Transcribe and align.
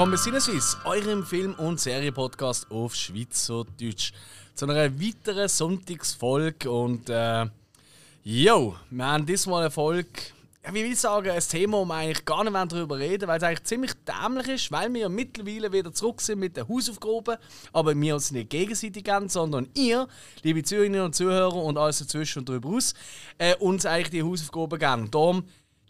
Willkommen 0.00 0.16
bei 0.16 0.22
Sinneswiss, 0.22 0.78
eurem 0.84 1.26
Film- 1.26 1.52
und 1.56 1.78
Serienpodcast 1.78 2.70
auf 2.70 2.94
Schweizerdeutsch. 2.94 4.12
Zu 4.54 4.64
einer 4.64 4.98
weiteren 4.98 5.46
Sonntagsfolge 5.46 6.70
und 6.70 7.10
äh, 7.10 7.44
yo, 8.24 8.76
wir 8.88 9.06
haben 9.06 9.26
diesmal 9.26 9.60
eine 9.60 9.70
Folge, 9.70 10.08
ja, 10.64 10.72
wie 10.72 10.84
will 10.84 10.92
ich 10.92 11.00
sagen, 11.00 11.28
ein 11.28 11.42
Thema, 11.46 11.84
wir 11.84 11.94
eigentlich 11.94 12.24
gar 12.24 12.42
nicht 12.42 12.72
darüber 12.72 12.98
reden 12.98 13.28
weil 13.28 13.36
es 13.36 13.42
eigentlich 13.42 13.64
ziemlich 13.64 13.92
dämlich 14.08 14.48
ist, 14.48 14.72
weil 14.72 14.90
wir 14.94 15.02
ja 15.02 15.08
mittlerweile 15.10 15.70
wieder 15.70 15.92
zurück 15.92 16.22
sind 16.22 16.38
mit 16.38 16.56
den 16.56 16.66
Hausaufgaben, 16.66 17.36
aber 17.74 17.94
wir 17.94 18.14
uns 18.14 18.30
nicht 18.30 18.48
gegenseitig 18.48 19.04
geben, 19.04 19.28
sondern 19.28 19.68
ihr, 19.74 20.08
liebe 20.42 20.62
Zuhörerinnen 20.62 21.02
und 21.02 21.14
Zuhörer 21.14 21.56
und 21.56 21.76
alles 21.76 21.98
dazwischen 21.98 22.38
und 22.38 22.48
darüber 22.48 22.70
aus, 22.70 22.94
äh, 23.36 23.54
uns 23.56 23.84
eigentlich 23.84 24.08
die 24.08 24.22
Hausaufgaben 24.22 24.78
geben. 24.78 25.10
Darum, 25.10 25.44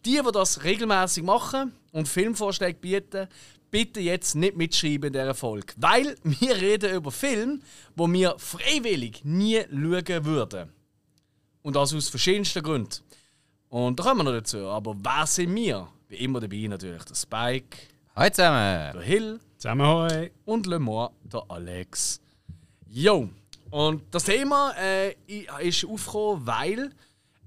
die, 0.04 0.20
die 0.20 0.32
das 0.32 0.64
regelmäßig 0.64 1.22
machen 1.22 1.74
und 1.92 2.08
Filmvorschläge 2.08 2.78
bieten, 2.80 3.28
bitte 3.70 4.00
jetzt 4.00 4.34
nicht 4.34 4.56
mitschreiben 4.56 5.08
in 5.08 5.12
dieser 5.12 5.34
Folge. 5.34 5.72
Weil 5.76 6.16
wir 6.24 6.56
reden 6.56 6.94
über 6.94 7.10
Filme, 7.10 7.60
wo 7.96 8.10
wir 8.10 8.34
freiwillig 8.38 9.24
nie 9.24 9.60
schauen 9.70 10.24
würden. 10.24 10.72
Und 11.62 11.76
das 11.76 11.94
aus 11.94 12.08
verschiedensten 12.08 12.62
Gründen. 12.62 13.00
Und 13.68 13.98
da 14.00 14.04
kommen 14.04 14.20
wir 14.20 14.24
noch 14.24 14.32
dazu. 14.38 14.58
Aber 14.68 14.96
wer 15.02 15.26
sind 15.26 15.54
wir? 15.54 15.88
Wie 16.08 16.16
immer 16.16 16.40
dabei 16.40 16.66
natürlich 16.68 17.04
der 17.04 17.14
Spike, 17.14 17.76
Hallo 18.16 18.30
zusammen! 18.30 18.92
der 18.94 19.02
Hill 19.02 19.40
Zusammen 19.58 19.86
hoi. 19.86 20.30
und 20.44 20.66
Le 20.66 20.78
Mans, 20.78 21.10
der 21.22 21.44
Alex. 21.48 22.20
Jo! 22.88 23.28
Und 23.70 24.02
das 24.10 24.24
Thema 24.24 24.74
äh, 24.76 25.14
ist 25.62 25.84
aufgekommen, 25.84 26.44
weil 26.46 26.90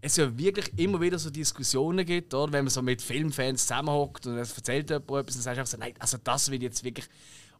es 0.05 0.17
ja 0.17 0.37
wirklich 0.37 0.71
immer 0.77 0.99
wieder 1.01 1.17
so 1.17 1.29
Diskussionen 1.29 2.05
gibt, 2.05 2.33
oder? 2.33 2.51
wenn 2.51 2.65
man 2.65 2.69
so 2.71 2.81
mit 2.81 3.01
Filmfans 3.01 3.61
zusammenhockt 3.63 4.27
und 4.27 4.37
es 4.37 4.55
erzählt 4.55 4.89
jemand 4.89 5.09
etwas, 5.09 5.35
dann 5.35 5.43
sagst 5.43 5.57
du 5.57 5.59
einfach 5.61 5.67
so, 5.71 5.77
nein, 5.77 5.93
also 5.99 6.17
das 6.23 6.49
will 6.49 6.57
ich 6.57 6.63
jetzt 6.63 6.83
wirklich 6.83 7.07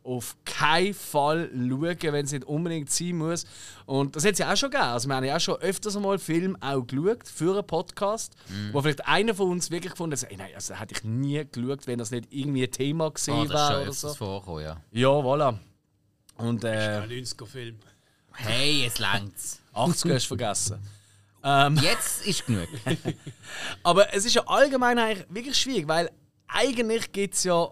auf 0.05 0.35
keinen 0.44 0.94
Fall 0.94 1.50
schauen, 1.53 1.97
wenn 2.02 2.25
es 2.25 2.33
nicht 2.33 2.44
unbedingt 2.44 2.89
sein 2.89 3.17
muss. 3.17 3.45
Und 3.85 4.17
das 4.17 4.25
hat 4.25 4.33
es 4.33 4.39
ja 4.39 4.52
auch 4.52 4.58
schon 4.58 4.69
gegeben. 4.69 4.89
Also 4.89 5.08
wir 5.08 5.16
haben 5.16 5.23
ja 5.23 5.38
auch 5.38 5.39
schon 5.39 5.55
öfters 5.61 5.97
mal 5.97 6.19
Film 6.19 6.58
auch 6.59 6.81
geschaut 6.85 7.25
für 7.33 7.53
einen 7.53 7.66
Podcast, 7.66 8.33
wo 8.73 8.81
vielleicht 8.81 9.07
einer 9.07 9.33
von 9.33 9.50
uns 9.50 9.72
wirklich 9.72 9.91
gefunden 9.94 10.17
hat, 10.19 10.30
ey, 10.30 10.35
nein, 10.35 10.52
also 10.53 10.75
hätte 10.75 10.94
ich 10.95 11.05
nie 11.05 11.45
geschaut, 11.50 11.88
wenn 11.88 12.00
das 12.00 12.11
nicht 12.11 12.28
irgendwie 12.31 12.63
ein 12.66 12.72
Thema 12.72 13.09
gewesen 13.11 13.33
Ah, 13.33 13.45
das 13.45 13.47
ist 13.47 13.53
wäre 13.53 13.72
schon 13.72 13.81
oder 13.83 13.94
so. 13.94 14.13
vorgekommen, 14.16 14.63
ja. 14.66 14.81
Ja, 14.91 15.07
voilà. 15.07 15.57
Und 16.35 16.63
äh, 16.66 16.67
Ein 17.02 17.09
90er-Film. 17.09 17.78
Hey, 18.33 18.81
jetzt 18.83 19.00
längt's. 19.00 19.61
80 19.72 20.11
hast 20.11 20.23
du 20.25 20.28
vergessen. 20.28 20.80
Ähm, 21.44 21.77
Jetzt 21.81 22.25
ist 22.25 22.45
genug. 22.45 22.67
aber 23.83 24.13
es 24.13 24.25
ist 24.25 24.33
ja 24.33 24.44
allgemein 24.47 24.97
eigentlich 24.97 25.25
wirklich 25.30 25.58
schwierig, 25.58 25.88
weil 25.88 26.09
eigentlich 26.47 27.11
gibt 27.11 27.33
es 27.35 27.44
ja. 27.44 27.69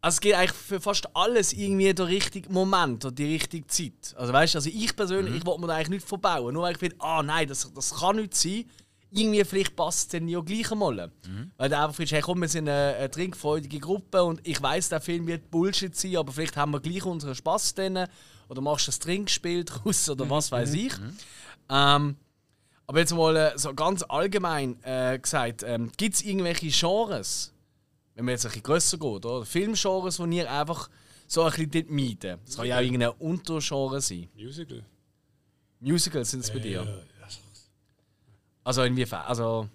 Also 0.00 0.16
es 0.16 0.20
geht 0.20 0.34
eigentlich 0.34 0.52
für 0.52 0.80
fast 0.80 1.08
alles 1.16 1.52
irgendwie 1.52 1.92
der 1.92 2.06
richtige 2.06 2.52
Moment 2.52 3.04
oder 3.04 3.14
die 3.14 3.32
richtige 3.32 3.66
Zeit. 3.66 4.14
Also 4.16 4.32
weißt 4.32 4.54
du, 4.54 4.58
also 4.58 4.70
ich 4.72 4.94
persönlich, 4.94 5.34
ich 5.34 5.46
wollte 5.46 5.62
mir 5.62 5.66
da 5.66 5.74
eigentlich 5.74 5.88
nicht 5.88 6.06
verbauen. 6.06 6.54
Nur 6.54 6.62
weil 6.62 6.74
ich 6.74 6.78
finde, 6.78 6.94
ah 7.00 7.24
nein, 7.24 7.48
das, 7.48 7.68
das 7.74 7.92
kann 7.92 8.16
nicht 8.16 8.34
sein. 8.34 8.70
Irgendwie 9.10 9.42
vielleicht 9.42 9.74
passt 9.74 9.98
es 9.98 10.08
dann 10.08 10.28
ja 10.28 10.38
gleich 10.40 10.70
einmal. 10.70 11.10
Weil 11.56 11.68
du 11.68 11.76
einfach 11.76 11.94
findest, 11.94 12.12
hey 12.12 12.20
komm, 12.20 12.40
wir 12.40 12.48
sind 12.48 12.68
eine, 12.68 12.94
eine 12.96 13.10
trinkfreudige 13.10 13.80
Gruppe 13.80 14.22
und 14.22 14.46
ich 14.46 14.62
weiß, 14.62 14.90
der 14.90 15.00
Film 15.00 15.26
wird 15.26 15.50
Bullshit 15.50 15.96
sein, 15.96 16.16
aber 16.18 16.30
vielleicht 16.30 16.56
haben 16.56 16.70
wir 16.72 16.80
gleich 16.80 17.04
unseren 17.04 17.34
Spaß 17.34 17.74
drin. 17.74 18.06
Oder 18.48 18.60
machst 18.60 18.86
du 18.86 18.92
ein 18.92 19.00
Trinkspiel 19.00 19.64
draus 19.64 20.08
oder 20.08 20.30
was 20.30 20.52
weiß 20.52 20.74
ich. 20.74 20.92
Ähm, 21.68 22.16
aber 22.86 23.00
jetzt 23.00 23.12
mal 23.12 23.36
äh, 23.36 23.58
so 23.58 23.74
ganz 23.74 24.02
allgemein 24.08 24.82
äh, 24.84 25.18
gesagt, 25.18 25.62
ähm, 25.64 25.90
gibt 25.96 26.14
es 26.14 26.22
irgendwelche 26.22 26.68
Genres, 26.68 27.52
wenn 28.14 28.24
man 28.24 28.32
jetzt 28.32 28.46
ein 28.46 28.50
bisschen 28.50 28.62
grösser 28.62 28.98
geht, 28.98 29.24
oder? 29.24 29.44
Filmgenres, 29.44 30.16
die 30.18 30.36
ihr 30.36 30.50
einfach 30.50 30.88
so 31.26 31.42
ein 31.42 31.50
bisschen 31.50 31.70
dort 31.70 31.90
meiden? 31.90 32.40
Das 32.44 32.56
kann 32.56 32.66
ja 32.66 32.78
auch 32.78 32.82
irgendein 32.82 33.10
Untergenre 33.18 34.00
sein. 34.00 34.28
Musical. 34.34 34.84
Musicals 35.80 36.30
sind 36.30 36.40
es 36.40 36.50
bei 36.50 36.60
dir? 36.60 36.82
Ja, 36.82 36.84
ja. 36.84 37.02
Also 38.64 38.82
inwiefern? 38.84 39.22
Also 39.26 39.68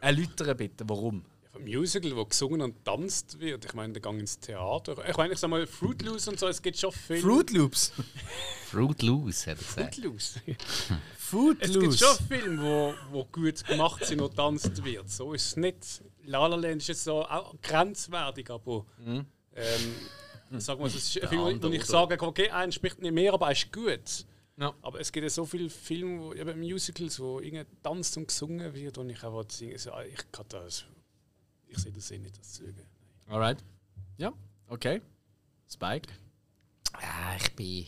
erläutern 0.00 0.56
bitte, 0.56 0.88
warum? 0.88 1.24
Ein 1.54 1.64
Musical, 1.64 2.16
wo 2.16 2.24
gesungen 2.24 2.62
und 2.62 2.84
tanzt 2.84 3.38
wird. 3.38 3.64
Ich 3.64 3.74
meine, 3.74 3.92
der 3.92 4.02
Gang 4.02 4.18
ins 4.18 4.38
Theater. 4.38 4.96
Ich 5.08 5.16
meine, 5.16 5.34
ich 5.34 5.38
sag 5.38 5.50
mal, 5.50 5.66
Fruit 5.66 6.00
Loose 6.02 6.30
und 6.30 6.38
so, 6.38 6.48
es 6.48 6.62
gibt 6.62 6.78
schon 6.78 6.92
Filme. 6.92 7.22
Fruit 7.22 7.50
Loops? 7.50 7.92
Fruit 8.70 9.02
Loose, 9.02 9.50
hat 9.50 9.58
er 9.58 9.64
gesagt. 9.64 9.94
Fruit 9.94 10.04
Loose. 10.04 10.40
Fruit 11.30 11.56
Es 11.60 11.78
gibt 11.78 11.94
schon 11.94 12.16
Filme, 12.26 12.62
wo, 12.62 12.94
wo 13.10 13.24
gut 13.24 13.64
gemacht 13.64 14.04
sind 14.04 14.20
und 14.20 14.34
tanzt 14.34 14.84
wird. 14.84 15.08
So 15.08 15.32
ist 15.32 15.46
es 15.46 15.56
nicht. 15.56 16.02
La 16.24 16.46
La 16.46 16.56
Land 16.56 16.82
ist 16.82 16.88
jetzt 16.88 17.04
so 17.04 17.24
auch 17.24 17.54
grenzwertig, 17.62 18.50
aber. 18.50 18.84
Mhm. 18.98 19.26
Ähm, 19.54 20.60
sagen 20.60 20.80
wir, 20.80 20.86
es 20.86 20.96
ist 20.96 21.22
ein 21.22 21.28
Film, 21.28 21.42
andere 21.42 21.70
wo 21.70 21.74
ich 21.74 21.84
sage, 21.84 22.20
okay, 22.20 22.50
einer 22.50 22.72
spricht 22.72 23.00
nicht 23.00 23.12
mehr, 23.12 23.32
aber 23.32 23.46
er 23.46 23.52
ist 23.52 23.72
gut. 23.72 24.26
Ja. 24.56 24.74
Aber 24.82 25.00
es 25.00 25.12
gibt 25.12 25.22
ja 25.22 25.30
so 25.30 25.46
viele 25.46 25.70
Filme, 25.70 26.20
wo, 26.20 26.34
eben 26.34 26.58
Musicals, 26.58 27.20
wo 27.20 27.38
irgendwie 27.38 27.64
tanzt 27.82 28.16
und 28.16 28.26
gesungen 28.26 28.74
wird 28.74 28.98
und 28.98 29.08
ich 29.08 29.22
einfach 29.22 29.44
singen, 29.48 29.78
so, 29.78 29.92
ah, 29.92 30.04
ich 30.04 30.32
kann 30.32 30.46
das. 30.48 30.84
Ich 31.68 31.78
sehe 31.78 31.92
das 31.92 32.10
eh 32.10 32.18
nicht, 32.18 32.36
das 32.38 32.58
schauen. 32.58 32.74
Alright. 33.28 33.58
Ja, 34.18 34.32
okay. 34.66 35.00
Spike? 35.68 36.12
Ja, 37.00 37.36
ich 37.36 37.54
bin 37.54 37.86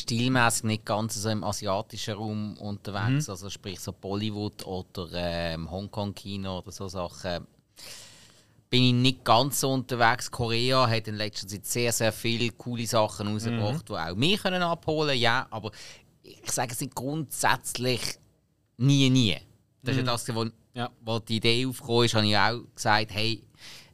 stilmäßig 0.00 0.64
nicht 0.64 0.84
ganz 0.84 1.14
so 1.14 1.28
im 1.28 1.44
asiatischen 1.44 2.14
Raum 2.14 2.56
unterwegs. 2.58 3.26
Mhm. 3.26 3.30
Also 3.32 3.50
sprich 3.50 3.80
so 3.80 3.92
Bollywood 3.92 4.66
oder 4.66 5.08
ähm, 5.12 5.70
Hongkong-Kino 5.70 6.58
oder 6.58 6.72
so 6.72 6.88
Sachen. 6.88 7.46
Bin 8.68 8.82
ich 8.84 8.92
nicht 8.92 9.24
ganz 9.24 9.60
so 9.60 9.72
unterwegs. 9.72 10.30
Korea 10.30 10.88
hat 10.88 11.08
in 11.08 11.16
letzter 11.16 11.48
Zeit 11.48 11.66
sehr, 11.66 11.92
sehr 11.92 12.12
viele 12.12 12.50
coole 12.52 12.86
Sachen 12.86 13.28
rausgebracht, 13.28 13.88
die 13.88 13.92
auch 13.92 14.14
mich 14.14 14.40
können 14.42 14.62
abholen 14.62 15.08
können. 15.10 15.20
Ja, 15.20 15.46
aber 15.50 15.72
ich 16.22 16.50
sage 16.52 16.72
es 16.72 16.78
sind 16.78 16.94
grundsätzlich 16.94 18.00
nie, 18.76 19.10
nie. 19.10 19.36
Das 19.82 19.96
ist 19.96 20.06
ja 20.06 20.12
das, 20.12 20.34
wo, 20.34 20.46
Ja. 20.74 20.90
wo 21.00 21.18
die 21.18 21.36
Idee 21.36 21.66
aufgekommen 21.66 22.04
ist, 22.04 22.14
habe 22.14 22.26
ich 22.26 22.36
auch 22.36 22.60
gesagt, 22.74 23.10
hey, 23.12 23.42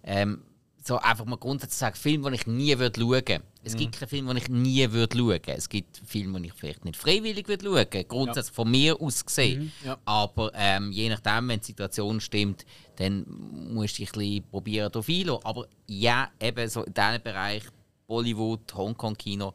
ähm, 0.02 0.42
so 0.84 0.98
einfach 0.98 1.24
mal 1.24 1.36
grundsätzlich 1.36 1.78
sagen, 1.78 1.96
Filme, 1.96 2.30
die 2.30 2.36
ich 2.36 2.46
nie 2.46 2.78
würde 2.78 3.00
schauen. 3.00 3.42
Es 3.66 3.76
gibt 3.76 3.92
keine 3.92 4.08
Filme, 4.08 4.34
die 4.34 4.40
ich 4.42 4.48
nie 4.48 4.90
würde 4.92 5.18
schauen. 5.18 5.40
Es 5.46 5.68
gibt 5.68 6.00
Filme, 6.04 6.40
die 6.40 6.48
ich 6.48 6.54
vielleicht 6.54 6.84
nicht 6.84 6.96
freiwillig 6.96 7.48
würde 7.48 7.64
schauen. 7.64 8.08
Grundsätzlich 8.08 8.54
von 8.54 8.70
mir 8.70 9.00
aus 9.00 9.24
gesehen. 9.24 9.72
Ja. 9.84 9.98
Aber 10.04 10.52
ähm, 10.54 10.92
je 10.92 11.08
nachdem, 11.08 11.48
wenn 11.48 11.60
die 11.60 11.66
Situation 11.66 12.20
stimmt, 12.20 12.64
dann 12.96 13.26
musst 13.28 13.98
du 13.98 14.02
dich 14.02 14.10
ein 14.10 14.18
bisschen 14.18 14.44
probieren, 14.50 14.92
darauf 14.92 15.08
einzulassen. 15.08 15.44
Aber 15.44 15.66
ja, 15.86 16.30
eben 16.40 16.68
so 16.68 16.84
in 16.84 16.94
diesem 16.94 17.22
Bereich 17.22 17.64
Bollywood, 18.06 18.74
Hongkong-Kino 18.74 19.52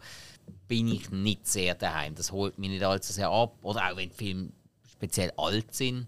bin 0.67 0.87
ich 0.89 1.09
nicht 1.09 1.47
sehr 1.47 1.75
daheim. 1.75 2.15
Das 2.15 2.31
holt 2.31 2.57
mich 2.57 2.69
nicht 2.69 2.83
allzu 2.83 3.13
sehr 3.13 3.29
ab. 3.29 3.57
Oder 3.61 3.91
auch 3.91 3.97
wenn 3.97 4.11
Filme 4.11 4.49
speziell 4.91 5.31
alt 5.37 5.73
sind, 5.73 6.07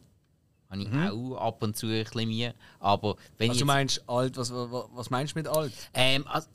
habe 0.69 0.81
ich 0.81 0.89
auch 0.93 1.37
ab 1.37 1.63
und 1.63 1.77
zu 1.77 1.87
ein 1.87 2.03
bisschen 2.03 2.29
Mühe. 2.29 2.53
Aber 2.79 3.15
wenn 3.37 3.51
Also 3.51 3.65
meinst 3.65 4.03
alt, 4.07 4.37
was, 4.37 4.51
was, 4.51 4.85
was 4.91 5.09
meinst 5.09 5.35
du 5.35 5.39
mit 5.39 5.47
alt? 5.47 5.71
ähm, 5.93 6.25
also, 6.27 6.47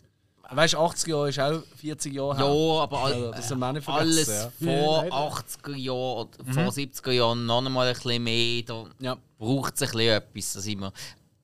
Weißt 0.51 0.75
du, 0.75 0.79
80 0.79 1.09
Jahre 1.09 1.29
ist 1.29 1.39
auch 1.39 1.63
40 1.77 2.15
Jahre 2.15 2.39
ja, 2.41 2.47
her. 2.47 2.83
aber 2.83 2.99
all, 3.05 3.13
Also, 3.35 3.57
vergessen, 3.57 3.87
alles 3.87 4.29
ja. 4.29 4.51
vor 4.59 4.73
Ja, 4.73 5.03
leider. 5.03 5.15
80er 5.15 5.77
Jahren, 5.77 6.29
oder 6.29 6.53
vor 6.55 6.73
70er 6.73 7.11
Jahren 7.13 7.47
noch 7.47 7.65
einmal 7.65 7.89
ein 7.89 7.95
bisschen 7.95 8.23
mehr. 8.25 8.63
Da 8.63 8.85
Ja. 8.99 9.17
braucht 9.39 9.75
es 9.75 9.83
ein 9.83 9.89
bisschen 9.91 10.09
etwas. 10.17 10.53
Dass 10.55 10.67
ich 10.67 10.77
mir, 10.77 10.93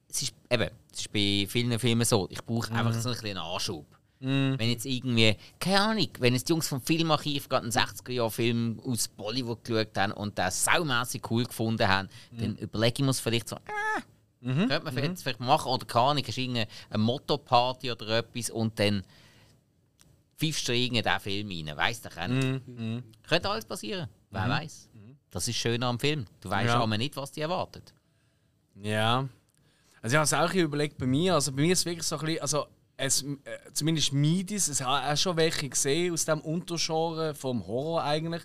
es, 0.09 0.22
ist, 0.22 0.34
eben, 0.51 0.71
es 0.92 1.01
ist 1.01 1.12
bei 1.12 1.47
vielen 1.48 1.78
Filmen 1.78 2.04
so, 2.06 2.27
ich 2.30 2.42
brauche 2.45 2.72
einfach 2.72 2.95
so 2.95 3.10
ein 3.10 3.15
bisschen 3.15 3.36
einen 3.36 3.47
Anschub. 3.47 3.84
Wenn 4.21 4.71
jetzt 4.71 4.86
irgendwie, 4.86 5.36
keine 5.60 5.80
Ahnung, 5.80 6.09
wenn 6.18 6.33
jetzt 6.33 6.48
die 6.48 6.53
Jungs 6.53 6.66
vom 6.66 6.80
Filmarchiv 6.80 7.47
gerade 7.47 7.65
einen 7.65 7.72
60er-Jahr-Film 7.72 8.80
aus 8.86 9.06
Bollywood 9.09 9.62
geschaut 9.65 9.98
haben 9.98 10.12
und 10.12 10.39
den 10.39 10.51
saumässig 10.51 11.30
cool 11.30 11.45
gefunden 11.45 11.86
haben, 11.86 12.09
dann 12.33 12.56
überlege 12.56 12.95
ich 12.97 13.04
mir 13.04 13.10
es 13.10 13.21
vielleicht 13.21 13.51
so, 13.51 13.56
ah, 13.56 14.01
könnte 14.44 14.80
man 14.84 14.96
jetzt 14.98 15.22
vielleicht 15.22 15.41
machen 15.41 15.68
oder 15.70 15.86
keine 15.86 16.04
Ahnung, 16.06 16.24
hast 16.26 16.36
du 16.36 16.42
eine 16.42 16.66
Motto-Party 16.96 17.91
oder 17.91 18.18
etwas 18.18 18.50
und 18.50 18.78
dann 18.78 19.02
pfeifst 20.36 20.68
du 20.68 20.74
in 20.74 20.92
diesen 20.94 21.20
Film 21.20 21.48
rein, 21.48 21.76
weiss 21.76 22.02
doch 22.02 22.16
auch 22.16 22.26
nicht. 22.28 22.62
Könnte 23.28 23.48
alles 23.50 23.64
passieren, 23.64 24.08
wer 24.30 24.48
weiß. 24.48 24.88
Das 25.30 25.48
ist 25.48 25.56
schön 25.56 25.82
am 25.82 25.98
Film. 25.98 26.26
Du 26.41 26.48
weißt 26.50 26.68
Ja. 26.74 26.80
aber 26.80 26.96
nicht, 26.98 27.16
was 27.16 27.32
dich 27.32 27.42
erwartet. 27.42 27.92
Ja. 28.80 29.28
Also 30.02 30.14
ich 30.14 30.16
habe 30.16 30.24
es 30.24 30.32
auch 30.34 30.54
überlegt 30.54 30.98
bei 30.98 31.06
mir. 31.06 31.34
Also 31.34 31.50
bei 31.52 31.62
mir 31.62 31.72
ist 31.72 31.80
es 31.80 31.86
wirklich 31.86 32.06
so 32.06 32.18
ein 32.18 32.24
bisschen, 32.26 32.42
also 32.42 32.66
es, 32.96 33.22
äh, 33.22 33.36
zumindest 33.72 34.12
Midis, 34.12 34.68
es 34.68 34.80
habe 34.80 35.12
auch 35.12 35.16
schon 35.16 35.36
welche 35.36 35.68
gesehen 35.68 36.12
aus 36.12 36.24
dem 36.24 36.41
Untergenre 36.41 37.34
vom 37.34 37.66
Horror 37.66 38.04
eigentlich. 38.04 38.42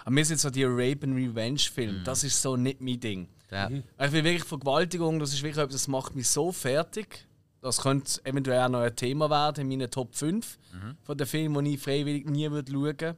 Aber 0.00 0.10
mir 0.10 0.24
sind 0.24 0.40
so 0.40 0.50
die 0.50 0.64
Rape 0.64 1.00
and 1.04 1.14
Revenge 1.16 1.58
Filme, 1.60 2.00
das 2.02 2.24
ist 2.24 2.40
so 2.42 2.56
nicht 2.56 2.80
mein 2.80 2.98
Ding. 2.98 3.28
Ja. 3.52 3.68
Ich 3.70 4.10
bin 4.10 4.24
wirklich 4.24 4.44
Vergewaltigung, 4.44 5.18
das 5.18 5.32
ist 5.32 5.42
wirklich 5.42 5.62
etwas, 5.62 5.82
das 5.82 5.88
macht 5.88 6.16
mich 6.16 6.28
so 6.28 6.50
fertig. 6.52 7.26
Das 7.60 7.80
könnte 7.80 8.20
eventuell 8.24 8.60
auch 8.62 8.68
noch 8.68 8.80
ein 8.80 8.96
Thema 8.96 9.30
werden 9.30 9.60
in 9.60 9.68
meinen 9.68 9.90
Top 9.90 10.14
5 10.16 10.58
von 11.04 11.16
den 11.16 11.26
Filmen, 11.26 11.64
die 11.64 11.74
ich 11.74 11.80
freiwillig 11.80 12.26
nie 12.28 12.50
würde 12.50 12.72
schauen 12.72 13.16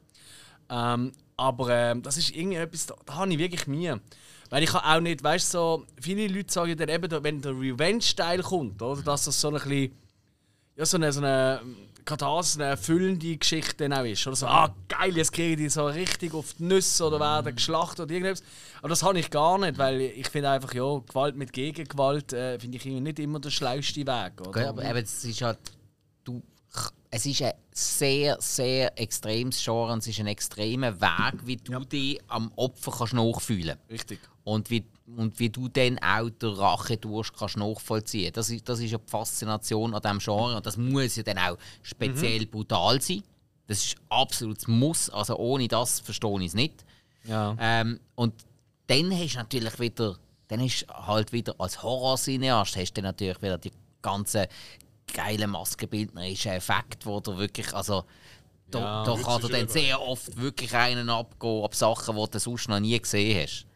ähm, 0.69 1.12
Aber 1.36 1.70
ähm, 1.70 2.02
das 2.02 2.19
ist 2.19 2.34
irgendwie 2.36 2.58
etwas, 2.58 2.86
da, 2.86 2.94
da 3.06 3.14
habe 3.14 3.32
ich 3.32 3.38
wirklich 3.38 3.66
Mühe. 3.66 4.00
Weil 4.50 4.62
ich 4.62 4.75
auch 4.75 5.00
nicht, 5.00 5.22
weißt 5.22 5.54
du, 5.54 5.58
so, 5.58 5.86
viele 5.98 6.28
Leute 6.28 6.52
sagen 6.52 6.76
dann 6.76 6.88
eben, 6.90 7.25
wenn 7.25 7.40
der 7.40 7.52
Revenge-Style 7.52 8.42
kommt, 8.42 8.82
oder, 8.82 9.00
dass 9.02 9.25
das 9.25 9.40
so 9.40 9.48
ein 9.48 9.54
bisschen, 9.54 9.92
ja, 10.76 10.84
so 10.84 10.96
eine, 10.96 11.12
so 11.12 11.20
eine 11.20 11.60
Katharsis, 12.05 12.56
eine 12.56 12.71
erfüllende 12.71 13.37
Geschichte 13.37 13.89
auch 13.91 14.05
ist. 14.05 14.27
Oder 14.27 14.37
so, 14.37 14.47
ah 14.47 14.75
geil, 14.89 15.17
jetzt 15.17 15.33
kriegen 15.33 15.56
die 15.56 15.69
so 15.69 15.87
richtig 15.87 16.35
auf 16.35 16.55
die 16.55 16.65
Nüsse 16.65 17.05
oder 17.05 17.21
werden 17.21 17.55
geschlachtet 17.55 18.01
oder 18.01 18.12
irgendetwas. 18.12 18.45
Aber 18.79 18.89
das 18.89 19.03
habe 19.03 19.19
ich 19.19 19.31
gar 19.31 19.59
nicht, 19.59 19.79
weil 19.79 20.01
ich 20.01 20.29
finde 20.29 20.51
einfach, 20.51 20.75
ja, 20.75 20.99
Gewalt 20.99 21.37
mit 21.37 21.53
Gegengewalt 21.53 22.33
äh, 22.33 22.59
finde 22.59 22.77
ich 22.77 22.85
nicht 22.85 23.19
immer 23.19 23.41
der 23.41 23.51
schlauste 23.51 24.06
Weg. 24.06 24.41
Oder? 24.41 24.53
Gell, 24.53 24.67
aber 24.67 24.85
eben, 24.85 24.99
es 24.99 25.25
ist 25.25 25.43
halt. 25.43 25.59
Du, 26.25 26.43
es 27.11 27.27
ist 27.27 27.43
ein 27.43 27.53
sehr, 27.73 28.37
sehr 28.41 28.99
extremes 28.99 29.62
Genre 29.62 29.93
und 29.93 30.01
es 30.01 30.09
ist 30.09 30.19
ein 30.19 30.27
extremer 30.27 31.01
Weg, 31.01 31.47
wie 31.47 31.56
du 31.56 31.85
dich 31.85 32.19
am 32.27 32.51
Opfer 32.56 32.93
kannst 32.99 33.12
nachfühlen 33.12 33.79
Richtig. 33.89 34.19
und 34.43 34.69
wie, 34.71 34.85
und 35.06 35.39
wie 35.39 35.51
du 35.51 35.69
dann 35.69 35.99
auch 35.99 36.31
den 36.31 36.51
Rache 36.51 36.97
durch 36.97 37.33
kannst 37.33 37.56
nachvollziehen. 37.56 38.33
Das 38.33 38.49
ist, 38.51 38.69
das 38.69 38.81
ist 38.81 38.91
ja 38.91 38.99
die 38.99 39.11
Faszination 39.11 39.95
an 39.95 40.01
diesem 40.01 40.19
Genre 40.19 40.56
und 40.56 40.67
das 40.67 40.77
muss 40.77 41.17
ja 41.17 41.23
dann 41.23 41.39
auch 41.39 41.59
speziell 41.83 42.47
brutal 42.47 43.01
sein. 43.01 43.23
Das 43.67 43.85
ist 43.85 43.97
absolutes 44.09 44.67
Muss, 44.67 45.11
also 45.11 45.37
ohne 45.37 45.69
das 45.69 46.01
verstehe 46.01 46.41
ich 46.41 46.47
es 46.47 46.55
nicht. 46.55 46.85
Ja. 47.25 47.56
Ähm, 47.59 48.01
und 48.15 48.35
dann 48.87 49.11
hast 49.12 49.35
du 49.35 49.39
natürlich 49.39 49.79
wieder, 49.79 50.17
dann 50.49 50.61
hast 50.61 50.87
halt 50.89 51.33
wieder 51.33 51.55
als 51.59 51.83
Horror-Cineast 51.83 52.77
hast 52.77 52.95
du 52.95 53.03
natürlich 53.03 53.41
wieder 53.41 53.59
die 53.59 53.73
ganzen 54.03 54.47
geilen 55.12 55.51
maskenbildnerischen 55.51 56.53
Effekte, 56.53 57.06
wo 57.06 57.21
du 57.21 57.37
wirklich, 57.37 57.73
also 57.75 58.05
da, 58.71 58.79
Ja, 58.81 59.05
da 59.05 59.23
kann 59.23 59.43
dir 59.43 59.49
dann 59.49 59.69
sehr 59.69 60.01
oft 60.01 60.37
wirklich 60.37 60.75
einen 60.75 61.09
abgehen 61.11 61.65
ab 61.65 61.75
Sachen, 61.75 62.17
die 62.17 62.31
du 62.31 62.39
sonst 62.39 62.69
noch 62.69 62.81
nie 62.81 62.99
gesehen 62.99 63.43
hast. 63.43 63.67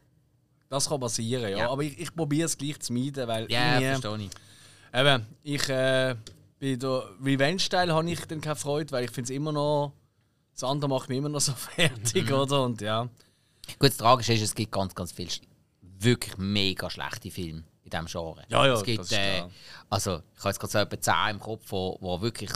Das 0.68 0.88
kann 0.88 1.00
passieren, 1.00 1.42
ja. 1.50 1.58
Ja. 1.58 1.70
Aber 1.70 1.82
ich, 1.82 1.98
ich 1.98 2.14
probiere 2.14 2.46
es 2.46 2.56
gleich 2.58 2.78
zu 2.80 2.92
meiden, 2.92 3.26
weil 3.26 3.50
Ja, 3.50 3.78
irgendwie- 3.80 4.00
verstehe 4.02 4.26
ich. 4.26 5.00
Eben, 5.00 5.26
ich 5.42 5.68
äh, 5.68 6.14
bei 6.60 6.76
der 6.76 7.04
Revenge-Teil 7.22 7.92
habe 7.92 8.10
ich 8.10 8.20
dann 8.26 8.40
keine 8.40 8.56
Freude, 8.56 8.90
weil 8.92 9.04
ich 9.04 9.10
finde 9.10 9.30
es 9.32 9.36
immer 9.36 9.52
noch. 9.52 9.92
Das 10.52 10.64
andere 10.64 10.88
macht 10.90 11.08
mich 11.08 11.18
immer 11.18 11.28
noch 11.28 11.40
so 11.40 11.52
fertig, 11.76 12.26
Mhm. 12.28 12.32
oder? 12.34 12.62
Und 12.64 12.80
ja. 12.80 13.02
Gut, 13.78 13.90
das 13.90 13.96
Tragische 13.98 14.32
ist, 14.32 14.42
es 14.42 14.54
gibt 14.54 14.72
ganz, 14.72 14.94
ganz 14.94 15.12
viele 15.12 15.30
wirklich 16.00 16.36
mega 16.38 16.88
schlechte 16.90 17.30
Filme 17.30 17.64
in 17.84 17.90
diesem 17.90 18.06
Genre. 18.06 18.42
Ja, 18.48 18.66
ja, 18.66 18.74
es 18.74 18.82
gibt, 18.82 18.98
das 19.00 19.06
ist 19.12 19.16
äh, 19.18 19.44
also 19.90 20.20
ich 20.34 20.38
habe 20.40 20.48
jetzt 20.50 20.60
gerade 20.60 20.72
so 20.72 20.78
etwa 20.78 21.00
10 21.00 21.14
im 21.30 21.40
Kopf, 21.40 21.64
wo, 21.68 21.96
wo 22.00 22.20
wirklich 22.20 22.50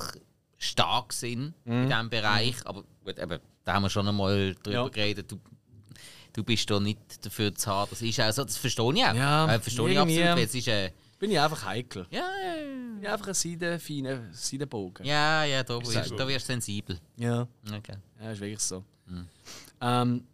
stark 0.58 1.12
sind 1.12 1.54
Mhm. 1.64 1.82
in 1.84 1.88
diesem 1.88 2.10
Bereich. 2.10 2.56
Aber 2.66 2.82
gut, 3.04 3.18
eben, 3.18 3.38
da 3.64 3.72
haben 3.74 3.82
wir 3.82 3.90
schon 3.90 4.06
einmal 4.08 4.54
drüber 4.62 4.70
Ja. 4.84 4.88
geredet. 4.88 5.30
Du, 5.30 5.38
du 6.32 6.44
bist 6.44 6.68
da 6.70 6.80
nicht 6.80 7.24
dafür 7.24 7.54
zu 7.54 7.70
haben. 7.70 7.90
Das 7.90 8.02
ist 8.02 8.20
auch 8.20 8.32
so, 8.32 8.44
das 8.44 8.56
verstehe 8.56 8.92
ich 8.94 9.04
auch. 9.04 9.14
Ja, 9.14 9.54
äh, 9.54 9.60
verstehe 9.60 9.90
ich 9.90 9.98
absolut. 9.98 10.38
Es 10.38 10.54
ist, 10.54 10.68
äh, 10.68 10.90
Bin 11.18 11.30
ich 11.30 11.38
einfach 11.40 11.64
heikel. 11.64 12.06
ja, 12.10 12.28
Bin 12.56 13.02
ich 13.02 13.08
einfach 13.08 13.28
ein 13.28 13.34
Seiden, 13.34 14.32
Seidenbogen. 14.32 15.04
ja, 15.06 15.44
ja, 15.44 15.62
da 15.62 15.80
wirst, 15.80 16.10
da 16.18 16.28
wirst 16.28 16.48
du 16.48 16.52
sensibel. 16.52 16.98
Ja. 17.16 17.46
Okay. 17.76 17.96
Ja, 18.20 18.30
ist 18.32 18.40
wirklich 18.40 18.60
so. 18.60 18.84
Ähm, 19.80 20.24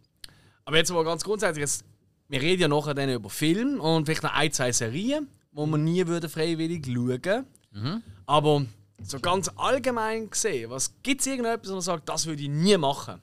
aber 0.65 0.77
jetzt 0.77 0.91
mal 0.91 1.03
ganz 1.03 1.23
grundsätzlich, 1.23 1.61
jetzt, 1.61 1.83
wir 2.27 2.41
reden 2.41 2.61
ja 2.61 2.67
nachher 2.67 2.93
dann 2.93 3.09
über 3.09 3.29
Film 3.29 3.79
und 3.79 4.05
vielleicht 4.05 4.23
noch 4.23 4.33
ein, 4.33 4.51
zwei 4.51 4.71
Serien, 4.71 5.27
wo 5.51 5.65
man 5.65 5.83
nie 5.83 6.05
würde 6.05 6.29
freiwillig 6.29 6.85
schauen 6.85 7.43
Aber 8.27 8.65
so 9.01 9.19
ganz 9.19 9.49
allgemein 9.55 10.29
gesehen, 10.29 10.69
was 10.69 10.93
gibt 11.01 11.21
es 11.21 11.27
irgendetwas, 11.27 11.69
wo 11.69 11.73
man 11.73 11.81
sagt, 11.81 12.07
das 12.07 12.25
würde 12.25 12.43
ich 12.43 12.49
nie 12.49 12.77
machen? 12.77 13.19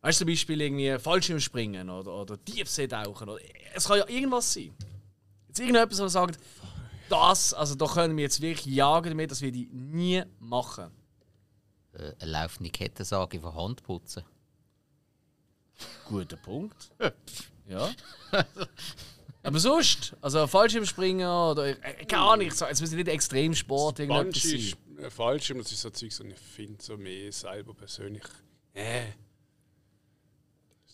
Weißt 0.00 0.20
du, 0.20 0.24
zum 0.24 0.32
Beispiel 0.32 0.60
irgendwie 0.60 0.98
Fallschirmspringen 0.98 1.90
oder, 1.90 2.12
oder 2.14 2.44
Tiefseetauchen 2.44 3.28
oder 3.28 3.40
es 3.74 3.86
kann 3.86 3.98
ja 3.98 4.08
irgendwas 4.08 4.52
sein. 4.52 4.74
Jetzt 5.48 5.58
irgendetwas, 5.58 5.98
man 5.98 6.08
sagt, 6.08 6.38
das, 7.08 7.52
also 7.52 7.74
da 7.74 7.86
können 7.86 8.16
wir 8.16 8.24
jetzt 8.24 8.40
wirklich 8.40 8.74
jagen 8.74 9.10
damit, 9.10 9.30
das 9.30 9.42
würde 9.42 9.58
ich 9.58 9.68
nie 9.72 10.22
machen. 10.38 10.90
Äh, 11.94 12.12
eine 12.20 12.30
laufende 12.30 12.70
Kettensage 12.70 13.40
von 13.40 13.54
Hand 13.54 13.82
putzen. 13.82 14.22
Guter 16.06 16.36
Punkt. 16.36 16.90
ja. 17.68 17.90
Aber 19.42 19.58
sonst, 19.58 20.14
also 20.20 20.46
Fallschirmspringen 20.46 21.26
oder 21.26 21.68
äh, 21.68 22.04
keine 22.04 22.22
Ahnung, 22.22 22.46
ich 22.46 22.54
sag, 22.54 22.70
es 22.70 22.80
muss 22.80 22.90
nicht 22.90 23.08
Extremsport 23.08 23.98
irgendetwas 23.98 24.42
Bungee 24.42 24.74
sein. 24.96 25.04
äh, 25.04 25.10
Fallschirm, 25.10 25.58
das 25.58 25.72
ist 25.72 25.80
so 25.80 25.90
Zeug, 25.90 26.12
so 26.12 26.24
ich 26.24 26.38
finde 26.38 26.82
so 26.82 26.96
mehr 26.96 27.32
selber 27.32 27.74
persönlich. 27.74 28.24
Äh. 28.74 29.06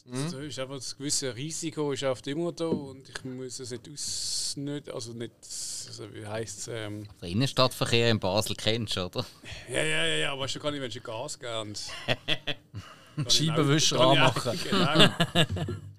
Mhm. 0.07 0.29
So 0.29 0.39
ist 0.41 0.59
einfach 0.59 0.75
das 0.77 0.97
gewisse 0.99 1.35
Risiko 1.35 1.93
ist 1.93 2.03
oft 2.03 2.27
immer 2.27 2.53
da 2.53 2.67
und 2.67 3.09
ich 3.09 3.25
muss 3.25 3.59
es 3.59 3.71
nicht 3.71 3.89
aus 3.91 4.53
nicht, 4.57 4.91
also 4.91 5.13
nicht 5.15 5.33
also 5.89 6.15
wie 6.15 6.27
heisst 6.27 6.59
es 6.59 6.69
ähm, 6.69 7.07
Den 7.23 7.31
Innenstadtverkehr 7.31 8.11
in 8.11 8.21
Basel 8.21 8.55
kennst 8.55 8.97
du, 8.97 9.07
oder? 9.07 9.25
ja 9.69 9.83
ja 9.83 10.05
ja 10.05 10.17
ja 10.17 10.39
weißt 10.39 10.57
du 10.57 10.61
gar 10.61 10.71
nicht 10.73 10.83
wenn 10.83 10.91
sie 10.91 11.01
Gas 11.01 11.39
und 11.63 11.81
Scheibenwischer 13.33 14.01
anmachen. 14.01 14.59
genau. 14.65 14.87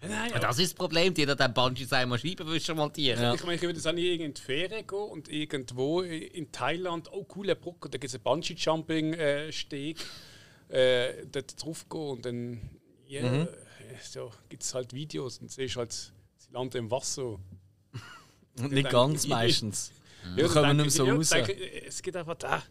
Nein, 0.01 0.31
Ja, 0.33 0.39
das 0.39 0.59
ist 0.59 0.71
das 0.71 0.73
Problem, 0.75 1.13
die 1.13 1.25
hat 1.25 1.39
den 1.39 1.53
Bungee 1.53 1.85
sein 1.85 2.09
mal 2.09 2.19
Scheibenwischer 2.19 2.75
montieren. 2.75 3.21
Ja. 3.21 3.33
Ich 3.33 3.41
meine, 3.43 3.55
ich 3.55 3.61
würde 3.61 3.75
jetzt 3.77 3.87
auch 3.87 3.93
nicht 3.93 4.19
in 4.19 4.33
die 4.33 4.41
Ferien 4.41 4.85
gehen 4.85 4.99
und 4.99 5.29
irgendwo 5.29 6.01
in 6.01 6.51
Thailand, 6.51 7.07
oh 7.11 7.23
coole 7.23 7.55
Brücke, 7.55 7.89
da 7.89 7.97
gibt 7.97 8.03
es 8.13 8.15
einen 8.15 8.23
Bungee-Jumping-Steg, 8.23 9.97
äh, 10.69 11.25
dort 11.31 11.63
drauf 11.63 11.87
gehen 11.89 12.01
und 12.01 12.25
dann 12.25 12.61
ja, 13.07 13.21
Mhm. 13.21 13.47
So, 14.01 14.31
gibt 14.49 14.63
es 14.63 14.73
halt 14.73 14.93
Videos 14.93 15.39
und 15.39 15.51
siehst 15.51 15.75
halt, 15.75 15.91
sie 15.93 16.51
landen 16.51 16.77
im 16.77 16.91
Wasser. 16.91 17.37
Und 18.59 18.71
nicht 18.71 18.89
ganz 18.89 19.27
meistens. 19.27 19.91
Ja, 20.35 20.47
Da 20.47 20.53
kommen 20.53 20.77
nicht 20.77 20.85
mehr 20.85 20.91
so 20.91 21.05
ich, 21.05 21.11
raus. 21.11 21.29
denke, 21.29 21.85
Es 21.85 22.01
geht 22.01 22.15
einfach 22.15 22.35
da. 22.35 22.63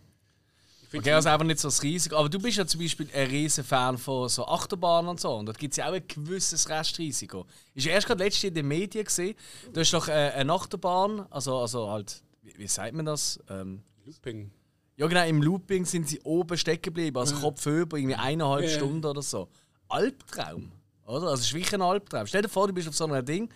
Ich 0.93 0.99
Okay, 1.01 1.11
also 1.13 1.29
einfach 1.29 1.45
nicht 1.47 1.59
so 1.59 1.69
das 1.69 1.83
Risiko. 1.83 2.17
Aber 2.17 2.29
du 2.29 2.39
bist 2.39 2.57
ja 2.57 2.65
zum 2.67 2.81
Beispiel 2.81 3.09
ein 3.13 3.27
riesen 3.29 3.65
Fan 3.65 3.99
von 3.99 4.29
so 4.29 4.47
Achterbahnen 4.47 5.09
und 5.11 5.21
so. 5.21 5.35
Und 5.35 5.47
dort 5.47 5.59
gibt 5.59 5.73
es 5.73 5.79
ja 5.79 5.89
auch 5.89 5.93
ein 5.93 6.07
gewisses 6.07 6.69
Restrisiko. 6.69 7.47
Ist 7.75 7.87
ja 7.87 7.93
erst 7.93 8.07
gerade 8.07 8.23
letztes 8.23 8.43
Jahr 8.43 8.49
in 8.51 8.55
den 8.55 8.69
Medien 8.69 9.05
gesehen. 9.05 9.35
Du 9.73 9.81
hast 9.81 9.93
doch 9.93 10.07
äh, 10.07 10.13
eine 10.13 10.53
Achterbahn, 10.53 11.27
also, 11.31 11.59
also 11.59 11.91
halt, 11.91 12.23
wie, 12.43 12.55
wie 12.59 12.69
sagt 12.69 12.95
man 12.95 13.07
das? 13.07 13.41
Ähm, 13.49 13.83
Looping. 14.05 14.53
Ja, 14.97 15.09
genau, 15.09 15.27
im 15.27 15.43
Looping 15.43 15.85
sind 15.85 16.09
sie 16.09 16.21
oben 16.21 16.57
stecken 16.57 16.83
geblieben, 16.83 17.17
also 17.19 17.35
Kopf 17.37 17.67
über, 17.67 17.97
irgendwie 17.97 18.15
eineinhalb 18.15 18.63
Ja. 18.65 18.71
Stunden 18.71 19.05
oder 19.05 19.23
so. 19.23 19.49
Albtraum, 19.89 20.71
oder? 21.07 21.29
Also, 21.29 21.35
es 21.35 21.41
ist 21.41 21.55
wirklich 21.55 21.75
ein 21.75 21.83
Albtraum. 21.83 22.27
Stell 22.27 22.43
dir 22.43 22.49
vor, 22.49 22.67
du 22.67 22.73
bist 22.73 22.89
auf 22.89 22.97
so 22.97 23.05
einem 23.05 23.25
Ding 23.25 23.49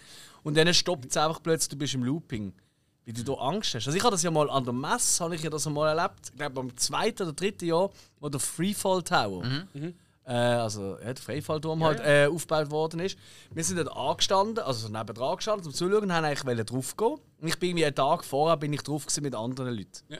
und 0.43 0.57
dann 0.57 0.73
stoppt 0.73 1.11
es 1.11 1.17
einfach 1.17 1.43
plötzlich, 1.43 1.71
du 1.71 1.77
bist 1.77 1.95
im 1.95 2.05
Looping. 2.05 2.53
Wie 3.05 3.13
du 3.15 3.23
da 3.23 3.33
Angst 3.35 3.75
hast. 3.75 3.87
Also, 3.87 3.97
ich 3.97 4.05
habe 4.05 4.13
das 4.13 4.23
ja 4.23 4.31
mal 4.31 4.51
an 4.51 4.65
der 4.65 4.75
Messe, 4.75 5.25
habe 5.25 5.35
ich 5.35 5.43
ja 5.43 5.49
das 5.49 5.67
mal 5.67 5.97
erlebt, 5.97 6.31
ich 6.31 6.37
glaube, 6.37 6.61
am 6.61 6.77
zweiten 6.77 7.23
oder 7.23 7.33
dritten 7.33 7.65
Jahr, 7.65 7.91
wo 8.21 8.29
der 8.29 8.41
Freefall 8.41 9.03
Tower. 9.03 9.43
Äh, 10.29 10.35
also 10.35 10.99
ja, 10.99 11.15
der 11.15 11.17
Freifallturm 11.17 11.83
halt 11.83 12.01
äh, 12.01 12.29
aufgebaut 12.31 12.71
worden 12.71 13.01
ist. 13.01 13.19
Wir 13.51 13.65
sind 13.65 13.79
dort 13.79 13.91
angestanden, 13.97 14.63
also 14.63 14.87
so 14.87 14.93
nebendran 14.93 15.37
gestanden, 15.37 15.65
zum 15.65 15.73
Zuschauen, 15.73 16.03
und 16.03 16.13
haben 16.13 16.25
eigentlich 16.25 16.45
wollen 16.45 16.67
drauf 16.67 16.97
gehen. 16.99 17.17
Und 17.41 17.49
ich 17.49 17.59
bin 17.59 17.71
irgendwie 17.71 17.87
einen 17.87 17.95
Tag 17.95 18.25
vorher 18.25 18.59
bin 18.59 18.75
ich 18.75 18.83
drauf 18.83 19.07
mit 19.23 19.35
anderen 19.35 19.75
Leuten. 19.75 20.03
Ja. 20.11 20.19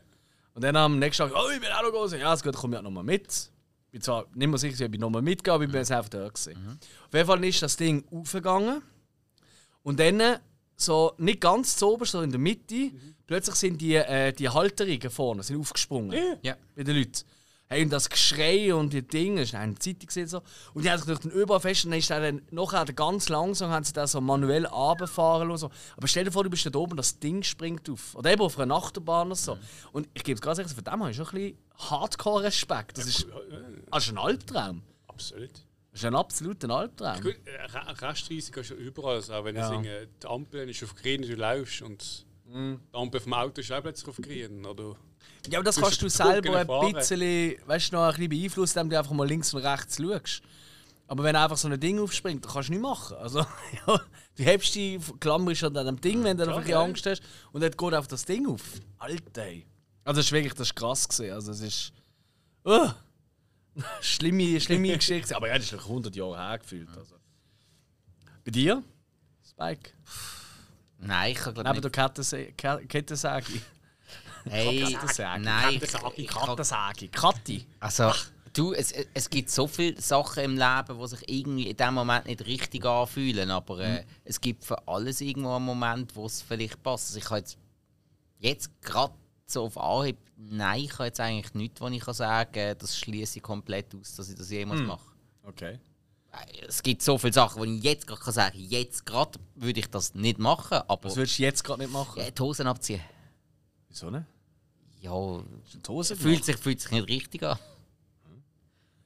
Und 0.55 0.65
dann 0.65 0.77
am 0.77 0.99
nächsten 0.99 1.29
Tag, 1.29 1.33
oh, 1.37 1.51
ich 1.55 1.61
will 1.61 1.69
auch 1.69 1.83
noch 1.83 2.09
gehen. 2.09 2.21
Ja, 2.21 2.33
ist 2.33 2.43
gut, 2.43 2.57
komm 2.57 2.75
auch 2.75 2.81
nochmal 2.81 3.05
mit. 3.05 3.51
Bin 3.91 4.03
zwar 4.03 4.27
nicht 4.35 4.49
mehr 4.49 4.59
sicher, 4.59 4.85
ob 4.85 4.95
ich 4.95 5.01
nochmal 5.01 5.23
mitgehe, 5.23 5.55
aber 5.55 5.65
ich 5.65 5.71
bin 5.71 5.79
jetzt 5.79 5.93
einfach 5.93 6.11
da 6.11 6.29
gewesen. 6.29 6.79
Auf 7.07 7.15
jeden 7.15 7.27
Fall 7.27 7.45
ist 7.45 7.63
das 7.63 7.77
Ding 7.77 8.05
aufgegangen. 8.11 8.83
Und 9.83 9.99
dann, 9.99 10.39
so 10.77 11.13
nicht 11.19 11.41
ganz 11.41 11.77
zu 11.77 11.89
oberst, 11.95 12.13
so 12.13 12.21
in 12.21 12.31
der 12.31 12.39
Mitte, 12.39 12.91
plötzlich 13.27 13.57
sind 13.57 13.81
die, 13.81 13.95
äh, 13.95 14.33
die 14.33 14.49
Halterungen 14.49 15.11
vorne 15.11 15.43
sind 15.43 15.59
aufgesprungen. 15.59 16.13
Ja. 16.43 16.57
Bei 16.77 16.85
den 16.85 16.97
Leuten. 16.97 17.25
Hey, 17.71 17.83
und 17.85 17.91
das 17.91 18.09
Geschrei 18.09 18.75
und 18.75 18.95
die 18.95 19.07
Dinge, 19.07 19.41
das 19.41 19.51
ist 19.51 19.55
eine 19.55 19.75
Zeitung 19.75 20.07
gesehen 20.07 20.27
so. 20.27 20.41
Und 20.73 20.85
die 20.85 20.91
haben 20.91 20.97
sich 20.99 21.07
durch 21.07 21.19
den 21.19 21.31
überall 21.33 21.61
fest 21.61 21.85
und 21.85 21.91
dann 21.91 21.99
ist 21.99 22.09
der 22.09 22.21
dann 22.21 22.41
nachher 22.51 22.87
ganz 22.87 23.29
langsam 23.29 23.71
haben 23.71 23.85
sie 23.85 23.93
das 23.93 24.13
so 24.13 24.23
manuell 24.23 24.65
runterfahren 24.65 25.51
lassen. 25.51 25.69
Aber 25.97 26.09
stell 26.09 26.25
dir 26.25 26.33
vor, 26.33 26.45
du 26.45 26.51
bist 26.51 26.65
da 26.65 26.79
oben 26.79 26.93
und 26.93 26.97
das 26.97 27.19
Ding 27.19 27.43
springt 27.43 27.91
auf. 27.91 28.15
Oder 28.15 28.33
eben 28.33 28.41
auf 28.41 28.59
einer 28.59 28.75
Achterbahn 28.75 29.27
oder 29.27 29.37
so. 29.37 29.59
Und 29.93 30.09
ich 30.15 30.25
gebe 30.25 30.37
es 30.37 30.41
ganz 30.41 30.59
ehrlich, 30.59 30.73
von 30.73 30.83
dem 30.83 31.01
habe 31.01 31.11
ich 31.11 31.17
schon 31.19 31.27
ein 31.27 31.33
bisschen 31.35 31.59
Hardcore-Respekt. 31.77 32.97
Das 32.99 33.07
ist, 33.07 33.27
das 33.91 34.05
ist 34.07 34.11
ein 34.13 34.19
Albtraum. 34.19 34.83
Absolut. 35.07 35.51
Das 35.93 36.01
ist 36.01 36.05
ein 36.07 36.15
absoluter 36.15 36.71
Albtraum. 36.71 37.21
Gut, 37.21 37.37
äh, 37.45 37.65
Re- 37.67 38.01
Restrisiko 38.09 38.61
ist 38.61 38.71
ja 38.71 38.77
überall. 38.77 39.17
Also 39.17 39.35
auch 39.35 39.45
wenn 39.45 39.57
Ja. 39.57 39.71
irgendwie 39.71 40.09
die 40.23 40.27
Ampel 40.27 40.69
ist 40.71 40.83
auf 40.85 40.95
grün, 40.95 41.23
du 41.23 41.35
läufst 41.35 41.83
und 41.83 42.25
Mhm. 42.47 42.81
die 42.93 42.97
Ampel 42.97 43.21
vom 43.21 43.35
Auto 43.35 43.61
ist 43.61 43.71
auch 43.73 43.83
plötzlich 43.83 44.09
auf 44.09 44.17
grün. 44.17 44.65
Oder 44.65 44.97
Ja, 45.49 45.59
aber 45.59 45.65
das 45.65 45.77
kannst 45.77 46.03
du 46.03 46.09
selber 46.09 46.59
ein 46.59 46.93
bisschen, 46.95 47.57
weißt 47.67 47.93
noch 47.93 48.03
ein 48.03 48.11
bisschen 48.15 48.29
beeinflussen, 48.29 48.79
indem 48.81 48.91
du 48.91 48.99
einfach 48.99 49.13
mal 49.13 49.27
links 49.27 49.55
und 49.55 49.63
rechts 49.63 49.97
schaust. 49.97 50.43
Aber 51.07 51.25
wenn 51.25 51.35
einfach 51.37 51.57
so 51.57 51.69
ein 51.69 51.81
Ding 51.81 51.99
aufspringt, 52.01 52.45
dann 52.45 52.53
kannst 52.53 52.69
du 52.69 52.73
nicht 52.75 52.83
machen. 52.83 53.17
Also, 53.17 53.39
ja, 53.87 54.01
du 54.37 54.43
hebst 54.43 54.75
die 54.75 54.99
klammerst 55.21 55.65
an 55.65 55.73
dem 55.75 56.01
Ding, 56.01 56.23
wenn 56.23 56.37
du 56.37 56.45
noch 56.45 56.57
ein 56.57 56.61
bisschen 56.65 56.71
ja. 56.73 56.83
Angst 56.83 57.07
hast, 57.07 57.23
und 57.53 57.63
dann 57.63 57.71
geht 57.71 57.95
einfach 57.95 58.07
das 58.09 58.25
Ding 58.27 58.47
auf. 58.47 58.63
Alter. 58.99 59.43
ey. 59.43 59.65
Also, 60.05 60.19
das 60.19 60.27
ist 60.27 60.33
wirklich 60.33 60.53
das 60.55 60.69
ist 60.69 60.75
krass 60.77 61.09
gesehen. 61.09 61.33
Also, 61.33 61.53
es 61.53 61.61
ist. 61.61 61.93
Uh, 62.67 62.91
schlimme, 64.03 64.61
schlimme 64.61 64.89
Geschichte. 64.99 65.35
Aber 65.35 65.49
ja, 65.49 65.55
das 65.57 65.65
ist 65.67 65.73
noch 65.73 65.85
100 65.89 66.15
Jahre 66.15 66.37
her 66.37 66.59
gefühlt. 66.59 66.89
Also. 66.97 67.15
Bei 68.45 68.51
dir? 68.51 68.83
Spike? 69.49 69.91
Nein, 71.01 71.33
ich 71.33 71.39
kann 71.39 71.55
glaube 71.55 71.69
Neben 71.71 71.81
nicht. 71.83 71.97
der 71.97 72.05
Kettense- 72.07 72.53
Ke- 72.53 72.85
Kettensäge? 72.87 73.61
Hey, 74.53 74.81
Kattensäge. 74.95 75.29
nein, 75.41 75.75
ich, 75.75 75.81
Kattensäge. 75.81 76.13
ich, 76.17 76.29
Kattensäge. 76.29 77.09
Katti. 77.09 77.67
Also, 77.81 78.13
du, 78.53 78.73
es, 78.73 78.93
es 79.15 79.29
gibt 79.31 79.51
so 79.51 79.67
viele 79.67 80.01
Sachen 80.01 80.43
im 80.45 80.57
Leben, 80.57 80.99
die 81.01 81.09
sich 81.09 81.29
irgendwie 81.29 81.69
in 81.71 81.77
dem 81.77 81.95
Moment 81.95 82.27
nicht 82.27 82.45
richtig 82.47 82.85
anfühlen, 82.85 83.51
aber 83.51 83.79
äh, 83.81 84.05
es 84.25 84.41
gibt 84.41 84.65
für 84.65 84.87
alles 84.89 85.21
irgendwo 85.21 85.55
einen 85.57 85.65
Moment, 85.65 86.15
wo 86.17 86.27
es 86.27 86.43
vielleicht 86.43 86.83
passt. 86.83 87.09
Also 87.09 87.19
ich 87.19 87.25
habe 87.31 87.39
jetzt, 87.41 87.59
jetzt 88.39 88.83
gerade 88.83 89.15
so 89.47 89.65
auf 89.65 89.79
Anhieb, 89.79 90.19
nein, 90.37 90.81
ich 90.85 90.93
habe 90.95 91.05
jetzt 91.05 91.21
eigentlich 91.21 91.55
nichts, 91.55 91.81
was 91.81 91.93
ich 91.93 92.01
kann 92.01 92.15
sagen 92.15 92.53
kann, 92.53 92.77
das 92.79 92.99
schließe 92.99 93.39
ich 93.39 93.43
komplett 93.43 93.95
aus, 93.95 94.15
dass 94.17 94.29
ich 94.29 94.35
das 94.37 94.51
jemals 94.51 94.81
mache. 94.83 95.07
Okay. 95.45 95.79
Äh, 96.33 96.67
Es 96.67 96.83
gibt 96.83 97.01
so 97.03 97.17
viele 97.17 97.33
Sachen, 97.33 97.63
die 97.63 97.79
ich 97.79 97.85
jetzt 97.85 98.07
gerade 98.07 98.21
kann 98.21 98.35
sagen 98.35 98.53
kann, 98.59 98.69
jetzt 98.69 99.07
gerade 99.07 99.39
würde 99.55 99.81
ich 99.81 99.89
das 99.89 100.15
nicht 100.15 100.39
machen, 100.39 100.79
aber 100.87 101.05
Was 101.05 101.17
würdest 101.17 101.39
du 101.39 101.43
jetzt 101.45 101.65
gerade 101.65 101.81
nicht 101.83 101.93
machen? 101.93 102.21
ja, 102.21 102.31
die 102.31 102.43
Hosen 102.43 102.67
abziehen. 102.67 103.01
Wieso 103.89 104.11
nicht? 104.11 104.27
Ja, 105.01 105.43
fühlt 106.17 106.45
sich, 106.45 106.57
fühlt 106.57 106.81
sich 106.81 106.91
nicht 106.91 107.09
richtig 107.09 107.43
an. 107.43 107.59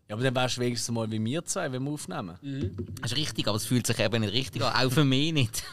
Ja, 0.09 0.17
aber 0.17 0.25
dann 0.25 0.35
wärst 0.35 0.57
du 0.57 0.61
wenigstens 0.61 0.95
mal 0.95 1.11
wie 1.11 1.25
wir 1.25 1.45
zwei, 1.45 1.71
wenn 1.73 1.83
wir 1.85 1.91
aufnehmen. 1.91 2.39
Das 3.01 3.13
ist 3.13 3.17
richtig, 3.17 3.49
aber 3.49 3.57
es 3.57 3.67
fühlt 3.67 3.87
sich 3.87 3.99
eben 3.99 4.21
nicht 4.21 4.33
richtig 4.33 4.63
an, 4.63 4.87
auch 4.87 4.93
für 4.93 5.05
mich 5.05 5.33
nicht. 5.33 5.65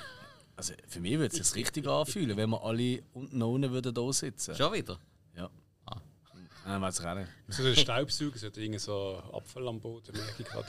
Also 0.55 0.73
für 0.88 0.99
mich 0.99 1.17
würde 1.17 1.38
es 1.38 1.47
sich 1.47 1.55
richtig 1.55 1.88
anfühlen, 1.88 2.35
wenn 2.35 2.49
wir 2.49 2.63
alle 2.63 3.03
unten 3.13 3.41
ohne 3.41 3.71
würden 3.71 3.93
da 3.93 4.11
sitzen. 4.11 4.55
Schon 4.55 4.73
wieder? 4.73 4.99
Ja. 5.35 5.49
Ah, 6.65 6.79
weiß 6.79 6.99
ich 6.99 7.05
auch 7.05 7.15
nicht. 7.15 7.29
So 7.47 7.63
ein 7.63 7.75
Staubsauger, 7.75 8.38
so 8.38 8.47
irgend 8.47 8.79
so 8.79 9.23
Apfel 9.33 9.67
am 9.67 9.79
Boden, 9.79 10.15
merke 10.15 10.43
ich 10.43 10.45
gerade. 10.45 10.67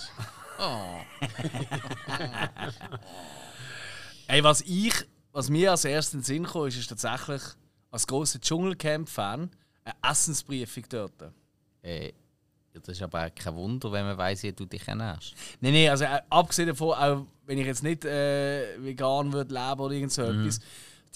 Oh. 0.58 1.00
Ey, 4.28 4.42
was 4.42 4.62
ich, 4.62 4.94
was 5.32 5.50
mir 5.50 5.72
als 5.72 5.84
erstes 5.84 6.14
in 6.14 6.20
den 6.20 6.24
Sinn 6.24 6.46
kam, 6.46 6.66
ist, 6.66 6.76
ist 6.76 6.88
tatsächlich 6.88 7.42
als 7.90 8.06
grosser 8.06 8.40
Dschungelcamp-Fan 8.40 9.50
eine 9.84 9.94
Essensbriefung 10.10 10.84
dort. 10.88 11.32
Äh, 11.82 12.12
ja, 12.72 12.80
das 12.80 12.96
ist 12.96 13.02
aber 13.02 13.26
auch 13.26 13.34
kein 13.34 13.54
Wunder, 13.56 13.90
wenn 13.90 14.04
man 14.04 14.16
weiss, 14.16 14.42
wie 14.42 14.52
du 14.52 14.64
dich 14.64 14.86
ernährst. 14.86 15.34
Nein, 15.60 15.72
nein, 15.72 15.88
also 15.88 16.04
äh, 16.04 16.20
abgesehen 16.28 16.68
davon, 16.68 16.90
auch 16.90 17.26
wenn 17.46 17.58
ich 17.58 17.66
jetzt 17.66 17.82
nicht 17.82 18.04
äh, 18.04 18.76
vegan 18.78 19.32
würde 19.32 19.52
leben 19.52 19.80
oder 19.80 19.94
irgend 19.94 20.12
so 20.12 20.22
etwas, 20.22 20.60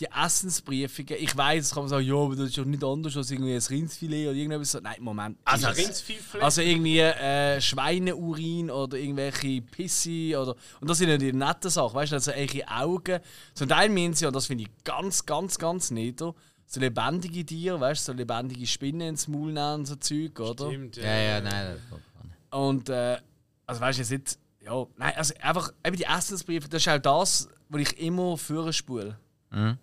die 0.00 0.06
Essensbriefungen, 0.06 1.14
ich 1.20 1.36
weiß, 1.36 1.66
es 1.66 1.70
kann 1.72 1.84
man 1.84 1.90
sagen, 1.90 2.04
ja, 2.04 2.16
aber 2.16 2.34
das 2.34 2.48
ist 2.48 2.58
doch 2.58 2.64
nicht 2.64 2.82
anders 2.82 3.16
als 3.16 3.30
irgendwie 3.30 3.54
ein 3.54 3.62
Rindsfilet 3.62 4.26
oder 4.26 4.36
irgendetwas. 4.36 4.72
so. 4.72 4.80
Nein, 4.80 4.96
Moment. 4.98 5.38
Also. 5.44 5.68
Rindsfilet? 5.68 6.42
Also 6.42 6.62
irgendwie 6.62 6.98
äh, 6.98 7.60
Schweineurin 7.60 8.70
oder 8.72 8.98
irgendwelche 8.98 9.62
Pisse 9.62 10.36
oder. 10.40 10.56
Und 10.80 10.90
das 10.90 10.98
sind 10.98 11.10
ja 11.10 11.16
die 11.16 11.32
netten 11.32 11.70
Sachen, 11.70 11.94
weißt 11.94 12.10
du, 12.10 12.16
also 12.16 12.32
irgendwelche 12.32 12.68
Augen. 12.68 13.20
Zum 13.54 13.68
Teil 13.68 13.88
meinen 13.88 14.14
sie, 14.14 14.26
und 14.26 14.34
das 14.34 14.46
finde 14.46 14.64
ich 14.64 14.70
ganz, 14.82 15.24
ganz, 15.24 15.58
ganz 15.58 15.92
nieder, 15.92 16.34
so 16.66 16.80
lebendige 16.80 17.44
Tiere, 17.44 17.78
weißt 17.80 18.08
du, 18.08 18.12
so 18.12 18.16
lebendige 18.16 18.66
Spinnen 18.66 19.08
ins 19.08 19.28
Maul 19.28 19.52
nehmen 19.52 19.74
und 19.74 19.86
so 19.86 19.96
Zeug, 19.96 20.38
oder? 20.40 20.66
Stimmt, 20.66 20.96
Ja, 20.96 21.16
ja, 21.16 21.40
nein. 21.40 21.76
das- 21.90 22.58
Und 22.58 22.88
äh, 22.88 23.18
also 23.66 23.80
weißt 23.80 23.98
du 23.98 24.02
jetzt 24.02 24.10
nicht, 24.10 24.38
ja, 24.60 24.86
nein, 24.96 25.12
also 25.16 25.34
einfach 25.40 25.72
eben 25.84 25.96
die 25.96 26.04
Essensbriefe, 26.04 26.68
das 26.68 26.82
ist 26.82 26.88
auch 26.88 26.98
das, 26.98 27.48
was 27.68 27.82
ich 27.82 27.98
immer 28.00 28.36
vorspule. 28.36 29.18
Mhm. 29.50 29.78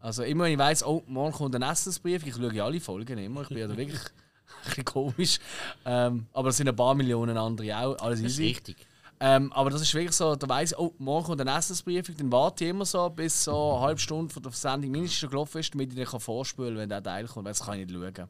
Also 0.00 0.22
immer 0.22 0.44
wenn 0.44 0.52
ich 0.52 0.58
weiss, 0.58 0.82
oh, 0.84 1.02
morgen 1.06 1.32
kommt 1.32 1.54
ein 1.54 1.62
Essensbrief, 1.62 2.26
ich 2.26 2.34
schaue 2.34 2.52
ja 2.54 2.64
alle 2.64 2.80
Folgen 2.80 3.18
immer, 3.18 3.42
ich 3.42 3.48
bin 3.48 3.58
ja 3.58 3.66
da 3.68 3.76
wirklich 3.76 4.00
ein 4.00 4.64
bisschen 4.64 4.84
komisch. 4.84 5.38
Ähm, 5.84 6.26
aber 6.32 6.48
es 6.48 6.56
sind 6.56 6.68
ein 6.68 6.76
paar 6.76 6.94
Millionen 6.94 7.36
andere 7.36 7.76
auch, 7.78 7.98
alles 7.98 8.22
Das 8.22 8.30
ist 8.32 8.38
easy. 8.38 8.48
richtig. 8.48 8.86
Ähm, 9.22 9.52
aber 9.52 9.68
das 9.68 9.82
ist 9.82 9.92
wirklich 9.92 10.16
so, 10.16 10.34
da 10.34 10.48
weiss 10.48 10.72
ich, 10.72 10.78
oh, 10.78 10.94
morgen 10.98 11.26
kommt 11.26 11.40
ein 11.42 11.48
Essensbrief, 11.48 12.10
dann 12.16 12.32
warte 12.32 12.64
ich 12.64 12.70
immer 12.70 12.86
so, 12.86 13.10
bis 13.10 13.44
so 13.44 13.72
eine 13.74 13.80
halbe 13.82 14.00
Stunde 14.00 14.32
von 14.32 14.42
der 14.42 14.52
Sendung 14.52 14.90
mindestens 14.92 15.28
gelaufen 15.28 15.58
ist, 15.58 15.74
damit 15.74 15.92
ich 15.92 16.08
dann 16.08 16.20
vorspülen 16.20 16.70
kann, 16.72 16.78
wenn 16.80 16.88
der 16.88 17.02
Teil 17.02 17.26
kommt, 17.26 17.44
weil 17.44 17.52
das 17.52 17.62
kann 17.62 17.78
ich 17.78 17.86
nicht 17.86 17.94
schauen. 18.16 18.28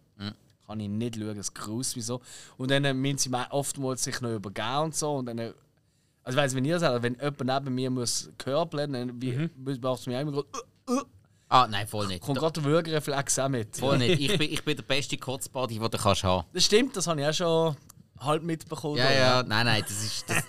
Kann 0.66 0.80
ich 0.80 0.88
nicht 0.88 1.14
schauen, 1.16 1.37
das 1.37 1.54
grüßt 1.54 1.94
wie 1.94 2.00
so. 2.00 2.20
Und 2.56 2.73
dann 2.73 2.85
äh, 2.85 2.92
müssen 2.92 3.18
sie 3.18 3.30
oftmals 3.50 4.02
sich 4.02 4.20
noch 4.20 4.30
übergeben 4.30 4.78
und 4.85 4.94
so. 4.97 5.14
Und 5.16 5.26
dann, 5.26 5.38
äh, 5.38 5.52
also 6.25 6.37
ich 6.38 6.42
weiss, 6.44 6.54
wenn 6.56 6.64
ihr 6.64 6.78
sagt, 6.80 7.02
wenn 7.04 7.14
jemand 7.14 7.44
neben 7.44 7.75
mir 7.75 7.90
muss 7.90 8.28
körbeln, 8.37 8.92
dann 8.92 9.23
wie, 9.23 9.49
macht 9.80 10.00
es 10.00 10.06
mir 10.06 10.16
auch 10.18 10.23
immer 10.23 10.32
gerade, 10.32 10.49
äh, 10.88 10.92
äh, 10.92 11.02
Ah, 11.52 11.66
nein, 11.68 11.87
voll 11.88 12.06
nicht. 12.06 12.23
kommt 12.23 12.38
gerade 12.38 12.61
der 12.61 12.64
Würgereflex 12.70 13.38
auch 13.40 13.49
mit. 13.49 13.76
Voll 13.76 13.99
nicht. 13.99 14.20
Ich 14.20 14.38
bin, 14.38 14.52
ich 14.52 14.64
bin 14.64 14.76
der 14.76 14.85
beste 14.85 15.16
Kotzbody, 15.16 15.78
den 15.80 15.90
du 15.90 15.99
kannst 15.99 16.23
haben. 16.23 16.47
Das 16.52 16.64
stimmt, 16.64 16.97
das 16.97 17.06
habe 17.09 17.20
ich 17.20 17.26
auch 17.26 17.32
schon 17.35 17.76
halb 18.21 18.43
mitbekommen. 18.43 18.97
Ja, 18.99 19.11
ja, 19.12 19.43
nein, 19.43 19.67
nein, 19.67 19.83
das 19.87 20.03
ist. 20.05 20.29
Das, 20.31 20.45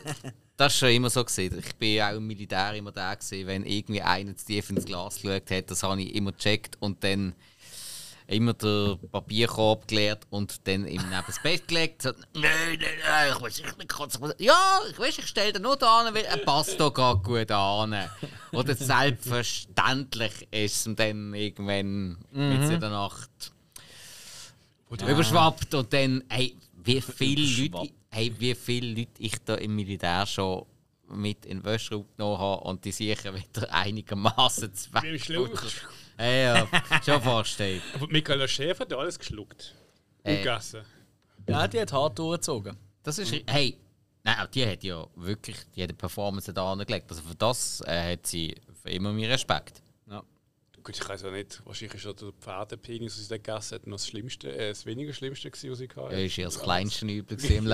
das 0.58 0.74
ist 0.74 0.80
schon 0.80 0.90
immer 0.90 1.10
so 1.10 1.24
gesehen. 1.24 1.58
Ich 1.58 1.76
bin 1.76 2.02
auch 2.02 2.14
im 2.16 2.28
Militär 2.28 2.74
immer 2.76 2.92
da 2.92 3.16
gewesen, 3.16 3.48
wenn 3.48 3.66
irgendwie 3.66 4.02
einer 4.02 4.36
zu 4.36 4.46
tief 4.46 4.70
ins 4.70 4.86
Glas 4.86 5.22
geschaut 5.22 5.50
hat, 5.50 5.72
das 5.72 5.82
habe 5.84 6.02
ich 6.02 6.14
immer 6.14 6.32
gecheckt 6.34 6.78
und 6.80 7.04
dann 7.04 7.34
immer 8.28 8.54
den 8.54 8.98
Papierkorb 9.12 9.88
geleert 9.88 10.26
und 10.30 10.66
dann 10.68 10.88
ihm 10.88 11.02
neben 11.10 11.24
das 11.28 11.42
Bett 11.42 11.68
gelegt. 11.68 12.04
So, 12.04 12.12
nein, 12.34 12.44
nein, 12.80 12.80
nein, 13.06 13.32
ich 13.34 13.40
muss 13.42 13.60
ich 13.60 13.66
nicht 13.78 13.92
ich 14.14 14.20
muss- 14.20 14.36
Ja, 14.38 14.80
ich 14.90 14.98
weiß, 15.00 15.18
ich 15.18 15.28
stelle 15.28 15.52
den 15.52 15.64
nur 15.64 15.76
da 15.76 16.02
an, 16.02 16.14
weil 16.14 16.24
er 16.26 16.38
passt 16.38 16.80
da 16.80 16.88
gerade 16.90 17.20
gut 17.20 17.52
an. 17.52 17.96
Oder 18.54 18.76
selbstverständlich 18.76 20.48
ist 20.52 20.76
es 20.78 20.86
ihm 20.86 20.96
dann 20.96 21.34
irgendwann 21.34 22.18
mitten 22.32 22.72
in 22.72 22.80
der 22.80 22.90
Nacht 22.90 23.30
überschwappt 25.08 25.74
und 25.74 25.92
dann, 25.94 26.24
hey, 26.30 26.56
wie 26.84 27.02
viele 27.02 27.70
Leute, 27.70 27.94
hey, 28.10 28.34
wie 28.38 28.56
viele 28.56 29.00
Leute 29.00 29.12
ich 29.20 29.38
da 29.46 29.56
im 29.56 29.76
Militär 29.76 30.26
schon 30.26 30.66
mit 31.08 31.46
in 31.46 31.58
den 31.60 31.66
Wäschraum 31.66 32.06
genommen 32.16 32.38
habe 32.40 32.64
und 32.64 32.86
die 32.86 32.92
sicher 32.92 33.34
wieder 33.36 33.74
einigermaßen 33.74 34.74
zwei. 34.74 35.02
Wie 35.04 35.10
im 35.10 35.20
Schluck. 35.20 35.62
Hey, 36.18 36.44
ja, 36.44 36.68
schon 37.04 37.22
vorstellen. 37.22 37.82
Aber 37.96 38.08
Michaela 38.08 38.48
Schäfer 38.48 38.82
hat 38.82 38.94
alles 38.94 39.18
geschluckt. 39.20 39.76
Und 40.24 40.32
Äh. 40.32 40.38
gegessen. 40.38 40.82
Ja, 41.50 41.68
die 41.68 41.80
hat 41.82 41.92
hart 41.92 42.18
durchgezogen. 42.20 42.78
Das 43.04 43.18
ist, 43.18 43.34
hey, 43.48 43.76
nein, 44.24 44.36
auch 44.40 44.48
die 44.48 44.66
hat 44.66 44.84
ja 44.84 45.06
wirklich, 45.16 45.58
die 45.76 45.82
hat 45.82 45.90
eine 45.90 45.98
Performance 45.98 46.54
da 46.54 46.72
angelegt. 46.72 47.10
Also 47.10 47.24
für 47.24 47.36
das 47.36 47.82
äh, 47.88 48.14
hat 48.14 48.28
sie 48.28 48.56
für 48.82 48.92
immer 48.92 49.12
meinen 49.12 49.32
Respekt. 49.32 49.82
Ja. 50.82 50.84
Gut, 50.84 50.98
ich 50.98 51.08
weiß 51.08 51.26
auch 51.26 51.32
nicht. 51.32 51.62
Wahrscheinlich 51.66 51.96
ist 51.96 52.06
ja 52.06 52.14
der 52.14 52.32
Pferdepenis, 52.40 53.14
was 53.18 53.24
sie 53.24 53.30
da 53.30 53.38
gegessen 53.38 53.76
hat, 53.76 53.88
noch 53.88 53.98
das 53.98 54.08
Schlimmste, 54.08 54.52
äh, 54.56 54.70
das 54.70 54.86
weniger 54.86 55.14
Schlimmste 55.14 55.52
gewesen, 55.52 55.72
was 55.72 55.80
ich 55.80 55.96
hatte. 55.96 56.16
Er 56.16 56.26
ist 56.26 56.36
ja 56.38 56.46
das 56.46 56.60
kleinste 56.60 57.06
Übel 57.08 57.38
im 57.46 57.68
Leben. 57.68 57.70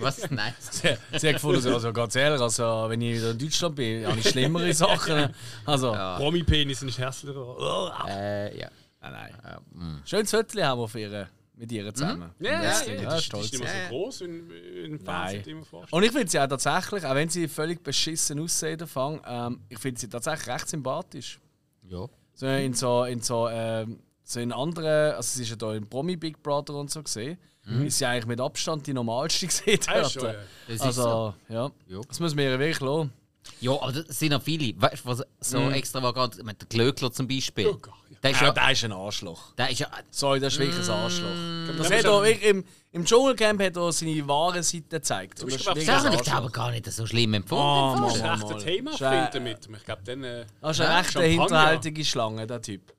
Was? 0.00 0.30
Nein. 0.30 0.54
Sie, 0.70 0.96
sie 1.18 1.28
hat 1.28 1.34
gefunden, 1.34 1.66
also 1.72 1.92
ganz 1.92 2.14
ehrlich, 2.16 2.40
also, 2.40 2.86
wenn 2.88 3.00
ich 3.00 3.16
wieder 3.16 3.30
in 3.32 3.38
Deutschland 3.38 3.74
bin, 3.76 4.06
habe 4.06 4.18
ich 4.18 4.28
schlimmere 4.28 4.72
Sachen. 4.74 5.34
Also, 5.66 5.92
Ja. 5.92 6.16
Promi-Penis 6.16 6.82
ist 6.82 6.98
hässlicher. 6.98 8.04
Äh, 8.08 8.58
ja. 8.58 8.68
nein, 9.00 9.12
nein. 9.12 9.60
Äh, 9.74 9.78
mm. 9.78 10.02
Schönes 10.04 10.30
Viertel 10.30 10.64
haben 10.64 10.80
wir 10.80 10.88
für 10.88 11.00
ihre, 11.00 11.28
mit 11.56 11.72
ihr 11.72 11.92
zusammen. 11.92 12.30
Ja, 12.38 12.50
ja, 12.52 12.62
das, 12.62 12.86
ja, 12.86 12.94
ja, 12.94 13.02
das, 13.02 13.14
ist 13.14 13.18
ist, 13.20 13.24
stolz. 13.26 13.52
nicht 13.52 13.62
mehr 13.62 13.72
Ja, 13.72 13.78
ja. 13.78 13.84
so 13.88 13.90
groß 13.90 14.20
in, 14.22 14.50
in 14.50 15.00
Fernsehen 15.00 15.40
Nein. 15.40 15.42
immer 15.46 15.64
vorstellen. 15.64 15.98
Und 15.98 16.02
ich 16.06 16.12
finde 16.12 16.28
sie 16.30 16.38
auch 16.40 16.46
tatsächlich, 16.48 17.04
auch 17.04 17.14
wenn 17.14 17.28
sie 17.28 17.48
völlig 17.48 17.82
beschissen 17.82 18.40
aussehen, 18.40 18.86
Fang, 18.86 19.20
ähm, 19.26 19.60
ich 19.68 19.78
finde 19.78 20.00
sie 20.00 20.08
tatsächlich 20.08 20.48
recht 20.48 20.68
sympathisch. 20.68 21.40
Ja. 21.88 22.06
So 22.34 22.46
in 22.46 22.74
so, 22.74 23.04
in 23.04 23.20
so, 23.20 23.48
ähm, 23.48 24.00
so 24.22 24.40
in 24.40 24.52
anderen, 24.52 25.14
also 25.14 25.36
sie 25.36 25.42
ist 25.42 25.50
ja 25.50 25.56
da 25.56 25.74
im 25.74 25.86
Promi 25.86 26.16
Big 26.16 26.42
Brother 26.42 26.74
und 26.74 26.90
so 26.90 27.02
gesehen, 27.02 27.38
ist 27.86 27.98
sie 27.98 28.04
eigentlich 28.04 28.26
mit 28.26 28.40
Abstand 28.40 28.86
die 28.86 28.92
normalste 28.92 29.46
gesehen. 29.46 29.80
Ah, 29.86 30.00
dort. 30.00 30.12
schon, 30.12 30.24
ja. 30.24 30.34
Das 30.66 30.76
ist 30.76 30.82
also, 30.82 31.02
so. 31.02 31.34
ja. 31.48 31.70
Ja. 31.88 32.00
Das 32.06 32.20
muss 32.20 32.34
man 32.34 32.44
ihr 32.44 32.58
wirklich 32.58 32.80
lassen. 32.80 33.12
Ja, 33.60 33.72
aber 33.72 33.92
das 33.92 34.18
sind 34.18 34.32
noch 34.32 34.42
viele. 34.42 34.80
Weißt 34.80 35.04
du, 35.04 35.08
was 35.08 35.22
so 35.40 35.70
extravagant 35.70 36.36
ich 36.38 36.44
meine, 36.44 36.56
Der 36.58 36.66
Glöckler 36.68 37.12
zum 37.12 37.28
Beispiel. 37.28 37.68
Oh 37.68 37.74
Gott, 37.74 37.94
ja. 38.03 38.03
Der 38.24 38.30
ist 38.30 38.40
Ja, 38.40 38.46
ja. 38.46 38.52
der 38.54 38.70
ist 38.72 38.84
ein 38.84 38.92
Arschloch. 38.92 39.52
Der 39.52 39.68
ist 39.70 39.80
ja 39.80 39.90
Sorry, 40.10 40.40
das 40.40 40.54
ist 40.54 40.58
wirklich 40.58 40.82
ein 40.88 40.90
Arschloch. 40.90 41.76
Das 41.76 41.86
aber 41.86 41.96
hat 41.98 42.26
er, 42.26 42.42
im, 42.48 42.64
Im 42.92 43.04
Dschungelcamp 43.04 43.62
hat 43.62 43.76
er 43.76 43.92
seine 43.92 44.26
wahre 44.26 44.62
Seite 44.62 44.84
gezeigt. 44.88 45.42
Das 45.42 45.54
ist 45.54 45.66
das 45.66 45.76
ein 45.86 46.04
habe 46.12 46.22
ich 46.22 46.32
aber 46.32 46.48
gar 46.50 46.70
nicht 46.70 46.90
so 46.90 47.06
schlimm 47.06 47.34
empfunden. 47.34 48.02
Oh. 48.02 48.06
Das 48.06 48.16
ist 48.16 48.22
echt 48.24 48.42
mal. 48.42 48.52
ein 48.54 48.58
Thema 48.60 48.90
Ist, 48.92 49.00
äh, 49.02 49.22
finden 49.30 49.44
mit. 49.44 49.68
Ich 49.76 49.84
glaube, 49.84 50.02
dann. 50.06 50.24
Äh, 50.24 50.46
Das 50.62 50.78
ist 50.78 50.86
eine 50.86 51.04
Champagner. 51.04 51.42
hinterhältige 51.42 52.04
Schlange, 52.04 52.46
der 52.46 52.62
Typ. 52.62 52.94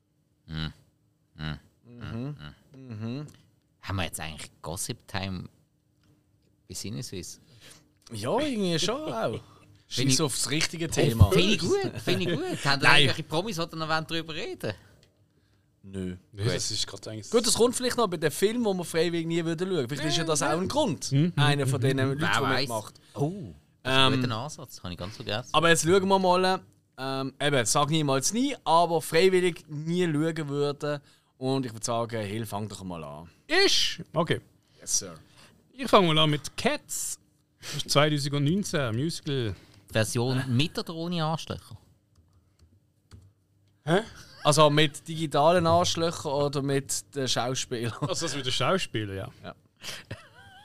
Haben 3.80 3.96
wir 3.96 4.04
jetzt 4.04 4.20
eigentlich 4.20 4.50
Gossip 4.62 5.08
Time 5.08 5.48
bei 6.68 6.74
Sinneswiss? 6.74 7.40
Ja, 8.12 8.38
irgendwie 8.38 8.78
schon 8.78 9.12
auch. 9.12 9.40
Ich- 9.88 10.20
aufs 10.20 10.50
richtige 10.50 10.88
Thema. 10.88 11.30
Finde 11.32 11.48
ich 11.54 11.58
gut, 11.58 11.92
finde 12.04 12.30
ich 12.30 12.38
gut. 12.38 12.64
Haben 12.64 12.80
da 12.82 12.96
irgendwelche 12.96 13.22
Promis, 13.24 13.56
die 13.56 13.76
noch 13.76 13.88
darüber 13.88 14.34
reden 14.34 14.72
Nö. 15.88 16.16
nee, 16.32 16.44
das 16.44 16.70
ist 16.72 16.84
gerade 16.86 17.10
eigentlich. 17.10 17.30
Gut, 17.30 17.46
das 17.46 17.54
kommt 17.54 17.76
vielleicht 17.76 17.96
noch 17.96 18.08
bei 18.08 18.16
den 18.16 18.30
Filmen, 18.32 18.64
wo 18.64 18.74
wir 18.74 18.84
freiwillig 18.84 19.24
nie 19.26 19.44
würden 19.44 19.68
schauen. 19.70 19.88
Vielleicht 19.88 20.04
ist 20.08 20.16
ja 20.16 20.24
das 20.24 20.42
auch 20.42 20.58
ein 20.60 20.66
Grund. 20.68 21.12
Einer 21.36 21.66
von 21.66 21.80
den 21.80 21.98
Leuten, 21.98 22.20
Wer 22.20 22.28
die 22.28 22.40
weiß. 22.42 22.60
mitmacht. 22.62 22.94
Oh, 23.14 23.54
das 23.82 23.92
ist 23.92 23.98
ein 23.98 24.12
Ähm, 24.14 24.20
guter 24.22 24.36
Ansatz. 24.36 24.82
Habe 24.82 24.92
ich 24.92 24.98
ganz 24.98 25.14
vergessen. 25.16 25.48
Aber 25.52 25.68
jetzt 25.68 25.84
schauen 25.84 26.08
wir 26.08 26.18
mal. 26.18 26.60
Ähm, 26.98 27.34
eben, 27.40 27.66
sag 27.66 27.90
niemals 27.90 28.32
nie, 28.32 28.56
aber 28.64 29.00
freiwillig 29.00 29.64
nie 29.68 30.04
schauen 30.06 30.48
würden. 30.48 31.00
Und 31.38 31.66
ich 31.66 31.72
würde 31.72 31.84
sagen, 31.84 32.20
Hill, 32.24 32.46
fang 32.46 32.66
doch 32.68 32.82
mal 32.82 33.04
an. 33.04 33.28
Ich? 33.46 34.02
Okay. 34.14 34.40
Yes, 34.80 34.98
Sir. 34.98 35.14
Ich 35.72 35.86
fange 35.88 36.08
mal 36.08 36.18
an 36.18 36.30
mit 36.30 36.56
Cats. 36.56 37.18
Das 37.60 37.74
ist 37.76 37.90
2019, 37.90 38.80
ein 38.80 38.96
Musical. 38.96 39.54
Version 39.92 40.42
mit 40.48 40.76
oder 40.78 40.94
ohne 40.94 41.22
Anstecher? 41.24 41.76
Hä? 43.84 44.00
Also 44.46 44.70
mit 44.70 45.08
digitalen 45.08 45.66
Arschlöchern 45.66 46.30
oder 46.30 46.62
mit 46.62 47.16
den 47.16 47.26
Schauspielern? 47.26 47.92
Also 48.02 48.26
das 48.26 48.36
mit 48.36 48.46
den 48.46 48.52
Schauspielern, 48.52 49.32
ja. 49.42 49.54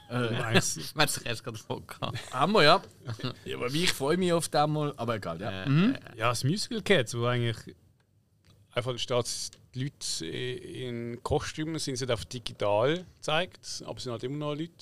Äh, 0.08 0.30
Nice. 0.30 0.92
Man 0.94 1.02
hat 1.02 1.10
sich 1.10 1.26
erst 1.26 1.42
gerade 1.42 1.58
vorgehabt. 1.58 2.16
haben 2.32 2.52
wir, 2.52 2.62
ja. 2.62 2.82
ja 3.44 3.56
aber 3.56 3.66
ich 3.66 3.92
freue 3.92 4.16
mich 4.18 4.32
auf 4.32 4.48
den 4.48 4.70
mal. 4.70 4.94
Aber 4.96 5.16
egal, 5.16 5.40
ja. 5.40 5.66
Ja, 6.16 6.28
das 6.28 6.44
Musical 6.44 6.80
Cats, 6.80 7.12
wo 7.16 7.24
eigentlich 7.24 7.74
einfach 8.70 8.96
steht, 8.98 9.50
die 9.74 9.84
Leute 9.84 10.26
in 10.26 11.22
Kostümen 11.22 11.78
sind 11.78 11.96
sie 11.96 12.08
auf 12.12 12.24
digital 12.26 13.06
gezeigt, 13.16 13.82
aber 13.86 13.96
es 13.96 14.02
sind 14.04 14.12
halt 14.12 14.22
immer 14.24 14.36
noch 14.36 14.54
Leute. 14.54 14.72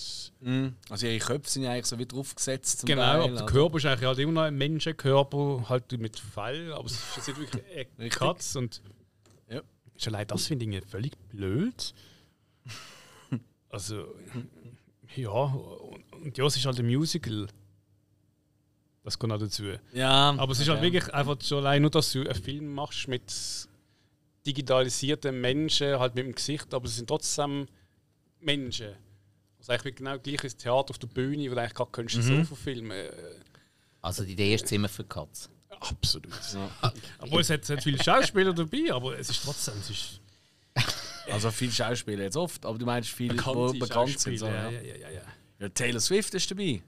Mhm. 0.40 0.75
Also 0.88 1.06
ihre 1.06 1.18
Köpfe 1.18 1.49
sind 1.49 1.62
ja 1.62 1.70
eigentlich 1.70 1.87
so 1.87 1.99
wie 1.99 2.06
draufgesetzt. 2.06 2.87
Genau, 2.87 3.02
Teil, 3.02 3.20
aber 3.20 3.28
der 3.28 3.42
also. 3.42 3.47
Körper 3.47 3.76
ist 3.76 3.87
eigentlich 3.87 4.06
halt 4.06 4.18
immer 4.18 4.32
noch 4.32 4.42
ein 4.42 4.56
Menschenkörper, 4.56 5.64
halt 5.68 5.99
mit 5.99 6.18
Fell, 6.18 6.73
aber 6.73 6.87
es 6.87 6.92
ist 6.92 7.28
jetzt 7.28 7.38
wirklich 7.38 7.64
eine. 7.99 8.09
Katze 8.11 8.59
und 8.59 8.82
Ja. 9.49 9.62
ist 9.94 10.09
allein 10.09 10.26
das 10.26 10.47
finde 10.47 10.64
ich 10.64 10.85
völlig 10.87 11.16
blöd. 11.28 11.94
Also, 13.73 14.04
ja, 15.14 15.28
und, 15.30 16.12
und 16.12 16.37
ja, 16.37 16.44
es 16.44 16.56
ist 16.56 16.66
halt 16.66 16.80
ein 16.80 16.87
Musical. 16.87 17.47
Das 19.04 19.16
kommt 19.16 19.32
auch 19.32 19.38
dazu. 19.38 19.62
Ja, 19.92 20.35
Aber 20.37 20.50
es 20.50 20.59
ist 20.59 20.68
halt 20.68 20.82
wirklich 20.82 21.14
einfach 21.14 21.37
schon 21.40 21.59
allein 21.59 21.82
nur, 21.82 21.90
dass 21.92 22.11
du 22.11 22.23
einen 22.23 22.35
Film 22.35 22.75
machst 22.75 23.06
mit 23.06 23.32
digitalisierten 24.47 25.40
Menschen, 25.40 25.99
halt 25.99 26.14
mit 26.14 26.25
dem 26.26 26.35
Gesicht, 26.35 26.73
aber 26.75 26.87
es 26.87 26.97
sind 26.97 27.09
trotzdem 27.09 27.66
Menschen. 28.40 28.94
Also 29.59 29.73
eigentlich 29.73 29.97
genau 29.97 30.18
gleich 30.18 30.42
ist 30.44 30.59
Theater 30.59 30.90
auf 30.90 30.99
der 30.99 31.09
Bühne, 31.09 31.50
wo 31.50 31.54
du 31.54 31.61
eigentlich 31.61 31.75
gerade 31.75 31.90
könntest 31.90 32.18
Mhm. 32.28 32.38
so 32.38 32.44
verfilmen. 32.44 33.09
Also 34.00 34.25
die 34.25 34.32
Idee 34.32 34.54
ist 34.54 34.66
Zimmer 34.66 34.88
für 34.88 35.04
Katz. 35.04 35.50
absolut. 35.68 36.32
Obwohl 37.18 37.42
es 37.42 37.50
hat, 37.50 37.62
es 37.62 37.70
hat 37.70 37.82
viele 37.82 38.02
Schauspieler 38.02 38.52
dabei, 38.54 38.92
aber 38.92 39.18
es 39.18 39.28
ist 39.30 39.44
trotzdem 39.44 39.75
es 39.80 39.90
ist 39.90 40.20
Also 41.30 41.50
viele 41.50 41.70
Schauspieler 41.73 42.25
jetzt 42.25 42.37
oft, 42.37 42.64
aber 42.64 42.78
du 42.78 42.87
meinst 42.87 43.11
viele, 43.11 43.35
die 43.35 43.37
bekannte 43.37 43.78
bekannt 43.78 44.18
sind. 44.18 44.38
So, 44.38 44.47
Schauspieler, 44.47 44.70
ja. 44.73 44.80
ja, 44.80 44.94
ja, 44.94 44.97
ja, 44.97 45.11
ja. 45.11 45.23
Ja, 45.59 45.68
Taylor 45.68 46.00
Swift 46.00 46.35
ist 46.35 46.50
dabei. 46.50 46.82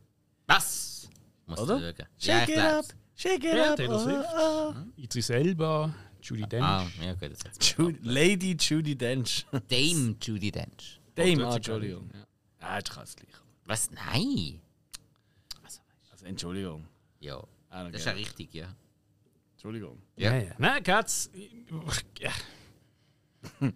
Was? 0.46 1.08
Muss 1.46 1.60
Oder? 1.60 1.78
schauen. 1.78 2.06
Ja, 2.20 2.40
ich 2.40 2.46
glaub's. 2.54 2.88
shake 3.14 3.44
it 3.44 3.54
Ja, 3.54 3.70
up. 3.72 3.76
Taylor 3.76 3.98
Swift. 4.00 4.28
oh, 4.38 4.74
Idris 4.96 5.30
Elba, 5.30 5.94
Judy 6.22 6.42
Dench. 6.46 6.64
Ah, 6.64 6.86
ja 7.00 7.14
gut, 7.14 7.32
das 7.32 7.74
Judy, 7.76 7.98
Lady 8.02 8.56
Judy 8.58 8.94
Dench. 8.96 9.44
Dame 9.68 10.16
Judy 10.20 10.50
Dench. 10.50 11.00
Dame, 11.14 11.46
ah, 11.46 11.56
Entschuldigung. 11.56 12.10
Ja, 12.60 12.68
ja 12.68 12.78
ist 12.78 12.90
krass 12.90 13.16
gleich. 13.16 13.34
Was? 13.64 13.90
Nein! 13.90 14.60
Also, 16.10 16.24
Entschuldigung. 16.24 16.86
Ja, 17.20 17.42
Ah, 17.72 17.84
das 17.84 18.00
ist 18.00 18.06
ja 18.06 18.12
okay. 18.12 18.20
richtig, 18.20 18.54
ja. 18.54 18.74
Entschuldigung. 19.54 20.02
Ja, 20.16 20.36
ja. 20.36 20.52
Nein, 20.58 20.82
Katz. 20.82 21.30
Ja. 22.18 22.30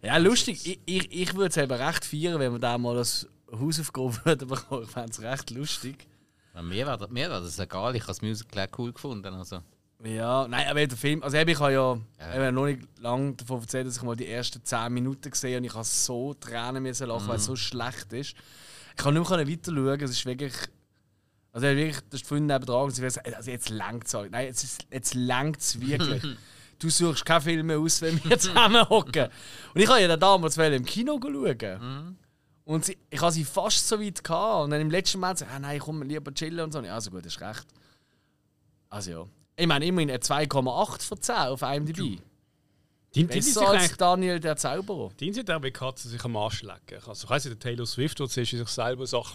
Ja, 0.00 0.16
lustig. 0.16 0.66
Ich, 0.66 0.80
ich, 0.86 1.12
ich 1.12 1.34
würde 1.34 1.48
es 1.50 1.56
eben 1.58 1.70
recht 1.72 2.04
feiern, 2.04 2.38
wenn 2.38 2.52
wir 2.52 2.58
da 2.58 2.78
mal 2.78 2.94
das 2.94 3.28
Hausaufgabe 3.50 4.24
würden 4.24 4.48
bekommen. 4.48 4.84
Ich 4.84 4.90
fände 4.90 5.10
es 5.10 5.20
recht 5.20 5.50
lustig. 5.50 6.06
Ja, 6.54 6.62
Mir 6.62 6.86
wäre 6.86 7.08
mir 7.10 7.28
wär 7.28 7.40
das 7.40 7.58
egal, 7.58 7.94
ich 7.94 8.02
habe 8.02 8.08
das 8.08 8.22
Musical 8.22 8.68
cool 8.78 8.92
gefunden. 8.92 9.34
Also. 9.34 9.62
Ja, 10.04 10.48
nein, 10.48 10.66
aber 10.68 10.84
der 10.86 10.98
Film, 10.98 11.22
also 11.22 11.36
ich 11.36 11.60
habe 11.60 11.72
ja, 11.72 11.96
eben 12.34 12.54
noch 12.54 12.66
nicht 12.66 12.82
lange 12.98 13.34
davon 13.34 13.60
erzählt, 13.60 13.86
dass 13.86 13.96
ich 13.98 14.02
mal 14.02 14.16
die 14.16 14.26
ersten 14.26 14.64
10 14.64 14.92
Minuten 14.92 15.30
gesehen 15.30 15.50
habe 15.52 15.58
und 15.58 15.64
ich 15.64 15.74
habe 15.74 15.84
so 15.84 16.34
Tränen 16.34 16.82
müssen 16.82 17.06
lachen, 17.06 17.28
weil 17.28 17.36
es 17.36 17.44
so 17.44 17.54
schlecht 17.54 18.12
ist. 18.12 18.34
Ich 18.96 18.96
kann 18.96 19.14
nicht 19.14 19.30
mehr 19.30 19.48
weiter 19.48 19.72
schauen, 19.72 20.00
es 20.02 20.10
ist 20.10 20.26
wirklich. 20.26 20.52
Also 21.52 21.66
hat 21.68 21.76
wirklich, 21.76 22.00
das 22.10 22.20
ist 22.22 22.26
vorhin 22.26 22.46
nebenan 22.46 22.82
und 22.84 22.90
sie 22.90 23.02
gesagt, 23.02 23.32
also 23.34 23.50
jetzt 23.50 23.68
längt 23.68 24.06
es 24.06 24.12
Nein, 24.14 24.46
jetzt, 24.46 24.64
ist- 24.64 24.86
jetzt 24.90 25.14
längt 25.14 25.58
es 25.60 25.80
wirklich. 25.80 26.22
du 26.78 26.90
suchst 26.90 27.24
keinen 27.24 27.42
Film 27.42 27.66
mehr 27.66 27.78
aus, 27.78 28.00
wenn 28.02 28.22
wir 28.24 28.38
zusammen 28.38 28.88
hocken. 28.88 29.28
Und 29.74 29.80
ich 29.80 29.88
habe 29.88 30.00
ja 30.00 30.08
dann 30.08 30.18
damals 30.20 30.56
im 30.56 30.84
Kino 30.84 31.20
schauen. 31.22 32.16
Und 32.64 32.84
sie, 32.86 32.96
ich 33.10 33.20
habe 33.20 33.32
sie 33.32 33.44
fast 33.44 33.86
so 33.86 34.00
weit 34.00 34.24
gehabt. 34.24 34.64
Und 34.64 34.70
dann 34.70 34.80
im 34.80 34.90
letzten 34.90 35.20
Moment 35.20 35.38
gesagt, 35.38 35.52
ah, 35.54 35.58
nein, 35.60 35.78
komm 35.78 36.02
lieber 36.02 36.32
chillen 36.32 36.60
und 36.60 36.72
so. 36.72 36.80
Ja, 36.80 36.94
also 36.94 37.10
gut, 37.10 37.26
ist 37.26 37.40
recht. 37.40 37.66
Also 38.88 39.10
ja. 39.10 39.26
Ich 39.62 39.68
meine, 39.68 39.84
immerhin 39.86 40.10
eine 40.10 40.18
2,8 40.18 41.02
von 41.02 41.22
10 41.22 41.34
auf 41.36 41.60
die, 41.60 42.18
die, 43.14 43.24
Besser 43.24 43.42
sich 43.42 43.56
als 43.58 43.82
eigentlich, 43.84 43.96
Daniel 43.96 44.40
der 44.40 44.56
Zauberer. 44.56 45.12
die 45.20 45.32
sind 45.32 45.48
auch 45.52 45.60
bei 45.60 45.70
Katzen 45.70 46.10
sich 46.10 46.24
am 46.24 46.36
Arsch 46.36 46.62
lecken. 46.62 46.98
Also, 47.06 47.26
ich 47.26 47.30
weiss 47.30 47.44
nicht, 47.44 47.62
der 47.62 47.70
Taylor 47.70 47.86
Swift, 47.86 48.18
wo 48.18 48.26
sie 48.26 48.44
sich 48.44 48.68
selber 48.68 49.06
sagt, 49.06 49.34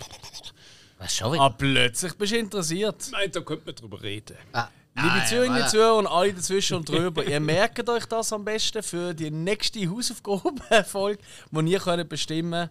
Was 0.98 1.16
schon 1.16 1.32
wieder? 1.32 1.44
Ah, 1.44 1.50
plötzlich 1.50 2.14
bist 2.16 2.34
du 2.34 2.40
interessiert. 2.40 3.08
nein, 3.10 3.32
da 3.32 3.40
könnte 3.40 3.68
man 3.68 3.76
drüber 3.76 4.02
reden. 4.02 4.36
Ah, 4.52 4.68
Liebe 4.96 5.10
ah, 5.12 5.26
Zuhörerinnen 5.26 5.62
und 5.62 5.64
voilà. 5.64 5.70
Zuhörer 5.70 5.96
und 5.96 6.08
alle 6.08 6.34
dazwischen 6.34 6.76
und 6.76 6.90
drüber, 6.90 7.24
ihr 7.24 7.40
merkt 7.40 7.88
euch 7.88 8.06
das 8.06 8.34
am 8.34 8.44
besten 8.44 8.84
für 8.84 9.14
die 9.14 9.32
nächste 9.32 9.90
Hausaufgabenfolge, 9.90 11.24
die 11.52 11.72
ihr 11.72 11.80
könnt 11.80 12.10
bestimmen 12.10 12.70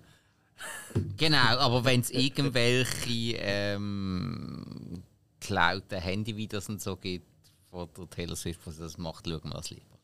Genau, 1.16 1.38
aber 1.38 1.86
wenn 1.86 2.00
es 2.00 2.10
irgendwelche 2.10 3.38
ähm, 3.38 5.02
geklauten 5.40 6.00
Handyvideos 6.00 6.68
und 6.68 6.82
so 6.82 6.96
gibt, 6.96 7.35
von 7.84 7.88
der 7.96 8.10
Taylor 8.10 8.36
Swift, 8.36 8.60
was 8.64 8.76
sie 8.76 8.82
das 8.82 8.96
macht, 8.98 9.26
schauen 9.26 9.40
wir 9.44 9.50
das 9.50 9.70
lieber. 9.70 9.98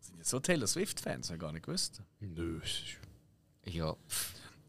Sind 0.00 0.18
ja 0.18 0.24
so 0.24 0.38
Taylor 0.40 0.66
Swift-Fans, 0.66 1.28
habe 1.28 1.36
ich 1.36 1.40
gar 1.40 1.52
nicht 1.52 1.64
gewusst. 1.64 2.02
Nö, 2.20 2.60
Ja, 3.64 3.96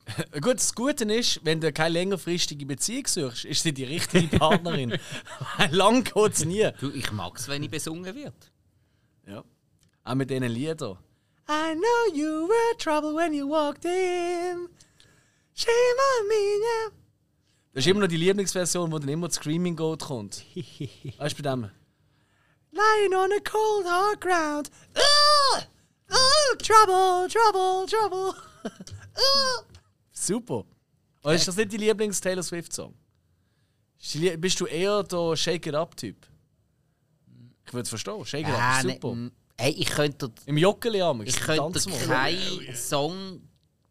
Gut, 0.41 0.55
das 0.55 0.73
Gute 0.73 1.05
ist, 1.13 1.43
wenn 1.45 1.61
du 1.61 1.71
keine 1.71 1.93
längerfristige 1.93 2.65
Beziehung 2.65 3.05
suchst, 3.05 3.45
ist 3.45 3.63
sie 3.63 3.73
die 3.73 3.83
richtige 3.83 4.37
Partnerin. 4.37 4.97
Lang 5.71 6.03
geht 6.03 6.33
es 6.33 6.45
nie. 6.45 6.69
du, 6.79 6.91
ich 6.91 7.11
mag 7.11 7.37
es, 7.37 7.47
wenn 7.47 7.63
ich 7.63 7.69
besungen 7.69 8.13
wird. 8.15 8.51
Ja. 9.27 9.43
Auch 10.03 10.15
mit 10.15 10.29
diesen 10.29 10.43
Liedern. 10.43 10.97
I 11.47 11.73
know 11.75 12.15
you 12.15 12.47
were 12.47 12.77
trouble 12.77 13.13
when 13.15 13.33
you 13.33 13.47
walked 13.47 13.85
in. 13.85 14.67
Shame 15.53 15.99
on 16.19 16.27
me, 16.27 16.59
yeah. 16.59 17.00
Das 17.73 17.85
ist 17.85 17.87
immer 17.89 18.01
noch 18.01 18.07
die 18.07 18.17
Lieblingsversion, 18.17 18.91
wo 18.91 18.99
dann 18.99 19.07
immer 19.07 19.27
das 19.27 19.35
Screaming 19.37 19.75
Goat 19.75 20.01
kommt. 20.03 20.43
weißt 21.17 21.39
du 21.39 21.43
bei 21.43 21.49
dem? 21.49 21.71
Lying 22.71 23.13
on 23.13 23.31
a 23.31 23.39
cold 23.43 23.85
hard 23.85 24.21
ground. 24.21 24.69
Ugh! 24.95 25.63
Ugh! 26.09 26.57
Trouble, 26.59 27.27
trouble, 27.29 27.85
trouble. 27.87 28.33
Ugh! 29.15 29.65
Super. 30.11 30.65
Aber 31.23 31.33
ist 31.35 31.47
das 31.47 31.55
nicht 31.55 31.71
die 31.71 31.77
Lieblings-Taylor 31.77 32.43
Swift-Song? 32.43 32.93
Bist 34.37 34.59
du 34.59 34.65
eher 34.65 35.03
der 35.03 35.35
Shake 35.37 35.67
It 35.67 35.75
Up-Typ? 35.75 36.27
Ich 37.65 37.73
würde 37.73 37.83
es 37.83 37.89
verstehen. 37.89 38.25
Shake 38.25 38.47
It 38.47 38.53
Up 38.53 38.79
ist 38.79 38.85
ne, 38.85 38.93
super. 38.93 39.11
m, 39.11 39.31
hey, 39.57 39.71
ich 39.71 39.89
könnte 39.89 40.31
Im 40.45 40.57
Joggeli 40.57 41.01
am. 41.01 41.21
ich 41.21 41.39
könnte 41.39 41.79
keinen 42.07 42.75
Song 42.75 43.41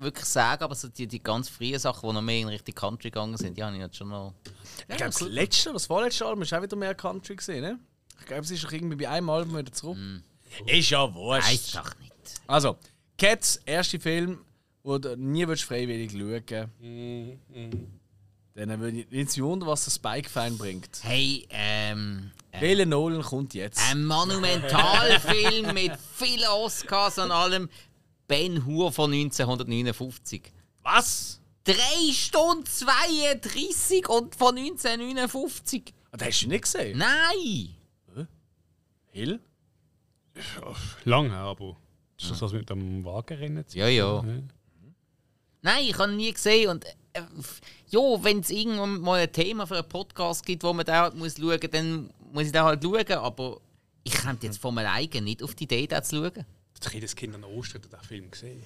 wirklich 0.00 0.24
sagen, 0.24 0.62
aber 0.64 0.74
so 0.74 0.88
die, 0.88 1.06
die 1.06 1.22
ganz 1.22 1.48
frühen 1.48 1.78
Sachen, 1.78 2.08
die 2.08 2.14
noch 2.14 2.22
mehr 2.22 2.40
in 2.40 2.48
Richtung 2.48 2.74
Country 2.74 3.10
gegangen 3.10 3.36
sind, 3.36 3.56
ja, 3.56 3.66
habe 3.66 3.76
ich 3.76 3.82
jetzt 3.82 3.96
schon 3.96 4.08
noch. 4.08 4.34
Ich 4.88 4.96
glaube, 4.96 5.12
das 5.12 5.20
letzte, 5.20 5.72
das 5.72 5.86
vorletzte 5.86 6.26
Album 6.26 6.42
ist 6.42 6.52
auch 6.52 6.62
wieder 6.62 6.76
mehr 6.76 6.94
Country 6.94 7.36
gesehen, 7.36 7.62
ne? 7.62 7.78
Ich 8.18 8.26
glaube, 8.26 8.42
es 8.42 8.50
ist 8.50 8.64
doch 8.64 8.72
irgendwie 8.72 8.96
bei 8.96 9.08
einem 9.08 9.30
Album 9.30 9.56
wieder 9.56 9.72
zurück. 9.72 9.96
Ist 10.66 10.90
ja 10.90 11.02
Weiß 11.02 11.14
wurscht. 11.14 11.76
doch 11.76 11.98
nicht. 11.98 12.12
Also, 12.46 12.76
Cats, 13.16 13.60
erster 13.64 14.00
Film, 14.00 14.40
wo 14.82 14.98
du 14.98 15.16
nie 15.16 15.46
freiwillig 15.56 16.12
schauen 16.12 17.38
Dann 18.54 18.80
würde 18.80 19.00
ich 19.00 19.10
nicht 19.10 19.40
wundern, 19.42 19.68
was 19.68 19.84
der 19.84 19.92
Spike-Fan 19.92 20.58
bringt. 20.58 21.00
Hey, 21.02 21.46
ähm. 21.50 22.30
äh, 22.52 22.84
Nolan 22.84 23.22
kommt 23.22 23.54
jetzt? 23.54 23.80
Ein 23.90 24.04
Monumentalfilm 24.04 25.72
mit 25.72 25.92
vielen 26.14 26.48
Oscars 26.48 27.18
und 27.18 27.30
allem. 27.30 27.68
Ben 28.30 28.64
Hur 28.64 28.92
von 28.92 29.12
1959. 29.12 30.52
Was? 30.84 31.40
3 31.64 31.74
Stunden 32.12 32.64
32 32.64 34.08
und 34.08 34.36
von 34.36 34.56
1959. 34.56 35.92
Ah, 36.12 36.16
das 36.16 36.28
hast 36.28 36.42
du 36.42 36.48
nicht 36.48 36.62
gesehen? 36.62 36.98
Nein! 36.98 37.74
Hill? 39.08 39.40
Lang 41.04 41.30
her, 41.30 41.40
aber. 41.40 41.76
Ist 42.20 42.30
das 42.30 42.38
das 42.38 42.52
mit 42.52 42.70
dem 42.70 43.04
Wagenrennen? 43.04 43.64
Ja, 43.72 43.88
ja. 43.88 44.24
Nein, 45.62 45.84
ich 45.88 45.98
habe 45.98 46.12
ihn 46.12 46.16
nie 46.16 46.32
gesehen. 46.32 46.70
Und 46.70 46.84
äh, 46.84 47.22
ja, 47.88 48.00
wenn 48.22 48.38
es 48.38 48.50
irgendwann 48.50 49.00
mal 49.00 49.18
ein 49.18 49.32
Thema 49.32 49.66
für 49.66 49.78
einen 49.78 49.88
Podcast 49.88 50.46
gibt, 50.46 50.62
wo 50.62 50.72
man 50.72 50.86
da 50.86 51.02
halt 51.02 51.16
muss 51.16 51.36
schauen 51.36 51.58
muss, 51.60 51.70
dann 51.72 52.10
muss 52.32 52.46
ich 52.46 52.52
da 52.52 52.62
halt 52.62 52.80
schauen. 52.84 53.12
Aber 53.12 53.60
ich 54.04 54.12
könnte 54.12 54.46
jetzt 54.46 54.58
von 54.58 54.72
meinem 54.72 54.92
eigenen 54.92 55.24
nicht 55.24 55.42
auf 55.42 55.56
die 55.56 55.64
Idee, 55.64 55.88
da 55.88 56.00
zu 56.00 56.14
schauen. 56.14 56.46
Das 56.80 56.92
jedes 56.92 57.14
Kind 57.14 57.34
an 57.34 57.44
Ostern 57.44 57.82
hat 57.82 57.92
den 57.92 58.00
Film 58.08 58.30
gesehen. 58.30 58.62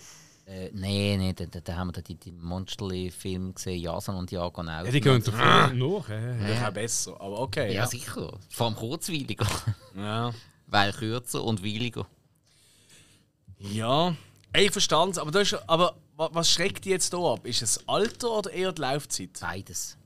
Äh, 0.46 0.70
nein, 0.74 1.18
nein, 1.18 1.34
da, 1.50 1.60
da, 1.60 1.74
haben 1.74 1.88
wir 1.88 1.92
da 1.92 2.00
die, 2.02 2.16
die 2.16 2.30
Monsterli-Filme 2.30 3.54
gesehen, 3.54 3.80
Jason 3.82 4.14
und 4.16 4.30
Jagon 4.30 4.68
auch. 4.68 4.84
Ja, 4.84 4.90
die 4.90 5.00
gehen 5.00 5.22
davor 5.24 5.70
und 5.72 5.78
nach. 5.78 6.08
Ja, 6.10 6.68
auch 6.68 6.72
besser, 6.72 7.12
aber 7.20 7.40
okay. 7.40 7.68
Ja, 7.68 7.80
Ja. 7.82 7.86
sicher. 7.86 8.38
Vor 8.50 8.66
allem 8.66 8.76
kurzweiliger. 8.76 9.46
Ja. 9.96 10.32
Weil 10.66 10.92
kürzer 10.92 11.42
und 11.42 11.64
weiliger. 11.64 12.06
ja. 13.58 14.14
Ich 14.56 14.70
verstand 14.70 15.12
es, 15.12 15.18
aber, 15.18 15.32
das 15.32 15.50
ist, 15.52 15.68
aber 15.68 15.96
wa- 16.16 16.30
was 16.32 16.48
schreckt 16.50 16.84
dich 16.84 16.90
jetzt 16.92 17.12
hier 17.12 17.18
ab? 17.24 17.44
Ist 17.44 17.62
es 17.62 17.88
Alter 17.88 18.30
oder 18.38 18.50
eher 18.52 18.70
die 18.72 18.82
Laufzeit? 18.82 19.30
Beides. 19.40 19.96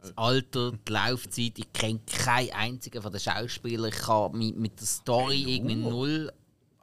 Das 0.00 0.16
Alter, 0.16 0.72
die 0.72 0.92
Laufzeit, 0.92 1.58
ich 1.58 1.72
kenne 1.72 1.98
keinen 2.06 2.52
einzigen 2.52 3.02
von 3.02 3.10
den 3.10 3.20
Schauspielern. 3.20 3.86
Ich 3.90 3.96
kann 3.98 4.30
mit, 4.38 4.56
mit 4.56 4.78
der 4.78 4.86
Story 4.86 5.56
irgendwie 5.56 5.74
null. 5.74 6.32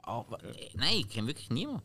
Äh, 0.08 0.70
nein, 0.74 0.96
ich 0.98 1.08
kenne 1.08 1.26
wirklich 1.28 1.50
niemanden. 1.50 1.82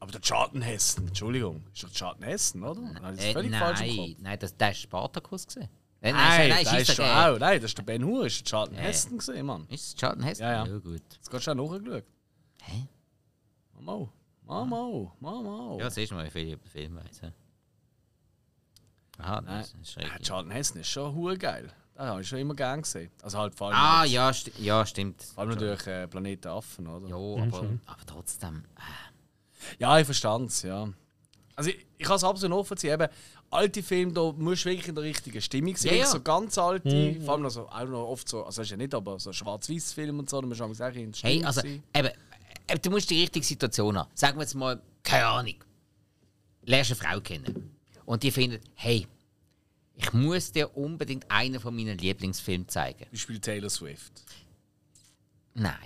Aber 0.00 0.12
der 0.12 0.20
Charlton 0.20 0.60
Heston, 0.62 1.08
Entschuldigung, 1.08 1.64
ist 1.72 1.82
doch 1.82 1.90
Charlton 1.90 2.24
Heston, 2.24 2.62
oder? 2.62 2.82
Ich 2.92 2.98
das 3.00 3.18
Äh, 3.24 3.32
völlig 3.32 3.56
falsch 3.56 3.80
im 3.80 3.86
nein, 3.86 3.96
Kopf? 3.96 4.16
nein, 4.22 4.38
das, 4.38 4.56
das 4.56 4.68
war 4.68 4.74
Spartacus. 4.74 5.46
Gewesen. 5.46 5.68
Äh, 6.02 6.12
Nein, 6.12 6.48
nein, 6.48 6.64
das 6.64 6.74
ist 6.80 6.88
der- 6.88 6.94
schon 6.96 7.04
auch. 7.04 7.38
Nein, 7.38 7.60
das 7.60 7.70
ist 7.70 7.78
der 7.78 7.82
Ben 7.84 8.04
Hur, 8.04 8.26
ist 8.26 8.40
der 8.40 8.44
Charlton 8.50 8.76
Ja. 8.76 8.90
Gesehen, 8.90 9.46
Mann. 9.46 9.66
Ist 9.68 9.86
es 9.86 9.94
Charlton 9.94 10.24
Heston? 10.24 10.46
Ja, 10.46 10.66
ja. 10.66 10.78
gut. 10.78 11.00
Jetzt 11.12 11.30
kannst 11.30 11.46
du 11.46 11.50
auch 11.52 11.54
nachgeschaut. 11.54 12.04
Hä? 12.62 12.88
Mal, 13.80 14.08
mal, 14.44 14.64
mal. 15.20 15.78
Ja, 15.78 15.88
siehst 15.90 16.10
du 16.10 16.16
mal, 16.16 16.26
wie 16.26 16.30
viel 16.30 16.46
ich 16.48 16.52
über 16.54 16.62
den 16.64 16.70
Film. 16.70 16.98
Ja. 17.22 17.32
Aha, 19.18 19.40
Nein. 19.42 19.58
das 19.60 19.74
ist 19.80 19.96
Ja, 20.28 20.44
Heston 20.50 20.80
ist 20.80 20.88
schon 20.90 21.14
hure 21.14 21.38
geil. 21.38 21.72
Den 21.96 22.06
habe 22.06 22.20
ich 22.22 22.28
schon 22.28 22.38
immer 22.38 22.54
gern 22.54 22.82
gesehen. 22.82 23.10
Also 23.22 23.38
halt 23.38 23.54
vor 23.54 23.68
allem, 23.68 23.76
Ah, 23.76 24.04
jetzt- 24.04 24.12
ja, 24.14 24.32
sti 24.32 24.52
ja 24.58 24.86
stimmt. 24.86 25.22
vor 25.22 25.42
allem 25.42 25.50
natürlich 25.50 25.86
äh, 25.86 26.08
Planeten 26.08 26.48
Affen, 26.48 26.86
oder? 26.88 27.06
Ja, 27.08 27.16
aber, 27.16 27.66
aber 27.86 28.06
trotzdem. 28.06 28.64
Äh, 28.76 29.74
Ja, 29.78 29.98
ich 29.98 30.04
verstand 30.06 30.50
es, 30.50 30.62
ja. 30.62 30.88
Also 31.54 31.70
ich, 31.70 31.86
ich 31.98 32.06
kann 32.06 32.16
es 32.16 32.24
absolut 32.24 32.58
nachvollziehen. 32.58 32.94
Eben, 32.94 33.08
alte 33.50 33.82
Filme, 33.82 34.12
da 34.12 34.32
musst 34.32 34.64
du 34.64 34.70
wirklich 34.70 34.88
in 34.88 34.94
der 34.94 35.04
richtigen 35.04 35.40
Stimmung 35.40 35.76
sein. 35.76 35.92
Ja, 35.92 35.98
ja. 36.00 36.06
So 36.06 36.20
ganz 36.20 36.56
alte, 36.58 37.20
vor 37.20 37.34
allem 37.34 37.42
noch 37.42 37.50
so, 37.50 37.68
auch 37.68 37.84
noch 37.84 38.08
oft 38.08 38.28
so, 38.28 38.44
also 38.44 38.62
ist 38.62 38.70
ja 38.70 38.76
nicht, 38.78 38.94
aber 38.94 39.18
so 39.20 39.32
Schwarz-Weiß-Film 39.32 40.18
und 40.18 40.30
so, 40.30 40.40
da 40.40 40.46
musst 40.46 40.60
du 40.60 40.64
auch 40.64 40.68
in 40.70 40.74
der 40.76 40.92
Stimmung 40.92 41.14
hey, 41.22 41.44
also, 41.44 41.60
sein. 41.60 41.82
eben, 41.94 42.08
eben, 42.70 42.82
du 42.82 42.90
musst 42.90 43.10
die 43.10 43.20
richtige 43.20 43.44
Situation 43.44 43.98
haben. 43.98 44.08
Sagen 44.14 44.38
wir 44.38 44.42
jetzt 44.42 44.54
mal, 44.54 44.80
keine 45.04 45.26
Ahnung. 45.26 45.54
Lernst 46.64 46.92
eine 46.92 47.00
Frau 47.00 47.20
kennen. 47.20 47.76
Und 48.06 48.22
die 48.22 48.30
findet, 48.30 48.62
hey, 48.74 49.06
ich 49.94 50.12
muss 50.12 50.52
dir 50.52 50.76
unbedingt 50.76 51.30
einen 51.30 51.60
von 51.60 51.74
meinen 51.74 51.98
Lieblingsfilmen 51.98 52.68
zeigen. 52.68 53.06
Beispiel 53.10 53.40
Taylor 53.40 53.70
Swift. 53.70 54.22
Nein. 55.54 55.78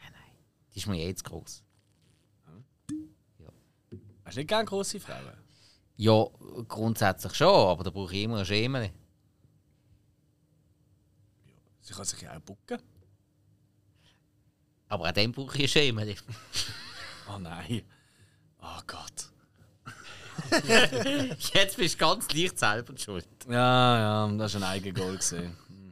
Nein, 0.00 0.12
nein. 0.12 0.32
Die 0.74 0.78
ist 0.78 0.86
mir 0.86 1.04
jetzt 1.04 1.24
groß. 1.24 1.62
Hast 4.24 4.36
du 4.36 4.40
nicht 4.40 4.48
gern 4.48 4.64
grosse 4.64 5.00
Frauen? 5.00 5.32
Ja, 5.96 6.26
grundsätzlich 6.68 7.34
schon, 7.34 7.48
aber 7.48 7.84
da 7.84 7.90
brauche 7.90 8.14
ich 8.14 8.22
immer 8.22 8.36
einen 8.36 8.46
Schemel. 8.46 8.90
Sie 11.80 11.92
kann 11.92 12.04
sich 12.04 12.22
ja 12.22 12.36
auch 12.36 12.40
bucken. 12.40 12.80
Aber 14.88 15.08
auch 15.08 15.12
dann 15.12 15.32
brauche 15.32 15.56
ich 15.56 15.60
einen 15.60 15.68
Schemel. 15.68 16.14
Oh 17.28 17.38
nein. 17.40 17.82
Oh 18.60 18.80
Gott. 18.86 19.30
Jetzt 21.54 21.76
bist 21.76 21.94
du 21.94 21.98
ganz 21.98 22.32
leicht 22.32 22.58
selber 22.58 22.96
schuld. 22.96 23.26
Ja, 23.48 24.26
ja, 24.26 24.36
das 24.36 24.54
war 24.54 24.62
ein 24.62 24.68
Eigengoal. 24.68 25.18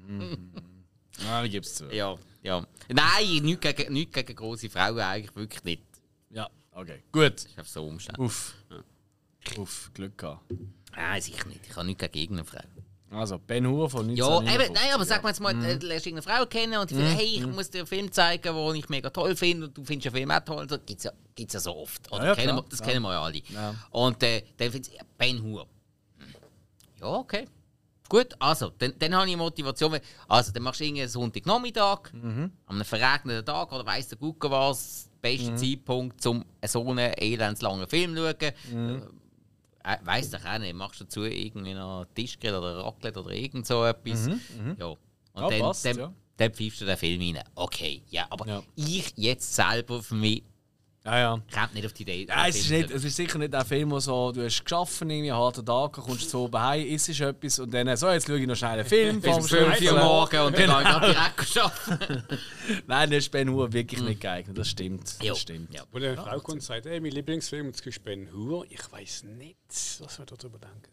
Mhm. 0.06 0.50
Ja, 1.24 1.44
ich 1.44 1.50
gebe 1.50 1.64
es 1.64 1.74
zu. 1.74 1.86
Ja, 1.92 2.16
ja. 2.42 2.66
Nein, 2.88 3.42
nichts 3.42 3.60
gegen, 3.60 3.92
nichts 3.92 4.14
gegen 4.14 4.34
grosse 4.34 4.70
Frauen 4.70 4.98
eigentlich 4.98 5.34
wirklich 5.36 5.64
nicht. 5.64 5.82
Ja, 6.30 6.48
okay. 6.72 7.02
Gut. 7.12 7.34
Ist 7.34 7.58
einfach 7.58 7.66
so 7.66 7.86
umständlich. 7.86 8.26
Uff. 8.26 8.54
Uff, 9.56 9.90
Glück 9.94 10.18
gehabt. 10.18 10.44
Nein, 10.94 11.22
sicher 11.22 11.46
nicht. 11.48 11.66
Ich 11.68 11.76
habe 11.76 11.86
nichts 11.86 12.00
gegen 12.02 12.18
irgendeine 12.18 12.44
Frau. 12.44 12.79
Also, 13.12 13.38
Ben 13.38 13.66
Hur 13.66 13.90
von 13.90 14.08
Ja, 14.14 14.24
1959. 14.38 14.54
eben, 14.54 14.72
nein, 14.74 14.94
aber 14.94 15.04
sag 15.04 15.22
mal 15.24 15.30
jetzt 15.30 15.40
mal, 15.40 15.50
äh, 15.64 15.76
du 15.78 15.86
lernst 15.88 16.06
irgendeine 16.06 16.38
Frau 16.38 16.46
kennen 16.46 16.78
und 16.78 16.90
die 16.90 16.94
findet, 16.94 17.16
hey, 17.18 17.26
ich 17.38 17.46
muss 17.46 17.68
dir 17.68 17.78
einen 17.78 17.86
Film 17.88 18.12
zeigen, 18.12 18.42
den 18.54 18.74
ich 18.76 18.88
mega 18.88 19.10
toll 19.10 19.34
finde 19.34 19.66
und 19.66 19.76
du 19.76 19.84
findest 19.84 20.06
den 20.06 20.12
Film 20.12 20.30
auch 20.30 20.40
toll. 20.44 20.66
Das 20.68 20.78
gibt 20.86 20.98
es 20.98 21.04
ja, 21.04 21.12
gibt's 21.34 21.54
ja 21.54 21.60
so 21.60 21.76
oft. 21.76 22.10
Oder? 22.12 22.20
Ja, 22.22 22.28
ja, 22.28 22.34
kennen 22.36 22.46
klar, 22.50 22.56
wir, 22.64 22.68
das 22.70 22.78
ja. 22.78 22.86
kennen 22.86 23.02
wir 23.02 23.12
ja 23.12 23.22
alle. 23.22 23.42
Ja. 23.48 23.74
Und 23.90 24.22
äh, 24.22 24.42
dann 24.56 24.70
findest 24.70 24.92
du, 24.92 24.96
ja, 24.96 25.02
Ben 25.18 25.42
Hur. 25.42 25.66
Hm. 26.18 26.26
Ja, 27.00 27.06
okay. 27.08 27.48
Gut, 28.08 28.28
also, 28.38 28.70
dann, 28.78 28.92
dann 28.98 29.14
habe 29.16 29.28
ich 29.30 29.36
Motivation. 29.36 29.98
Also, 30.28 30.52
dann 30.52 30.62
machst 30.64 30.80
du 30.80 30.84
irgendeinen 30.84 31.08
Sonntagnachmittag, 31.08 32.12
Mhm. 32.12 32.50
an 32.66 32.74
einem 32.76 32.84
verregneten 32.84 33.44
Tag 33.44 33.72
oder 33.72 33.86
weiss 33.86 34.08
der 34.08 34.18
Gucke 34.18 34.50
was, 34.50 35.08
der 35.22 35.28
beste 35.30 35.50
Mhm. 35.52 35.56
Zeitpunkt, 35.56 36.26
um 36.26 36.44
so 36.66 36.88
einen 36.90 37.12
elendslangen 37.14 37.88
Film 37.88 38.14
zu 38.16 38.22
schauen. 38.40 38.52
Mhm. 38.72 39.02
Äh, 39.94 39.98
weiss 40.04 40.30
doch 40.30 40.44
auch 40.44 40.58
nicht, 40.58 40.74
machst 40.74 41.00
du 41.00 41.04
dazu 41.04 41.24
irgendwie 41.24 41.74
noch 41.74 42.06
Tischgrill 42.14 42.54
oder 42.54 42.84
Raclette 42.84 43.20
oder 43.22 43.32
irgend 43.32 43.66
so 43.66 43.84
etwas. 43.84 44.26
Ja. 44.26 44.32
Und 44.32 44.40
Mhm, 44.58 44.76
Ja, 44.78 45.48
dann, 45.48 45.60
passt, 45.60 45.84
dann, 45.86 45.96
ja. 45.98 46.14
dann 46.36 46.52
pfeifst 46.52 46.80
du 46.80 46.84
den 46.86 46.96
Film 46.96 47.20
rein. 47.20 47.44
Okay, 47.54 48.02
ja, 48.10 48.26
aber 48.30 48.46
Ja. 48.46 48.62
ich 48.76 49.12
jetzt 49.16 49.54
selber 49.54 50.02
für 50.02 50.14
mich 50.14 50.42
Ja, 51.10 51.18
ja. 51.18 51.42
kommt 51.52 51.74
nicht 51.74 51.84
auf 51.86 51.92
die 51.92 52.02
Idee. 52.02 52.26
Ja, 52.28 52.42
den 52.44 52.50
es, 52.50 52.56
ist 52.56 52.70
nicht, 52.70 52.88
zu 52.88 52.94
es 52.94 53.04
ist 53.04 53.16
sicher 53.16 53.38
nicht 53.38 53.52
ein 53.52 53.64
Film, 53.66 53.90
wo 53.90 53.98
so, 53.98 54.30
du 54.30 54.44
hast 54.44 54.62
geschaffen, 54.64 55.10
irgendwie 55.10 55.32
harten 55.32 55.66
Tag, 55.66 55.92
kommst 55.94 56.30
so 56.30 56.44
oben 56.44 56.60
heim, 56.60 56.86
isst 56.86 57.08
etwas 57.20 57.58
und 57.58 57.74
dann 57.74 57.96
so, 57.96 58.08
jetzt 58.10 58.26
schaue 58.28 58.38
ich 58.38 58.46
noch 58.46 58.54
schnell 58.54 58.70
einen 58.78 58.84
Film. 58.84 59.20
Bis 59.20 59.34
um 59.36 59.42
12 59.42 59.80
Uhr 59.82 59.98
morgen 59.98 60.40
und 60.40 60.56
dann 60.58 60.68
kann 60.68 60.82
ich 60.82 60.88
gerade 60.88 61.12
direkt 61.12 61.58
arbeiten. 61.58 62.38
Nein, 62.86 63.10
das 63.10 63.18
ist 63.18 63.30
Ben 63.32 63.48
Hur 63.50 63.72
wirklich 63.72 64.00
nicht 64.02 64.20
geeignet, 64.20 64.56
das 64.56 64.68
stimmt. 64.68 65.16
Jo. 65.20 65.30
Das 65.32 65.40
stimmt. 65.40 65.74
Ja. 65.74 65.82
Wo 65.90 65.98
eine 65.98 66.14
Frau 66.16 66.38
kommt 66.38 66.48
und 66.58 66.62
sagt, 66.62 66.86
hey, 66.86 67.00
mein 67.00 67.10
Lieblingsfilm 67.12 67.66
und 67.66 67.74
es 67.74 67.80
ist 67.84 68.04
Ben 68.04 68.28
Hur. 68.32 68.64
Ich 68.70 68.92
weiß 68.92 69.24
nicht, 69.24 69.56
was 70.00 70.18
wir 70.18 70.26
darüber 70.26 70.58
denken. 70.58 70.90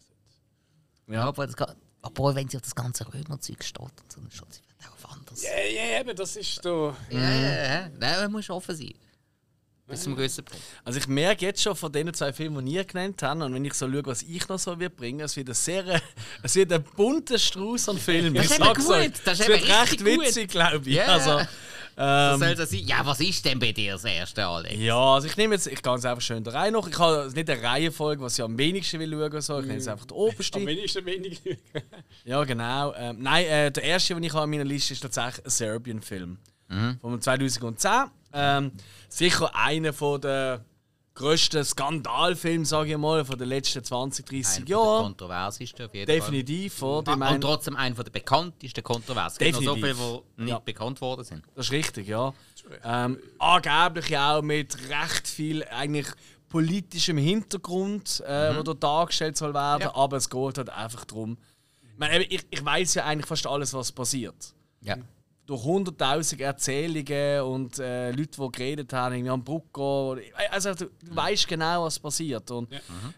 Ja, 1.06 1.24
aber 1.24 1.46
das, 1.46 1.56
ga- 1.56 1.74
obwohl, 2.02 2.34
wenn 2.34 2.48
sie 2.48 2.56
auf 2.56 2.62
das 2.64 2.74
ganze 2.74 3.06
Römerzeug 3.12 3.62
steht 3.62 3.80
und 3.80 4.12
so, 4.12 4.20
dann 4.20 4.30
steht 4.30 4.52
sie 4.54 4.60
vielleicht 4.66 4.88
auch 4.90 5.04
auf 5.04 5.16
anderes. 5.16 5.42
Ja, 5.42 5.50
ja, 5.50 6.00
eben, 6.00 6.16
das 6.16 6.36
ist 6.36 6.64
da. 6.64 6.96
Ja, 7.10 7.18
ja, 7.18 7.64
ja. 7.82 7.88
Nein, 7.98 8.20
man 8.22 8.32
muss 8.32 8.50
offen 8.50 8.74
sein. 8.76 8.94
Bis 9.88 10.02
zum 10.02 10.16
gewissen 10.16 10.44
Punkt. 10.44 10.62
Also 10.84 10.98
ich 10.98 11.08
merke 11.08 11.46
jetzt 11.46 11.62
schon 11.62 11.74
von 11.74 11.90
den 11.90 12.12
zwei 12.12 12.32
Filmen, 12.32 12.64
die 12.66 12.72
ihr 12.72 12.84
genannt 12.84 13.22
habt, 13.22 13.40
und 13.40 13.54
wenn 13.54 13.64
ich 13.64 13.72
so 13.72 13.90
schaue, 13.90 14.06
was 14.06 14.22
ich 14.22 14.46
noch 14.46 14.58
so 14.58 14.78
wird 14.78 14.96
bringen, 14.96 15.20
es 15.20 15.34
wird 15.34 15.48
ein 15.48 15.54
sehr, 15.54 16.02
es 16.42 16.54
wird 16.54 16.72
ein 16.72 16.84
bunter 16.96 17.38
Strauß 17.38 17.88
an 17.88 17.98
Filmen. 17.98 18.34
Das 18.34 18.50
ist 18.50 18.58
gut, 18.60 18.90
euch. 18.90 19.12
das 19.24 19.40
ist 19.40 19.48
es 19.48 19.48
wird 19.48 19.66
recht 19.66 20.04
witzig, 20.04 20.50
glaube 20.50 20.82
ich. 20.84 20.96
Ja. 20.96 21.06
Also, 21.06 21.40
Was 21.96 22.34
ähm, 22.34 22.38
soll 22.38 22.54
das 22.54 22.70
sein? 22.70 22.86
Ja, 22.86 23.04
was 23.06 23.18
ist 23.20 23.44
denn 23.44 23.58
bei 23.58 23.72
dir 23.72 23.92
das 23.92 24.04
erste, 24.04 24.46
Alex? 24.46 24.74
ja, 24.78 24.96
also 24.96 25.26
ich 25.26 25.36
nehme 25.38 25.54
jetzt, 25.54 25.66
ich 25.66 25.82
gehe 25.82 25.92
jetzt 25.94 26.04
einfach 26.04 26.22
schön 26.22 26.44
da 26.44 26.50
rein 26.50 26.74
noch. 26.74 26.86
Ich 26.86 26.98
habe 26.98 27.30
nicht 27.34 27.48
eine 27.48 27.62
Reihenfolge, 27.62 28.22
was 28.22 28.38
ich 28.38 28.44
am 28.44 28.58
wenigsten 28.58 29.00
will 29.00 29.10
schauen 29.10 29.40
so. 29.40 29.58
Ich 29.58 29.66
nehme 29.66 29.78
jetzt 29.78 29.88
einfach 29.88 30.06
die 30.06 30.14
oberste. 30.14 30.58
Am 30.58 30.66
wenigsten 30.66 31.04
wenig. 31.06 31.40
Ja, 32.24 32.44
genau. 32.44 32.94
Ähm, 32.94 33.16
nein, 33.20 33.46
äh, 33.46 33.72
der 33.72 33.82
erste, 33.82 34.14
den 34.14 34.22
ich 34.22 34.32
habe 34.32 34.42
an 34.44 34.50
meiner 34.50 34.64
Liste 34.64 34.92
ist 34.92 35.00
tatsächlich 35.00 35.46
ein 35.46 35.50
Serbian-Film. 35.50 36.38
Von 37.00 37.20
2010. 37.20 38.10
Ähm, 38.32 38.72
sicher 39.08 39.54
einer 39.54 39.92
von 39.92 40.20
der 40.20 40.64
grössten 41.14 41.64
Skandalfilme, 41.64 42.64
sage 42.64 42.92
ich 42.92 42.96
mal, 42.98 43.24
von 43.24 43.38
den 43.38 43.48
letzten 43.48 43.82
20, 43.82 44.24
30 44.26 44.56
Einer 44.58 44.64
der 44.66 44.76
Jahren. 44.76 45.02
kontroversesten 45.04 45.86
auf 45.86 45.94
jeden 45.94 46.06
Definitiv? 46.06 46.74
Fall. 46.74 47.02
Ich 47.02 47.08
Ah, 47.08 47.30
und 47.34 47.40
trotzdem 47.40 47.74
einer 47.76 47.94
der 47.96 48.10
bekanntesten 48.10 48.84
Kontroversen. 48.84 49.38
Gibt 49.38 49.54
noch 49.56 49.62
so 49.62 49.74
viele, 49.74 49.88
Definitiv. 49.88 50.22
die 50.36 50.42
nicht 50.42 50.50
Ja. 50.50 50.58
bekannt 50.60 51.00
worden 51.00 51.24
sind. 51.24 51.42
Das 51.56 51.66
ist 51.66 51.72
richtig, 51.72 52.06
ja. 52.06 52.32
Ähm, 52.84 53.18
angeblich 53.38 54.16
auch 54.16 54.42
mit 54.42 54.76
recht 54.90 55.26
viel 55.26 55.64
eigentlich 55.64 56.06
politischem 56.48 57.18
Hintergrund, 57.18 58.20
äh, 58.20 58.56
wo 58.56 58.62
dort 58.62 58.82
dargestellt 58.82 59.36
soll 59.36 59.54
werden, 59.54 59.82
Ja. 59.82 59.94
aber 59.94 60.18
es 60.18 60.30
geht 60.30 60.58
halt 60.58 60.70
einfach 60.70 61.04
darum. 61.04 61.36
Ich, 61.82 61.98
meine, 61.98 62.22
ich, 62.24 62.46
ich 62.50 62.64
weiß 62.64 62.94
ja 62.94 63.04
eigentlich 63.06 63.26
fast 63.26 63.46
alles, 63.46 63.74
was 63.74 63.90
passiert. 63.90 64.54
Ja. 64.82 64.96
Durch 65.48 65.64
hunderttausend 65.64 66.42
Erzählungen 66.42 67.40
und 67.40 67.78
äh, 67.78 68.10
Leute, 68.10 68.38
die 68.38 68.52
geredet 68.52 68.92
haben, 68.92 69.14
irgendwie 69.14 69.30
am 69.30 69.42
Brucko. 69.42 70.18
Also 70.50 70.74
du, 70.74 70.90
du 71.02 71.16
weißt 71.16 71.48
genau, 71.48 71.84
was 71.84 71.98
passiert. 71.98 72.50
Und 72.50 72.68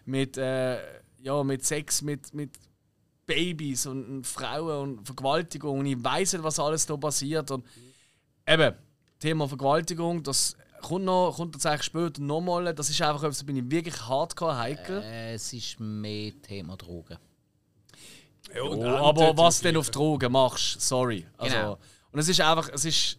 mit, 0.05 0.37
äh, 0.37 0.77
ja, 1.21 1.43
mit 1.43 1.65
Sex, 1.65 2.01
mit, 2.01 2.33
mit 2.33 2.51
Babys 3.25 3.85
und, 3.85 4.05
und 4.05 4.25
Frauen 4.27 4.97
und 4.99 5.05
Vergewaltigung. 5.05 5.79
Und 5.79 5.85
ich 5.87 6.01
weiß 6.01 6.31
nicht, 6.33 6.43
was 6.43 6.57
alles 6.57 6.85
da 6.85 6.95
passiert. 6.95 7.51
Und 7.51 7.65
eben, 8.47 8.75
Thema 9.19 9.45
Vergewaltigung, 9.49 10.23
das 10.23 10.55
kommt, 10.81 11.03
noch, 11.03 11.33
kommt 11.35 11.51
tatsächlich 11.51 11.83
später 11.83 12.21
nochmal. 12.21 12.73
Das 12.73 12.89
ist 12.89 13.01
einfach 13.01 13.23
etwas, 13.23 13.39
da 13.39 13.45
bin 13.45 13.57
ich 13.57 13.69
wirklich 13.69 14.07
hardcore 14.07 14.57
heikel. 14.57 15.01
Äh, 15.03 15.33
es 15.33 15.51
ist 15.51 15.81
mehr 15.81 16.31
Thema 16.41 16.77
Drogen. 16.77 17.17
Ja, 18.55 18.63
Oh, 18.63 18.83
aber 18.85 19.37
was 19.37 19.57
zum 19.57 19.63
denn 19.65 19.75
auf. 19.77 19.89
Drogen 19.91 20.31
machst, 20.31 20.79
sorry. 20.79 21.25
Also, 21.37 21.55
Genau. 21.57 21.77
Und 22.11 22.19
es 22.19 22.27
ist 22.29 22.41
einfach, 22.41 22.69
es 22.73 22.85
ist, 22.85 23.17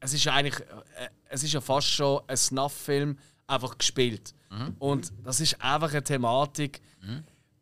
es 0.00 0.12
ist 0.14 0.26
eigentlich, 0.28 0.58
äh, 0.60 1.08
es 1.28 1.42
ist 1.44 1.52
ja 1.52 1.60
fast 1.60 1.88
schon 1.88 2.20
ein 2.26 2.36
Snuff-Film, 2.36 3.18
einfach 3.46 3.76
gespielt. 3.78 4.34
Mhm. 4.50 4.76
Und 4.78 5.12
das 5.24 5.40
ist 5.40 5.60
einfach 5.60 5.90
eine 5.90 6.02
Thematik. 6.02 6.80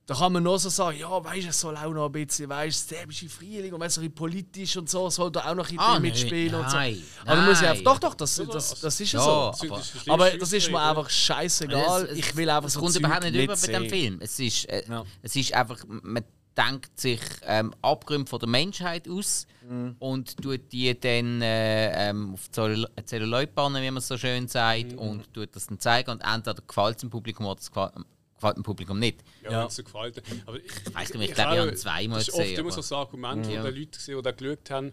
Da 0.07 0.16
kann 0.16 0.33
man 0.33 0.43
nur 0.43 0.59
so 0.59 0.69
sagen, 0.71 0.99
ja, 0.99 1.23
weißt 1.25 1.45
du, 1.45 1.49
es 1.51 1.61
soll 1.61 1.77
auch 1.77 1.93
noch 1.93 2.07
ein 2.07 2.12
bisschen, 2.12 2.49
weißt 2.49 2.90
du, 2.90 2.95
serbische 2.97 3.29
Frühling 3.29 3.73
und 3.73 3.79
wenn 3.81 3.87
es 3.87 3.95
so 3.95 4.01
ein 4.01 4.11
bisschen 4.11 4.14
politisch 4.16 4.77
und 4.77 4.90
so, 4.90 5.09
soll 5.09 5.31
da 5.31 5.40
auch 5.49 5.55
noch 5.55 5.64
ein 5.69 5.77
bisschen 5.77 5.79
Ah, 5.79 5.93
nein, 5.93 6.03
mitspielen 6.03 6.55
und 6.57 6.69
so. 6.69 6.77
nein, 6.77 7.01
Aber 7.27 7.43
muss 7.43 7.55
ich 7.59 7.61
nein. 7.61 7.71
einfach, 7.71 7.85
doch, 7.85 7.99
doch, 8.01 8.14
das, 8.16 8.35
das, 8.51 8.81
das 8.81 9.01
ist 9.01 9.12
ja, 9.12 9.21
so. 9.21 9.31
Aber- 9.31 9.53
das 9.79 9.95
ist 9.95 10.11
Aber 10.11 10.31
das 10.33 10.53
ist 10.53 10.69
mir 10.71 10.81
einfach 10.81 11.09
scheißegal. 11.09 12.05
Es- 12.07 12.11
es- 12.11 12.19
ich 12.19 12.35
will 12.37 12.51
einfach 12.51 12.66
es 12.66 12.73
so 12.75 12.81
kommt 12.81 12.93
Zeug 12.93 13.05
überhaupt 13.05 13.23
nicht 13.23 13.35
über 13.37 13.47
bei 13.47 13.55
sehen. 13.55 13.73
dem 13.85 13.88
Film. 13.88 14.19
Es 14.21 14.40
ist, 14.40 14.64
äh, 14.69 14.83
Ja. 14.88 15.05
es 15.23 15.37
ist 15.37 15.55
einfach, 15.55 15.79
man 15.87 16.25
denkt 16.68 17.01
sich 17.01 17.20
ähm, 17.42 17.75
Abgründe 17.83 18.29
von 18.29 18.38
der 18.38 18.49
Menschheit 18.49 19.09
aus 19.09 19.46
Mhm. 19.68 19.94
und 20.01 20.37
tut 20.42 20.73
die 20.73 20.99
dann 20.99 21.40
äh, 21.42 22.11
ähm, 22.11 22.35
auf 22.35 22.51
Zell- 22.51 22.88
Zelluloidbannen, 23.05 23.83
wie 23.83 23.90
man 23.90 24.03
so 24.03 24.18
schön 24.18 24.49
sagt, 24.49 24.92
Mhm. 24.92 24.99
und 24.99 25.33
tut 25.35 25.55
das 25.55 25.66
dann 25.68 25.79
zeigen 25.79 26.11
und 26.11 26.20
entweder 26.23 26.61
gefällt 26.66 26.96
es 26.96 27.01
dem 27.03 27.11
Publikum 27.11 27.46
oder 27.46 27.61
es 27.61 27.68
gefällt, 27.70 27.92
gefällt 28.35 28.57
dem 28.57 28.62
Publikum 28.64 28.99
nicht. 28.99 29.20
Ja, 29.44 29.51
Ja. 29.53 29.61
wenn 29.61 29.66
es 29.68 29.77
so 29.77 29.85
gefällt. 29.85 30.23
Aber 30.46 30.57
ich, 30.57 30.64
Ich 30.64 30.94
weiss 30.94 31.14
nicht, 31.14 31.29
ich 31.31 31.35
glaube, 31.35 31.55
ich 31.55 31.61
habe 31.61 31.75
zweimal 31.75 32.18
Das 32.18 32.29
ist 32.29 32.35
oft 32.35 32.42
gesehen, 32.42 32.59
immer 32.61 32.70
so 32.83 32.94
ein 32.94 33.01
Argument, 33.01 33.46
Ja. 33.46 33.62
wo 33.62 33.68
die 33.70 33.79
Leute 33.81 33.99
gesehen 33.99 34.16
oder 34.16 34.33
geschaut 34.33 34.70
haben. 34.70 34.92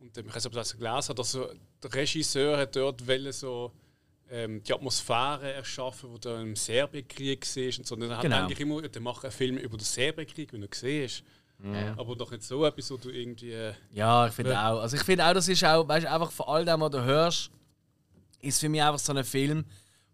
Und 0.00 0.18
ähm, 0.18 0.24
ich 0.26 0.34
weiß 0.34 0.44
nicht, 0.44 0.46
ob 0.46 0.52
das 0.52 0.76
gelesen 0.76 1.08
hat, 1.08 1.18
dass 1.18 1.32
so, 1.32 1.48
der 1.82 1.94
Regisseur 1.94 2.58
hat 2.58 2.76
dort 2.76 3.06
wollte 3.06 3.32
so 3.32 3.72
ähm, 4.30 4.62
die 4.62 4.72
Atmosphäre 4.72 5.52
erschaffen, 5.54 6.10
wo 6.12 6.18
da 6.18 6.40
im 6.40 6.54
Serbenkrieg 6.56 7.44
war. 7.56 7.64
Und 7.78 7.86
so. 7.86 7.96
Dann 7.96 8.10
hat 8.10 8.22
Genau. 8.22 8.36
er 8.36 8.42
eigentlich 8.44 8.60
immer, 8.60 8.82
der 8.82 9.02
macht 9.02 9.24
einen 9.24 9.32
Film 9.32 9.56
über 9.56 9.76
den 9.76 9.84
Serbenkrieg, 9.84 10.52
wenn 10.52 10.62
er 10.62 10.68
gesehen 10.68 11.04
ist. 11.04 11.22
Aber 11.96 12.14
doch 12.14 12.30
nicht 12.30 12.44
so 12.44 12.64
etwas, 12.64 12.88
wo 12.92 12.96
du 12.98 13.10
irgendwie. 13.10 13.50
Äh, 13.52 13.72
Ja, 13.92 14.28
ich 14.28 14.32
finde 14.32 14.56
auch. 14.58 14.80
Also 14.80 14.96
ich 14.96 15.02
finde 15.02 15.26
auch, 15.26 15.32
das 15.32 15.48
ist 15.48 15.64
auch, 15.64 15.88
weißt 15.88 16.06
du, 16.06 16.10
einfach 16.12 16.30
von 16.30 16.46
all 16.46 16.64
dem, 16.64 16.80
was 16.80 16.90
du 16.92 17.02
hörst, 17.02 17.50
ist 18.40 18.60
für 18.60 18.68
mich 18.68 18.80
einfach 18.80 19.00
so 19.00 19.12
ein 19.12 19.24
Film, 19.24 19.64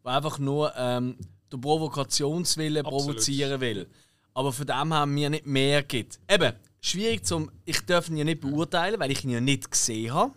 der 0.05 0.13
einfach 0.13 0.39
nur 0.39 0.73
ähm, 0.75 1.19
den 1.53 1.61
Provokationswille 1.61 2.81
Absolut. 2.81 3.05
provozieren 3.07 3.61
will. 3.61 3.87
Aber 4.33 4.53
von 4.53 4.67
dem 4.67 4.95
haben 4.95 5.13
mir 5.13 5.29
nicht 5.29 5.45
mehr 5.47 5.83
gibt. 5.83 6.19
Eben, 6.31 6.55
schwierig 6.81 7.27
zum. 7.27 7.51
Ich 7.67 7.85
darf 7.85 8.09
ihn 8.09 8.17
ja 8.17 8.25
nicht 8.25 8.41
beurteilen, 8.41 8.99
weil 8.99 9.11
ich 9.11 9.23
ihn 9.23 9.31
ja 9.31 9.41
nicht 9.41 9.71
gesehen 9.71 10.15
habe. 10.15 10.33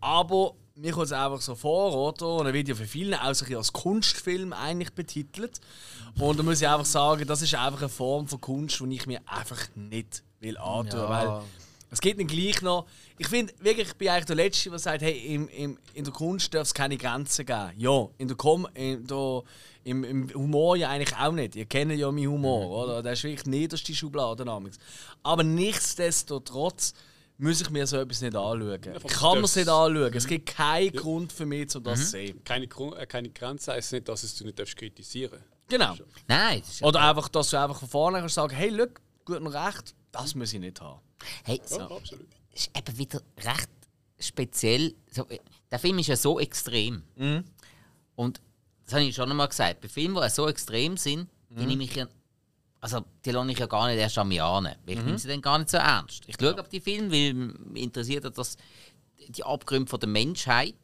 Aber 0.00 0.54
mir 0.80 0.92
kommt 0.92 1.06
es 1.06 1.12
einfach 1.12 1.40
so 1.40 1.54
vor, 1.54 1.94
oder? 1.94 2.36
Und 2.36 2.46
er 2.46 2.52
wird 2.52 2.68
ja 2.68 2.74
für 2.74 2.86
viele 2.86 3.20
auch 3.20 3.34
so 3.34 3.44
ein 3.44 3.48
bisschen 3.48 3.56
als 3.56 3.72
Kunstfilm 3.72 4.52
eigentlich 4.52 4.92
betitelt. 4.92 5.60
Und 6.18 6.38
da 6.38 6.42
muss 6.42 6.60
ich 6.60 6.68
einfach 6.68 6.86
sagen, 6.86 7.26
das 7.26 7.42
ist 7.42 7.54
einfach 7.54 7.80
eine 7.80 7.88
Form 7.88 8.26
von 8.26 8.40
Kunst, 8.40 8.80
die 8.80 8.94
ich 8.94 9.06
mir 9.06 9.20
einfach 9.26 9.60
nicht 9.74 10.22
will 10.40 10.56
antun. 10.58 11.00
Ja. 11.00 11.08
Weil 11.08 11.42
es 11.90 12.00
geht 12.00 12.18
dann 12.18 12.26
gleich 12.26 12.62
noch. 12.62 12.86
Ich 13.18 13.28
finde 13.28 13.52
wirklich, 13.60 13.88
ich 13.88 13.94
bin 13.94 14.08
eigentlich 14.08 14.26
der 14.26 14.36
Letzte, 14.36 14.70
der 14.70 14.78
sagt, 14.78 15.02
hey, 15.02 15.34
im, 15.34 15.48
im, 15.48 15.78
in 15.92 16.04
der 16.04 16.12
Kunst 16.12 16.54
darf 16.54 16.62
es 16.62 16.74
keine 16.74 16.96
Grenzen 16.96 17.44
geben. 17.44 17.72
Ja, 17.76 18.08
in 18.16 18.28
der 18.28 18.36
Com 18.36 18.68
in 18.74 19.06
der, 19.06 19.42
im, 19.84 20.04
im 20.04 20.34
Humor 20.34 20.76
ja 20.76 20.88
eigentlich 20.88 21.16
auch 21.18 21.32
nicht. 21.32 21.56
Ihr 21.56 21.66
kennt 21.66 21.92
ja 21.92 22.10
meinen 22.10 22.28
Humor, 22.28 22.84
oder? 22.84 23.02
Das 23.02 23.18
ist 23.18 23.24
wirklich 23.24 23.42
die 23.42 23.50
niederste 23.50 23.94
Schublade. 23.94 24.44
damals. 24.44 24.78
Aber 25.22 25.42
nichtsdestotrotz 25.42 26.94
muss 27.40 27.60
ich 27.60 27.70
mir 27.70 27.86
so 27.86 27.96
etwas 27.98 28.20
nicht 28.20 28.34
anschauen. 28.36 28.80
Ich 28.82 29.12
kann 29.12 29.38
mir 29.38 29.44
es 29.44 29.56
nicht 29.56 29.68
anschauen. 29.68 30.12
Es 30.14 30.26
gibt 30.26 30.46
keinen 30.46 30.92
Grund 30.92 31.32
für 31.32 31.46
mich, 31.46 31.74
um 31.74 31.82
das 31.82 32.00
zu 32.00 32.06
sehen. 32.06 32.44
keine, 32.44 32.66
Gru- 32.68 32.94
äh, 32.94 33.06
keine 33.06 33.30
Grenze 33.30 33.72
heißt 33.72 33.92
nicht, 33.92 34.08
dass 34.08 34.22
es 34.22 34.34
du 34.36 34.44
nicht 34.44 34.58
darfst 34.58 34.76
kritisieren 34.76 35.40
Genau. 35.68 35.94
Nein, 36.26 36.62
Oder 36.82 37.00
einfach, 37.08 37.28
dass 37.28 37.50
du 37.50 37.60
einfach 37.60 37.78
von 37.78 37.88
vorne 37.88 38.18
kannst 38.18 38.34
sagen, 38.34 38.54
hey, 38.54 38.70
look, 38.70 39.00
gut 39.24 39.36
und 39.38 39.46
recht, 39.46 39.94
das 40.10 40.34
muss 40.34 40.52
ich 40.52 40.58
nicht 40.60 40.80
haben. 40.80 41.00
Hey, 41.44 41.60
Ja, 41.70 41.86
absolut. 41.88 42.26
ist 42.52 42.70
eben 42.76 42.98
wieder 42.98 43.22
recht 43.44 43.68
speziell. 44.18 44.94
So, 45.10 45.26
äh, 45.28 45.38
der 45.70 45.78
Film 45.78 45.98
ist 46.00 46.08
ja 46.08 46.16
so 46.16 46.40
extrem. 46.40 47.02
Und 48.16 48.40
das 48.84 48.94
habe 48.94 49.04
ich 49.04 49.14
schon 49.14 49.30
einmal 49.30 49.48
gesagt. 49.48 49.80
Bei 49.80 49.88
Filmen, 49.88 50.20
die 50.20 50.28
so 50.30 50.48
extrem 50.48 50.96
sind, 50.96 51.28
die 51.50 51.64
nehme 51.66 51.84
ich 51.84 51.94
ja. 51.94 52.06
Also, 52.80 53.04
die 53.24 53.30
lasse 53.30 53.50
ich 53.50 53.58
ja 53.58 53.66
gar 53.66 53.88
nicht 53.88 53.98
erst 53.98 54.16
an 54.18 54.28
mich 54.28 54.42
an. 54.42 54.68
Ich 54.86 54.96
nehme 54.96 55.18
sie 55.18 55.28
dann 55.28 55.42
gar 55.42 55.58
nicht 55.58 55.70
so 55.70 55.76
ernst. 55.76 56.22
Ich 56.26 56.36
schaue 56.40 56.58
auf 56.58 56.68
die 56.68 56.80
Filme, 56.80 57.12
weil 57.12 57.34
mich 57.34 57.82
interessiert 57.82 58.24
dass 58.36 58.56
die 59.28 59.44
Abgründe 59.44 59.88
von 59.88 60.00
der 60.00 60.08
Menschheit. 60.08 60.74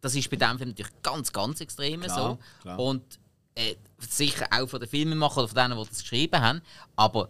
Das 0.00 0.14
ist 0.14 0.30
bei 0.30 0.36
diesem 0.36 0.58
Film 0.58 0.70
natürlich 0.70 1.02
ganz, 1.02 1.32
ganz 1.32 1.60
extrem 1.60 2.00
Klar, 2.00 2.16
so. 2.16 2.38
klar. 2.62 2.78
Und 2.78 3.18
äh, 3.54 3.74
sicher 3.98 4.46
auch 4.50 4.66
von 4.68 4.80
den 4.80 4.88
Filmemachern 4.88 5.44
oder 5.44 5.48
von 5.48 5.56
denen, 5.56 5.78
die 5.78 5.88
das 5.88 6.00
geschrieben 6.00 6.40
haben. 6.40 6.62
Aber 6.94 7.28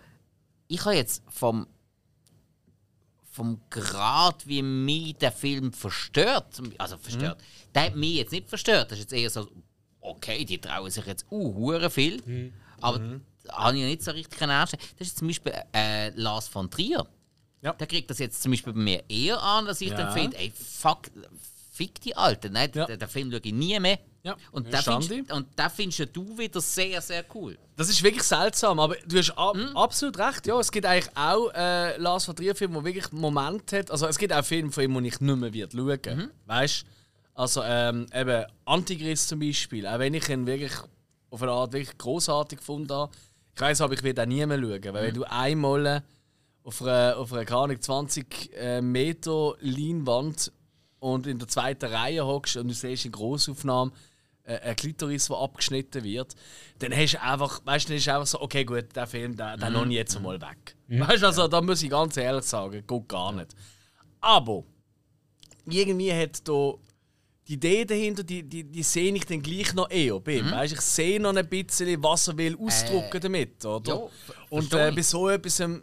ich 0.68 0.84
habe 0.84 0.96
jetzt 0.96 1.22
vom 1.28 1.66
vom 3.36 3.60
Grad, 3.68 4.46
wie 4.46 4.62
mich 4.62 5.16
der 5.16 5.30
Film 5.30 5.70
verstört, 5.70 6.62
also 6.78 6.96
verstört, 6.96 7.38
der 7.74 7.82
hat 7.82 7.94
mich 7.94 8.14
jetzt 8.14 8.32
nicht 8.32 8.48
verstört. 8.48 8.90
Das 8.90 8.98
ist 8.98 9.10
jetzt 9.10 9.12
eher 9.12 9.28
so, 9.28 9.46
okay, 10.00 10.42
die 10.46 10.58
trauen 10.58 10.90
sich 10.90 11.04
jetzt 11.04 11.26
uh, 11.30 11.90
viel, 11.90 12.52
aber 12.80 12.98
da 12.98 13.20
habe 13.52 13.76
ich 13.78 13.84
nicht 13.84 14.02
so 14.02 14.10
richtig 14.10 14.40
Ernst. 14.40 14.76
Das 14.98 15.08
ist 15.08 15.18
zum 15.18 15.28
Beispiel 15.28 15.52
äh, 15.74 16.10
Lars 16.10 16.48
von 16.48 16.70
Trier. 16.70 17.06
Ja. 17.62 17.72
Der 17.72 17.86
kriegt 17.86 18.10
das 18.10 18.18
jetzt 18.18 18.42
zum 18.42 18.52
Beispiel 18.52 18.72
bei 18.72 18.78
mir 18.80 19.02
eher 19.08 19.42
an, 19.42 19.66
dass 19.66 19.80
ich 19.80 19.88
Ja. 19.90 19.96
dann 19.96 20.12
finde, 20.12 20.36
ey, 20.38 20.52
fuck, 20.52 21.02
fick 21.72 22.00
die 22.00 22.16
Alte. 22.16 22.50
Nein, 22.50 22.70
Ja. 22.74 22.86
den, 22.86 22.98
den 22.98 23.08
Film 23.08 23.30
schaue 23.30 23.40
ich 23.42 23.52
nie 23.52 23.78
mehr. 23.80 23.98
Ja. 24.22 24.34
Und 24.50 24.72
da 24.72 24.82
findest, 24.82 25.30
und 25.32 25.46
da 25.54 25.68
findest 25.68 26.08
du 26.16 26.36
wieder 26.36 26.60
sehr, 26.60 27.00
sehr 27.00 27.24
cool. 27.34 27.56
Das 27.76 27.88
ist 27.88 28.02
wirklich 28.02 28.24
seltsam, 28.24 28.80
aber 28.80 28.96
du 29.06 29.18
hast 29.18 29.30
ab, 29.38 29.56
absolut 29.74 30.18
recht. 30.18 30.46
Ja, 30.48 30.58
es 30.58 30.72
gibt 30.72 30.84
eigentlich 30.84 31.16
auch 31.16 31.48
äh, 31.54 31.96
Lars 31.98 32.24
von 32.24 32.34
Trier 32.34 32.54
Filme, 32.56 32.74
wo 32.76 32.84
wirklich 32.84 33.12
Momente 33.12 33.78
hat. 33.78 33.90
Also 33.90 34.06
es 34.08 34.18
gibt 34.18 34.32
auch 34.32 34.44
Filme 34.44 34.72
von 34.72 34.82
ihm, 34.82 35.00
die 35.02 35.08
ich 35.10 35.20
nicht 35.20 35.36
mehr 35.36 35.52
wird 35.52 35.72
schauen. 35.72 36.30
Weißt? 36.46 36.84
Also 37.34 37.62
ähm, 37.62 38.06
eben 38.12 38.44
Antichrist 38.64 39.28
zum 39.28 39.38
Beispiel. 39.38 39.86
Auch 39.86 39.98
wenn 40.00 40.14
ich 40.14 40.28
ihn 40.28 40.46
wirklich 40.46 40.72
auf 41.30 41.42
eine 41.42 41.52
Art 41.52 41.72
wirklich 41.72 41.96
großartig 41.98 42.58
gefunden 42.58 42.92
habe. 42.92 43.12
Ich 43.56 43.60
weiß 43.62 43.80
aber 43.80 43.94
ich 43.94 44.02
werde 44.02 44.22
auch 44.22 44.26
nie 44.26 44.44
mehr 44.44 44.60
schauen, 44.60 44.94
weil 44.94 45.06
wenn 45.06 45.14
du 45.14 45.24
einmal 45.24 45.86
äh, 45.86 46.00
auf 46.62 46.82
einer, 46.82 47.16
auf 47.16 47.32
einer 47.32 47.46
keine 47.46 47.60
Ahnung, 47.60 47.80
20 47.80 48.52
äh, 48.54 48.82
Meter 48.82 49.54
Leinwand 49.60 50.52
und 50.98 51.26
in 51.26 51.38
der 51.38 51.48
zweiten 51.48 51.86
Reihe 51.86 52.26
hockst 52.26 52.58
und 52.58 52.68
du 52.68 52.74
siehst 52.74 53.06
in 53.06 53.12
Großaufnahme 53.12 53.92
äh, 54.44 54.58
ein 54.58 54.76
Klitoris, 54.76 55.28
der 55.28 55.38
abgeschnitten 55.38 56.04
wird, 56.04 56.34
dann 56.80 56.94
hast 56.94 57.14
du 57.14 57.22
einfach, 57.22 57.62
weißt 57.64 57.86
du, 57.86 57.88
dann 57.88 57.96
ist 57.96 58.08
einfach 58.08 58.26
so, 58.26 58.42
okay 58.42 58.66
gut, 58.66 58.94
der 58.94 59.06
Film, 59.06 59.34
der, 59.34 59.56
der 59.56 59.70
lohnt 59.70 59.90
jetzt 59.90 60.16
einmal 60.16 60.38
weg. 60.38 60.76
Weißt 60.88 61.22
du, 61.22 61.26
also 61.28 61.48
da 61.48 61.62
muss 61.62 61.82
ich 61.82 61.88
ganz 61.88 62.18
ehrlich 62.18 62.44
sagen, 62.44 62.84
geht 62.86 63.08
gar 63.08 63.32
nicht. 63.32 63.56
Aber 64.20 64.64
irgendwie 65.64 66.12
hat 66.12 66.46
da 66.46 66.74
die 67.48 67.54
Idee 67.54 67.84
dahinter, 67.84 68.22
die, 68.24 68.42
die, 68.42 68.64
die 68.64 68.82
sehe 68.82 69.14
ich 69.14 69.24
dann 69.24 69.40
gleich 69.40 69.72
noch 69.74 69.88
eher 69.90 70.18
bei 70.20 70.38
ihm. 70.38 70.50
Weißt, 70.50 70.72
ich 70.74 70.80
sehe 70.80 71.20
noch 71.20 71.34
ein 71.34 71.48
bisschen, 71.48 72.02
was 72.02 72.28
er 72.28 72.36
will 72.36 72.56
ausdrucken 72.58 73.20
damit, 73.20 73.64
oder? 73.64 73.92
ja, 73.94 74.08
ver- 74.26 74.34
Und 74.50 74.72
äh, 74.74 74.92
bei 74.92 75.02
so 75.02 75.28
etwas, 75.28 75.60
ähm, 75.60 75.82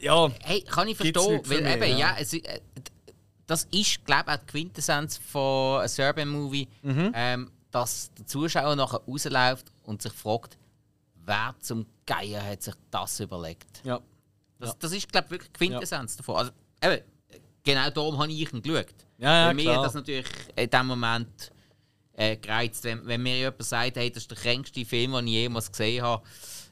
ja, 0.00 0.30
Hey, 0.42 0.62
kann 0.62 0.88
ich 0.88 0.96
verstehen, 0.96 1.40
weil 1.44 1.62
mich, 1.62 1.72
eben, 1.74 1.90
ja. 1.90 1.98
ja, 1.98 2.16
es, 2.18 2.32
äh, 2.34 2.60
das 3.46 3.64
ist, 3.72 4.04
glaube 4.04 4.24
ich, 4.30 4.34
auch 4.36 4.40
die 4.40 4.46
Quintessenz 4.46 5.16
von 5.18 5.78
einem 5.80 5.88
Serbian-Movie, 5.88 6.68
Mhm. 6.82 7.12
ähm, 7.14 7.50
dass 7.72 8.10
der 8.18 8.26
Zuschauer 8.26 8.76
nachher 8.76 9.00
rausläuft 9.06 9.66
und 9.84 10.02
sich 10.02 10.12
fragt, 10.12 10.56
wer 11.24 11.54
zum 11.60 11.86
Geier 12.06 12.44
hat 12.44 12.62
sich 12.62 12.74
das 12.90 13.20
überlegt. 13.20 13.80
ja. 13.84 14.00
Das, 14.58 14.78
das 14.78 14.92
ist, 14.92 15.10
glaube 15.10 15.24
ich, 15.26 15.30
wirklich 15.32 15.50
die 15.52 15.58
Quintessenz 15.58 16.16
davon. 16.18 16.36
Also, 16.36 16.52
eben, 16.82 17.02
genau 17.64 17.90
darum 17.90 18.18
habe 18.18 18.32
ich 18.32 18.52
ihn 18.52 18.62
geschaut. 18.62 18.86
Ja, 19.18 19.42
ja, 19.42 19.46
Bei 19.48 19.54
mir 19.54 19.74
das 19.74 19.94
natürlich 19.94 20.26
in 20.56 20.70
dem 20.70 20.86
Moment 20.86 21.52
äh, 22.14 22.36
gereizt. 22.36 22.84
Wenn, 22.84 23.06
wenn 23.06 23.22
mir 23.22 23.36
jemand 23.36 23.62
sagt, 23.62 23.96
hey, 23.96 24.10
das 24.10 24.22
ist 24.24 24.30
der 24.30 24.38
kränkste 24.38 24.84
Film, 24.84 25.12
den 25.12 25.26
ich 25.26 25.32
jemals 25.34 25.70
gesehen 25.70 26.02
habe, 26.02 26.22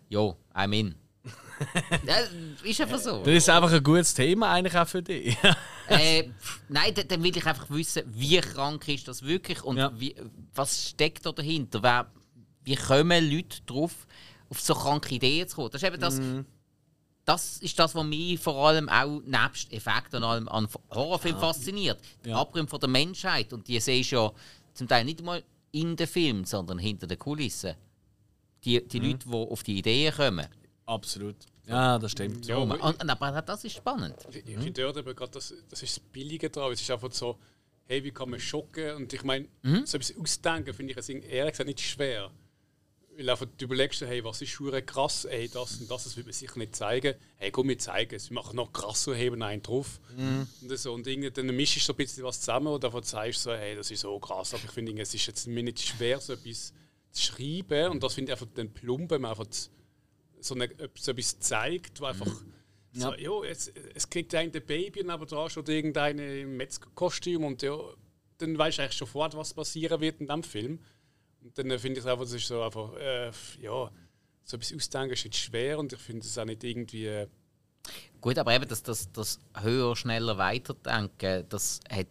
ja, 0.08 0.34
I'm 0.54 0.72
in. 0.78 0.94
das 2.06 2.30
ist 2.62 2.80
einfach 2.80 2.98
so. 2.98 3.22
Das 3.22 3.34
ist 3.34 3.50
einfach 3.50 3.72
ein 3.72 3.82
gutes 3.82 4.14
Thema 4.14 4.52
eigentlich 4.52 4.76
auch 4.76 4.86
für 4.88 5.02
dich. 5.02 5.36
äh, 5.88 6.30
nein, 6.68 6.94
dann, 6.94 7.08
dann 7.08 7.22
will 7.22 7.36
ich 7.36 7.44
einfach 7.44 7.68
wissen, 7.68 8.02
wie 8.06 8.38
krank 8.40 8.86
ist 8.88 9.08
das 9.08 9.22
wirklich 9.22 9.62
und 9.62 9.76
Ja. 9.76 9.90
wie, 9.94 10.14
was 10.54 10.88
steckt 10.90 11.26
da 11.26 11.32
dahinter? 11.32 11.82
Wer, 11.82 12.10
wie 12.64 12.76
kommen 12.76 13.30
Leute 13.30 13.60
drauf, 13.66 14.06
auf 14.48 14.60
so 14.60 14.74
kranke 14.74 15.14
Ideen 15.16 15.48
zu 15.48 15.56
kommen? 15.56 15.70
Das 15.70 15.82
ist 15.82 15.88
eben 15.88 16.00
das, 16.00 16.18
Mhm. 16.18 16.46
Das, 17.28 17.58
ist 17.58 17.78
das 17.78 17.94
was 17.94 18.04
mich 18.04 18.38
vor 18.40 18.56
allem 18.68 18.88
auch 18.88 19.20
nebst 19.24 19.72
Effekten 19.72 20.16
und 20.22 20.24
allem 20.24 20.48
an 20.48 20.68
Horrorfilmen 20.90 21.40
fasziniert. 21.40 22.00
Die 22.24 22.30
Ja. 22.30 22.40
Abgründe 22.40 22.68
von 22.70 22.80
der 22.80 22.88
Menschheit 22.88 23.52
und 23.52 23.66
die 23.68 23.78
siehst 23.80 24.12
du 24.12 24.16
ja 24.16 24.32
zum 24.74 24.88
Teil 24.88 25.04
nicht 25.04 25.22
mal 25.22 25.42
in 25.72 25.94
den 25.96 26.06
Film, 26.06 26.44
sondern 26.44 26.78
hinter 26.78 27.06
den 27.06 27.18
Kulissen. 27.18 27.74
Die, 28.64 28.86
die 28.86 29.00
Mhm. 29.00 29.06
Leute, 29.06 29.28
die 29.28 29.34
auf 29.34 29.62
die 29.62 29.78
Ideen 29.78 30.14
kommen. 30.14 30.46
Absolut. 30.86 31.36
Ja, 31.66 31.98
das 31.98 32.12
stimmt. 32.12 32.46
Ja, 32.46 32.56
Und, 32.56 32.72
aber 32.72 32.84
und, 33.00 33.10
aber 33.10 33.42
das 33.42 33.62
ist 33.64 33.76
spannend. 33.76 34.14
ich, 34.30 34.36
ich 34.36 34.56
finde 34.58 34.72
dort 34.82 34.96
eben 34.96 35.14
gerade, 35.14 35.32
das, 35.32 35.52
das 35.68 35.82
ist 35.82 35.96
das 35.98 36.00
Billige 36.00 36.48
daran. 36.48 36.72
Es 36.72 36.80
ist 36.80 36.90
einfach 36.90 37.12
so, 37.12 37.38
hey, 37.84 38.02
wie 38.02 38.10
kann 38.10 38.30
man 38.30 38.40
schocken? 38.40 38.96
Und 38.96 39.12
ich 39.12 39.22
meine, 39.22 39.46
so 39.84 39.98
etwas 39.98 40.16
ausdenken 40.16 40.72
finde 40.72 40.92
ich 40.92 40.98
es 40.98 41.08
ehrlich 41.10 41.52
gesagt 41.52 41.68
nicht 41.68 41.80
schwer. 41.80 42.30
Weil 43.18 43.30
einfach 43.30 43.46
du 43.58 43.64
überlegst, 43.64 44.00
hey, 44.02 44.22
was 44.22 44.40
ist 44.42 44.50
schwer 44.50 44.80
krass, 44.80 45.26
hey, 45.28 45.48
das 45.48 45.80
und 45.80 45.90
das, 45.90 46.04
das 46.04 46.16
will 46.16 46.22
man 46.22 46.32
sicher 46.32 46.56
nicht 46.56 46.76
zeigen. 46.76 47.16
Hey, 47.36 47.50
komm, 47.50 47.68
wir 47.68 47.78
zeigen 47.78 48.14
es, 48.14 48.30
wir 48.30 48.34
machen 48.34 48.54
noch 48.54 48.72
krasser, 48.72 49.12
heben 49.12 49.42
einen 49.42 49.60
drauf. 49.60 50.00
Und, 50.62 50.78
so, 50.78 50.92
und 50.94 51.04
irgendwie, 51.04 51.32
dann 51.32 51.46
mischst 51.46 51.76
du 51.76 51.80
so 51.80 51.92
ein 51.94 51.96
bisschen 51.96 52.22
was 52.22 52.38
zusammen 52.38 52.68
und 52.68 52.84
davon 52.84 53.02
zeigst 53.02 53.42
so, 53.42 53.52
hey, 53.52 53.74
das 53.74 53.90
ist 53.90 54.02
so 54.02 54.16
krass. 54.20 54.54
Aber 54.54 54.62
ich 54.64 54.70
finde, 54.70 54.92
es 55.02 55.12
ist 55.14 55.26
jetzt 55.26 55.48
mir 55.48 55.64
nicht 55.64 55.80
schwer, 55.80 56.20
so 56.20 56.34
etwas 56.34 56.72
zu 57.10 57.22
schreiben. 57.22 57.90
Und 57.90 58.04
das 58.04 58.14
finde 58.14 58.32
ich 58.32 58.40
einfach 58.40 58.54
den 58.54 58.72
Plumpen, 58.72 59.10
wenn 59.10 59.22
man 59.22 59.32
einfach 59.32 59.46
so, 60.40 60.54
eine, 60.54 60.68
so 60.94 61.10
etwas 61.10 61.40
zeigt, 61.40 62.00
wo 62.00 62.04
einfach 62.04 62.30
so, 62.92 63.14
jo, 63.16 63.42
jetzt, 63.44 63.72
es 63.94 64.08
kriegt 64.08 64.34
ein 64.34 64.50
Baby 64.50 65.08
aber 65.08 65.26
da 65.26 65.50
schon 65.50 65.66
irgendeine 65.66 66.40
im 66.40 66.56
Metzgerkostüm 66.56 67.44
und 67.44 67.62
ja, 67.62 67.76
dann 68.38 68.56
weißt 68.56 68.78
du 68.78 68.82
eigentlich 68.82 68.96
sofort, 68.96 69.36
was 69.36 69.54
passieren 69.54 70.00
wird 70.00 70.20
in 70.20 70.28
dem 70.28 70.42
Film. 70.42 70.78
Und 71.42 71.56
dann 71.56 71.78
finde 71.78 72.00
ich 72.00 72.04
es 72.04 72.10
einfach, 72.10 72.24
das 72.24 72.32
ist 72.32 72.46
so 72.46 72.62
einfach, 72.62 72.94
äh, 72.96 73.30
ja, 73.60 73.90
so 74.44 74.56
etwas 74.56 74.74
ausdenken 74.74 75.12
ist 75.12 75.24
jetzt 75.24 75.36
schwer 75.36 75.78
und 75.78 75.92
ich 75.92 75.98
finde 75.98 76.26
es 76.26 76.38
auch 76.38 76.44
nicht 76.44 76.64
irgendwie. 76.64 77.06
Äh, 77.06 77.28
Gut, 78.20 78.38
aber 78.38 78.54
eben 78.54 78.66
das, 78.68 78.82
das, 78.82 79.10
das 79.12 79.38
höher, 79.60 79.94
schneller, 79.94 80.36
weiterdenken, 80.38 81.44
das 81.48 81.80
hat 81.90 82.08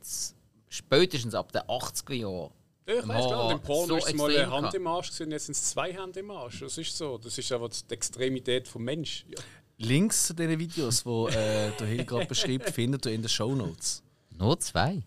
spätestens 0.70 1.36
ab 1.36 1.52
den 1.52 1.62
80er 1.64 2.14
Jahren 2.14 2.52
Ja, 2.88 3.00
ich 3.00 3.08
weiß 3.08 3.26
klar, 3.26 3.52
im 3.52 3.62
Porno 3.62 3.88
so 3.88 3.98
ist 3.98 4.08
es 4.08 4.14
mal 4.16 4.36
eine 4.36 4.50
Hand 4.50 4.74
im 4.74 4.88
Arsch 4.88 5.12
gewesen, 5.12 5.32
jetzt 5.32 5.46
sind 5.48 5.56
es 5.56 5.70
zwei 5.70 5.94
Hände 5.94 6.20
im 6.20 6.32
Arsch. 6.32 6.62
Das 6.62 6.78
ist 6.78 6.96
so. 6.98 7.18
Das 7.18 7.38
ist 7.38 7.52
einfach 7.52 7.70
die 7.70 7.94
Extremität 7.94 8.68
vom 8.68 8.84
Mensch. 8.84 9.26
Ja. 9.28 9.40
Links 9.80 10.28
zu 10.28 10.34
den 10.34 10.58
Videos, 10.58 11.04
die 11.04 11.10
äh, 11.10 11.72
der 11.78 11.88
Hill 11.88 12.06
gerade 12.06 12.26
beschreibt, 12.28 12.70
findet 12.72 13.06
ihr 13.06 13.14
in 13.14 13.22
den 13.22 13.30
Show 13.30 13.54
Notes. 13.54 14.02
Nur 14.38 14.60
zwei. 14.60 15.04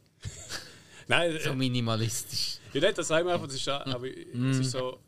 Nein, 1.08 1.38
So 1.42 1.50
äh, 1.50 1.54
minimalistisch. 1.56 2.59
Ja, 2.72 2.80
nicht, 2.80 2.98
das 2.98 3.08
sagen 3.08 3.26
wir 3.26 3.34
einfach, 3.34 3.46
das 3.46 3.56
ist, 3.56 3.66
ja- 3.66 3.84
aber 3.86 4.06
es 4.08 4.58
ist 4.58 4.70
so, 4.70 5.00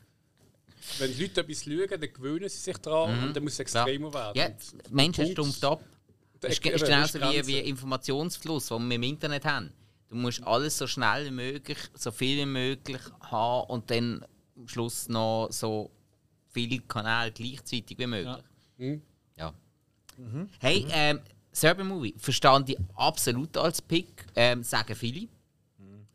wenn 0.99 1.13
die 1.15 1.21
Leute 1.21 1.41
etwas 1.41 1.63
schauen, 1.63 1.87
dann 1.89 2.01
gewöhnen 2.13 2.49
sie 2.49 2.57
sich 2.57 2.77
daran 2.77 3.23
und 3.23 3.33
dann 3.35 3.43
muss 3.43 3.53
es 3.53 3.59
extremer 3.59 4.13
werden. 4.13 4.37
Ja, 4.37 4.47
Und 4.47 4.55
die 4.89 4.93
Menschen 4.93 5.25
stumpft 5.31 5.63
ab. 5.65 5.81
da- 6.39 6.47
Das 6.49 6.51
ist, 6.53 6.65
eben, 6.65 6.75
ist 6.75 6.81
genauso 7.13 7.19
wie, 7.33 7.47
wie 7.47 7.59
Informationsfluss, 7.69 8.67
den 8.67 8.87
wir 8.89 8.95
im 8.95 9.03
Internet 9.03 9.45
haben. 9.45 9.71
Du 10.09 10.15
musst 10.15 10.43
alles 10.43 10.77
so 10.77 10.85
schnell 10.87 11.25
wie 11.27 11.31
möglich, 11.31 11.77
so 11.95 12.11
viel 12.11 12.37
wie 12.39 12.45
möglich 12.45 13.01
haben 13.21 13.69
und 13.69 13.89
dann 13.89 14.25
am 14.55 14.67
Schluss 14.67 15.07
noch 15.09 15.47
so 15.51 15.89
viele 16.51 16.79
Kanäle 16.81 17.31
gleichzeitig 17.31 17.97
wie 17.97 18.05
möglich. 18.07 18.43
Ja. 19.37 19.53
Hey, 20.59 20.85
ähm, 20.91 21.19
Serbian 21.51 21.87
Movie 21.87 22.13
verstanden 22.17 22.67
die 22.67 22.77
absolut 22.95 23.57
als 23.57 23.81
Pick, 23.81 24.25
ähm, 24.35 24.63
sagen 24.63 24.95
viele. 24.95 25.27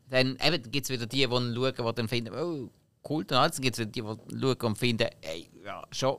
Dann 0.09 0.37
gibt 0.71 0.85
es 0.85 0.89
wieder 0.89 1.05
die, 1.05 1.17
die 1.17 1.23
schauen, 1.27 1.53
die 1.53 1.93
dann 1.95 2.07
finden, 2.07 2.33
oh, 2.33 2.69
cool, 3.07 3.23
dann 3.25 3.51
gibt 3.51 3.77
es 3.77 3.79
wieder 3.79 3.91
die, 3.91 4.01
die 4.01 4.39
schauen 4.39 4.55
und 4.61 4.77
finden, 4.77 5.09
ey, 5.21 5.49
ja, 5.63 5.85
schon 5.91 6.17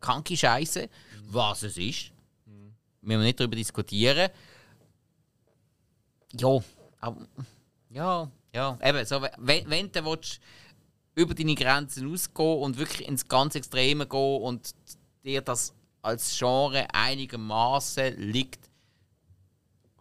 kranke 0.00 0.36
Scheiße, 0.36 0.88
was 1.28 1.62
es 1.62 1.76
ist. 1.76 2.12
Müssen 3.00 3.18
wir 3.18 3.18
nicht 3.18 3.40
darüber 3.40 3.56
diskutieren. 3.56 4.30
Ja, 6.32 6.58
aber, 7.00 7.26
ja, 7.90 8.30
ja, 8.54 8.78
eben, 8.82 9.04
so, 9.04 9.20
wenn, 9.38 9.68
wenn 9.68 9.90
du 9.90 10.04
willst, 10.04 10.40
über 11.14 11.34
deine 11.34 11.54
Grenzen 11.54 12.10
ausgehen 12.10 12.58
und 12.58 12.78
wirklich 12.78 13.06
ins 13.06 13.28
ganz 13.28 13.54
Extreme 13.54 14.06
gehen 14.06 14.42
und 14.42 14.74
dir 15.24 15.42
das 15.42 15.74
als 16.00 16.36
Genre 16.38 16.86
einigermaßen 16.92 18.18
liegt, 18.18 18.70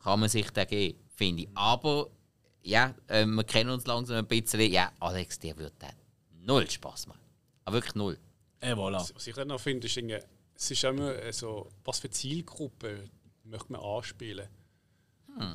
kann 0.04 0.20
man 0.20 0.30
sich 0.30 0.50
da 0.52 0.66
geben, 0.66 1.00
finde 1.16 1.44
ich. 1.44 1.50
Aber 1.54 2.10
ja, 2.64 2.94
äh, 3.08 3.26
wir 3.26 3.44
kennen 3.44 3.70
uns 3.70 3.86
langsam 3.86 4.18
ein 4.18 4.28
bisschen. 4.28 4.60
Ja, 4.72 4.92
Alex, 5.00 5.40
dir 5.40 5.58
wird 5.58 5.74
das 5.80 5.94
null 6.42 6.70
Spaß 6.70 7.08
machen. 7.08 7.20
Aber 7.66 7.76
wirklich 7.78 7.96
null. 7.96 8.18
Eh, 8.60 8.74
voilà. 8.74 9.14
Was 9.16 9.28
ich 9.28 9.36
dann 9.36 9.48
noch 9.48 9.60
finde, 9.60 9.88
ist, 9.88 9.98
irgendwie, 9.98 10.20
es 10.56 10.72
ist 10.72 10.84
immer 10.84 11.16
äh, 11.16 11.34
so, 11.34 11.70
was 11.84 12.00
für 12.00 12.10
Zielgruppe 12.10 13.10
möchte 13.44 13.72
man 13.72 13.82
anspielen. 13.82 14.48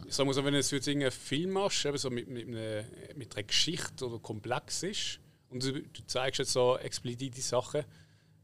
Ich 0.07 0.15
sage 0.15 0.27
mal 0.27 0.33
so, 0.33 0.43
wenn 0.43 0.55
du 0.55 0.59
jetzt 0.59 0.89
einen 0.89 1.11
Film 1.11 1.51
machst, 1.51 1.85
eben 1.85 1.99
so 1.99 2.09
mit, 2.09 2.29
mit, 2.29 2.49
einer, 2.49 2.83
mit 3.15 3.37
einer 3.37 3.43
Geschichte 3.43 4.07
oder 4.07 4.19
komplex 4.19 4.83
ist, 4.83 5.21
und 5.51 5.63
du, 5.63 5.83
du 5.83 6.07
zeigst 6.07 6.39
jetzt 6.39 6.53
so 6.53 6.79
explizite 6.79 7.43
Sachen, 7.43 7.85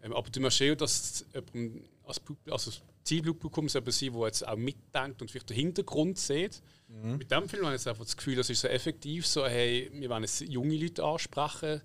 ähm, 0.03 0.13
aber 0.13 0.29
du 0.29 0.41
machst 0.41 0.61
eher, 0.61 0.77
dass 0.77 1.25
jemand 1.33 1.85
als, 2.05 2.21
Pub- 2.21 2.51
also 2.51 2.71
Zielpublikum 3.05 3.69
soll 3.69 3.81
jemand 3.83 3.95
sein, 3.95 4.13
der 4.13 4.27
jetzt 4.27 4.49
auch 4.49 4.57
mitdenkt 4.57 5.23
und 5.23 5.31
vielleicht 5.31 5.51
den 5.51 5.57
Hintergrund 5.57 6.19
sieht. 6.19 6.63
Mit 6.89 7.31
dem 7.31 7.49
Film 7.49 7.65
habe 7.65 7.75
ich 7.75 7.81
jetzt 7.81 7.89
einfach 7.89 8.05
das 8.05 8.17
Gefühl, 8.17 8.37
das 8.37 8.51
ist 8.51 8.61
so 8.61 8.69
effektiv, 8.69 9.27
so, 9.27 9.47
hey, 9.47 9.91
wir 9.95 10.11
wollen 10.11 10.23
jetzt 10.25 10.41
junge 10.43 10.77
Leute 10.77 11.03
ansprechen, 11.03 11.81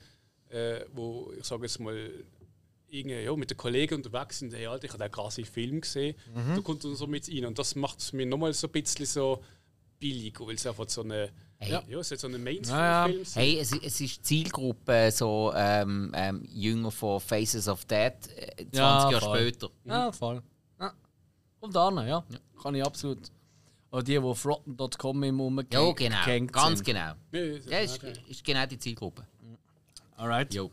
äh, 0.49 0.81
wo, 0.93 1.31
ich 1.37 1.45
sage 1.45 1.63
jetzt 1.63 1.79
mal, 1.79 2.09
irgendwie, 2.89 3.15
ja, 3.19 3.35
mit 3.35 3.49
den 3.49 3.57
Kollegen 3.57 3.95
unterwegs 3.95 4.39
sind, 4.39 4.53
hey, 4.53 4.67
Alter, 4.67 4.85
ich 4.85 4.91
habe 4.93 5.03
den 5.03 5.11
krassen 5.11 5.45
Film 5.45 5.81
gesehen. 5.81 6.15
Da 6.55 6.61
kommt 6.61 6.83
dann 6.83 6.95
so 6.95 7.07
mit 7.07 7.27
rein. 7.29 7.45
Und 7.45 7.57
das 7.59 7.75
macht 7.75 7.99
es 7.99 8.13
mir 8.13 8.25
nochmal 8.25 8.53
so 8.53 8.67
ein 8.67 8.71
bisschen 8.71 9.05
so 9.05 9.43
billig, 9.99 10.39
weil 10.39 10.55
es 10.55 10.65
einfach 10.67 10.87
so 10.89 11.01
eine. 11.01 11.31
Hey. 11.59 11.71
Ja, 11.71 11.83
ja, 11.87 11.97
es 11.99 12.11
hat 12.11 12.19
so 12.19 12.27
einen 12.27 12.35
Ja, 12.37 12.43
Mainstream-Film. 13.07 13.25
sein. 13.25 13.43
Hey, 13.43 13.59
es, 13.59 13.71
es 13.73 13.99
ist 13.99 14.17
die 14.17 14.21
Zielgruppe 14.21 15.09
so 15.11 15.51
ähm, 15.55 16.11
ähm, 16.15 16.45
Jünger 16.47 16.91
von 16.91 17.19
Faces 17.19 17.67
of 17.67 17.83
Dead, 17.85 18.13
äh, 18.35 18.55
20 18.57 18.73
Ja, 18.75 19.09
Jahre 19.11 19.19
voll. 19.25 19.39
später. 19.39 19.69
Ja, 19.85 20.11
voll. 20.11 20.43
Kommt 21.59 21.75
an, 21.77 22.07
ja. 22.07 22.23
Kann 22.61 22.75
ich 22.75 22.83
absolut. 22.85 23.31
Oder 23.91 24.03
die, 24.03 24.11
die 24.11 24.17
auf 24.19 24.45
rotten.com 24.45 25.23
im 25.23 25.35
Moment 25.35 25.73
Ja, 25.73 25.91
genau. 25.93 26.17
Ganz 26.51 26.79
sind. 26.79 26.85
genau. 26.85 27.13
Ja, 27.31 27.79
ist, 27.79 27.97
okay. 28.03 28.13
ist 28.27 28.43
genau 28.43 28.65
die 28.65 28.77
Zielgruppe. 28.77 29.25
Alright. 30.17 30.53
Jo. 30.53 30.71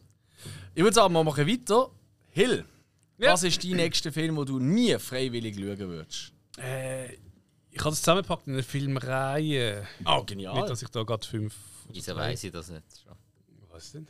Ich 0.75 0.83
würde 0.83 0.95
sagen, 0.95 1.13
wir 1.15 1.23
machen 1.25 1.47
weiter. 1.47 1.91
Hill, 2.31 2.65
Ja. 3.19 3.33
was 3.33 3.45
ist 3.45 3.63
dein 3.63 3.77
nächster 3.77 4.11
Film, 4.13 4.35
den 4.37 4.47
du 4.47 4.59
nie 4.59 4.99
freiwillig 4.99 5.55
schauen 5.55 5.79
würdest? 5.79 6.33
Äh, 6.59 7.15
ich 7.71 7.81
habe 7.81 7.91
es 7.91 8.01
zusammengepackt 8.01 8.47
in 8.49 8.55
eine 8.55 8.63
Filmreihe. 8.65 9.87
Oh, 10.05 10.17
Nicht, 10.17 10.27
genial. 10.29 10.67
dass 10.67 10.83
ich 10.83 10.89
da 10.89 11.03
gerade 11.05 11.27
fünf. 11.27 11.55
Wieso 11.91 12.17
weiß 12.17 12.43
ich 12.45 12.53
das 12.53 12.71
nicht 12.71 12.85
schon? 13.05 13.15
Was 13.71 13.93
denn? 13.93 14.09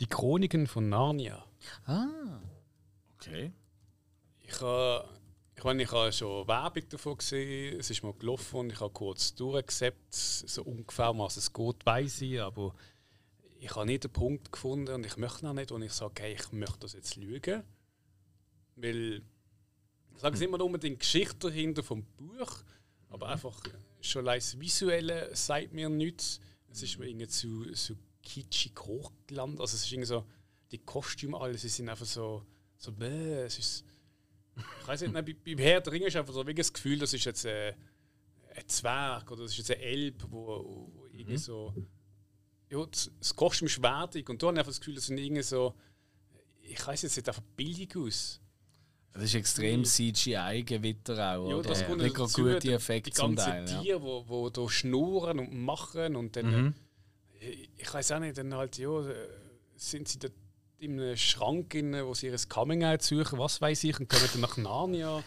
Die 0.00 0.06
Chroniken 0.06 0.66
von 0.66 0.88
Narnia. 0.88 1.44
Ah. 1.86 2.06
Okay. 3.14 3.52
Ich 4.40 4.60
habe 4.60 5.08
ich 5.58 5.64
meine, 5.64 5.82
ich 5.82 5.90
habe 5.90 6.12
schon 6.12 6.46
Werbung 6.46 6.88
davon 6.88 7.18
gesehen, 7.18 7.80
es 7.80 7.90
ist 7.90 8.04
mal 8.04 8.12
gelaufen 8.12 8.60
und 8.60 8.72
ich 8.72 8.78
habe 8.78 8.92
kurz 8.92 9.34
durchgesetzt, 9.34 10.48
so 10.48 10.62
ungefähr, 10.62 11.18
was 11.18 11.36
es 11.36 11.52
geht, 11.52 11.84
weiß 11.84 12.22
ich, 12.22 12.40
aber 12.40 12.76
ich 13.58 13.74
habe 13.74 13.86
nicht 13.86 14.04
den 14.04 14.12
Punkt 14.12 14.52
gefunden 14.52 14.94
und 14.94 15.04
ich 15.04 15.16
möchte 15.16 15.44
noch 15.44 15.54
nicht, 15.54 15.72
und 15.72 15.82
ich 15.82 15.92
sage, 15.92 16.22
hey, 16.22 16.34
ich 16.34 16.52
möchte 16.52 16.78
das 16.78 16.92
jetzt 16.92 17.14
schauen, 17.14 17.64
weil 18.76 19.22
ich 20.14 20.20
sage 20.20 20.36
es 20.36 20.42
immer 20.42 20.60
unbedingt 20.60 20.94
die 20.94 20.98
Geschichte 21.00 21.48
dahinter 21.48 21.82
vom 21.82 22.04
Buch, 22.04 22.62
aber 23.08 23.26
einfach 23.30 23.60
schon 24.00 24.26
das 24.26 24.60
Visuelle 24.60 25.34
sagt 25.34 25.72
mir 25.72 25.88
nichts. 25.88 26.38
Es 26.70 26.84
ist 26.84 27.00
mir 27.00 27.08
irgendwie 27.08 27.26
zu, 27.26 27.68
zu 27.72 27.96
kitschig 28.22 28.78
hochgelandet, 28.78 29.60
also 29.60 29.74
es 29.74 29.82
ist 29.82 29.90
irgendwie 29.90 30.06
so, 30.06 30.24
die 30.70 30.78
Kostüme 30.78 31.36
alles, 31.36 31.62
sie 31.62 31.68
sind 31.68 31.88
einfach 31.88 32.06
so, 32.06 32.46
so 32.76 32.92
bäh, 32.92 33.42
es 33.42 33.58
ist 33.58 33.84
ich 34.80 34.88
weiß 34.88 35.00
nicht, 35.02 35.12
nein, 35.12 35.24
bei- 35.24 35.36
beim 35.44 35.58
Herr 35.58 35.80
der 35.80 35.92
Ringe 35.92 36.06
ist 36.06 36.16
einfach 36.16 36.32
so 36.34 36.46
wie 36.46 36.54
das 36.54 36.72
Gefühl, 36.72 36.98
das 36.98 37.12
ist 37.14 37.24
jetzt 37.24 37.44
äh, 37.44 37.74
ein 38.56 38.68
Zwerg 38.68 39.30
oder 39.30 39.42
das 39.42 39.52
ist 39.52 39.58
jetzt 39.58 39.70
ein 39.70 39.80
Elb, 39.80 40.24
wo, 40.30 40.90
wo 40.94 41.06
irgendwie 41.12 41.36
so. 41.38 41.74
Ja, 42.70 42.84
das, 42.86 43.10
das 43.18 43.34
Kostüm 43.34 43.66
ist 43.66 43.82
wertig 43.82 44.28
und 44.28 44.42
da 44.42 44.48
habe 44.48 44.56
ich 44.56 44.58
einfach 44.60 44.70
das 44.72 44.80
Gefühl, 44.80 44.94
das 44.96 45.06
sind 45.06 45.18
irgendwie 45.18 45.42
so. 45.42 45.74
Ich 46.62 46.86
weiß 46.86 47.02
jetzt 47.02 47.16
nicht, 47.16 47.28
einfach 47.28 47.42
billig 47.56 47.96
aus. 47.96 48.40
Das 49.14 49.24
ist 49.24 49.34
extrem 49.34 49.84
CGI-Gewitter 49.84 51.38
auch. 51.38 51.50
Ja, 51.50 51.62
das 51.62 51.84
kommt 51.86 52.00
gerade 52.00 52.12
dazu, 52.12 52.42
gute 52.42 52.58
die- 52.60 52.70
Effekte 52.72 53.10
Die 53.10 53.16
zum 53.16 53.34
ganzen 53.34 53.50
Teil. 53.50 53.68
Ja. 53.68 53.82
Tiere, 53.82 54.02
wo, 54.02 54.28
wo 54.28 54.50
da 54.50 54.68
schnurren 54.68 55.38
und 55.38 55.54
machen 55.54 56.14
und 56.16 56.36
dann. 56.36 56.74
Äh, 57.40 57.68
ich 57.76 57.92
weiß 57.94 58.12
auch 58.12 58.20
nicht, 58.20 58.36
dann 58.38 58.52
halt, 58.54 58.76
ja, 58.78 59.08
äh, 59.08 59.14
sind 59.76 60.08
sie 60.08 60.18
da 60.18 60.28
in 60.78 61.00
einem 61.00 61.16
Schrank, 61.16 61.74
in, 61.74 61.92
wo 62.04 62.14
sie 62.14 62.28
ihr 62.28 62.36
Coming-out 62.48 63.02
suchen, 63.02 63.38
was 63.38 63.60
weiß 63.60 63.84
ich, 63.84 63.98
und 63.98 64.08
kommen 64.08 64.28
dann 64.32 64.40
nach 64.40 64.56
Narnia. 64.56 65.24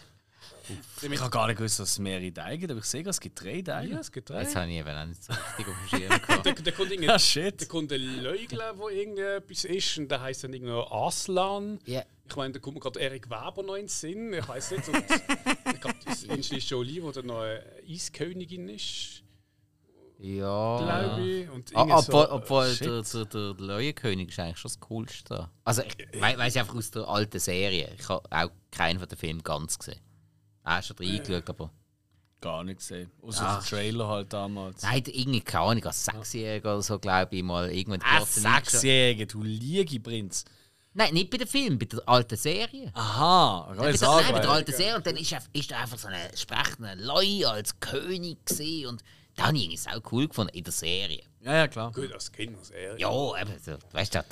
Ich 1.02 1.20
habe 1.20 1.30
gar 1.30 1.46
nicht 1.48 1.56
gewusst, 1.56 1.80
dass 1.80 1.90
es 1.90 1.98
mehrere 1.98 2.32
Teile 2.32 2.58
gibt, 2.58 2.70
aber 2.70 2.80
ich 2.80 2.86
sehe, 2.86 3.06
es 3.06 3.20
gibt 3.20 3.42
drei 3.42 3.62
Teile. 3.62 3.90
Ja, 3.90 3.98
es 3.98 4.10
gibt 4.10 4.30
drei. 4.30 4.42
Jetzt 4.42 4.56
habe 4.56 4.70
ich 4.70 4.78
eben 4.78 4.88
auch 4.88 5.06
nicht 5.06 5.22
so 5.22 5.32
richtig 5.32 5.66
auf 5.68 5.74
dem 5.74 5.98
Schirm 5.98 6.08
gehabt. 6.26 6.46
Da, 6.46 6.52
da 6.52 6.70
kommt 6.70 7.00
Ja, 7.00 7.18
shit. 7.18 7.60
Da 7.60 7.64
kommt 7.66 7.92
ein 7.92 8.22
Leugler, 8.22 8.78
wo 8.78 8.88
irgendetwas 8.88 9.64
ist, 9.64 9.98
und 9.98 10.10
der 10.10 10.20
heißt 10.20 10.44
dann 10.44 10.52
irgendwie 10.52 10.72
Aslan. 10.72 11.78
Ja. 11.84 12.04
Ich 12.28 12.36
meine, 12.36 12.54
da 12.54 12.60
kommt 12.60 12.76
mir 12.76 12.80
gerade 12.80 13.00
Erik 13.00 13.28
Weber 13.28 13.62
noch 13.62 13.74
in 13.74 13.82
den 13.82 13.88
Sinn. 13.88 14.32
Ich 14.32 14.48
weiß 14.48 14.70
nicht. 14.70 14.88
Und 14.88 15.04
ich 15.74 15.80
glaube, 15.80 15.96
das 16.04 16.22
ist 16.22 16.70
Jolie, 16.70 17.00
die 17.00 17.12
dann 17.12 17.26
noch 17.26 17.40
eine 17.40 17.62
Eiskönigin 17.88 18.68
ist, 18.68 19.21
Ja. 20.24 20.78
glaube 20.78 21.20
ich. 21.26 21.50
Und 21.50 21.70
Ah, 21.74 21.82
obwohl, 21.98 22.02
so, 22.26 22.30
obwohl 22.32 22.66
shit. 22.68 22.86
der, 22.86 23.02
der, 23.02 23.24
der 23.26 23.54
Löwenkönig 23.66 24.28
ist 24.28 24.38
eigentlich 24.38 24.58
schon 24.58 24.68
das 24.70 24.80
Coolste. 24.80 25.48
Also, 25.64 25.82
ich 25.82 25.96
we 26.12 26.20
weiß 26.38 26.56
einfach 26.58 26.74
aus 26.76 26.90
der 26.92 27.08
alten 27.08 27.38
Serie. 27.40 27.92
Ich 27.98 28.08
habe 28.08 28.22
auch 28.30 28.50
keinen 28.70 28.98
von 29.00 29.08
den 29.08 29.18
Filmen 29.18 29.42
ganz 29.42 29.78
gesehen. 29.78 30.00
Ah, 30.62 30.80
schon 30.80 30.96
reingeschaut, 30.96 31.48
aber. 31.48 31.70
Gar 32.40 32.64
nicht 32.64 32.78
gesehen. 32.78 33.10
Außer 33.20 33.44
Ach. 33.44 33.60
der 33.60 33.68
Trailer 33.78 34.08
halt 34.08 34.32
damals. 34.32 34.82
Nein, 34.82 35.02
irgendwie 35.06 35.40
keine 35.40 35.64
Ahnung, 35.64 35.84
als 35.84 36.04
Sechsjähriger 36.04 36.72
oder 36.74 36.82
so, 36.82 36.98
glaube 36.98 37.36
ich, 37.36 37.42
mal 37.42 37.70
irgendwann 37.70 38.02
Ah, 38.02 38.18
kurz 38.18 38.36
reingeschaut. 38.44 38.70
Sechsjährige, 38.70 39.26
du 39.26 39.42
Liegeprinz. 39.42 40.44
Nein, 40.94 41.14
nicht 41.14 41.30
bei 41.30 41.38
den 41.38 41.46
Filmen, 41.48 41.78
bei 41.78 41.86
der 41.86 42.06
alten 42.06 42.36
Serie. 42.36 42.90
Aha, 42.94 43.72
kann 43.76 43.90
ich 43.94 43.98
der, 43.98 44.08
nein, 44.08 44.18
bei 44.18 44.24
sagen. 44.28 44.42
der 44.42 44.50
alten 44.50 44.72
Serie. 44.72 44.96
Und 44.96 45.06
dann 45.06 45.16
ist, 45.16 45.32
er- 45.32 45.42
ist 45.52 45.70
da 45.70 45.78
einfach 45.80 45.98
so 45.98 46.08
ein 46.08 46.14
sprechender 46.36 46.94
Leu 46.96 47.46
als 47.46 47.80
König 47.80 48.44
gesehen. 48.44 48.88
Und 48.88 49.02
da 49.36 49.46
habe 49.46 49.56
ich 49.56 49.62
irgendwie 49.64 49.76
sau 49.78 49.98
cool 50.10 50.28
gefunden 50.28 50.54
in 50.54 50.64
der 50.64 50.72
Serie. 50.72 51.22
Ja, 51.40 51.54
ja, 51.54 51.68
klar. 51.68 51.92
Gut, 51.92 52.12
als 52.12 52.30
Kinderserie. 52.30 52.98
Ja, 52.98 53.10
eben, 53.40 53.58
so, 53.64 53.76
weißt 53.92 54.14
du, 54.14 54.24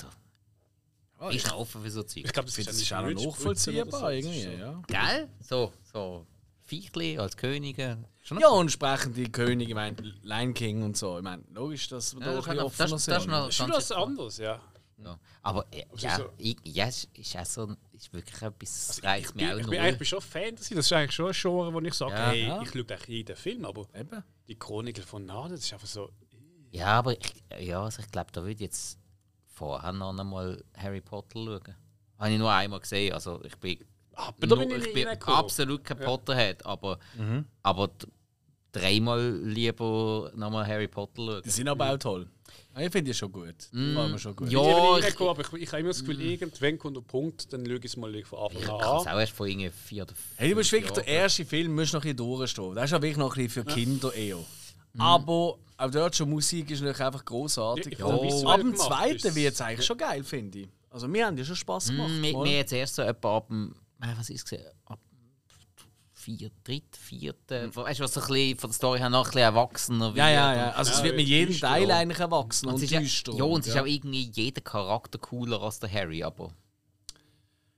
da 1.19 1.29
ist 1.29 1.47
noch 1.47 1.57
offen 1.57 1.83
für 1.83 1.91
so 1.91 2.03
Zeug. 2.03 2.25
Ich 2.25 2.33
glaube, 2.33 2.47
das, 2.47 2.55
das 2.65 2.75
ist 2.75 2.89
ja 2.89 2.97
auch 2.99 3.03
noch 3.03 3.09
nicht 3.09 3.25
nachvollziehbar 3.25 4.13
irgendwie, 4.13 4.57
ja. 4.57 4.81
Gell? 4.87 5.29
So, 5.39 5.71
so 5.93 6.25
Viechli 6.63 7.17
als 7.19 7.37
Könige. 7.37 7.97
Schon 8.23 8.39
Ja, 8.39 8.47
und 8.49 8.71
sprechende 8.71 9.29
Könige, 9.29 9.69
ich 9.71 9.75
meine, 9.75 9.97
Lion 10.23 10.53
King 10.53 10.83
und 10.83 10.95
so. 10.97 11.17
Ich 11.17 11.23
meine, 11.23 11.43
logisch, 11.53 11.87
dass 11.89 12.13
wir 12.15 12.21
Ja, 12.21 12.27
da 12.27 12.35
das 12.37 12.47
ein 12.47 12.55
bisschen 12.55 12.57
das- 12.57 12.63
offener 12.63 12.89
das 12.89 13.05
sind. 13.05 13.17
ist 13.17 13.27
noch- 13.27 13.37
Das 13.45 13.49
ist 13.49 13.55
schon 13.57 13.67
Ganz 13.69 13.89
was 13.89 13.91
anderes, 13.91 14.37
ja. 14.37 14.61
Ja. 15.03 15.19
Aber 15.41 15.65
äh, 15.71 15.83
Also 15.91 16.07
ja, 16.07 16.17
so- 16.17 16.29
ich, 16.37 16.57
ja, 16.63 16.85
es 16.87 17.07
ist 17.13 17.37
auch 17.37 17.45
so, 17.45 17.75
ist 17.91 18.13
wirklich 18.13 18.41
etwas, 18.41 18.87
das 18.87 18.97
Ich 18.99 19.03
reicht 19.03 19.33
bin, 19.35 19.45
mir 19.47 19.55
auch 19.55 19.59
ich 19.59 19.67
bin 19.67 19.79
eigentlich 19.79 19.97
bin 19.99 20.07
schon 20.07 20.21
Fantasy, 20.21 20.75
das 20.75 20.85
ist 20.85 20.93
eigentlich 20.93 21.11
schon 21.15 21.27
ein 21.27 21.33
Genre, 21.33 21.73
wo 21.73 21.79
ich 21.81 21.93
sage, 21.93 22.13
Ja. 22.13 22.29
hey, 22.29 22.47
Ja. 22.47 22.61
ich 22.61 22.69
schaue 22.69 22.81
eigentlich 22.81 23.07
jeden 23.07 23.35
Film, 23.35 23.65
aber 23.65 23.87
Eben. 23.93 24.23
die 24.47 24.55
Chronikel 24.55 25.03
von 25.03 25.25
Narnia, 25.25 25.55
das 25.55 25.65
ist 25.65 25.73
einfach 25.73 25.87
so. 25.87 26.09
Ja, 26.71 26.87
aber 26.99 27.13
ich, 27.13 27.43
ja, 27.59 27.83
also 27.83 28.01
ich 28.01 28.09
glaube, 28.11 28.31
da 28.31 28.41
würde 28.41 28.53
ich 28.53 28.59
jetzt 28.61 28.97
vorher 29.47 29.91
noch 29.91 30.17
einmal 30.17 30.63
Harry 30.77 31.01
Potter 31.01 31.39
schauen. 31.43 31.75
Habe 32.17 32.31
ich 32.31 32.37
nur 32.39 32.51
einmal 32.51 32.79
gesehen. 32.79 33.13
Also 33.13 33.43
ich 33.43 33.55
bin, 33.57 33.77
Aber 34.13 34.47
nur, 34.47 34.59
bin 34.59 34.71
ich 34.79 34.87
ich 34.87 34.93
bin 34.93 35.07
absolut 35.07 35.83
kein 35.83 35.97
Potterhead, 35.99 36.65
aber, 36.65 36.99
Mhm. 37.17 37.45
aber 37.63 37.89
dreimal 38.71 39.37
lieber 39.43 40.31
nochmal 40.35 40.65
Harry 40.67 40.87
Potter 40.87 41.13
schauen. 41.25 41.41
Die 41.43 41.49
sind 41.49 41.67
aber 41.67 41.91
auch 41.93 41.97
toll. 41.97 42.29
Ja, 42.75 42.81
Ich 42.81 42.91
finde 42.91 43.11
die 43.11 43.13
schon 43.13 43.31
gut. 43.31 43.55
Mir 43.71 44.17
schon 44.19 44.35
gut. 44.35 44.49
Ja, 44.51 44.97
Ich 44.97 45.05
ich- 45.07 45.19
aber 45.21 45.41
ich, 45.41 45.53
ich 45.63 45.67
habe 45.69 45.79
immer 45.79 45.89
das 45.89 45.99
Gefühl, 45.99 46.21
irgendwann 46.21 46.77
kommt 46.79 46.95
der 46.97 47.01
Punkt, 47.01 47.51
dann 47.53 47.65
schaue 47.65 47.75
ich 47.77 47.85
es 47.85 47.97
mal 47.97 48.23
von 48.23 48.39
Anfang 48.39 48.61
Ich 48.61 48.69
an 48.69 48.79
kann 48.79 48.97
es 49.01 49.07
auch 49.07 49.19
erst 49.19 49.33
vor 49.33 49.45
irgendwie 49.47 49.69
vier 49.69 50.03
oder 50.03 50.15
fünf 50.15 50.37
Hey, 50.37 50.49
du 50.51 50.55
musst 50.55 50.71
wirklich, 50.71 50.91
der 50.91 51.07
erste 51.07 51.45
Film 51.45 51.75
musst 51.75 51.93
noch 51.93 51.99
ein 52.01 52.15
bisschen 52.15 52.17
durchstehen. 52.17 52.75
Das 52.75 52.85
ist 52.85 52.91
ja 52.91 53.01
wirklich 53.01 53.17
noch 53.17 53.35
ein 53.35 53.43
bisschen 53.47 53.65
für 53.65 53.73
Kinder 53.73 54.13
eher. 54.13 54.37
Aber 54.97 55.57
auch 55.77 55.91
dort 55.91 56.15
schon 56.15 56.29
Musik 56.29 56.69
ist 56.71 56.81
natürlich 56.81 57.01
einfach 57.01 57.25
großartig. 57.25 57.97
Ja, 57.97 58.07
Ja, 58.07 58.23
ich 58.23 58.31
finde, 58.33 58.47
ab 58.47 58.59
dem 58.59 58.75
zweiten 58.75 59.35
wird 59.35 59.53
es 59.53 59.61
eigentlich 59.61 59.85
schon 59.85 59.97
geil, 59.97 60.23
finde 60.23 60.59
ich. 60.59 60.67
Also 60.89 61.11
wir 61.11 61.25
haben 61.25 61.37
ja 61.37 61.45
schon 61.45 61.55
Spass 61.55 61.87
gemacht. 61.87 62.09
Mm, 62.11 62.21
mir, 62.21 62.37
mir 62.37 62.57
jetzt 62.57 62.73
erst 62.73 62.95
so 62.95 63.01
etwa 63.01 63.37
ab 63.37 63.47
dem, 63.47 63.73
äh, 64.01 64.07
was 64.17 64.29
ist 64.29 64.51
es? 64.51 64.59
Ab 64.85 64.99
vier, 66.21 66.51
dritt, 66.63 66.95
vierten. 66.95 67.75
Weißt 67.75 67.99
du, 67.99 68.03
was 68.03 68.13
so 68.13 68.21
ein 68.21 68.27
bisschen 68.27 68.57
von 68.59 68.69
der 68.69 68.75
Story 68.75 68.99
her 68.99 69.09
noch 69.09 69.19
ein 69.19 69.25
bisschen 69.25 69.41
erwachsener 69.41 70.13
ja, 70.15 70.29
ja, 70.29 70.47
wird 70.49 70.57
ja. 70.57 70.67
und- 70.69 70.77
Also 70.77 70.91
es 70.91 70.97
Ja, 70.99 71.03
wird 71.03 71.15
mit 71.15 71.27
jedem 71.27 71.47
düster, 71.51 71.67
Teil 71.67 71.89
ja. 71.89 71.97
eigentlich 71.97 72.19
erwachsen 72.19 72.67
und, 72.67 72.73
Und 72.75 72.83
es 72.83 72.91
ist 72.91 72.99
düster. 73.01 73.31
ja, 73.33 73.37
ja, 73.39 73.43
und 73.45 73.61
es 73.61 73.67
ist 73.67 73.75
ja. 73.75 73.81
auch 73.81 73.85
irgendwie 73.87 74.29
jeder 74.33 74.61
Charakter 74.61 75.17
cooler 75.17 75.61
als 75.61 75.79
der 75.79 75.91
Harry, 75.91 76.23
aber. 76.23 76.51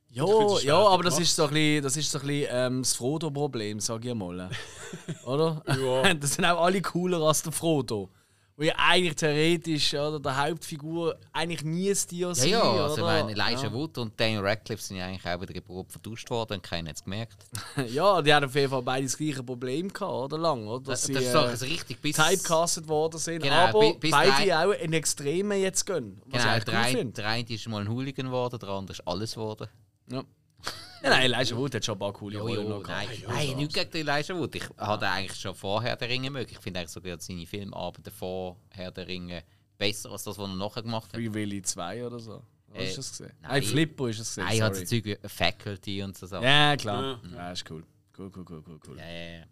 Ja, 0.09 0.25
es 0.25 0.63
ja, 0.63 0.77
aber 0.77 1.01
das 1.03 1.19
ist 1.19 1.35
so 1.35 1.45
ein 1.45 1.49
bisschen, 1.53 1.83
das, 1.83 1.97
ist 1.97 2.11
so 2.11 2.19
ein 2.19 2.27
bisschen 2.27 2.47
ähm, 2.51 2.81
das 2.83 2.93
Frodo-Problem, 2.93 3.79
sag 3.79 4.05
ich 4.05 4.13
mal. 4.13 4.49
Oder? 5.25 5.63
Ja. 5.67 6.13
Das 6.19 6.33
sind 6.35 6.45
auch 6.45 6.61
alle 6.63 6.81
cooler 6.83 7.19
als 7.21 7.41
der 7.41 7.51
Frodo. 7.51 8.09
Wo 8.55 8.61
ja 8.63 8.73
eigentlich 8.77 9.15
theoretisch 9.15 9.95
oder, 9.95 10.19
der 10.19 10.37
Hauptfigur 10.37 11.17
eigentlich 11.31 11.63
nie 11.63 11.89
ein 11.89 11.95
Tier 11.95 12.27
Ja, 12.27 12.35
sein, 12.35 12.49
ja, 12.49 12.59
also 12.61 12.97
ich 12.97 13.01
oder? 13.03 13.23
meine, 13.23 13.31
Elijah 13.31 13.73
Wood 13.73 13.97
und 13.97 14.19
Daniel 14.19 14.41
Radcliffe 14.45 14.83
sind 14.83 14.97
ja 14.97 15.07
eigentlich 15.07 15.25
auch 15.25 15.39
bei 15.39 15.45
der 15.47 15.55
Geburt 15.55 15.91
vertauscht 15.91 16.29
worden 16.29 16.53
und 16.53 16.61
keiner 16.63 16.89
hat 16.89 16.97
es 16.97 17.03
gemerkt. 17.03 17.45
Ja, 17.89 18.21
die 18.21 18.31
haben 18.31 18.45
auf 18.45 18.53
jeden 18.53 18.69
Fall 18.69 18.83
beide 18.83 19.05
das 19.07 19.17
gleiche 19.17 19.41
Problem 19.41 19.91
gehabt, 19.91 20.11
oder? 20.13 20.37
Lang, 20.37 20.67
oder? 20.67 20.83
Dass 20.91 21.01
Das, 21.01 21.07
sie 21.07 21.13
das 21.13 21.23
ist 21.23 21.29
äh, 21.29 21.33
doch 21.33 21.47
also 21.47 21.65
richtig 21.65 21.99
bis. 21.99 22.15
typecastet 22.15 22.87
worden 22.87 23.17
sind, 23.19 23.41
Genau, 23.41 23.55
aber 23.55 23.79
bi- 23.79 23.97
bis 23.99 24.11
beide 24.11 24.31
drei- 24.31 24.65
auch 24.67 24.71
in 24.71 24.93
Extreme 24.93 25.55
jetzt 25.55 25.85
gehen. 25.85 26.21
Genau, 26.29 26.57
ich 26.57 26.63
der, 26.63 26.93
cool 26.95 27.05
der 27.05 27.27
eine 27.27 27.49
ist 27.49 27.67
mal 27.67 27.81
ein 27.81 27.89
Hooligan 27.89 28.27
geworden, 28.27 28.59
der 28.59 28.69
andere 28.69 28.93
ist 28.93 29.07
alles 29.07 29.33
geworden. 29.33 29.67
Ja. 30.11 30.23
Ja, 31.03 31.09
nein, 31.09 31.31
Elijah 31.31 31.55
Wood 31.57 31.75
hat 31.75 31.85
schon 31.85 31.95
ein 31.95 31.99
paar 31.99 32.13
coole 32.13 32.35
Jo, 32.37 32.41
Rollen 32.43 32.63
jo, 32.63 32.69
noch 32.79 32.87
nein, 32.87 33.07
gehabt. 33.09 33.27
nein, 33.27 33.57
nicht 33.57 33.73
gegen 33.73 33.91
den 33.91 34.07
Elijah 34.07 34.35
Wood. 34.37 34.55
Ich 34.55 34.63
hatte 34.77 35.07
eigentlich 35.09 35.39
schon 35.39 35.53
vorher 35.55 35.95
der 35.95 36.09
Ringe 36.09 36.29
möglich. 36.31 36.57
Ich 36.57 36.63
finde 36.63 36.79
eigentlich 36.79 36.91
sogar 36.91 37.19
seine 37.19 37.45
Filmarbeiten 37.45 38.11
vor 38.11 38.57
Herr 38.69 38.91
der 38.91 39.07
Ringe 39.07 39.43
besser 39.77 40.11
als 40.11 40.23
das, 40.23 40.37
was 40.37 40.49
er 40.49 40.55
nachher 40.55 40.81
gemacht 40.83 41.05
hat. 41.11 41.15
Free 41.19 41.33
Willy 41.33 41.61
2 41.61 42.05
oder 42.07 42.19
so. 42.19 42.41
Hast 42.73 42.79
Äh, 42.81 42.89
du 42.89 42.95
das 42.95 43.09
gesehen? 43.11 43.31
nein. 43.41 43.51
Nein, 43.51 43.63
Flippo 43.63 44.07
ist 44.07 44.19
es 44.19 44.29
gesehen. 44.29 44.45
Nein, 44.45 44.55
ich 44.55 44.61
hatte 44.61 44.75
sorry. 44.75 44.85
so 44.87 44.95
Zeug 44.95 45.05
wie 45.05 45.27
Faculty 45.29 46.03
und 46.03 46.17
so 46.17 46.25
Sachen. 46.25 46.43
Ja, 46.43 46.75
klar. 46.77 47.19
Ja, 47.35 47.51
ist 47.51 47.69
cool. 47.69 47.83
Cool, 48.17 48.31
cool, 48.35 48.45
cool, 48.49 48.63
cool, 48.67 48.79
cool. 48.87 48.97
Ja, 48.97 49.05
ja, 49.09 49.37
ja. 49.39 49.43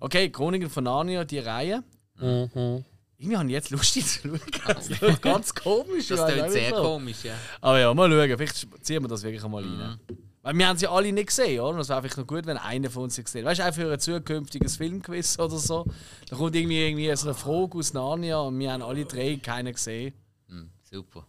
Okay, 0.00 0.28
Chroniken 0.30 0.68
von 0.68 0.84
Narnia, 0.84 1.24
die 1.24 1.38
Reihe. 1.38 1.82
Mhm. 2.18 2.84
Irgendwie 3.18 3.36
habe 3.38 3.46
ich 3.48 3.52
jetzt 3.52 3.70
Lust, 3.70 3.94
die 3.94 4.02
zu 4.04 4.28
schauen. 4.28 4.40
Das 4.66 4.88
klingt 4.88 5.22
ganz 5.22 5.54
komisch. 5.54 6.08
Das 6.08 6.30
klingt 6.30 6.50
sehr 6.50 6.72
komisch, 6.72 7.24
ja. 7.24 7.34
Aber 7.62 7.78
ja, 7.80 7.94
mal 7.94 8.10
schauen. 8.10 8.36
Vielleicht 8.36 8.84
ziehen 8.84 9.02
wir 9.02 9.08
das 9.08 9.22
wirklich 9.22 9.42
einmal 9.44 9.62
Mhm. 9.62 9.80
rein. 9.80 10.00
Weil 10.46 10.58
wir 10.58 10.68
haben 10.68 10.78
sie 10.78 10.86
alle 10.86 11.12
nicht 11.12 11.26
gesehen, 11.26 11.58
oder? 11.58 11.74
Und 11.74 11.80
es 11.80 11.88
wäre 11.88 12.00
einfach 12.00 12.16
nur 12.18 12.24
gut, 12.24 12.46
wenn 12.46 12.56
einer 12.56 12.88
von 12.88 13.02
uns 13.02 13.16
sie 13.16 13.24
gesehen 13.24 13.44
Weißt 13.44 13.58
du, 13.58 13.64
einfach 13.64 13.82
für 13.82 13.92
ein 13.92 13.98
zukünftiges 13.98 14.76
Filmquiz 14.76 15.40
oder 15.40 15.58
so. 15.58 15.84
Da 16.28 16.36
kommt 16.36 16.54
irgendwie, 16.54 16.86
irgendwie 16.86 17.16
so 17.16 17.26
eine 17.26 17.34
Frage 17.34 17.78
aus 17.78 17.92
Narnia 17.92 18.38
und 18.38 18.56
wir 18.56 18.70
haben 18.70 18.80
alle 18.80 19.04
drei 19.06 19.40
keinen 19.42 19.72
gesehen. 19.72 20.14
Mm, 20.46 20.66
super. 20.88 21.26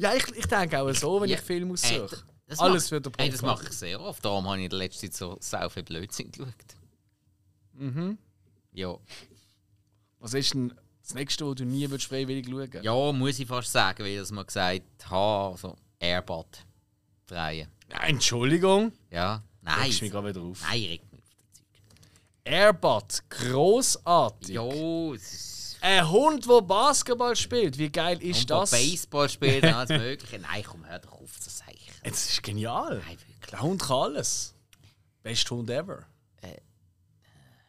Ja, 0.00 0.14
ich, 0.14 0.26
ich 0.36 0.46
denke 0.46 0.80
auch 0.80 0.92
so, 0.94 1.20
wenn 1.20 1.30
ja. 1.30 1.36
ich 1.36 1.42
Filme 1.42 1.70
äh, 1.70 1.72
aussuche. 1.74 2.24
Ey, 2.48 2.56
Alles 2.58 2.82
macht, 2.82 2.88
für 2.88 3.00
den 3.00 3.12
Podcast. 3.12 3.20
Ey, 3.20 3.30
das 3.30 3.42
mache 3.42 3.66
ich 3.66 3.72
sehr 3.72 4.00
oft. 4.00 4.24
Darum 4.24 4.48
habe 4.48 4.58
ich 4.58 4.64
in 4.64 4.70
der 4.70 4.78
letzten 4.80 5.12
Zeit 5.12 5.14
so 5.14 5.36
sehr 5.38 5.70
viel 5.70 5.84
Blödsinn 5.84 6.32
geschaut. 6.32 6.48
Mhm. 7.74 8.18
Ja. 8.72 8.96
Was 10.18 10.34
ist 10.34 10.54
denn 10.54 10.74
das 11.02 11.14
nächste, 11.14 11.46
wo 11.46 11.54
du 11.54 11.64
nie 11.64 11.88
willst, 11.88 12.06
freiwillig 12.06 12.48
schauen 12.48 12.82
Ja, 12.82 13.12
muss 13.12 13.38
ich 13.38 13.46
fast 13.46 13.70
sagen, 13.70 14.02
weil 14.02 14.10
ich 14.10 14.18
das 14.18 14.32
mal 14.32 14.44
gesagt 14.44 15.08
habe. 15.08 15.52
Also 15.52 15.76
Airbot 16.00 16.66
3. 17.28 17.68
Entschuldigung. 17.88 18.92
Ja, 19.10 19.42
nein. 19.62 19.80
Regst 19.82 20.02
mich 20.02 20.10
gerade 20.10 20.28
wieder 20.28 20.40
auf. 20.42 20.60
Nein, 20.62 20.78
ich 20.80 20.88
reg 20.90 21.12
mich 21.12 21.22
auf 21.22 21.28
das 21.48 21.62
Zeug. 21.62 22.02
Airbud, 22.44 23.22
großartig. 23.30 24.54
Jo, 24.54 25.14
es 25.14 25.32
ist. 25.32 25.56
Ein 25.82 26.08
Hund, 26.10 26.48
der 26.48 26.62
Basketball 26.62 27.36
spielt. 27.36 27.78
Wie 27.78 27.90
geil 27.90 28.20
ist 28.22 28.50
Und 28.50 28.56
wo 28.56 28.60
das? 28.60 28.70
Baseball 28.72 29.28
spielt, 29.28 29.62
alles 29.64 29.88
Mögliche. 30.00 30.38
Nein, 30.38 30.64
komm, 30.66 30.84
hör 30.86 30.98
doch 30.98 31.12
auf, 31.12 31.30
das 31.44 31.58
sage 31.58 31.72
ich. 31.74 31.90
Es 32.02 32.30
ist 32.30 32.42
genial. 32.42 33.02
Nein, 33.06 33.18
wirklich. 33.28 33.50
Der 33.50 33.60
Hund 33.60 33.82
kann 33.82 33.96
alles. 34.14 34.54
Best 35.22 35.48
Hund 35.50 35.68
ever. 35.70 36.04
Äh. 36.40 36.56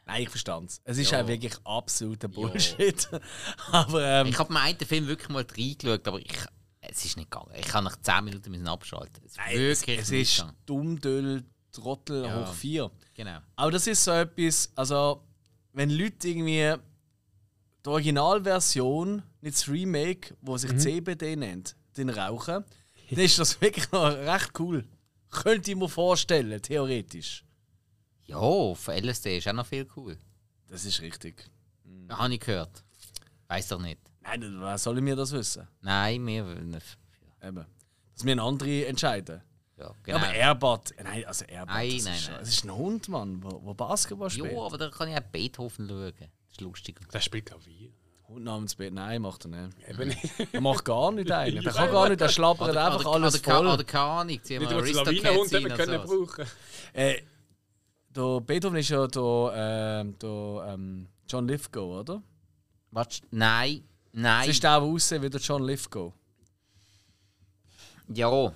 Nein, 0.05 0.23
ich 0.23 0.29
verstand 0.29 0.69
es. 0.69 0.81
Es 0.85 0.97
ist 0.97 1.11
Ja. 1.11 1.21
auch 1.21 1.27
wirklich 1.27 1.53
absoluter 1.65 2.27
Bullshit. 2.29 3.07
Aber 3.71 4.03
ähm, 4.03 4.27
Ich 4.27 4.39
habe 4.39 4.53
mir 4.53 4.61
einen 4.61 4.79
Film 4.79 5.05
wirklich 5.07 5.29
mal 5.29 5.45
reingeschaut, 5.45 6.07
aber 6.07 6.19
ich, 6.19 6.33
es 6.81 7.03
ist 7.05 7.17
nicht 7.17 7.29
gegangen. 7.31 7.51
Ich 7.57 7.67
kann 7.67 7.83
nach 7.83 7.97
10 7.99 8.23
Minuten 8.25 8.51
müssen 8.51 8.67
abschalten. 8.67 9.23
Es 9.25 9.31
ist 9.31 9.37
nein, 9.37 9.55
es, 9.57 9.81
wirklich 9.81 9.99
es 9.99 10.09
nicht 10.11 10.21
ist 10.31 10.35
gegangen. 10.37 10.57
dumm, 10.65 10.99
döll, 11.01 11.43
Trottel 11.71 12.23
Ja. 12.23 12.45
hoch 12.47 12.53
4. 12.53 12.91
Genau. 13.13 13.39
Aber 13.55 13.71
das 13.71 13.87
ist 13.87 14.03
so 14.03 14.11
etwas, 14.11 14.71
also 14.75 15.23
wenn 15.73 15.89
Leute 15.89 16.27
irgendwie 16.29 16.75
die 17.85 17.89
Originalversion, 17.89 19.21
nicht 19.41 19.55
das 19.57 19.67
Remake, 19.67 20.35
wo 20.41 20.57
sich 20.57 20.75
CBD 20.77 21.35
nennt, 21.35 21.75
den 21.95 22.09
rauchen, 22.09 22.63
dann 23.11 23.19
ist 23.19 23.37
das 23.39 23.59
wirklich 23.61 23.91
noch 23.91 24.07
recht 24.09 24.51
cool. 24.59 24.87
Könnte 25.29 25.71
ich 25.71 25.77
mir 25.77 25.89
vorstellen, 25.89 26.61
theoretisch. 26.61 27.43
Ja, 28.25 28.37
auf 28.37 28.87
LSD 28.87 29.37
ist 29.37 29.47
auch 29.47 29.53
noch 29.53 29.65
viel 29.65 29.87
cool. 29.95 30.17
Das 30.67 30.83
ist 30.85 31.01
richtig. 31.01 31.49
Ja, 32.09 32.17
habe 32.17 32.33
ich 32.33 32.39
gehört. 32.39 32.83
Weiß 33.47 33.67
doch 33.69 33.79
nicht. 33.79 33.99
Nein, 34.27 34.57
wer 34.59 34.77
soll 34.77 35.01
mir 35.01 35.15
das 35.15 35.31
wissen? 35.31 35.67
Nein, 35.81 36.25
wir 36.25 36.45
wollen 36.45 36.69
nicht. 36.71 36.97
Eben. 37.43 37.65
Dass 38.13 38.25
wir 38.25 38.41
andere 38.43 38.85
entscheiden. 38.87 39.41
Ja, 39.77 39.85
Ja, 39.85 39.95
genau. 40.03 40.17
aber 40.17 40.33
Airbud, 40.33 40.93
nein, 41.03 41.25
also 41.25 41.45
Airbud, 41.45 41.67
Nein, 41.73 41.91
das, 41.95 42.05
nein, 42.05 42.15
ist, 42.15 42.29
nein. 42.29 42.39
das 42.39 42.49
ist 42.49 42.63
ein 42.65 42.75
Hund, 42.75 43.07
Mann, 43.09 43.43
wo, 43.43 43.61
wo 43.63 43.73
Basketball 43.73 44.29
spielt. 44.29 44.51
ja, 44.51 44.59
aber 44.59 44.77
da 44.77 44.89
kann 44.89 45.07
ich 45.09 45.15
auch 45.15 45.21
Beethoven 45.31 45.87
schauen. 45.87 46.13
Das 46.17 46.27
ist 46.51 46.61
lustiger. 46.61 47.05
Der 47.13 47.19
spielt 47.19 47.45
Klavier. 47.45 47.91
Hund 48.27 48.43
namens 48.43 48.75
Bett, 48.75 48.91
nein, 48.93 49.21
macht 49.21 49.45
er 49.45 49.49
nicht. 49.49 49.77
Eben 49.87 50.07
nicht. 50.09 50.53
Er 50.53 50.59
macht 50.61 50.83
gar 50.83 51.11
nicht 51.13 51.31
eigentlich. 51.31 51.63
Der 51.63 51.71
kann 51.73 51.91
gar 51.91 52.09
nicht, 52.09 52.19
der 52.19 52.27
schlappert 52.27 52.75
einfach 52.75 53.05
alles 53.05 53.35
oder, 53.41 53.53
voll. 53.55 53.67
Oder 53.67 53.83
keine 53.85 54.03
Ahnung. 54.03 54.39
Ziehen 54.43 54.59
wir 54.61 54.67
Nicht, 54.67 54.75
was 54.77 54.91
der 54.91 55.07
Aristocats 55.07 55.53
rein 55.53 55.63
können 55.63 55.99
oder 56.01 56.07
sowas. 56.07 56.35
brauchen. 56.35 56.45
Äh, 56.93 57.21
der 58.09 58.41
Beethoven 58.41 58.77
ist 58.79 58.89
ja 58.89 59.07
der, 59.07 59.51
ähm, 59.55 60.19
der 60.19 60.73
ähm, 60.73 61.07
John 61.29 61.47
Lithgow, 61.47 61.99
oder? 62.01 62.21
Was? 62.91 63.21
Nein, 63.31 63.83
Nein. 64.19 64.49
ist 64.49 64.63
der, 64.63 64.79
der 64.79 64.81
aussieht 64.81 65.21
wie 65.21 65.29
der 65.29 65.39
John 65.39 65.63
Lithgow. 65.63 66.11
Ja, 68.13 68.51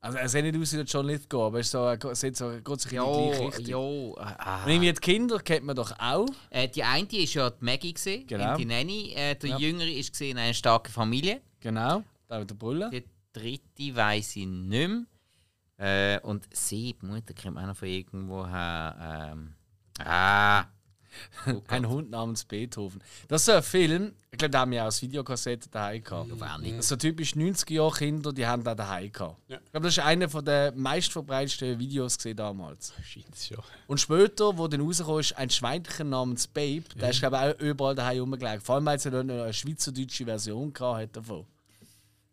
Also 0.00 0.18
er 0.18 0.28
sieht 0.28 0.44
nicht 0.44 0.56
aus 0.56 0.72
wie 0.72 0.76
der 0.76 0.84
John 0.84 1.06
Lithgow, 1.06 1.46
aber 1.46 1.56
er 1.58 1.60
ist 1.60 1.70
so, 1.70 1.78
er 1.84 2.14
sieht 2.14 2.36
so, 2.36 2.50
er 2.50 2.60
geht 2.60 2.80
sich 2.80 2.92
in 2.92 3.00
die 3.00 3.04
gleiche 3.06 3.58
Richtung. 3.58 4.14
ja. 4.16 4.36
Ah. 4.38 4.64
Und 4.64 4.70
irgendwie 4.70 4.92
die 4.92 5.00
Kinder 5.00 5.38
kennt 5.40 5.64
man 5.66 5.74
doch 5.76 5.92
auch. 5.98 6.26
Äh, 6.50 6.68
die 6.68 6.82
eine 6.84 7.08
ist 7.10 7.34
ja 7.34 7.50
die 7.50 7.64
Maggie, 7.64 7.92
gewesen, 7.92 8.26
Genau. 8.26 8.56
die 8.56 8.64
Nanny. 8.64 9.12
Äh, 9.14 9.34
der 9.36 9.50
Ja. 9.50 9.58
Jüngere 9.58 9.88
ist 9.90 10.12
gesehen 10.12 10.32
in 10.36 10.38
einer 10.38 10.54
starken 10.54 10.92
Familie. 10.92 11.40
Genau, 11.60 12.02
der 12.28 12.38
mit 12.38 12.50
der 12.50 12.54
Brille. 12.54 12.90
Die 12.90 13.04
dritte 13.32 13.96
weiß 13.96 14.36
ich 14.36 14.46
nicht 14.46 14.88
mehr. 14.88 15.04
Äh, 15.78 16.20
und 16.20 16.46
sie, 16.52 16.94
die 17.00 17.06
Mutter, 17.06 17.32
kennt 17.34 17.54
man 17.54 17.64
auch 17.64 17.68
noch 17.68 17.76
von 17.76 17.88
irgendwoher. 17.88 19.30
Ähm, 19.32 19.54
ah! 20.04 20.64
Oh 21.46 21.62
Ein. 21.68 21.88
Hund 21.88 22.10
namens 22.10 22.44
Beethoven. 22.44 23.02
Das 23.28 23.42
ist 23.42 23.48
ein 23.48 23.62
Film, 23.62 24.12
ich 24.30 24.38
glaube, 24.38 24.50
da 24.50 24.60
haben 24.60 24.70
wir 24.70 24.82
auch 24.82 24.86
als 24.86 25.02
Videokassette 25.02 25.68
daheim 25.68 26.02
gehabt. 26.04 26.28
Ja. 26.28 26.36
Das 26.36 26.62
sind 26.62 26.84
so 26.84 26.96
typisch 26.96 27.32
90er-Jahre-Kinder, 27.32 28.32
die 28.32 28.46
haben 28.46 28.62
da 28.62 28.74
daheim 28.74 29.12
gehabt. 29.12 29.36
Ja. 29.48 29.58
Ich 29.64 29.70
glaube, 29.70 29.86
das 29.86 29.96
ist 29.96 30.04
einer 30.04 30.26
der 30.26 30.72
meistverbreiteten 30.72 31.78
Videos 31.78 32.16
gesehen 32.16 32.36
damals. 32.36 32.92
Scheint's 33.02 33.48
schon. 33.48 33.58
Und 33.86 34.00
später, 34.00 34.56
wo 34.56 34.68
dann 34.68 34.80
rauskam, 34.80 35.18
ist 35.18 35.36
ein 35.36 35.50
Schweinchen 35.50 36.10
namens 36.10 36.46
Babe, 36.46 36.84
der 37.00 37.10
ist, 37.10 37.20
glaube 37.20 37.36
ich, 37.36 37.42
auch 37.42 37.60
überall 37.60 37.94
daheim 37.94 38.20
rumgelegt. 38.20 38.62
Vor 38.62 38.76
allem, 38.76 38.86
weil 38.86 38.96
es 38.96 39.04
ja 39.04 39.18
eine 39.18 39.52
schweizerdeutsche 39.52 40.24
Version 40.24 40.72
gehabt 40.72 41.16
davon. 41.16 41.46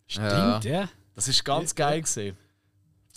Ja. 0.10 0.60
Ja. 0.60 0.90
Das 1.16 1.28
ist 1.28 1.44
ganz 1.44 1.74
geil 1.74 2.02
gesehen. 2.02 2.38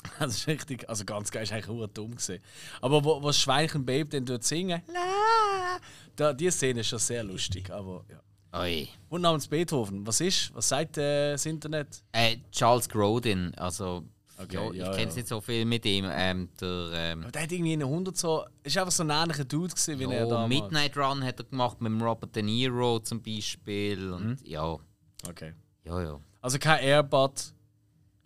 Das 0.18 0.36
ist 0.36 0.46
richtig, 0.46 0.88
also 0.88 1.04
ganz 1.04 1.30
geil, 1.30 1.42
ist 1.42 1.52
eigentlich 1.52 1.66
nur 1.66 1.88
dumm 1.88 2.14
gesehen. 2.14 2.42
Aber 2.80 3.04
wo, 3.04 3.22
wo 3.22 3.26
das 3.28 3.38
Schweinchen 3.38 3.84
Babe 3.84 4.06
dann 4.06 4.24
dort 4.24 4.44
singen, 4.44 4.82
la, 4.92 5.78
da, 6.16 6.32
die 6.32 6.50
Szene 6.50 6.80
ist 6.80 6.88
schon 6.88 6.98
sehr 6.98 7.24
lustig. 7.24 7.70
Aber 7.70 8.04
ja. 8.08 8.20
Oi. 8.60 8.88
Und 9.08 9.22
namens 9.22 9.46
Beethoven, 9.46 10.06
was 10.06 10.20
ist? 10.20 10.52
Was 10.54 10.68
sagt 10.68 10.98
äh, 10.98 11.32
das 11.32 11.46
Internet? 11.46 12.02
Äh, 12.12 12.38
Charles 12.50 12.88
Grodin, 12.88 13.54
also 13.56 14.04
Okay, 14.42 14.56
ja, 14.56 14.70
ich 14.70 14.76
ja, 14.78 14.90
kenne 14.92 15.10
ja. 15.10 15.16
nicht 15.16 15.28
so 15.28 15.40
viel 15.40 15.64
mit 15.66 15.84
ihm. 15.84 16.06
Ähm, 16.10 16.48
der, 16.58 16.90
ähm, 16.94 17.22
Aber 17.22 17.30
der 17.30 17.42
hat 17.42 17.52
irgendwie 17.52 17.74
in 17.74 17.82
100 17.82 18.16
so. 18.16 18.46
Ist 18.62 18.78
einfach 18.78 18.90
so 18.90 19.02
ein 19.02 19.10
ähnlicher 19.10 19.44
Dude 19.44 19.68
gewesen, 19.74 19.98
wie 19.98 20.04
er 20.04 20.12
ja, 20.12 20.26
damals. 20.26 20.48
Midnight 20.48 20.96
Run 20.96 21.22
hat 21.22 21.40
er 21.40 21.44
gemacht 21.44 21.80
mit 21.80 22.02
Robert 22.02 22.34
De 22.34 22.42
Niro 22.42 23.00
zum 23.00 23.22
Beispiel. 23.22 24.10
Und 24.10 24.38
ja, 24.42 24.78
Okay. 25.28 25.52
ja, 25.84 26.02
ja. 26.02 26.20
Also 26.40 26.58
kein 26.58 26.82
Airbud 26.82 27.52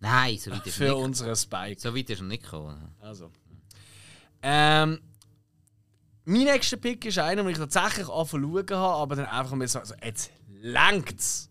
Nein, 0.05 0.37
so 0.37 0.51
weit 0.51 0.67
ist 0.67 0.77
für 0.77 0.95
unseren 0.95 1.35
Spike. 1.35 1.81
so 1.81 1.97
weit 1.97 2.11
ist 2.11 2.21
er 2.21 2.27
nicht 2.27 2.43
gekommen. 2.43 2.95
Also. 3.01 3.31
Ähm, 4.43 5.01
mein 6.27 6.45
nächster 6.45 6.77
Pick 6.77 7.07
ist 7.07 7.19
einer, 7.19 7.43
den 7.43 7.53
ich 7.53 7.57
tatsächlich 7.57 8.07
anfangen 8.11 8.55
habe, 8.55 8.77
aber 8.77 9.17
dann 9.17 9.25
einfach 9.25 9.57
mal 9.57 9.67
so, 9.67 9.79
also 9.79 9.95
jetzt 10.05 10.31
längt's. 10.61 11.49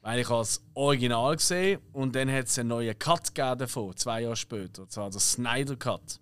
Weil 0.00 0.20
ich 0.20 0.26
das 0.28 0.60
Original 0.74 1.36
gesehen 1.36 1.80
und 1.92 2.14
dann 2.16 2.30
hat 2.30 2.46
es 2.46 2.58
einen 2.58 2.70
neuen 2.70 2.98
Cut 2.98 3.32
gegeben 3.32 3.58
davon, 3.58 3.96
zwei 3.96 4.22
Jahre 4.22 4.36
später. 4.36 4.82
Und 4.82 4.90
zwar 4.90 5.08
der 5.10 5.20
Snyder 5.20 5.76
Cut. 5.76 6.20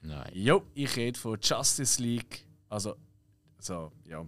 Nein. 0.00 0.30
Jo, 0.32 0.64
ich 0.74 0.96
rede 0.96 1.18
von 1.18 1.38
Justice 1.40 2.02
League. 2.02 2.44
Also, 2.68 2.96
so, 3.58 3.92
ja. 4.04 4.26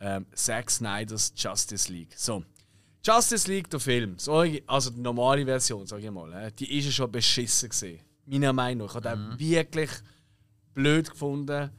Ähm, 0.00 0.26
Zack 0.34 0.70
Snyders 0.70 1.32
Justice 1.36 1.92
League. 1.92 2.14
So. 2.16 2.44
Justice 3.06 3.50
League, 3.50 3.68
der 3.68 3.80
Film, 3.80 4.16
also 4.66 4.90
die 4.90 5.00
normale 5.00 5.44
Version, 5.44 5.86
sage 5.86 6.06
ich 6.06 6.10
mal, 6.10 6.50
die 6.52 6.78
ist 6.78 6.86
ja 6.86 6.90
schon 6.90 7.12
beschissen 7.12 7.68
gesehen. 7.68 8.00
Meiner 8.24 8.54
Meinung 8.54 8.86
nach. 8.86 8.96
Ich 8.96 9.04
habe 9.04 9.18
den 9.18 9.38
wirklich 9.38 9.90
blöd 10.72 11.10
gefunden 11.10 11.70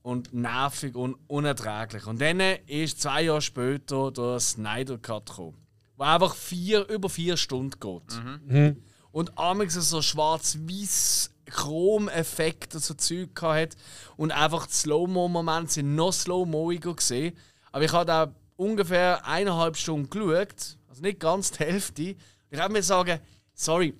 und 0.00 0.32
nervig 0.32 0.94
und 0.94 1.16
unerträglich. 1.26 2.06
Und 2.06 2.18
dann 2.20 2.40
ist 2.66 3.02
zwei 3.02 3.22
Jahre 3.24 3.42
später 3.42 4.10
der 4.10 4.40
Snyder 4.40 4.96
Cut 4.96 5.26
gekommen, 5.26 5.58
der 5.98 6.06
einfach 6.06 6.34
vier, 6.34 6.88
über 6.88 7.10
vier 7.10 7.36
Stunden 7.36 7.78
geht. 7.78 8.80
Und 9.12 9.38
amigs 9.38 9.74
so 9.74 10.00
schwarz-weiß 10.00 11.30
Chrom-Effekte 11.44 12.78
so 12.78 12.94
Zeug 12.94 13.34
gehabt 13.34 13.76
und 14.16 14.32
einfach 14.32 14.66
die 14.66 14.72
Slow-Mo-Momente 14.72 15.74
sind 15.74 15.94
noch 15.94 16.12
slow-moiger 16.12 16.94
gesehen. 16.94 17.36
Aber 17.70 17.84
ich 17.84 17.92
habe 17.92 18.06
da 18.06 18.34
ungefähr 18.56 19.26
eineinhalb 19.26 19.76
Stunden 19.76 20.08
geschaut, 20.10 20.76
also 20.88 21.02
nicht 21.02 21.20
ganz 21.20 21.50
die 21.52 21.58
Hälfte. 21.64 22.16
Ich 22.50 22.58
habe 22.58 22.72
mir 22.72 22.82
sagen, 22.82 23.18
sorry, 23.54 23.94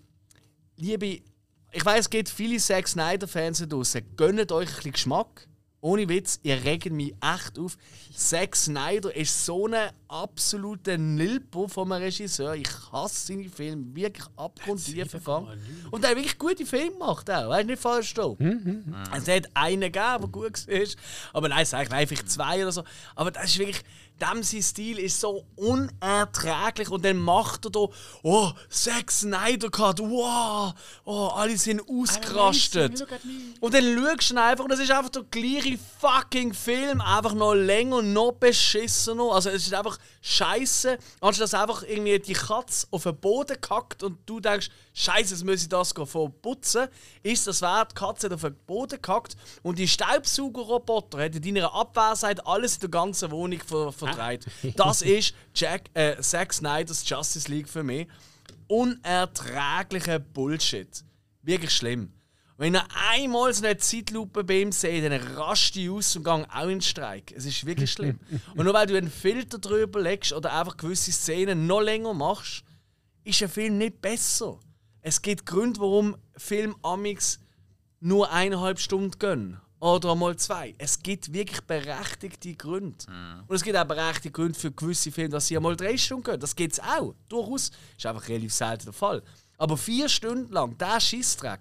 liebe, 0.76 1.20
ich 1.72 1.84
weiß, 1.84 2.00
es 2.00 2.10
gibt 2.10 2.28
viele 2.28 2.58
Zack 2.58 2.86
Snyder-Fans 2.86 3.58
da 3.58 3.66
draussen, 3.66 4.02
gönnt 4.16 4.52
euch 4.52 4.68
ein 4.68 4.74
bisschen 4.74 4.92
Geschmack. 4.92 5.48
Ohne 5.80 6.08
Witz, 6.08 6.40
ihr 6.42 6.64
regt 6.64 6.90
mich 6.90 7.12
echt 7.20 7.58
auf. 7.58 7.76
Zack 8.16 8.56
Snyder 8.56 9.14
ist 9.14 9.44
so 9.44 9.66
ein 9.66 9.90
absoluter 10.08 10.96
Nilpo 10.96 11.68
vom 11.68 11.92
Regisseur. 11.92 12.54
Ich 12.54 12.70
hasse 12.90 13.26
seine 13.26 13.50
Filme 13.50 13.94
wirklich 13.94 14.26
abgrundtief 14.34 15.10
verfangen. 15.10 15.60
Und 15.90 16.02
er 16.02 16.12
hat 16.12 16.16
wirklich 16.16 16.38
gute 16.38 16.64
Filme 16.64 16.92
gemacht 16.92 17.30
auch. 17.30 17.50
Weißt 17.50 17.64
du, 17.64 17.72
nicht 17.72 17.82
falsch 17.82 18.14
da. 18.14 18.34
Es 19.14 19.28
hat 19.28 19.50
einen 19.52 19.92
gegeben, 19.92 20.20
der 20.20 20.28
gut 20.28 20.66
war. 20.66 20.88
Aber 21.34 21.48
nein, 21.50 21.62
es 21.64 21.70
sind 21.70 21.80
eigentlich 21.80 21.92
einfach 21.92 22.24
zwei 22.24 22.62
oder 22.62 22.72
so. 22.72 22.82
Aber 23.14 23.30
das 23.30 23.44
ist 23.44 23.58
wirklich. 23.58 23.82
Dem 24.20 24.42
sein 24.42 24.62
Stil 24.62 24.98
ist 24.98 25.20
so 25.20 25.44
unerträglich 25.56 26.88
und 26.88 27.04
dann 27.04 27.18
macht 27.18 27.64
er 27.66 27.70
da, 27.70 27.86
oh, 28.22 28.52
Zack 28.68 29.10
Snyder 29.10 29.70
Cut, 29.70 29.98
wow, 29.98 30.72
oh, 31.04 31.26
alle 31.34 31.58
sind 31.58 31.82
ausgerastet. 31.88 33.04
Und 33.60 33.74
dann 33.74 33.98
schaust 33.98 34.30
du 34.30 34.40
einfach 34.40 34.64
und 34.64 34.70
es 34.70 34.80
ist 34.80 34.92
einfach 34.92 35.10
der 35.10 35.24
gleiche 35.24 35.78
fucking 36.00 36.54
Film, 36.54 37.00
einfach 37.00 37.34
noch 37.34 37.54
länger, 37.54 38.02
noch 38.02 38.32
beschissener. 38.32 39.32
Also 39.32 39.50
es 39.50 39.66
ist 39.66 39.74
einfach 39.74 39.98
scheiße, 40.22 40.96
anstatt 41.20 41.44
dass 41.44 41.54
einfach 41.60 41.82
irgendwie 41.82 42.18
die 42.18 42.32
Katze 42.32 42.86
auf 42.90 43.02
den 43.02 43.16
Boden 43.16 43.60
kackt 43.60 44.02
und 44.02 44.18
du 44.26 44.40
denkst, 44.40 44.70
scheiße, 44.94 45.34
jetzt 45.34 45.44
muss 45.44 45.62
ich 45.62 45.68
das 45.68 45.92
putzen, 46.40 46.88
ist 47.22 47.46
das 47.46 47.60
wert, 47.60 47.92
die 47.92 47.94
Katze 47.96 48.26
hat 48.26 48.32
auf 48.32 48.40
den 48.42 48.56
Boden 48.66 49.02
kackt 49.02 49.36
und 49.62 49.78
die 49.78 49.88
Staubsaugerroboter 49.88 51.18
hat 51.18 51.34
in 51.34 51.42
deiner 51.42 51.74
Abwesenheit 51.74 52.46
alles 52.46 52.76
in 52.76 52.80
der 52.80 52.90
ganzen 52.90 53.30
Wohnung 53.30 53.60
ver 53.60 53.92
verdreht. 53.92 54.46
Das 54.76 55.02
ist 55.02 55.34
Jack, 55.54 55.90
äh, 55.94 56.20
Zack 56.20 56.52
Snyders 56.52 57.08
Justice 57.08 57.50
League 57.50 57.68
für 57.68 57.82
mich. 57.82 58.06
Unerträglicher 58.68 60.18
Bullshit. 60.20 61.04
Wirklich 61.42 61.72
schlimm. 61.72 62.12
Wenn 62.56 62.76
ihr 62.76 62.86
einmal 63.12 63.52
so 63.52 63.64
eine 63.64 63.76
Zeitlupe 63.76 64.44
bei 64.44 64.60
ihm 64.60 64.70
seht, 64.70 65.04
dann 65.04 65.20
rast 65.34 65.74
die 65.74 65.90
aus 65.90 66.14
und 66.14 66.22
gang 66.22 66.46
auch 66.54 66.62
in 66.62 66.68
den 66.68 66.80
Streik. 66.82 67.32
Es 67.36 67.44
ist 67.44 67.66
wirklich 67.66 67.90
schlimm. 67.92 68.20
und 68.54 68.64
nur 68.64 68.74
weil 68.74 68.86
du 68.86 68.96
einen 68.96 69.10
Filter 69.10 69.58
drüber 69.58 70.00
legst 70.00 70.32
oder 70.32 70.52
einfach 70.52 70.76
gewisse 70.76 71.10
Szenen 71.10 71.66
noch 71.66 71.80
länger 71.80 72.14
machst, 72.14 72.62
ist 73.24 73.42
ein 73.42 73.48
Film 73.48 73.78
nicht 73.78 74.00
besser. 74.00 74.60
Es 75.06 75.20
gibt 75.20 75.44
Gründe, 75.44 75.80
warum 75.80 76.16
Film 76.34 76.74
Amix 76.82 77.38
nur 78.00 78.32
eineinhalb 78.32 78.78
Stunden 78.78 79.18
gehen. 79.18 79.60
Oder 79.78 80.12
einmal 80.12 80.34
zwei. 80.36 80.74
Es 80.78 81.02
gibt 81.02 81.30
wirklich 81.30 81.60
berechtigte 81.60 82.54
Gründe. 82.54 83.04
Und 83.46 83.54
es 83.54 83.62
gibt 83.62 83.76
auch 83.76 83.84
berechtigte 83.84 84.30
Gründe 84.30 84.58
für 84.58 84.72
gewisse 84.72 85.12
Filme, 85.12 85.28
dass 85.28 85.46
sie 85.46 85.58
einmal 85.58 85.76
drei 85.76 85.98
Stunden 85.98 86.24
gehen. 86.24 86.40
Das 86.40 86.56
gibt 86.56 86.72
es 86.72 86.80
auch. 86.80 87.14
Durchaus. 87.28 87.70
Ist 87.98 88.06
einfach 88.06 88.26
relativ 88.28 88.54
selten 88.54 88.84
der 88.86 88.94
Fall. 88.94 89.22
Aber 89.58 89.76
vier 89.76 90.08
Stunden 90.08 90.50
lang, 90.50 90.78
der 90.78 90.98
Schissdreck, 91.00 91.60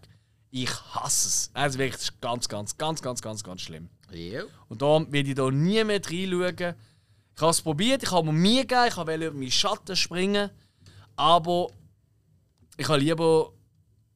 ich 0.49 0.71
hasse 0.95 1.27
es. 1.27 1.51
Also 1.53 1.79
wirklich, 1.79 1.95
das 1.95 2.03
ist 2.03 2.21
ganz, 2.21 2.47
ganz, 2.47 2.77
ganz, 2.77 3.01
ganz, 3.01 3.21
ganz, 3.21 3.43
ganz 3.43 3.59
schlimm. 3.59 3.89
Ja. 4.09 4.43
Und 4.69 4.81
darum 4.81 5.11
werde 5.11 5.27
ich 5.27 5.35
da 5.35 5.51
nie 5.51 5.83
mehr 5.83 5.99
reinschauen. 6.01 6.75
Ich 7.35 7.41
habe 7.41 7.51
es 7.51 7.61
probiert, 7.61 8.03
ich 8.03 8.11
habe 8.11 8.27
mir 8.27 8.39
Mühe 8.39 8.61
gegeben, 8.61 8.87
ich 8.87 8.95
wollte 8.95 9.25
über 9.25 9.37
meinen 9.37 9.51
Schatten 9.51 9.97
springen. 9.97 10.49
Aber 11.17 11.67
ich 12.77 12.87
habe 12.87 12.99
lieber 12.99 13.51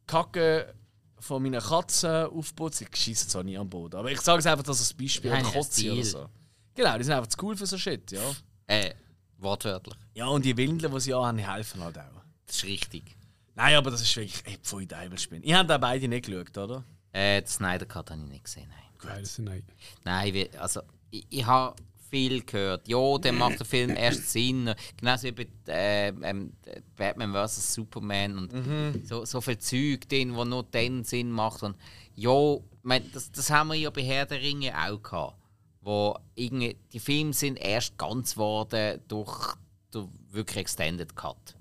Kacke 0.06 0.74
von 1.20 1.42
meiner 1.44 1.62
Katze 1.62 2.30
aufputzen. 2.30 2.88
Ich 2.92 2.98
schieße 2.98 3.28
zwar 3.28 3.44
nie 3.44 3.58
am 3.58 3.70
Boden, 3.70 3.96
aber 3.98 4.12
ich 4.12 4.22
sage 4.22 4.40
es 4.40 4.46
einfach, 4.46 4.64
dass 4.64 4.80
es 4.80 4.94
ein 4.94 4.98
Beispiel 4.98 5.32
Die 5.32 5.38
oder 5.38 5.46
ja 5.46 5.52
Kotze 5.52 5.94
oder 5.94 6.04
so. 6.04 6.30
Genau, 6.76 6.98
die 6.98 7.04
sind 7.04 7.14
einfach 7.14 7.28
zu 7.28 7.38
cool 7.44 7.58
für 7.58 7.66
so 7.66 7.78
Shit, 7.78 8.12
ja. 8.12 8.22
Äh, 8.68 8.94
wortwörtlich. 9.40 9.98
Ja, 10.14 10.28
und 10.28 10.46
die 10.46 10.56
Windeln, 10.56 10.94
die 10.94 11.00
sie 11.00 11.14
haben, 11.14 11.38
helfen 11.38 11.84
halt 11.84 11.98
auch. 11.98 12.22
Das 12.46 12.58
ist 12.58 12.64
richtig. 12.64 13.16
Nein, 13.56 13.76
aber 13.76 13.90
das 13.90 14.02
ist 14.02 14.16
wirklich, 14.16 14.46
ey, 14.46 14.58
pfui, 14.62 14.86
Deivelspinn. 14.86 15.42
Ihr 15.42 15.58
habt 15.58 15.70
da 15.70 15.78
beide 15.80 16.08
nicht 16.08 16.28
geschaut, 16.28 16.56
oder? 16.58 16.84
Äh, 17.12 17.42
den 17.42 17.48
Snyder 17.48 17.86
Cut 17.88 18.12
habe 18.12 18.22
ich 18.22 18.28
nicht 18.28 18.44
gesehen, 18.44 18.70
nein. 18.70 18.84
Geil, 19.00 19.24
nein. 19.40 19.64
Nein, 20.04 20.34
wie, 20.34 20.50
also 20.58 20.82
ich, 21.10 21.26
ich 21.30 21.46
habe 21.46 21.76
viel 22.10 22.44
gehört. 22.44 22.88
Ja, 22.88 23.18
dann 23.18 23.38
macht 23.38 23.60
der 23.60 23.66
Film 23.66 23.96
erst 23.96 24.32
Sinn. 24.32 24.74
Genauso 24.98 25.28
wie 25.28 25.32
bei 25.32 25.48
äh, 25.68 26.08
ähm, 26.08 26.54
Batman 26.96 27.34
vs. 27.34 27.74
Superman 27.74 28.38
und 28.38 29.08
so, 29.08 29.26
so 29.26 29.42
viel 29.42 29.58
Zeug 29.58 30.08
drin, 30.10 30.36
wo 30.36 30.44
nur 30.46 30.64
dann 30.64 31.04
Sinn 31.04 31.32
macht. 31.32 31.64
Und 31.64 31.76
ja, 32.16 32.58
mein, 32.84 33.12
das, 33.12 33.32
das 33.32 33.50
haben 33.50 33.70
wir 33.70 33.76
ja 33.76 33.90
bei 33.90 34.04
Herr 34.04 34.26
der 34.26 34.42
Ringe 34.42 34.74
auch 34.76 35.02
gehabt. 35.02 35.36
Wo 35.82 36.18
irgendwie, 36.36 36.76
die 36.92 37.00
Filme 37.00 37.34
sind 37.34 37.58
erst 37.58 37.98
ganz 37.98 38.34
geworden 38.34 39.02
durch 39.08 39.56
den 39.94 40.10
wirklich 40.32 40.58
Extended 40.58 41.16
Cut. 41.16 41.56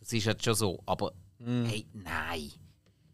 Das 0.00 0.12
ist 0.12 0.24
jetzt 0.24 0.44
schon 0.44 0.54
so. 0.54 0.82
Aber 0.86 1.12
hey, 1.38 1.86
nein. 1.92 2.50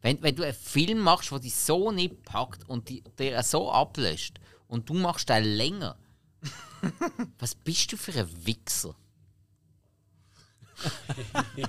Wenn, 0.00 0.22
wenn 0.22 0.36
du 0.36 0.44
einen 0.44 0.54
Film 0.54 1.00
machst, 1.00 1.30
der 1.30 1.40
dich 1.40 1.54
so 1.54 1.90
nicht 1.90 2.22
packt 2.22 2.68
und 2.68 2.88
die, 2.88 3.02
der 3.18 3.42
so 3.42 3.70
ablöscht 3.72 4.38
und 4.68 4.88
du 4.88 4.94
machst 4.94 5.28
den 5.28 5.42
länger, 5.44 5.96
was 7.38 7.54
bist 7.54 7.92
du 7.92 7.96
für 7.96 8.12
ein 8.12 8.46
Wichser? 8.46 8.94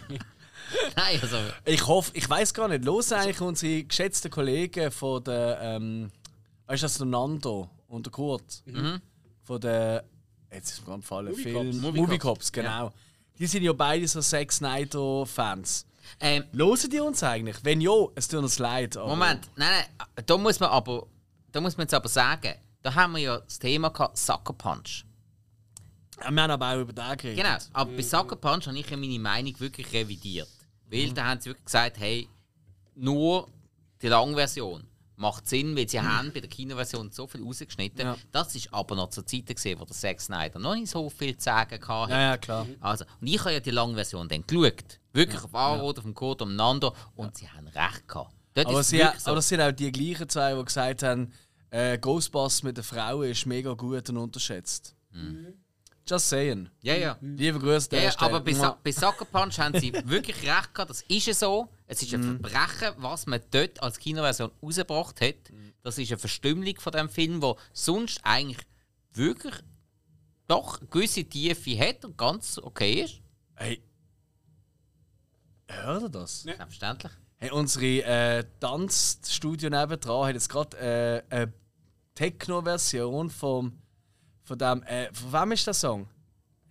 Nein, 0.95 1.19
also. 1.21 1.37
Ich 1.65 1.87
hoffe, 1.87 2.11
ich 2.13 2.29
weiß 2.29 2.53
gar 2.53 2.67
nicht. 2.67 2.85
Los 2.85 3.11
eigentlich 3.11 3.41
unsere 3.41 3.83
geschätzten 3.83 4.29
Kollegen 4.29 4.91
von 4.91 5.23
der, 5.23 5.59
ähm, 5.61 6.11
weißt 6.67 6.83
du, 6.83 6.85
das 6.85 6.97
der 6.97 7.07
Nando 7.07 7.69
und 7.87 8.05
der 8.05 8.11
Kurt 8.11 8.63
von 9.43 9.61
der, 9.61 10.03
jetzt 10.51 10.71
ist 10.71 10.81
mir 10.81 10.85
gerade 10.85 11.01
gefallen, 11.01 11.29
Movie 11.29 11.41
Film, 11.41 11.81
Cops. 11.81 11.97
Movie, 11.97 12.17
Cops, 12.17 12.51
genau. 12.51 12.93
Die 13.39 13.47
sind 13.47 13.63
ja 13.63 13.73
beide 13.73 14.07
so 14.07 14.21
Zack 14.21 14.51
Snyder 14.51 15.25
Fans. 15.25 15.87
Ähm, 16.19 16.43
Hören 16.53 16.89
die 16.89 16.99
uns 16.99 17.23
eigentlich? 17.23 17.57
Wenn 17.63 17.81
ja, 17.81 17.91
es 18.15 18.27
tut 18.27 18.43
uns 18.43 18.59
leid. 18.59 18.97
Aber 18.97 19.09
Moment, 19.09 19.49
nein, 19.55 19.85
nein, 19.97 20.25
da 20.25 20.37
muss 20.37 20.59
man 20.59 20.69
aber, 20.69 21.07
da 21.51 21.61
muss 21.61 21.77
man 21.77 21.85
jetzt 21.85 21.93
aber 21.93 22.09
sagen, 22.09 22.53
da 22.81 22.95
haben 22.95 23.13
wir 23.13 23.19
ja 23.19 23.37
das 23.39 23.59
Thema 23.59 23.89
gehabt, 23.89 24.17
Sucker 24.17 24.53
Punch. 24.53 25.05
Ja, 26.21 26.31
Wir 26.31 26.41
haben 26.43 26.51
aber 26.51 26.73
auch 26.73 26.81
über 26.81 26.93
den 26.93 27.17
geredet. 27.17 27.37
Genau, 27.37 27.57
aber 27.73 27.91
bei 27.91 28.01
Sucker 28.01 28.35
Punch 28.35 28.67
habe 28.67 28.77
ich 28.77 28.89
ja 28.89 28.97
meine 28.97 29.19
Meinung 29.19 29.59
wirklich 29.59 29.91
revidiert. 29.93 30.49
Weil 30.91 31.13
da 31.13 31.25
haben 31.25 31.39
sie 31.39 31.49
wirklich 31.49 31.65
gesagt, 31.65 31.99
hey, 31.99 32.27
nur 32.95 33.47
die 34.01 34.07
lange 34.07 34.35
Version 34.35 34.89
macht 35.19 35.47
Sinn, 35.47 35.75
weil 35.75 35.87
sie 35.87 35.99
haben 35.99 36.31
bei 36.31 36.39
der 36.39 36.49
Kinoversion 36.49 37.11
so 37.11 37.27
viel 37.27 37.43
rausgeschnitten. 37.43 37.99
Ja. 37.99 38.15
Das 38.31 38.55
ist 38.55 38.73
aber 38.73 38.95
noch 38.95 39.09
zur 39.09 39.25
Zeit 39.25 39.45
gesehen, 39.47 39.79
wo 39.79 39.83
der 39.83 39.95
Zack 39.95 40.21
Snyder 40.21 40.59
noch 40.59 40.75
nicht 40.75 40.89
so 40.89 41.09
viel 41.09 41.35
zu 41.35 41.43
sagen 41.43 41.87
hatte. 41.87 42.11
Ja, 42.11 42.21
ja, 42.21 42.37
klar. 42.37 42.65
Also, 42.79 43.05
und 43.19 43.27
ich 43.27 43.39
habe 43.39 43.53
ja 43.53 43.59
die 43.59 43.71
lange 43.71 43.95
Version 43.95 44.29
dann 44.29 44.45
geschaut. 44.47 44.99
Wirklich 45.11 45.43
auf 45.43 45.53
Anrot, 45.53 45.99
vom 45.99 46.13
Code 46.13 46.45
umeinander. 46.45 46.93
Und 47.15 47.35
sie 47.35 47.49
haben 47.49 47.67
recht 47.67 48.07
gehabt. 48.07 48.33
Dort 48.53 48.67
Aber, 48.67 48.83
sie, 48.83 48.99
so. 49.17 49.27
aber 49.27 49.35
das 49.35 49.49
sind 49.49 49.61
auch 49.61 49.71
die 49.71 49.91
gleichen 49.91 50.29
zwei, 50.29 50.55
die 50.55 50.63
gesagt 50.63 51.03
haben, 51.03 51.33
äh, 51.71 51.97
Ghostbusters 51.97 52.63
mit 52.63 52.77
der 52.77 52.83
Frau 52.83 53.21
ist 53.21 53.45
mega 53.45 53.73
gut 53.73 54.09
und 54.09 54.17
unterschätzt. 54.17 54.95
Just 56.07 56.29
saying. 56.29 56.69
Ja, 56.81 56.95
ja. 56.95 57.17
Liebe 57.21 57.59
Grüße, 57.59 57.95
Ja, 57.95 58.01
ja, 58.03 58.13
aber 58.17 58.39
bei, 58.41 58.53
Sa 58.53 58.77
bei 58.83 58.91
Sucker 58.91 59.25
Punch 59.25 59.59
haben 59.59 59.79
sie 59.79 59.93
wirklich 60.05 60.37
recht 60.37 60.73
gehabt. 60.73 60.89
Das 60.89 61.01
ist 61.03 61.27
ja 61.27 61.33
so. 61.33 61.69
Es 61.85 62.01
ist 62.01 62.13
ein 62.13 62.21
Mhm. 62.21 62.39
Verbrechen, 62.39 62.93
was 62.97 63.27
man 63.27 63.41
dort 63.51 63.81
als 63.83 63.99
Kinoversion 63.99 64.51
rausgebracht 64.63 65.21
hat. 65.21 65.35
Das 65.83 65.97
ist 65.99 66.09
eine 66.11 66.17
Verstümmelung 66.17 66.79
von 66.79 66.91
dem 66.93 67.09
Film, 67.09 67.41
wo 67.43 67.57
sonst 67.73 68.19
eigentlich 68.23 68.65
wirklich 69.13 69.53
doch 70.47 70.79
eine 70.79 70.87
gewisse 70.87 71.23
Tiefe 71.25 71.77
hat 71.79 72.03
und 72.05 72.17
ganz 72.17 72.57
okay 72.57 73.01
ist. 73.03 73.21
Hey. 73.55 73.83
Hört 75.67 76.03
ihr 76.03 76.09
das? 76.09 76.43
Ja. 76.43 76.55
Selbstverständlich. 76.55 77.11
Hey, 77.41 77.51
unsere 77.51 78.03
äh, 78.03 78.43
Tanzstudio 78.59 79.69
nebendran 79.69 80.27
hat 80.27 80.33
jetzt 80.33 80.49
gerade 80.49 80.77
äh, 80.77 81.33
eine 81.33 81.53
Techno-Version 82.15 83.29
vom 83.29 83.71
von 84.43 84.57
dem. 84.57 84.83
Äh, 84.83 85.09
von 85.13 85.31
wem 85.31 85.51
ist 85.53 85.65
der 85.65 85.73
Song? 85.73 86.07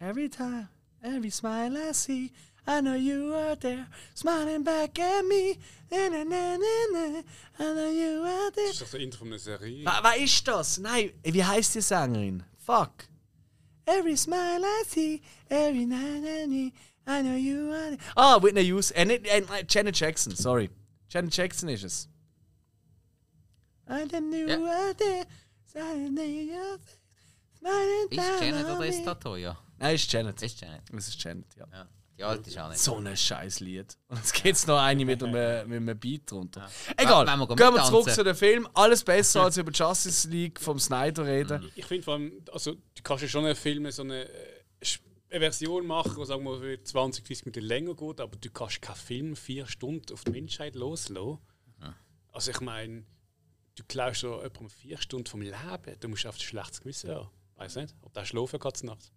Every 0.00 0.28
time, 0.28 0.68
every 1.00 1.30
smile 1.30 1.74
I 1.90 1.94
see, 1.94 2.30
I 2.66 2.80
know 2.80 2.92
you 2.94 3.32
are 3.32 3.58
there, 3.58 3.86
smiling 4.14 4.62
back 4.62 4.98
at 4.98 5.24
me. 5.26 5.56
Na, 5.90 6.08
na, 6.10 6.24
na, 6.24 6.56
na, 6.58 6.92
na, 6.92 7.18
I 7.58 7.72
know 7.72 7.90
you 7.90 8.22
are 8.24 8.52
there. 8.52 8.66
Das 8.66 8.72
ist 8.74 8.82
doch 8.82 8.90
der 8.90 9.00
Intro 9.00 9.18
von 9.20 9.28
einer 9.28 9.38
Serie. 9.38 9.86
Wa- 9.86 10.00
Wer 10.02 10.22
ist 10.22 10.46
das? 10.46 10.76
Nein, 10.78 11.12
wie 11.22 11.44
heißt 11.44 11.76
die 11.76 11.80
Sängerin? 11.80 12.42
Fuck. 12.58 13.08
Every 13.86 14.18
smile 14.18 14.60
I 14.60 14.84
see, 14.86 15.22
every 15.48 15.86
night 15.86 16.22
I 16.24 16.46
need, 16.46 16.74
I 17.08 17.22
know 17.22 17.34
you 17.36 17.72
are. 17.72 17.90
there. 17.96 17.98
Ah, 18.16 18.38
Whitney 18.42 18.64
Houston. 18.66 18.96
Äh, 18.96 19.04
nicht, 19.06 19.26
äh, 19.26 19.38
äh, 19.38 19.64
Janet 19.68 19.98
Jackson, 19.98 20.36
sorry. 20.36 20.68
Janet 21.08 21.34
Jackson 21.34 21.68
ist 21.70 21.84
es. 21.84 22.08
I 23.88 24.04
didn't 24.04 24.30
know 24.30 24.46
Ja. 24.46 24.56
you 24.56 24.62
were 24.64 24.94
there, 24.96 25.26
suddenly 25.64 26.50
you're 26.50 26.78
there, 26.78 26.98
smiling 27.58 28.08
Ist 28.10 28.18
down 28.18 28.42
Janet 28.42 28.66
on 28.66 28.76
oder 28.76 28.86
ist. 28.86 29.04
Tato? 29.04 29.36
Ja. 29.36 29.58
Nein, 29.78 29.94
ist 29.94 30.12
Janet. 30.12 30.42
Ist 30.42 30.60
Janet. 30.60 30.82
Es 30.92 31.08
ist 31.08 31.22
Janet, 31.22 31.46
ja. 31.56 31.66
Ja. 31.72 31.88
Die 32.18 32.24
alte 32.24 32.50
ist 32.50 32.58
auch 32.58 32.68
nicht. 32.68 32.80
So 32.80 32.96
ein 32.96 33.16
scheiß 33.16 33.60
Lied. 33.60 33.96
Und 34.08 34.16
jetzt 34.18 34.34
gibt 34.34 34.56
es 34.56 34.66
noch 34.66 34.78
eine 34.80 35.04
mit 35.04 35.22
einem, 35.22 35.68
mit 35.68 35.76
einem 35.76 35.98
Beat 35.98 36.28
drunter. 36.28 36.68
Egal, 36.96 37.24
wir 37.26 37.46
gehen 37.46 37.56
gehen 37.56 37.74
wir 37.74 37.84
zurück 37.84 38.10
zu 38.10 38.24
dem 38.24 38.34
Film. 38.34 38.68
Alles 38.74 39.04
besser 39.04 39.44
als 39.44 39.56
über 39.56 39.70
Justice 39.70 40.28
League 40.28 40.58
vom 40.60 40.80
Snyder 40.80 41.24
reden. 41.24 41.70
Ich 41.76 41.86
finde 41.86 42.02
vor 42.02 42.14
allem, 42.14 42.32
also 42.52 42.72
du 42.74 43.02
kannst 43.04 43.22
ja 43.22 43.28
schon 43.28 43.44
einen 43.46 43.54
Film 43.54 43.88
so 43.92 44.02
eine, 44.02 44.24
äh, 44.28 44.64
Sch- 44.82 44.98
eine 45.30 45.40
Version 45.40 45.86
machen, 45.86 46.14
die 46.18 46.26
sagen 46.26 46.44
wir, 46.44 46.58
für 46.58 46.82
20, 46.82 47.24
30 47.24 47.46
Minuten 47.46 47.64
länger 47.64 47.94
geht, 47.94 48.20
aber 48.20 48.36
du 48.36 48.50
kannst 48.50 48.80
keinen 48.82 48.96
Film 48.96 49.36
vier 49.36 49.66
Stunden 49.66 50.12
auf 50.12 50.24
die 50.24 50.30
Menschheit 50.32 50.74
loslassen. 50.74 51.38
Also 52.32 52.50
ich 52.50 52.60
meine, 52.60 53.04
du 53.74 53.82
klaust 53.84 54.22
ja 54.22 54.36
jemandem 54.36 54.70
vier 54.70 54.98
Stunden 54.98 55.26
vom 55.26 55.40
Leben, 55.40 56.00
du 56.00 56.08
musst 56.08 56.26
auf 56.26 56.36
das 56.36 56.44
schlechtes 56.44 56.80
Gewissen 56.80 57.10
haben. 57.10 57.28
Weiß 57.56 57.76
nicht, 57.76 57.94
ob 58.02 58.12
der 58.14 58.24
schlafen 58.24 58.60
kann 58.60 58.72
nachts. 58.82 59.12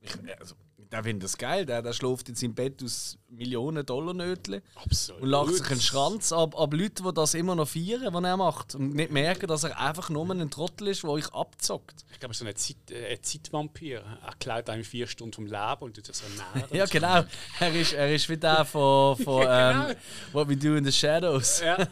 Ich, 0.00 0.38
also, 0.38 0.54
der 0.90 1.04
findet 1.04 1.24
das 1.24 1.36
geil. 1.36 1.66
Der, 1.66 1.82
der 1.82 1.92
schläft 1.92 2.28
in 2.28 2.34
seinem 2.34 2.54
Bett 2.54 2.82
aus 2.82 3.18
Millionen 3.28 3.84
Dollar 3.84 4.14
Nötchen 4.14 4.62
Absolut. 4.74 5.22
und 5.22 5.28
lacht 5.28 5.54
sich 5.54 5.70
einen 5.70 5.80
Schranz 5.80 6.32
ab, 6.32 6.58
ab 6.58 6.72
Leute, 6.72 7.02
die 7.02 7.12
das 7.14 7.34
immer 7.34 7.54
noch 7.54 7.68
feiern, 7.68 8.12
was 8.12 8.24
er 8.24 8.36
macht. 8.36 8.74
Und 8.74 8.94
nicht 8.94 9.10
merken, 9.10 9.46
dass 9.46 9.64
er 9.64 9.78
einfach 9.78 10.08
nur 10.08 10.28
ein 10.30 10.50
Trottel 10.50 10.88
ist, 10.88 11.02
der 11.02 11.10
euch 11.10 11.32
abzockt. 11.34 12.04
Ich 12.12 12.20
glaube, 12.20 12.34
so 12.34 12.44
ein, 12.46 12.56
Zeit, 12.56 12.76
äh, 12.90 13.12
ein 13.12 13.22
Zeitvampir. 13.22 14.02
Er 14.24 14.34
klaut 14.40 14.70
einem 14.70 14.84
vier 14.84 15.06
Stunden 15.06 15.34
vom 15.34 15.46
Leben 15.46 15.80
und 15.80 15.96
tut 15.96 16.08
das 16.08 16.18
so 16.18 16.24
näher. 16.54 16.68
Ja, 16.72 16.86
genau. 16.86 17.24
Er 17.60 17.74
ist, 17.74 17.92
er 17.92 18.14
ist 18.14 18.28
wie 18.28 18.36
der 18.36 18.64
von, 18.64 19.16
von 19.24 19.42
Ja, 19.42 19.90
ähm, 19.90 19.96
What 20.32 20.48
We 20.48 20.56
Do 20.56 20.74
in 20.76 20.84
the 20.84 20.92
Shadows. 20.92 21.60
Ja, 21.60 21.86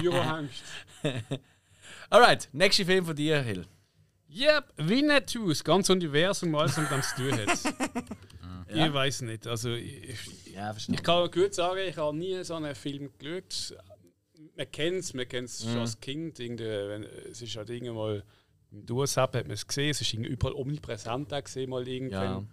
Büroangst. 0.00 0.62
Alright, 2.10 2.48
Nächster 2.52 2.84
Film 2.84 3.04
von 3.04 3.16
dir, 3.16 3.40
Hill. 3.42 3.66
Yep, 4.32 4.72
Winnetou, 4.76 5.48
das 5.48 5.64
ganze 5.64 5.92
Universum, 5.92 6.54
alles 6.54 6.76
mit 6.76 6.90
dem 6.90 7.02
zu 7.02 7.16
tun 7.16 7.32
hat. 7.32 7.58
Ich 8.72 8.92
weiß 8.92 9.22
nicht. 9.22 9.46
Also, 9.48 9.70
ich, 9.74 10.18
Ja, 10.54 10.72
Ich 10.76 11.02
kann 11.02 11.30
gut 11.30 11.54
sagen, 11.54 11.80
ich 11.88 11.96
habe 11.96 12.16
nie 12.16 12.42
so 12.44 12.54
einen 12.54 12.74
Film 12.74 13.10
geschaut. 13.18 13.76
Man 14.56 14.70
kennt 14.70 14.98
es, 14.98 15.14
man 15.14 15.28
kennt 15.28 15.48
es 15.48 15.62
schon 15.64 15.78
als 15.78 15.98
Kind. 16.00 16.38
Wenn, 16.38 17.04
es 17.30 17.42
ist 17.42 17.56
halt 17.56 17.70
irgendwann 17.70 17.96
mal 17.96 18.24
im 18.72 18.86
Durchsap 18.86 19.34
hat 19.34 19.46
man 19.46 19.54
es 19.54 19.66
gesehen, 19.66 19.90
es 19.90 20.00
ist 20.00 20.12
irgendwie 20.12 20.30
überall 20.30 20.54
omnipräsent 20.54 21.28
gesehen, 21.44 21.70
mal 21.70 21.86
irgendwann. 21.86 22.48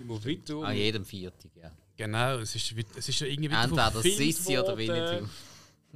Immer 0.00 0.24
wieder. 0.24 0.62
An 0.62 0.76
jedem 0.76 1.04
Viertag, 1.04 1.50
ja. 1.60 1.72
genau, 1.96 2.38
es 2.38 2.54
ist, 2.54 2.72
es 2.96 3.08
ist 3.08 3.20
ja 3.20 3.26
irgendwie 3.26 3.52
Entweder 3.52 3.90
Sissi 4.02 4.58
oder 4.58 4.78
worden. 4.78 5.28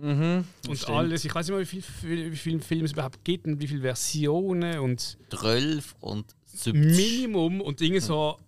Winnetou. 0.00 0.44
und 0.68 0.76
stimmt. 0.76 0.96
alles. 0.96 1.24
Ich 1.24 1.34
weiß 1.34 1.46
nicht 1.48 1.56
mehr, 1.56 1.60
wie 1.72 1.82
viele 1.82 2.32
wie 2.32 2.36
viel 2.36 2.60
Filme 2.60 2.84
es 2.84 2.92
überhaupt 2.92 3.24
gibt 3.24 3.46
und 3.46 3.60
wie 3.60 3.66
viele 3.66 3.82
Versionen 3.82 4.78
und 4.78 5.18
12 5.30 5.94
und 6.00 6.34
70. 6.46 6.74
Minimum 6.74 7.60
und 7.60 7.80
irgendwie 7.80 8.00
so. 8.00 8.38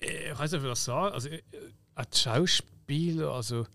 äh, 0.00 0.32
Ich 0.32 0.38
weiß 0.38 0.52
nicht, 0.52 0.62
wie 0.62 0.66
das 0.68 0.84
sagen. 0.84 1.14
Also, 1.14 1.28
äh, 1.28 1.42
ein 1.94 2.06
Schauspieler, 2.14 3.32
also. 3.32 3.66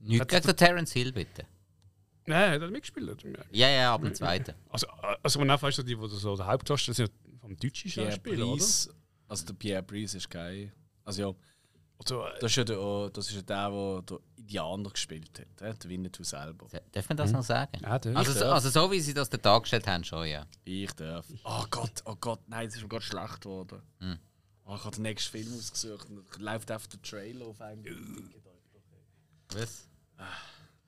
Nicht 0.00 0.26
gegen 0.28 0.46
den 0.46 0.56
Terence 0.56 0.92
Hill, 0.92 1.12
bitte. 1.12 1.44
Nein, 2.26 2.52
hat 2.52 2.62
er 2.62 2.70
mitgespielt. 2.70 3.22
Ja, 3.50 3.68
ja, 3.68 3.94
ab 3.94 4.02
dem 4.02 4.14
zweiten. 4.14 4.54
Also, 4.68 4.86
also 5.22 5.38
man 5.40 5.50
auch 5.50 5.60
weißt 5.62 5.78
du, 5.78 5.82
die, 5.82 5.96
die 5.96 6.08
so 6.08 6.36
der 6.36 6.46
Hauptdarsteller 6.46 6.94
sind, 6.94 7.10
vom 7.40 7.56
deutschen 7.56 7.90
Schauspieler, 7.90 8.46
oder? 8.46 8.64
Also 9.28 9.46
der 9.46 9.54
Pierre 9.54 9.82
Brice 9.82 10.14
ist 10.14 10.30
geil. 10.30 10.72
Also 11.04 11.22
ja, 11.22 11.34
Also, 11.98 12.22
äh, 12.24 12.30
das 12.40 12.50
ist 12.52 12.56
ja 12.56 12.64
der, 12.64 13.10
das 13.12 13.28
ist 13.30 13.36
ja 13.36 13.42
der, 13.42 13.70
der 13.70 14.02
der 14.02 14.18
Indianer 14.50 14.90
gespielt 14.90 15.30
hat. 15.38 15.62
äh, 15.62 15.74
Der 15.74 15.90
Winnetou 15.90 16.24
selber. 16.24 16.66
Darf 16.92 17.08
man 17.08 17.16
das 17.16 17.30
noch 17.30 17.44
sagen? 17.44 17.78
ja, 17.82 17.98
der. 17.98 18.16
Also, 18.16 18.32
so, 18.32 18.46
also 18.46 18.68
so 18.68 18.90
wie 18.90 19.00
sie 19.00 19.14
das 19.14 19.30
da 19.30 19.36
dargestellt 19.38 19.86
haben, 19.86 20.02
schon, 20.02 20.26
ja. 20.26 20.44
Ich 20.64 20.92
darf. 20.92 21.26
Oh 21.44 21.64
Gott, 21.70 22.02
oh 22.04 22.16
Gott, 22.20 22.40
nein, 22.48 22.66
es 22.66 22.74
ist 22.74 22.82
mir 22.82 22.88
gerade 22.88 23.04
schlecht 23.04 23.40
geworden. 23.42 23.80
Oh, 24.64 24.74
ich 24.76 24.84
habe 24.84 24.96
den 24.96 25.02
nächsten 25.02 25.30
Film 25.30 25.54
ausgesucht 25.56 26.08
und 26.10 26.24
läuft 26.38 26.70
einfach 26.70 26.86
der 26.88 27.02
Trailer 27.02 27.46
auf 27.46 27.60
eigentlich. 27.60 27.96
Was? 29.52 29.88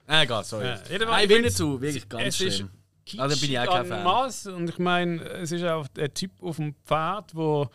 Ah, 0.06 0.22
egal, 0.22 0.44
sorry. 0.44 0.64
Ja, 0.66 0.80
nein, 1.06 1.24
ich 1.24 1.30
Winnetou, 1.30 1.80
wirklich 1.80 2.08
ganz 2.08 2.36
schlimm. 2.36 2.70
Also 3.18 3.40
bin 3.40 3.50
ich 3.50 3.58
auch 3.58 3.66
kein 3.66 3.86
Fan. 3.86 3.98
en 3.98 4.04
masse. 4.04 4.54
Und 4.54 4.68
ich 4.68 4.78
meine, 4.78 5.20
es 5.22 5.50
ist 5.52 5.64
auch 5.64 5.86
ein 5.98 6.14
Typ 6.14 6.30
auf 6.42 6.56
dem 6.56 6.74
Pfad, 6.84 7.32
der, 7.34 7.68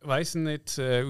weiß 0.00 0.36
nicht, 0.36 0.78
äh, 0.78 1.04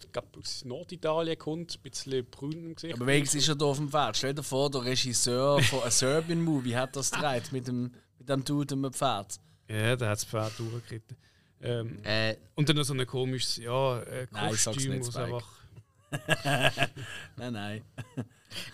Ich 0.00 0.12
glaube, 0.12 0.28
aus 0.38 0.64
Norditalien 0.64 1.38
kommt, 1.38 1.74
ein 1.76 1.80
bisschen 1.90 2.24
brün 2.26 2.66
im 2.66 2.74
Gesicht. 2.74 2.94
Aber 2.94 3.06
wenigstens 3.06 3.42
ist 3.42 3.48
er 3.48 3.54
da 3.56 3.64
auf 3.66 3.76
dem 3.78 3.88
Pferd. 3.88 4.16
Stell 4.16 4.34
dir 4.34 4.42
vor, 4.42 4.70
der 4.70 4.84
Regisseur 4.84 5.60
von 5.62 5.82
A 5.82 5.90
Serbian 5.90 6.42
Movie 6.42 6.74
hat 6.74 6.94
das 6.96 7.10
gedreht 7.10 7.52
mit 7.52 7.66
dem, 7.68 7.92
mit 8.18 8.28
dem 8.28 8.44
Dude 8.44 8.74
und 8.74 8.82
dem 8.82 8.92
Pferd. 8.92 9.38
ja, 9.68 9.96
der 9.96 10.08
hat 10.08 10.16
das 10.18 10.24
Pfad 10.24 10.52
durchgeritten. 10.58 11.16
Ähm, 11.60 11.98
Äh, 12.02 12.36
und 12.56 12.68
dann 12.68 12.76
noch 12.76 12.82
so 12.84 12.92
ein 12.92 13.06
komisches, 13.06 13.56
ja, 13.58 14.00
äh, 14.00 14.26
Nein, 14.32 14.50
Kostüm, 14.50 15.02
Spike. 15.02 15.24
einfach. 15.24 15.48
Nein, 17.36 17.52
nein. 17.52 17.82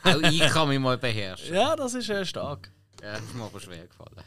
auch 0.03 0.21
ich 0.23 0.41
kann 0.41 0.69
mich 0.69 0.79
mal 0.81 0.99
beherrschen. 0.99 1.55
Ja, 1.55 1.77
das 1.77 1.95
ist 1.95 2.09
äh, 2.09 2.25
stark. 2.25 2.73
Ja, 3.01 3.13
das 3.13 3.23
ist 3.23 3.35
mir 3.35 3.45
aber 3.45 3.61
schwer 3.61 3.87
gefallen. 3.87 4.25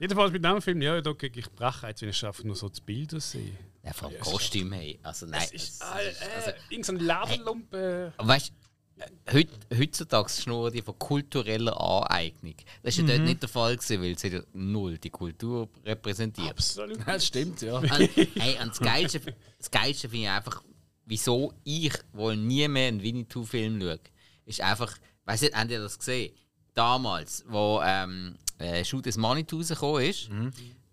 Jedenfalls 0.00 0.32
mit 0.32 0.44
dem 0.44 0.60
Film, 0.62 0.82
ja, 0.82 1.00
da 1.00 1.12
kriege 1.12 1.38
ich 1.40 1.50
Brechheit, 1.50 2.00
wenn 2.00 2.08
ich 2.08 2.26
einfach 2.26 2.42
nur 2.42 2.56
so 2.56 2.68
das 2.68 2.80
Bilder 2.80 3.20
sehe. 3.20 3.52
Ja, 3.82 3.92
allem 4.02 4.20
Kostüm, 4.20 4.72
hey. 4.72 4.98
Also 5.02 5.26
nein. 5.26 5.42
Es 5.42 5.52
ist, 5.52 5.82
es- 5.82 6.20
äh, 6.46 6.50
äh, 6.50 6.54
irgend 6.70 6.86
so 6.86 6.92
ein 6.92 6.98
Lederlumpen. 6.98 8.12
Aber 8.16 8.28
weißt 8.28 8.52
du, 8.98 9.32
heut, 9.32 9.48
heutzutage 9.76 10.28
schnurren 10.28 10.72
die 10.72 10.82
von 10.82 10.98
kultureller 10.98 11.80
Aneignung. 11.80 12.54
Das 12.82 12.98
war 12.98 13.04
ja 13.08 13.16
dort 13.16 13.26
nicht 13.26 13.42
der 13.42 13.48
Fall, 13.48 13.76
gewesen, 13.76 14.02
weil 14.02 14.18
sie 14.18 14.28
ja 14.28 14.40
null 14.52 14.98
die 14.98 15.08
Kultur 15.10 15.68
repräsentiert. 15.84 16.50
Absolut. 16.50 16.98
Das 17.06 17.26
stimmt, 17.26 17.62
ja. 17.62 17.78
Und, 17.78 17.90
hey, 17.90 18.56
und 18.60 18.70
das 18.70 18.80
Geilste, 18.80 19.20
das 19.58 19.70
Geilste 19.70 20.08
finde 20.10 20.24
ich 20.26 20.30
einfach, 20.30 20.62
wieso 21.06 21.54
ich 21.64 21.94
wohl 22.12 22.36
nie 22.36 22.68
mehr 22.68 22.88
einen 22.88 23.02
Winnetou-Film 23.02 23.80
schaue, 23.80 24.00
ist 24.44 24.60
einfach, 24.60 24.94
weißt 25.24 25.44
du, 25.44 25.52
habt 25.54 25.70
ihr 25.70 25.80
das 25.80 25.98
gesehen? 25.98 26.34
Damals, 26.74 27.44
wo 27.48 27.80
ähm, 27.82 28.36
äh, 28.58 28.84
Shoot 28.84 29.06
des 29.06 29.16
Manitou 29.16 29.56
rausgekommen 29.58 30.02
ist, 30.04 30.28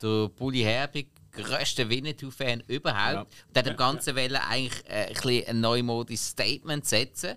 der 0.02 0.30
Bully 0.30 0.62
Herbig, 0.62 1.10
grösster 1.44 1.90
Winnetou-Fan 1.90 2.62
überhaupt, 2.68 3.14
Ja. 3.14 3.22
und 3.48 3.58
hat 3.58 3.66
dem 3.66 3.78
Ganzen 3.78 4.16
wollen 4.16 4.36
eigentlich 4.36 4.84
äh, 4.88 5.08
ein, 5.08 5.14
bisschen 5.14 5.48
ein 5.48 5.60
neumodisches 5.62 6.30
Statement 6.30 6.86
setzen. 6.86 7.36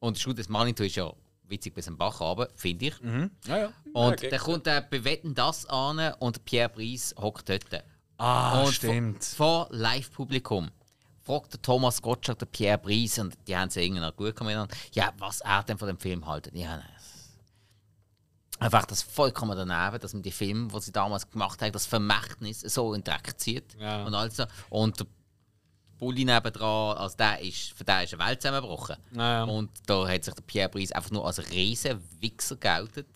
Und 0.00 0.18
Shoot 0.18 0.36
des 0.38 0.48
Manitou 0.48 0.84
ist 0.84 0.96
ja 0.96 1.10
witzig 1.48 1.74
bis 1.74 1.88
am 1.88 1.96
Bach 1.96 2.20
runter, 2.20 2.48
finde 2.56 2.86
ich. 2.86 2.94
ja, 3.46 3.58
ja. 3.58 3.72
Und 3.92 4.22
Ja, 4.22 4.30
dann 4.30 4.40
kommt 4.40 4.66
der 4.66 4.80
Bewetten 4.82 5.34
das 5.34 5.66
an 5.66 6.12
und 6.18 6.44
Pierre 6.44 6.68
Brice 6.68 7.14
hockt 7.18 7.48
dort. 7.48 7.84
Ah, 8.18 8.62
Und 8.62 8.72
stimmt. 8.74 9.24
Vor, 9.24 9.66
vor 9.66 9.76
Live-Publikum 9.76 10.70
fragt 11.22 11.52
der 11.54 11.62
Thomas 11.62 12.00
Gottschalk 12.00 12.38
den 12.38 12.48
Pierre 12.48 12.78
Brice 12.78 13.18
und 13.20 13.34
die 13.48 13.56
haben 13.56 13.68
es 13.68 13.76
irgendwie 13.76 14.00
noch 14.00 14.14
gut 14.14 14.38
miteinander. 14.40 14.74
Ja, 14.92 15.12
was 15.18 15.40
er 15.40 15.62
denn 15.64 15.78
von 15.78 15.88
dem 15.88 15.98
Film 15.98 16.24
haltet. 16.26 16.54
Ja, 16.54 16.76
nein, 16.76 16.84
das- 16.94 17.13
einfach 18.60 18.84
das 18.86 19.02
vollkommen 19.02 19.56
daneben, 19.56 20.00
dass 20.00 20.12
man 20.12 20.22
die 20.22 20.32
Filme, 20.32 20.68
die 20.68 20.80
sie 20.80 20.92
damals 20.92 21.28
gemacht 21.30 21.60
haben, 21.60 21.72
das 21.72 21.86
Vermächtnis 21.86 22.60
so 22.60 22.94
in 22.94 23.02
den 23.02 23.04
Dreck 23.12 23.38
zieht. 23.38 23.74
Ja. 23.78 24.04
Und, 24.04 24.14
also, 24.14 24.44
und 24.70 25.00
der 25.00 25.06
Bulli 25.98 26.24
nebendran, 26.24 26.96
also 26.96 27.16
der 27.16 27.40
ist, 27.40 27.72
für 27.72 27.84
den 27.84 28.04
ist 28.04 28.14
eine 28.14 28.24
Welt 28.26 28.42
zusammengebrochen. 28.42 28.96
Ja, 29.12 29.38
ja. 29.38 29.44
Und 29.44 29.70
da 29.86 30.06
hat 30.06 30.24
sich 30.24 30.34
der 30.34 30.42
Pierre 30.42 30.68
Brice 30.68 30.92
einfach 30.92 31.10
nur 31.10 31.26
als 31.26 31.50
riesen 31.50 32.02
Wichser 32.20 32.56
geoutet. 32.56 33.06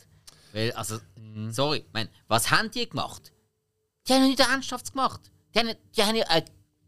Weil, 0.53 0.73
also, 0.73 0.99
sorry, 1.51 1.79
ich 1.79 1.93
mein, 1.93 2.09
was 2.27 2.51
haben 2.51 2.71
die 2.71 2.89
gemacht? 2.89 3.33
Die 4.07 4.13
haben 4.15 4.23
ja 4.23 4.29
nichts 4.29 4.47
Ernsthaftes 4.47 4.93
gemacht. 4.93 5.21
Die 5.55 5.59
haben, 5.59 5.75
die 5.97 6.03
haben 6.03 6.17
ja 6.17 6.27
eine 6.29 6.45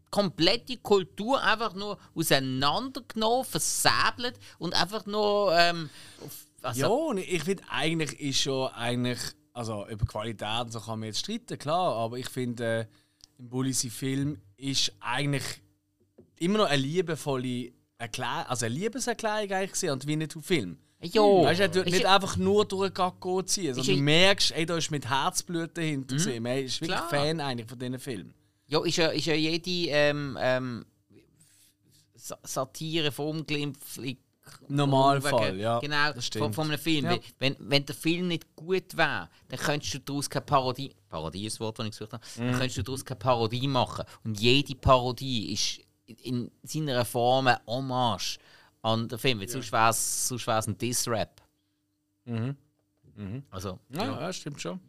komplette 0.09 0.77
Kultur 0.77 1.41
einfach 1.41 1.73
nur 1.73 1.97
auseinandergenommen, 2.15 3.45
versäbelt 3.45 4.39
und 4.59 4.73
einfach 4.73 5.05
nur. 5.05 5.55
Ähm, 5.57 5.89
auf- 6.23 6.47
also, 6.61 6.79
ja, 6.81 6.87
und 6.87 7.17
ich 7.17 7.43
finde, 7.43 7.63
eigentlich 7.69 8.19
ist 8.19 8.41
schon 8.41 8.69
eigentlich. 8.71 9.19
Also, 9.53 9.85
über 9.89 10.05
Qualität 10.05 10.61
und 10.61 10.71
so 10.71 10.79
kann 10.79 10.99
man 10.99 11.07
jetzt 11.07 11.19
streiten, 11.19 11.57
klar, 11.59 11.93
aber 11.97 12.17
ich 12.17 12.29
finde, 12.29 12.63
äh, 12.63 12.85
im 13.37 13.49
Bullisi 13.49 13.89
Film 13.89 14.39
ist 14.55 14.93
eigentlich 15.01 15.43
immer 16.39 16.59
noch 16.59 16.67
eine 16.67 16.81
liebevolle 16.81 17.73
Erklärung, 17.97 18.45
also 18.47 18.65
eine 18.65 18.75
Liebeserklärung 18.75 19.51
eigentlich 19.51 19.71
gewesen 19.73 19.89
an 19.89 19.99
den 19.99 20.07
Winnetou-Film. 20.07 20.77
ja. 21.01 21.21
Weißt 21.21 21.75
du, 21.75 21.83
nicht 21.83 22.05
einfach 22.05 22.37
nur 22.37 22.63
durch 22.65 22.91
den 22.91 22.93
Gacko 22.93 23.41
ziehen, 23.41 23.73
sondern 23.73 23.95
du 23.97 24.01
merkst, 24.01 24.51
ey, 24.53 24.65
da 24.65 24.77
ist 24.77 24.89
mit 24.89 25.09
Herzblut 25.09 25.77
dahinter. 25.77 26.15
Mhm. 26.15 26.43
Man 26.43 26.57
ist 26.59 26.79
wirklich 26.79 26.97
Klar. 26.97 27.09
Fan 27.09 27.39
eigentlich 27.41 27.67
von 27.67 27.77
diesen 27.77 27.99
Filmen. 27.99 28.33
Ja, 28.67 28.85
ist 28.85 28.95
ja, 28.95 29.07
ist 29.07 29.25
ja 29.25 29.33
jede 29.33 29.69
ähm, 29.91 30.37
ähm, 30.39 30.85
Sa- 32.15 32.39
Satire 32.43 33.11
vom 33.11 33.45
Normalfall, 34.67 35.57
ja, 35.59 35.79
Genau, 35.79 36.13
das 36.13 36.25
stimmt. 36.27 36.43
von, 36.45 36.53
von 36.53 36.67
einem 36.69 36.79
Film. 36.79 37.05
Ja. 37.05 37.17
Wenn, 37.39 37.55
wenn 37.59 37.85
der 37.85 37.95
Film 37.95 38.27
nicht 38.27 38.55
gut 38.55 38.95
wäre, 38.97 39.29
dann 39.49 39.59
könntest 39.59 39.93
du 39.93 39.99
daraus 39.99 40.29
keine 40.29 40.45
Parodie. 40.45 40.95
Parodie 41.09 41.45
ist 41.45 41.55
das 41.55 41.59
Wort, 41.59 41.79
das 41.79 41.85
ich 41.87 41.91
gesucht 41.91 42.13
habe. 42.13 42.23
Mhm. 42.37 42.39
Dann 42.41 42.51
könntest 42.51 42.77
du 42.77 42.83
daraus 42.83 43.05
keine 43.05 43.19
Parodie 43.19 43.67
machen. 43.67 44.05
Und 44.23 44.39
jede 44.39 44.75
Parodie 44.75 45.53
ist 45.53 45.81
in 46.23 46.51
seiner 46.63 47.05
Form 47.05 47.47
eine 47.47 47.61
Hommage 47.67 48.37
an 48.81 49.07
den 49.07 49.19
Film. 49.19 49.39
Weil 49.39 49.47
sonst 49.49 49.71
wäre 49.71 49.89
es 49.89 50.31
ein 50.67 50.77
Diss-Rap. 50.77 51.41
Also, 53.49 53.79
Ja, 53.89 54.03
ja. 54.21 54.33
stimmt 54.33 54.61
schon. 54.61 54.79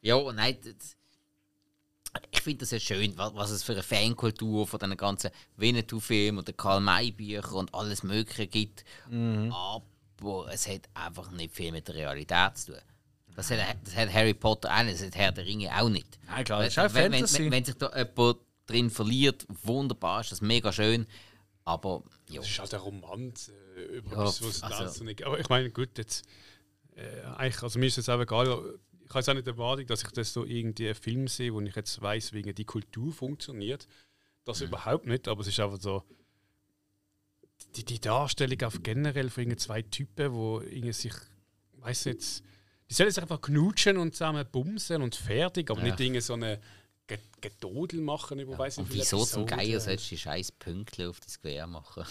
ja, 0.00 0.32
nein, 0.32 0.56
das, 0.62 0.96
ich 2.30 2.40
finde 2.42 2.60
das 2.60 2.70
ja 2.72 2.80
schön, 2.80 3.16
was, 3.16 3.34
was 3.34 3.50
es 3.50 3.62
für 3.62 3.72
eine 3.72 3.82
Fankultur 3.82 4.66
von 4.66 4.78
diesen 4.80 4.96
ganzen 4.96 5.30
Winnetou-Filmen 5.56 6.38
und 6.38 6.48
den 6.48 6.56
Karl-May-Büchern 6.56 7.54
und 7.54 7.74
alles 7.74 8.02
Mögliche 8.02 8.46
gibt. 8.46 8.84
Aber 9.10 10.52
es 10.52 10.66
hat 10.68 10.88
einfach 10.94 11.30
nicht 11.30 11.54
viel 11.54 11.72
mit 11.72 11.86
der 11.88 11.94
Realität 11.94 12.56
zu 12.56 12.72
tun. 12.72 12.80
Das 13.36 13.50
hat, 13.50 13.58
das 13.84 13.94
hat 13.96 14.12
Harry 14.12 14.34
Potter 14.34 14.74
auch 14.76 14.82
nicht, 14.82 14.98
das 15.00 15.06
hat 15.06 15.14
Herr 15.16 15.32
der 15.32 15.46
Ringe 15.46 15.70
auch 15.80 15.88
nicht. 15.88 16.18
Nein, 16.26 16.44
klar, 16.44 16.60
das 16.62 16.68
ist 16.76 16.78
auch 16.78 16.92
wenn, 16.94 17.04
wenn, 17.04 17.20
Fantasy. 17.20 17.38
wenn, 17.44 17.52
wenn 17.52 17.64
sich 17.64 17.74
da 17.76 17.96
jemand 17.96 18.38
drin 18.66 18.90
verliert, 18.90 19.46
wunderbar, 19.62 20.20
ist 20.20 20.32
das 20.32 20.40
mega 20.40 20.72
schön. 20.72 21.06
Aber 21.64 22.02
ja, 22.28 22.40
Das 22.40 22.50
ist 22.50 22.58
halt 22.58 22.74
eine 22.74 22.82
Romanze 22.82 23.52
äh, 23.76 23.98
über 23.98 24.10
Ja, 24.16 24.22
etwas, 24.22 24.42
was 24.42 24.62
also- 24.62 24.76
also, 24.84 25.04
nicht. 25.04 25.22
Aber 25.24 25.38
ich 25.38 25.48
meine, 25.48 25.70
gut, 25.70 25.96
jetzt. 25.98 26.24
Äh, 26.96 27.22
eigentlich, 27.36 27.62
also 27.62 27.78
mir 27.78 27.86
ist 27.86 27.98
es 27.98 28.08
auch 28.08 28.20
egal. 28.20 28.78
Ich 29.10 29.14
habe 29.14 29.18
jetzt 29.18 29.28
auch 29.28 29.34
nicht 29.34 29.46
erwartet, 29.48 29.90
dass 29.90 30.02
ich 30.04 30.10
das 30.12 30.32
so 30.32 30.44
irgendwie 30.44 30.86
einen 30.86 30.94
Film 30.94 31.26
sehe, 31.26 31.52
wo 31.52 31.60
ich 31.60 31.74
jetzt 31.74 32.00
weiß, 32.00 32.32
wie 32.32 32.42
die 32.42 32.64
Kultur 32.64 33.12
funktioniert. 33.12 33.88
Das 34.44 34.60
überhaupt 34.60 35.06
nicht, 35.06 35.26
aber 35.26 35.40
es 35.40 35.48
ist 35.48 35.58
einfach 35.60 35.80
so. 35.80 36.04
Die, 37.76 37.84
die 37.84 38.00
Darstellung 38.00 38.62
auf 38.62 38.82
generell 38.82 39.28
von 39.30 39.42
irgendwie 39.42 39.56
zwei 39.58 39.82
Typen, 39.82 40.32
wo 40.32 40.60
irgendwie 40.60 40.92
sich, 40.92 41.12
weiß 41.78 42.04
jetzt, 42.04 42.42
die 42.88 42.94
sollen 42.94 43.10
sich 43.10 43.20
einfach 43.22 43.40
knutschen 43.40 43.96
und 43.98 44.14
zusammen 44.14 44.46
bumsen 44.50 45.02
und 45.02 45.14
fertig, 45.14 45.70
aber 45.70 45.80
Ja. 45.80 45.86
nicht 45.86 46.00
irgendwie 46.00 46.20
so 46.20 46.34
eine 46.34 46.60
Ge- 47.06 47.18
Gedodel 47.40 48.00
machen 48.00 48.38
über 48.38 48.56
weiß 48.56 48.78
nicht 48.78 48.92
wieso 48.92 49.24
zum 49.24 49.42
Episoden. 49.42 49.46
Geier 49.68 49.80
sollst 49.80 50.06
du 50.06 50.08
die 50.10 50.18
scheiß 50.18 50.52
Pünktchen 50.52 51.08
auf 51.08 51.18
das 51.20 51.40
Gewehr 51.40 51.66
machen? 51.66 52.04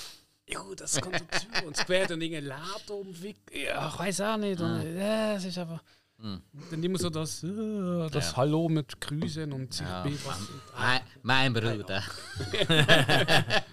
Ja, 0.50 0.64
das 0.76 1.00
kommt 1.02 1.16
dazu. 1.30 1.48
Und 1.66 1.78
es 1.78 1.86
quer 1.86 2.08
dann 2.08 2.22
irgendein 2.22 2.46
Laden 2.46 2.92
umwickelt. 2.92 3.64
Ja, 3.66 3.88
ich 3.90 4.00
weiß 4.00 4.22
auch 4.22 4.38
nicht. 4.38 4.60
Und, 4.60 4.96
ja, 4.98 5.36
es 5.36 5.46
ist 5.46 5.58
einfach. 5.58 5.82
Dann 6.22 6.84
immer 6.84 6.98
so 7.00 7.10
das, 7.10 7.44
äh, 7.44 8.10
das 8.10 8.32
Ja. 8.32 8.38
Hallo 8.38 8.68
mit 8.68 9.00
Grüßen 9.00 9.52
und 9.54 9.74
sich 9.74 9.88
Ja. 9.88 10.04
befassen. 10.04 10.62
Mein, 10.78 11.02
mein 11.22 11.54
Bruder. 11.54 12.04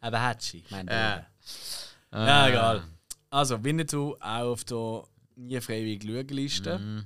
Aber 0.00 0.20
Hatschi, 0.22 0.62
mein 0.70 0.86
Ja. 0.86 1.26
Bruder. 2.10 2.26
Ja, 2.26 2.48
egal. 2.48 2.82
Also, 3.30 3.64
Winnetou 3.64 4.14
auch 4.20 4.52
auf 4.52 4.64
der 4.64 5.04
nie 5.36 5.60
freiwillig 5.60 6.04
Lügenliste. 6.04 7.04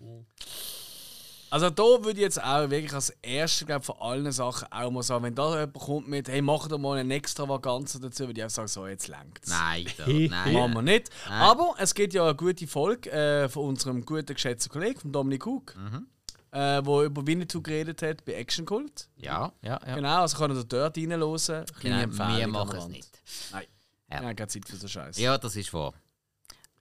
Also 1.49 1.71
da 1.71 1.83
würde 1.83 2.11
ich 2.13 2.19
jetzt 2.19 2.43
auch 2.43 2.69
wirklich 2.71 2.93
als 2.93 3.11
erstes, 3.23 3.67
glaube 3.67 3.85
von 3.85 3.97
allen 4.01 4.31
Sachen 4.33 4.71
auch 4.73 4.91
mal 4.91 5.03
sagen, 5.03 5.25
wenn 5.25 5.35
da 5.35 5.51
jemand 5.61 5.75
kommt 5.79 6.09
mit, 6.09 6.29
hey, 6.29 6.43
mach 6.43 6.67
doch 6.67 6.79
mal 6.79 6.99
eine 6.99 7.15
Extravaganza 7.15 7.99
dazu, 8.01 8.27
würde 8.27 8.41
ich 8.41 8.45
auch 8.47 8.51
sagen, 8.51 8.69
so, 8.69 8.87
jetzt 8.87 9.07
längt's. 9.09 9.49
Nein, 9.49 9.87
da, 9.97 10.05
nein. 10.09 10.53
Machen 10.53 10.75
wir 10.75 10.83
nicht. 10.83 11.11
Nein. 11.29 11.41
Aber 11.43 11.75
es 11.79 11.95
gibt 11.95 12.15
ja 12.15 12.25
eine 12.25 12.35
gute 12.35 12.67
Folge 12.67 13.11
äh, 13.13 13.49
von 13.49 13.67
unserem 13.69 14.05
guten 14.05 14.35
geschätzten 14.35 14.73
Kollegen, 14.73 14.99
von 15.01 15.13
Dominik 15.13 15.47
Hug, 15.47 15.75
Mhm. 15.77 16.07
äh, 16.51 16.85
wo 16.85 17.03
über 17.05 17.25
Winnetou 17.27 17.63
geredet 17.63 18.03
hat 18.03 18.25
bei 18.25 18.33
Action 18.35 18.65
Cult. 18.67 19.09
Ja, 19.17 19.53
ja, 19.63 19.81
ja. 19.87 19.95
Genau, 19.95 20.23
also 20.23 20.37
kann 20.37 20.51
er 20.57 20.65
dort 20.65 20.97
reinhören. 20.99 21.21
Kleine 21.39 21.65
Genau, 21.81 22.01
Empfehlung 22.03 22.37
wir 22.39 22.47
machen 22.49 22.77
es 22.79 22.89
nicht. 22.89 23.23
Nein. 23.53 23.67
Ja. 24.11 24.23
Ja. 24.23 24.35
keine 24.35 24.49
Zeit 24.49 24.67
für 24.69 24.77
so 24.77 24.89
Scheiß. 24.89 25.17
Ja, 25.19 25.39
das 25.39 25.55
ist 25.55 25.73
wahr. 25.73 25.93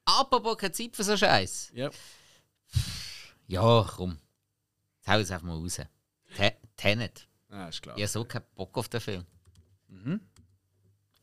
Apropos 0.05 0.57
keine 0.57 0.71
Zeit 0.71 0.95
für 0.95 1.03
so 1.03 1.15
Scheiß. 1.15 1.69
Ja. 1.73 1.89
Ja, 3.47 3.85
komm. 3.95 4.17
Jetzt 5.05 5.13
hau 5.13 5.19
es 5.19 5.31
einfach 5.31 5.47
mal 5.47 5.57
raus. 5.57 5.79
Te 6.35 6.55
Tenet. 6.75 7.27
Ja, 7.51 7.67
ist 7.67 7.81
klar. 7.81 7.95
Ich 7.95 8.03
habe 8.03 8.11
so 8.11 8.25
keinen 8.25 8.45
Bock 8.55 8.75
auf 8.77 8.89
den 8.89 9.01
Film. 9.01 9.25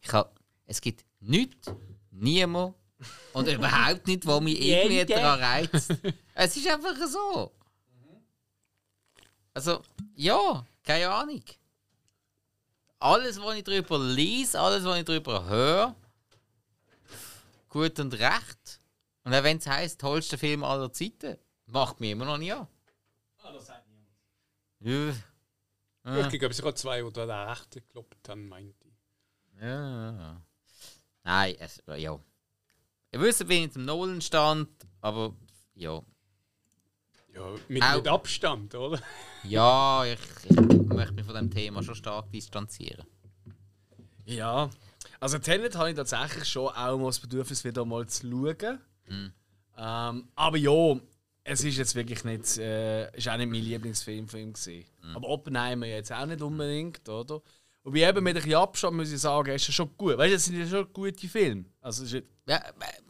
Ich 0.01 0.13
hab, 0.13 0.39
es 0.67 0.81
gibt 0.81 1.05
nichts, 1.21 1.71
niemand 2.11 2.75
und 3.33 3.49
überhaupt 3.49 4.07
nicht, 4.07 4.27
was 4.27 4.41
mich 4.41 4.61
irgendwie 4.61 5.05
daran 5.05 5.41
reizt. 5.41 5.95
Es 6.35 6.57
ist 6.57 6.69
einfach 6.69 6.97
so. 7.07 7.53
Also, 9.55 9.83
ja, 10.15 10.65
keine 10.83 11.11
Ahnung. 11.11 11.43
Alles, 12.99 13.41
was 13.41 13.57
ich 13.57 13.65
darüber 13.65 13.99
lese, 13.99 14.59
alles, 14.59 14.85
was 14.85 14.99
ich 14.99 15.05
darüber 15.05 15.45
höre, 15.45 15.95
gut 17.69 17.99
und 17.99 18.15
recht. 18.15 18.81
Und 19.25 19.35
auch 19.35 19.43
wenn 19.43 19.59
es 19.59 19.67
heisst, 19.67 20.01
tollster 20.01 20.39
Film 20.39 20.65
aller 20.65 20.93
Zeiten, 20.93 21.37
macht 21.67 22.01
mich 22.01 22.13
immer 22.13 22.25
noch 22.25 22.39
nicht 22.39 22.53
an. 22.53 22.69
Ja. 24.85 26.29
Ich 26.29 26.39
glaube, 26.39 26.53
es 26.53 26.63
waren 26.63 26.77
zwei 26.77 27.05
oder 27.05 27.27
der 27.27 27.49
rechte 27.49 27.81
gekloppt 27.81 28.29
haben, 28.29 28.49
meinte 28.49 28.87
ich. 28.89 29.61
Ja, 29.61 29.67
ja, 29.69 30.13
ja. 30.13 30.43
Nein, 31.25 31.55
es, 31.59 31.83
ja. 31.97 32.19
Ich 33.13 33.21
wüsste, 33.21 33.49
wie 33.49 33.65
ich 33.65 33.73
zum 33.73 33.85
Nolan 33.85 34.21
stand, 34.21 34.69
aber 35.01 35.35
ja. 35.75 36.03
Ja, 37.35 37.51
mit, 37.69 37.83
mit 37.95 38.09
Abstand, 38.09 38.75
oder? 38.75 39.01
Ja, 39.45 40.05
ich, 40.05 40.19
ich 40.45 40.57
möchte 40.57 41.13
mich 41.13 41.25
von 41.25 41.35
dem 41.35 41.51
Thema 41.51 41.83
schon 41.83 41.95
stark 41.95 42.31
distanzieren. 42.31 43.07
Ja. 44.25 44.71
Also 45.21 45.39
Tenet 45.39 45.77
habe 45.77 45.91
ich 45.91 45.97
tatsächlich 45.97 46.49
schon 46.49 46.69
auch 46.69 46.99
mal 46.99 47.07
das 47.07 47.21
Bedürfnis, 47.21 47.65
wieder 47.65 47.85
mal 47.85 48.07
zu 48.07 48.29
schauen. 48.29 48.81
Mhm. 49.07 49.33
Ähm, 49.77 50.29
aber 50.35 50.57
ja, 50.57 51.01
es 51.45 51.65
ist 51.65 51.77
jetzt 51.79 51.95
wirklich 51.95 52.25
nicht, 52.25 52.59
äh, 52.59 53.15
ist 53.17 53.29
auch 53.29 53.37
nicht 53.37 53.51
mein 53.51 53.63
Lieblingsfilm 53.63 54.29
von 54.29 54.41
ihm 54.41 54.53
gewesen. 54.53 54.85
Mhm. 55.03 55.17
Aber 55.17 55.29
Oppenheimer 55.29 55.87
jetzt 55.87 56.13
auch 56.13 56.27
nicht 56.27 56.41
unbedingt, 56.43 57.09
oder? 57.09 57.43
Und 57.85 57.95
wie 57.95 58.03
eben 58.03 58.23
mit 58.23 58.37
ein 58.37 58.43
bisschen 58.43 58.55
Abstand 58.55 58.97
muss 58.97 59.11
ich 59.11 59.21
sagen, 59.21 59.51
ist 59.53 59.69
er 59.69 59.73
schon 59.73 59.91
gut. 59.97 60.17
Weißt 60.17 60.31
du, 60.31 60.37
das 60.37 60.45
sind 60.45 60.59
ja 60.61 60.67
schon 60.67 60.93
gute 60.93 61.29
Filme. 61.29 61.65
Also 61.81 62.05
ist, 62.05 62.25
Ja, 62.47 62.63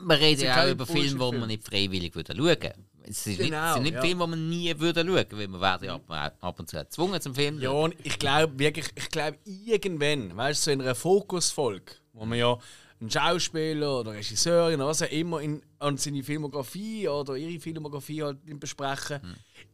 reden 0.08 0.38
sind 0.38 0.46
ja 0.46 0.64
auch 0.64 0.70
über 0.70 0.86
Filme, 0.86 1.30
die 1.30 1.38
man 1.38 1.46
nicht 1.46 1.62
freiwillig 1.62 2.14
würde 2.14 2.34
schauen 2.34 2.46
würde. 2.46 2.74
Es 3.04 3.26
nicht, 3.26 3.40
es 3.40 3.46
Genau, 3.46 3.74
sind 3.74 3.82
nicht 3.82 3.94
ja. 3.94 4.00
Filme, 4.00 4.24
die 4.24 4.30
man 4.30 4.48
nie 4.48 4.78
würde 4.78 5.00
schauen 5.00 5.26
weil 5.30 5.48
wir 5.48 5.60
werden 5.60 5.84
ja 5.84 5.94
ab, 5.96 6.36
ab 6.40 6.58
und 6.58 6.70
zu 6.70 6.76
gezwungen 6.76 7.20
zum 7.20 7.34
Film. 7.34 7.60
Ja, 7.60 7.70
und 7.70 7.94
ich 8.02 8.18
glaube 8.18 8.58
wirklich, 8.58 8.86
ich 8.94 9.10
glaube 9.10 9.38
irgendwann, 9.44 10.34
weißt 10.34 10.60
du, 10.60 10.64
so 10.64 10.70
in 10.70 10.80
einer 10.80 10.94
Fokusfolge, 10.94 11.92
wo 12.14 12.24
man 12.24 12.38
ja 12.38 12.58
einen 13.02 13.10
Schauspieler 13.10 14.00
oder 14.00 14.12
Regisseurin 14.12 14.76
oder 14.76 14.86
was 14.86 15.02
auch 15.02 15.10
immer 15.10 15.40
in, 15.40 15.60
an 15.80 15.96
seine 15.96 16.22
Filmografie 16.22 17.08
oder 17.08 17.36
ihre 17.36 17.58
Filmografie 17.60 18.22
halt 18.22 18.38
besprechen, 18.60 19.20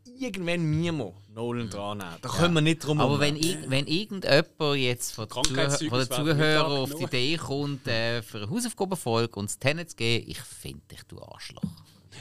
irgendwann 0.04 0.62
müssen 0.62 0.98
wir 0.98 1.14
Nolan 1.34 1.68
dran 1.68 1.98
nehmen. 1.98 2.16
Da 2.22 2.28
können 2.30 2.54
wir 2.54 2.62
nicht 2.62 2.84
drum 2.84 3.00
Aber 3.00 3.20
herum. 3.20 3.38
wenn, 3.38 3.70
wenn 3.70 3.86
irgendjemand 3.86 4.78
jetzt 4.78 5.12
von, 5.12 5.28
den 5.28 5.70
Zuh 5.70 5.88
von 5.90 5.98
den 5.98 6.10
Zuhörern 6.10 6.72
auf 6.72 6.94
die. 6.94 7.04
Idee 7.04 7.36
kommt, 7.36 7.86
äh, 7.86 8.22
für 8.22 8.38
eine 8.38 8.50
Hausaufgabenfolge 8.50 9.38
und 9.38 9.50
das 9.50 9.58
Tenet 9.58 9.90
zu 9.90 9.96
geben, 9.96 10.24
ich 10.26 10.40
finde 10.40 10.86
dich, 10.90 11.02
du 11.04 11.20
Arschloch. 11.20 11.62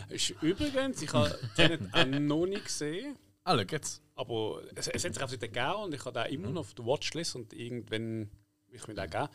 Ist 0.10 0.34
Übrigens, 0.42 1.02
ich 1.02 1.14
habe 1.14 1.40
den 1.58 1.94
auch 1.94 2.06
noch 2.06 2.46
nicht 2.48 2.66
gesehen. 2.66 3.16
Ah, 3.46 3.56
schau 3.58 3.64
jetzt. 3.72 4.02
Aber 4.16 4.62
es, 4.76 4.90
es 4.90 5.06
hat 5.06 5.14
sich 5.14 5.24
einfach 5.24 5.32
wieder 5.32 5.48
gegeben 5.48 5.84
und 5.86 5.94
ich 5.94 6.04
habe 6.04 6.22
den 6.22 6.34
immer 6.34 6.50
noch 6.50 6.62
auf 6.62 6.74
der 6.74 6.86
Watchlist 6.86 7.36
und 7.36 7.54
irgendwann 7.54 8.30
will 8.68 8.80
ich 8.80 8.88
mir 8.88 8.94
den 8.94 9.10
geben. 9.10 9.28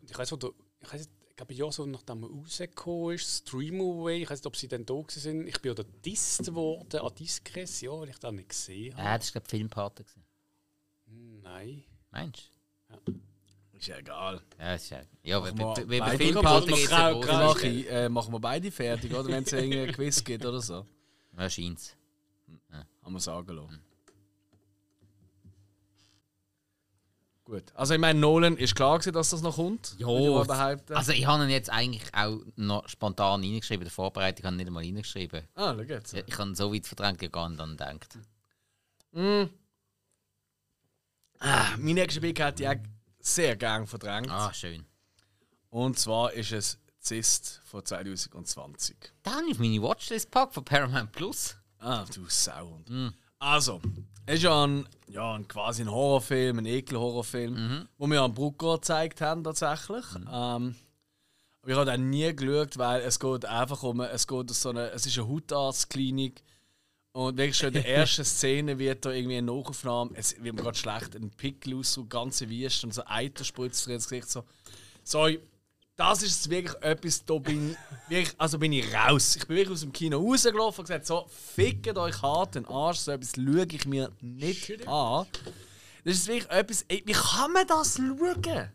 Und 0.00 0.10
ich 0.10 0.18
weiß 0.18 0.32
nicht, 0.32 0.46
ich 0.80 0.92
weiß 0.92 1.00
nicht, 1.00 1.10
ich 1.30 1.36
glaube, 1.36 1.54
ja, 1.54 1.70
so 1.70 1.86
nachdem 1.86 2.24
er 2.24 2.30
rausgekommen 2.30 3.14
ist, 3.14 3.46
Streamaway, 3.46 4.22
ich 4.22 4.30
weiß 4.30 4.40
nicht, 4.40 4.46
ob 4.46 4.56
sie 4.56 4.66
dann 4.68 4.84
da 4.84 4.94
sind. 5.08 5.46
Ich 5.46 5.60
bin 5.60 5.74
ja 5.76 5.84
disst 6.04 6.44
geworden 6.46 6.98
an 7.00 7.14
Discres, 7.14 7.80
ja, 7.80 7.92
weil 7.92 8.08
ich 8.08 8.18
das 8.18 8.32
nicht 8.32 8.48
gesehen 8.48 8.94
habe. 8.96 9.04
Ja, 9.06 9.18
das 9.18 9.28
war 9.28 9.32
glaube 9.40 9.46
ich 9.46 9.50
Filmpate. 9.50 10.04
gewesen. 10.04 10.24
Nein. 11.42 11.84
Meinst 12.10 12.50
Ist 13.72 13.86
ja 13.86 13.98
egal. 13.98 14.40
du? 14.50 14.62
Ja, 14.62 14.74
ist 14.74 14.90
ja. 14.90 15.00
Ja, 15.22 15.44
wenn 15.44 15.56
wir 15.56 15.74
Filmpate 16.16 16.66
noch 16.66 16.76
geht 16.76 16.84
es 16.86 16.90
ja 16.90 17.10
grau- 17.12 17.20
groß. 17.20 17.26
grau- 17.26 17.46
Mach 17.54 17.62
ich, 17.62 17.90
äh, 17.90 18.08
machen 18.08 18.32
wir 18.32 18.40
beide 18.40 18.70
fertig, 18.72 19.12
oder? 19.14 19.26
Wenn 19.28 19.44
es 19.44 19.52
einen 19.54 19.92
Quiz 19.92 20.24
gibt 20.24 20.44
oder 20.44 20.60
so. 20.60 20.84
Ja, 21.36 21.48
scheint's. 21.48 21.94
Haben 23.02 23.12
wir 23.12 23.20
sagen 23.20 23.54
lassen. 23.54 23.80
Gut. 27.48 27.72
Also 27.74 27.94
ich 27.94 28.00
meine, 28.00 28.20
Nolan 28.20 28.58
ist 28.58 28.74
klar 28.74 28.98
gewesen, 28.98 29.14
dass 29.14 29.30
das 29.30 29.40
noch 29.40 29.56
kommt. 29.56 29.96
Ja, 29.98 30.06
behaupten. 30.06 30.92
Also 30.92 31.12
ich 31.12 31.26
habe 31.26 31.44
ihn 31.44 31.48
jetzt 31.50 31.70
eigentlich 31.70 32.02
auch 32.14 32.40
noch 32.56 32.86
spontan 32.86 33.40
reingeschrieben. 33.40 33.80
In 33.80 33.86
der 33.86 33.90
Vorbereitung 33.90 34.44
habe 34.44 34.56
ich 34.56 34.58
nicht 34.58 34.66
einmal 34.66 34.84
reingeschrieben. 34.84 35.48
ah, 35.54 35.72
schau 35.74 35.80
jetzt. 35.80 36.12
Ich 36.12 36.38
habe 36.38 36.50
ihn 36.50 36.54
so 36.54 36.74
weit 36.74 36.86
verdrängt, 36.86 37.22
nicht 37.22 37.34
dann 37.34 37.76
gedacht. 37.76 38.18
Ah, 41.38 41.70
mein 41.78 41.94
nächster 41.94 42.20
Pick 42.20 42.38
hätte 42.38 42.64
ich 42.64 42.68
auch 42.68 42.74
sehr 43.18 43.56
gern 43.56 43.86
verdrängt. 43.86 44.30
Ah, 44.30 44.52
schön. 44.52 44.84
Und 45.70 45.98
zwar 45.98 46.34
ist 46.34 46.52
es 46.52 46.78
Zist 47.00 47.62
von 47.64 47.82
2020. 47.82 48.94
Da 49.22 49.32
habe 49.32 49.46
ich 49.46 49.52
auf 49.52 49.58
meine 49.58 49.80
Watchlist 49.80 50.26
gepackt 50.26 50.52
von 50.52 50.64
Paramount 50.66 51.12
Plus. 51.12 51.56
Ah, 51.78 52.04
du 52.14 52.26
Sau. 52.28 52.82
Also, 53.38 53.80
es 54.26 54.36
ist 54.36 54.42
ja 54.42 54.64
ein, 54.66 54.86
ja 55.08 55.34
ein, 55.34 55.46
quasi 55.46 55.82
ein 55.82 55.90
Horrorfilm, 55.90 56.58
ein 56.58 56.66
Ekel-Horrorfilm, 56.66 57.88
wo 57.96 58.06
wir 58.06 58.20
am 58.22 58.34
Brucko 58.34 58.74
gezeigt 58.74 59.20
haben 59.20 59.44
tatsächlich. 59.44 60.04
Ähm, 60.16 60.74
aber 61.62 61.72
ich 61.72 61.74
habe 61.74 61.86
dann 61.86 62.10
nie 62.10 62.34
geschaut, 62.34 62.78
weil 62.78 63.02
es 63.02 63.18
geht 63.20 63.44
einfach 63.44 63.82
um, 63.82 64.00
es 64.00 64.26
geht 64.26 64.36
um 64.36 64.48
so 64.48 64.70
eine, 64.70 64.90
es 64.90 65.06
ist 65.06 65.18
eine 65.18 65.28
Hautarztklinik 65.28 66.42
und 67.12 67.36
wirklich 67.36 67.56
schon 67.56 67.68
in 67.68 67.74
der 67.74 67.88
ersten 67.88 68.24
Szene 68.26 68.78
wird 68.78 69.04
da 69.04 69.10
irgendwie 69.10 69.38
eine 69.38 69.46
Nachaufnahme, 69.46 70.12
es 70.14 70.42
wird 70.42 70.54
mir 70.54 70.62
gerade 70.62 70.78
schlecht, 70.78 71.14
ein 71.16 71.30
Pickel 71.30 71.76
aus, 71.76 71.92
so 71.92 72.04
ganze 72.04 72.48
Wüste 72.48 72.86
und 72.86 72.92
so 72.92 73.02
Eiter 73.06 73.44
spritzt 73.44 73.86
dir 73.86 73.94
ins 73.94 74.08
Gesicht 74.08 74.30
so. 74.30 74.44
Sorry, 75.04 75.40
das 75.98 76.22
ist 76.22 76.48
wirklich 76.48 76.80
etwas, 76.80 77.24
da 77.24 77.38
bin, 77.38 77.76
wirklich, 78.06 78.32
also 78.38 78.56
bin 78.56 78.72
ich 78.72 78.94
raus. 78.94 79.34
Ich 79.34 79.46
bin 79.48 79.56
wirklich 79.56 79.74
aus 79.74 79.80
dem 79.80 79.92
Kino 79.92 80.18
rausgelaufen 80.18 80.80
und 80.80 80.86
gesagt, 80.86 81.06
so, 81.06 81.26
fickt 81.28 81.98
euch 81.98 82.22
hart 82.22 82.54
den 82.54 82.66
Arsch, 82.66 82.98
so 82.98 83.10
etwas 83.10 83.32
schaue 83.34 83.66
ich 83.68 83.84
mir 83.84 84.12
nicht 84.20 84.86
an. 84.86 85.26
Das 86.04 86.14
ist 86.14 86.28
wirklich 86.28 86.48
etwas, 86.50 86.84
ey, 86.86 87.02
wie 87.04 87.12
kann 87.12 87.52
man 87.52 87.66
das 87.66 87.96
schauen? 87.96 88.70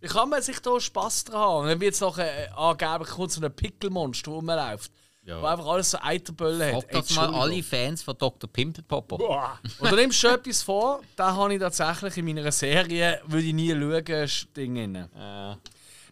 Wie 0.00 0.08
kann 0.08 0.30
man 0.30 0.40
sich 0.40 0.58
da 0.60 0.80
Spass 0.80 1.24
dran 1.24 1.38
haben? 1.38 1.62
Und 1.64 1.68
dann 1.68 1.80
wird 1.80 1.94
es 1.94 2.00
nachher 2.00 2.48
äh, 2.48 2.50
angeblich 2.56 3.10
kommt 3.10 3.30
so 3.30 3.44
ein 3.44 3.54
Pickelmonster, 3.54 4.30
der 4.30 4.34
rumläuft. 4.34 4.90
Ja. 5.26 5.42
Wo 5.42 5.46
einfach 5.46 5.66
alles 5.66 5.90
so 5.90 5.98
Eiterböllen 6.00 6.76
hat. 6.76 6.84
Frag 6.84 6.92
das 6.92 7.14
mal 7.14 7.34
alle 7.34 7.62
Fans 7.62 8.02
von 8.02 8.16
Dr. 8.16 8.50
Pimpelpopper. 8.50 9.58
Und 9.78 9.90
du 9.90 9.96
nimmst 9.96 10.18
schon 10.18 10.34
etwas 10.34 10.62
vor, 10.62 11.00
da 11.14 11.34
habe 11.34 11.52
ich 11.52 11.60
tatsächlich 11.60 12.16
in 12.16 12.24
meiner 12.24 12.50
Serie, 12.52 13.20
würde 13.26 13.46
ich 13.46 13.54
nie 13.54 13.70
schauen, 13.70 14.30
Ding 14.54 14.78
rein. 14.78 15.58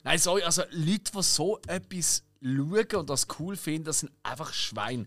Nein, 0.05 0.19
sorry, 0.19 0.43
also 0.43 0.63
Leute, 0.71 1.13
die 1.15 1.23
so 1.23 1.61
etwas 1.67 2.23
schauen 2.43 2.97
und 2.97 3.11
das 3.11 3.27
cool 3.39 3.57
finden, 3.57 3.85
das 3.85 4.01
sind 4.01 4.11
einfach 4.23 4.53
Schweine. 4.53 5.07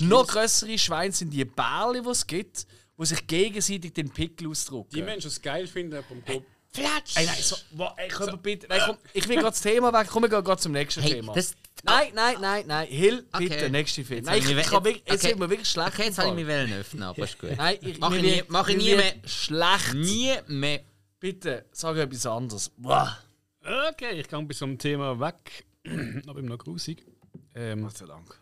Noch 0.00 0.26
größere 0.28 0.78
Schweine 0.78 1.12
sind 1.12 1.30
die 1.30 1.44
Bärli, 1.44 2.02
die 2.02 2.08
es 2.08 2.26
gibt, 2.26 2.66
die 3.00 3.06
sich 3.06 3.26
gegenseitig 3.26 3.92
den 3.94 4.10
Pickel 4.10 4.48
ausdrucken. 4.48 4.90
Die 4.94 5.02
Menschen, 5.02 5.22
die 5.22 5.34
es 5.34 5.42
geil 5.42 5.66
finden, 5.66 6.02
beim 6.08 6.24
Go 6.24 6.44
Flatsch! 6.70 7.16
Ey, 7.16 7.24
nein, 7.26 7.36
so, 7.40 7.56
wo, 7.72 7.88
ey, 7.96 8.08
komm, 8.08 8.38
bitte, 8.42 8.66
nein, 8.68 8.80
komm, 8.84 8.98
ich 9.14 9.26
will 9.26 9.36
gerade 9.36 9.50
das 9.50 9.62
Thema 9.62 9.90
weg, 9.92 10.06
komm, 10.10 10.22
wir 10.24 10.28
gehen 10.28 10.44
gerade 10.44 10.60
zum 10.60 10.72
nächsten 10.72 11.00
Hey, 11.00 11.12
Thema. 11.14 11.32
das, 11.32 11.54
nein, 11.82 12.12
nein, 12.14 12.36
nein, 12.40 12.64
nein, 12.66 12.86
Hill, 12.88 13.26
bitte, 13.38 13.54
Okay. 13.56 13.70
nächste 13.70 14.04
Film. 14.04 14.18
Jetzt 14.18 14.26
Nein, 14.26 14.38
ich, 14.38 14.44
ich 14.44 14.50
ich, 14.50 14.70
wirklich, 14.70 14.96
jetzt 14.96 15.10
okay. 15.10 15.28
sind 15.30 15.40
wir 15.40 15.48
wirklich 15.50 15.68
schlecht. 15.68 15.88
okay, 15.94 16.04
jetzt 16.04 16.18
habe 16.18 16.28
ich 16.28 16.34
mich 16.34 16.44
Fall. 16.46 16.68
wollen 16.68 16.72
öffnen, 16.78 17.02
aber 17.04 17.24
ist 17.24 17.38
gut. 17.38 17.56
Nein, 17.56 17.78
ich, 17.80 17.98
Mach 17.98 18.10
mir 18.10 18.16
ich 18.18 18.22
nie- 18.22 18.42
mach 18.48 18.68
ich 18.68 18.76
mir 18.76 18.82
nie 18.82 18.94
mehr. 18.96 19.14
Schlecht. 19.24 19.94
Nie 19.94 20.34
mehr. 20.46 20.80
Bitte, 21.18 21.64
sag 21.72 21.96
etwas 21.96 22.26
anderes. 22.26 22.70
Boah. 22.76 23.18
Okay, 23.68 24.20
ich 24.20 24.28
gehe 24.28 24.42
bis 24.44 24.58
zum 24.58 24.78
Thema 24.78 25.20
weg. 25.20 25.66
Aber 26.26 26.38
immer 26.38 26.48
noch 26.48 26.58
grusig. 26.58 27.04
Ähm, 27.54 27.82
Gott 27.82 27.98
sei 27.98 28.06
Dank. 28.06 28.38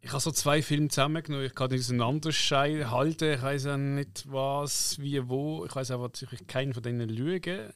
ich 0.00 0.10
habe 0.10 0.20
so 0.20 0.30
zwei 0.30 0.62
Filme 0.62 0.86
zusammengenommen. 0.86 1.46
Ich 1.46 1.54
kann 1.54 1.68
die 1.68 1.78
auseinanderscheiden, 1.78 2.92
halten. 2.92 3.34
Ich 3.34 3.42
weiß 3.42 3.66
auch 3.66 3.76
nicht 3.76 4.24
was, 4.30 5.00
wie, 5.00 5.28
wo. 5.28 5.64
Ich 5.64 5.74
weiß 5.74 5.90
einfach, 5.90 6.10
dass 6.10 6.22
ich 6.22 6.46
keinen 6.46 6.74
von 6.74 6.82
denen 6.84 7.08
lüge. 7.08 7.74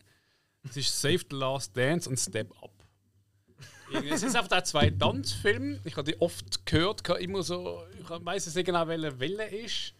Es 0.62 0.76
ist 0.76 1.00
Save 1.00 1.24
the 1.28 1.36
Last 1.36 1.76
Dance 1.76 2.08
und 2.08 2.18
Step 2.18 2.52
Up. 2.62 2.70
Es 3.92 4.20
sind 4.20 4.36
einfach 4.36 4.58
auch 4.58 4.62
zwei 4.62 4.90
Tanzfilme. 4.90 5.80
Ich 5.84 5.96
habe 5.96 6.10
die 6.10 6.20
oft 6.20 6.64
gehört, 6.64 7.02
ich 7.08 7.24
immer 7.24 7.42
so. 7.42 7.82
Ich 8.00 8.08
weiß 8.08 8.54
nicht 8.54 8.64
genau, 8.64 8.86
welche 8.86 9.18
Welle 9.18 9.48
ist. 9.48 9.92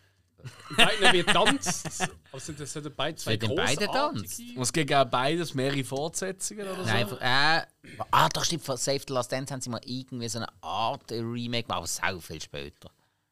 In 0.71 0.77
Beiden 0.77 1.13
wird 1.13 1.29
tanzt. 1.29 2.03
Aber 2.03 2.13
es 2.39 2.47
sind, 2.47 2.59
das 2.61 2.73
sind 2.73 2.97
beide 2.97 3.17
zwei 3.17 3.37
beiden 3.37 3.57
großartige- 3.57 3.93
tanzt? 3.93 4.41
Und 4.57 4.63
es 4.63 4.73
gibt 4.73 4.93
auch 4.93 5.05
beides 5.05 5.55
mehrere 5.55 5.85
Fortsetzungen 5.85 6.67
oder 6.67 6.77
so. 6.77 6.83
Nein, 6.85 6.97
einfach, 6.97 7.21
äh, 7.21 7.67
ah, 8.11 8.29
da 8.29 8.45
stimmt, 8.45 8.65
von 8.65 8.77
Save 8.77 9.01
the 9.07 9.13
Last 9.13 9.31
Dance 9.33 9.53
haben 9.53 9.61
sie 9.61 9.71
mal 9.71 9.81
irgendwie 9.85 10.29
so 10.29 10.39
eine 10.39 10.49
Art 10.63 11.11
Remake 11.13 11.65
gemacht, 11.65 11.79
aber 11.79 11.87
sau 11.87 12.19
viel 12.21 12.41
später. 12.41 12.91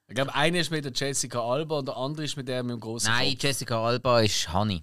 Ich 0.08 0.14
glaube, 0.14 0.34
einer 0.34 0.58
ist 0.58 0.70
mit 0.70 0.84
der 0.84 0.92
Jessica 0.92 1.40
Alba 1.40 1.78
und 1.78 1.86
der 1.88 1.96
andere 1.96 2.24
ist 2.24 2.36
mit 2.36 2.48
der 2.48 2.62
mit 2.62 2.72
dem 2.74 2.80
großen 2.80 3.10
Nein, 3.10 3.30
Kopf. 3.34 3.42
Jessica 3.44 3.80
Alba 3.84 4.20
ist 4.22 4.52
Honey. 4.52 4.82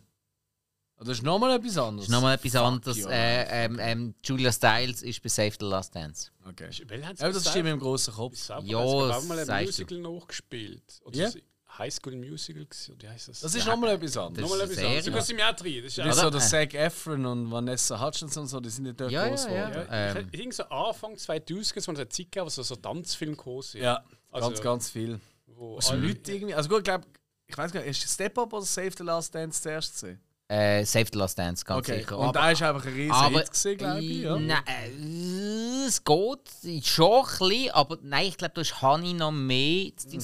Das 1.00 1.10
ist 1.10 1.22
nochmal 1.22 1.56
etwas 1.58 1.78
anderes. 1.78 2.08
Das 2.08 2.08
ist 2.08 2.12
nochmal 2.12 2.36
etwas 2.36 2.56
anderes. 2.56 2.98
you, 2.98 3.08
Äh, 3.08 3.66
ähm, 3.66 3.78
ähm, 3.80 4.16
Julia 4.24 4.52
Stiles 4.52 5.04
ist 5.04 5.22
bei 5.22 5.30
Save 5.30 5.52
the 5.60 5.66
Last 5.66 5.94
Dance. 5.94 6.32
Okay. 6.48 6.72
Haben 6.72 7.02
Ja, 7.02 7.14
das 7.14 7.20
gesagt? 7.20 7.48
stimmt 7.50 7.66
mit 7.66 7.74
dem 7.74 7.80
großen 7.82 8.14
Kopf. 8.16 8.50
Ja, 8.50 8.60
ja, 8.62 8.80
hat 8.80 9.16
auch 9.18 9.24
mal 9.26 9.48
ein. 9.48 9.66
Musical 9.66 10.00
nachgespielt. 10.00 11.00
Oder 11.04 11.16
Ja. 11.18 11.28
yeah. 11.30 11.42
High 11.78 11.94
School 11.94 12.16
Musical, 12.16 12.66
gewesen, 12.66 12.96
wie 13.00 13.08
heißt 13.08 13.28
das? 13.30 13.40
Das 13.42 13.54
ist 13.56 13.66
nochmal 13.68 13.92
etwas 13.96 14.14
Das 14.14 14.24
anderes. 14.26 14.50
Nochmal 14.50 14.66
ist 14.68 14.78
etwas 14.78 14.86
anderes. 14.86 15.44
Auch 15.50 15.56
drin. 15.56 15.84
Das 15.84 15.86
ist 15.92 15.98
Das 15.98 16.06
ist 16.08 16.20
auch 16.20 16.24
so 16.24 16.30
der 16.32 16.40
Zac 16.42 16.74
Efron 16.74 17.26
und 17.26 17.52
Vanessa 17.52 18.00
Hutchinson 18.06 18.44
und 18.44 18.50
so, 18.50 18.60
die 18.60 18.70
sind 18.70 18.84
nicht 18.86 19.00
dort 19.00 19.12
Ja, 19.12 19.28
groß 19.28 19.46
ja, 19.46 19.52
ja. 19.54 19.70
geworden. 19.70 19.88
Ja, 19.92 20.16
Ähm. 20.18 20.30
ich 20.32 20.40
denke 20.40 20.56
so 20.56 20.64
Anfang 20.64 21.18
2000 21.18 21.78
es 21.78 21.88
eine 21.90 21.98
Zeit 22.10 22.18
gegeben, 22.18 22.46
wo 22.46 22.50
so, 22.50 22.64
so 22.64 22.76
Tanzfilme 22.76 23.36
gekommen 23.36 23.62
sind. 23.62 23.82
Ja, 23.82 24.04
Also, 24.32 24.50
ganz, 24.50 24.62
ganz 24.62 24.90
viel. 24.90 25.20
Wo 25.48 25.76
Also 25.76 25.92
alle- 25.92 26.08
Leute 26.08 26.32
irgendwie. 26.34 26.54
Also 26.56 26.70
gut, 26.70 26.80
ich 26.80 26.84
glaube, 26.86 27.06
ich 27.48 27.58
weiß 27.58 27.72
gar 27.72 27.82
nicht, 27.82 27.90
ist 28.04 28.14
Step 28.14 28.38
Up 28.38 28.52
oder 28.54 28.66
Save 28.66 28.92
the 28.98 29.04
Last 29.04 29.34
Dance 29.34 29.62
zuerst 29.62 29.94
gesehen? 29.94 30.20
Äh, 30.50 30.86
Save 30.86 31.08
the 31.12 31.18
Last 31.18 31.38
Dance, 31.38 31.66
ganz 31.66 31.80
Okay. 31.90 32.00
sicher. 32.00 32.18
Und 32.18 32.34
da 32.36 32.52
ist 32.52 32.62
einfach 32.62 32.86
ein 32.86 32.94
riesen 32.94 33.12
aber, 33.12 33.40
Hit 33.40 33.52
gesehen, 33.52 33.78
glaube 33.78 34.00
ich. 34.02 34.22
Ja. 34.22 34.40
Nein, 34.40 34.64
äh, 34.66 35.86
es 35.88 36.02
geht 36.04 36.86
schon 36.86 37.26
ein 37.26 37.26
bisschen, 37.38 37.72
aber 37.72 37.98
nein, 38.02 38.28
ich 38.28 38.38
glaube, 38.38 38.54
da 38.56 38.62
ist 38.62 38.82
Honey 38.82 39.14
noch 39.14 39.32
mehr. 39.32 39.92
Das 39.96 40.08
Ding 40.08 40.22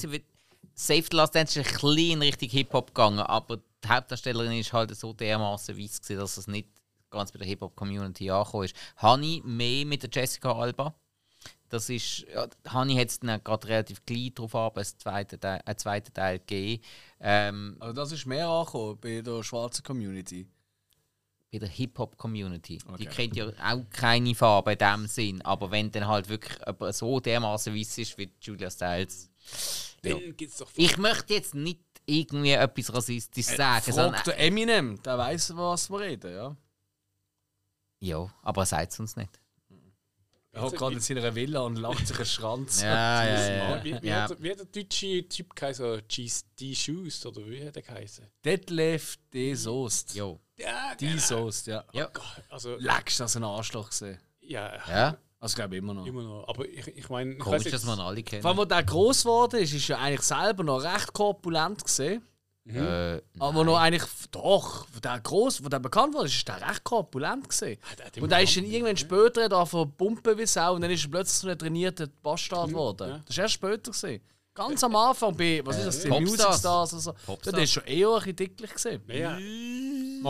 Save 0.74 1.04
the 1.10 1.16
Last 1.16 1.34
Dance 1.34 1.60
ist 1.60 1.66
ein 1.66 1.72
bisschen 1.72 2.10
in 2.12 2.22
Richtung 2.22 2.48
Hip-Hop 2.48 2.88
gegangen, 2.88 3.20
aber 3.20 3.58
die 3.82 3.88
Hauptdarstellerin 3.88 4.58
ist 4.58 4.72
halt 4.72 4.94
so 4.96 5.12
dermaßen 5.12 5.76
weiss 5.78 6.00
gewesen, 6.00 6.18
dass 6.18 6.36
es 6.36 6.46
nicht 6.48 6.68
ganz 7.10 7.30
bei 7.32 7.38
der 7.38 7.46
Hip-Hop-Community 7.48 8.30
angekommen 8.30 8.64
ist. 8.64 8.76
Honey 9.00 9.40
mehr 9.44 9.84
mit 9.86 10.02
der 10.02 10.10
Jessica 10.12 10.52
Alba. 10.52 10.94
Das 11.68 11.88
ist, 11.90 12.26
ja, 12.32 12.46
Honey 12.72 12.94
hat 12.96 13.08
es 13.08 13.20
dann 13.20 13.42
gerade 13.42 13.68
relativ 13.68 14.04
gleich 14.04 14.32
darauf 14.34 14.54
ab, 14.54 14.76
einen 14.76 14.84
zweiten 14.84 15.40
Teil, 15.40 15.60
einen 15.64 15.78
zweiten 15.78 16.12
Teil 16.12 16.38
gegeben. 16.38 16.82
Ähm, 17.20 17.76
Also 17.80 17.92
das 17.94 18.12
ist 18.12 18.26
mehr 18.26 18.48
angekommen 18.48 18.98
bei 19.00 19.20
der 19.20 19.42
schwarzen 19.42 19.82
Community. 19.84 20.46
bei 21.52 21.58
der 21.60 21.68
Hip-Hop-Community. 21.68 22.78
Die 22.78 23.06
Okay. 23.06 23.06
kennt 23.06 23.36
ja 23.36 23.46
auch 23.62 23.84
keine 23.90 24.34
Farbe 24.34 24.72
in 24.72 24.78
dem 24.78 25.06
Sinn, 25.06 25.40
aber 25.42 25.70
wenn 25.70 25.88
dann 25.92 26.08
halt 26.08 26.28
wirklich 26.28 26.58
so 26.90 27.20
dermaßen 27.20 27.72
weiß 27.72 27.98
ist 27.98 28.18
wie 28.18 28.28
Julia 28.40 28.70
Stiles. 28.70 29.30
Ja. 30.02 30.14
Dann 30.14 30.36
gibt 30.36 30.52
es 30.52 30.58
doch. 30.58 30.70
Ich 30.74 30.96
möchte 30.98 31.34
jetzt 31.34 31.54
nicht 31.54 31.80
irgendwie 32.06 32.50
etwas 32.52 32.92
Rassistisches 32.92 33.56
sagen, 33.56 33.92
sondern. 33.92 34.14
Frag 34.16 34.24
der 34.24 34.38
Eminem, 34.40 35.02
der 35.02 35.16
weiß, 35.18 35.56
was 35.56 35.88
wir 35.90 36.00
reden, 36.00 36.34
ja. 36.34 36.56
Ja, 38.00 38.30
aber 38.42 38.62
er 38.62 38.66
sagt 38.66 38.92
es 38.92 39.00
uns 39.00 39.16
nicht. 39.16 39.40
Er 40.52 40.62
hat 40.62 40.76
gerade 40.76 40.94
in 40.94 41.00
seiner 41.00 41.34
Villa 41.34 41.60
und 41.62 41.76
lacht 41.76 42.06
sich 42.06 42.16
einen 42.16 42.26
Schranz. 42.26 42.80
Ja, 42.82 43.24
ja, 43.24 43.56
ja. 43.76 43.84
Wie, 43.84 44.02
wie, 44.02 44.06
ja. 44.06 44.22
Hat, 44.22 44.30
der- 44.30 44.42
wie 44.42 44.50
hat 44.52 44.58
der 44.60 44.66
deutsche 44.66 45.28
Typ 45.28 45.56
geheißen? 45.56 46.02
D. 46.60 46.74
Shoes 46.76 47.26
oder 47.26 47.44
wie 47.48 47.66
hat 47.66 47.74
der 47.74 47.82
geheißen? 47.82 48.24
Detlef 48.44 49.16
D. 49.32 49.54
Soest. 49.54 50.14
Jo. 50.14 50.38
Ja, 50.56 50.94
Die 50.94 51.18
Soest, 51.18 51.66
ja. 51.66 51.84
Ja. 51.92 52.08
Also, 52.50 52.76
Leckst 52.76 53.18
das 53.18 53.34
ein 53.36 53.42
Arschloch 53.42 53.88
gesehen. 53.90 54.20
ja, 54.42 54.76
ja. 54.88 55.18
Also 55.44 55.56
glaube 55.56 55.74
ich 55.74 55.82
immer 55.82 55.92
noch. 55.92 56.06
immer 56.06 56.22
noch. 56.22 56.48
Aber 56.48 56.66
ich, 56.66 56.86
ich 56.88 57.08
meine, 57.10 57.34
ich 57.34 57.38
Komisch, 57.38 57.66
weiss 57.66 57.72
dass 57.72 57.84
man 57.84 58.00
alle 58.00 58.22
kennt. 58.22 58.40
Vor 58.40 58.52
allem, 58.52 58.60
als 58.60 58.68
der 58.68 58.82
gross 58.82 59.22
geworden 59.24 59.60
ist, 59.60 59.74
ist 59.74 59.90
er 59.90 59.98
eigentlich 60.00 60.22
selber 60.22 60.64
noch 60.64 60.82
recht 60.82 61.12
korpulent 61.12 61.84
gesehen. 61.84 62.22
Äh, 62.66 63.20
Aber 63.38 63.62
noch 63.62 63.76
eigentlich, 63.76 64.04
doch, 64.30 64.86
wo 64.90 64.98
der 65.00 65.20
gross, 65.20 65.62
wo 65.62 65.68
der 65.68 65.80
bekannt 65.80 66.14
wurde, 66.14 66.28
ist 66.28 66.48
der 66.48 66.66
recht 66.66 66.82
korpulent 66.82 67.46
gesehen. 67.46 67.78
der 67.98 68.06
hat 68.06 68.16
Und 68.16 68.32
der 68.32 68.40
ist 68.40 68.56
dann 68.56 68.64
irgendwann 68.64 68.96
später 68.96 69.50
da 69.50 69.66
von 69.66 69.92
Pumpen 69.94 70.38
wie 70.38 70.46
Sau 70.46 70.74
und 70.76 70.80
dann 70.80 70.90
ist 70.90 71.04
er 71.04 71.10
plötzlich 71.10 71.36
so 71.36 71.48
ein 71.48 71.58
trainierter 71.58 72.06
Bastard 72.22 72.70
geworden. 72.70 73.10
ja. 73.10 73.18
Das 73.18 73.28
ist 73.28 73.38
erst 73.38 73.54
später 73.54 73.90
gesehen. 73.90 74.22
Ganz 74.54 74.84
am 74.84 74.94
Anfang 74.94 75.36
bei, 75.36 75.60
was 75.64 75.78
ist 75.78 75.86
das, 75.86 76.00
die. 76.02 76.08
Music 76.08 76.40
Stars 76.54 76.92
oder 76.92 77.02
so. 77.02 77.12
Popstars. 77.26 77.54
Der 77.54 77.64
ist 77.64 77.72
schon 77.72 77.84
eher 77.84 78.08
ein 78.08 78.14
bisschen 78.20 78.36
dicklich 78.36 78.72
gesehen. 78.72 79.02
Ja, 79.08 79.38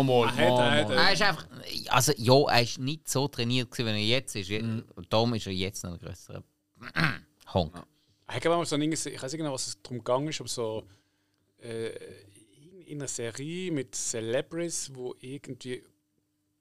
Mal, 0.02 0.28
Er 0.28 0.34
hat- 0.36 0.38
er 0.38 0.70
hat- 0.70 0.90
er 0.90 1.12
ist 1.12 1.22
einfach. 1.22 1.46
Also, 1.88 2.12
ja, 2.16 2.50
er 2.52 2.62
ist 2.62 2.78
nicht 2.78 3.08
so 3.08 3.28
trainiert, 3.28 3.70
gewesen, 3.70 3.86
wie 3.94 4.10
er 4.10 4.18
jetzt 4.18 4.34
ist. 4.34 4.50
Mhm. 4.50 4.84
Darum 5.08 5.34
ist 5.34 5.46
er 5.46 5.52
jetzt 5.52 5.84
noch 5.84 5.92
ein 5.92 5.98
größerer 5.98 6.42
Honk. 7.54 7.74
Ich 8.34 8.40
glaube 8.40 8.56
mal 8.56 8.64
so 8.66 8.74
ein, 8.76 8.82
ich 8.90 8.92
weiß 9.04 9.04
nicht 9.32 9.36
genau, 9.36 9.52
was 9.52 9.66
es 9.68 9.82
darum 9.82 9.98
gegangen 9.98 10.28
ist, 10.28 10.40
aber 10.40 10.48
so 10.48 10.84
äh, 11.62 11.88
in, 11.90 12.80
in 12.86 12.98
einer 13.00 13.08
Serie 13.08 13.70
mit 13.70 13.94
Celebrities, 13.94 14.90
wo 14.94 15.14
irgendwie 15.20 15.82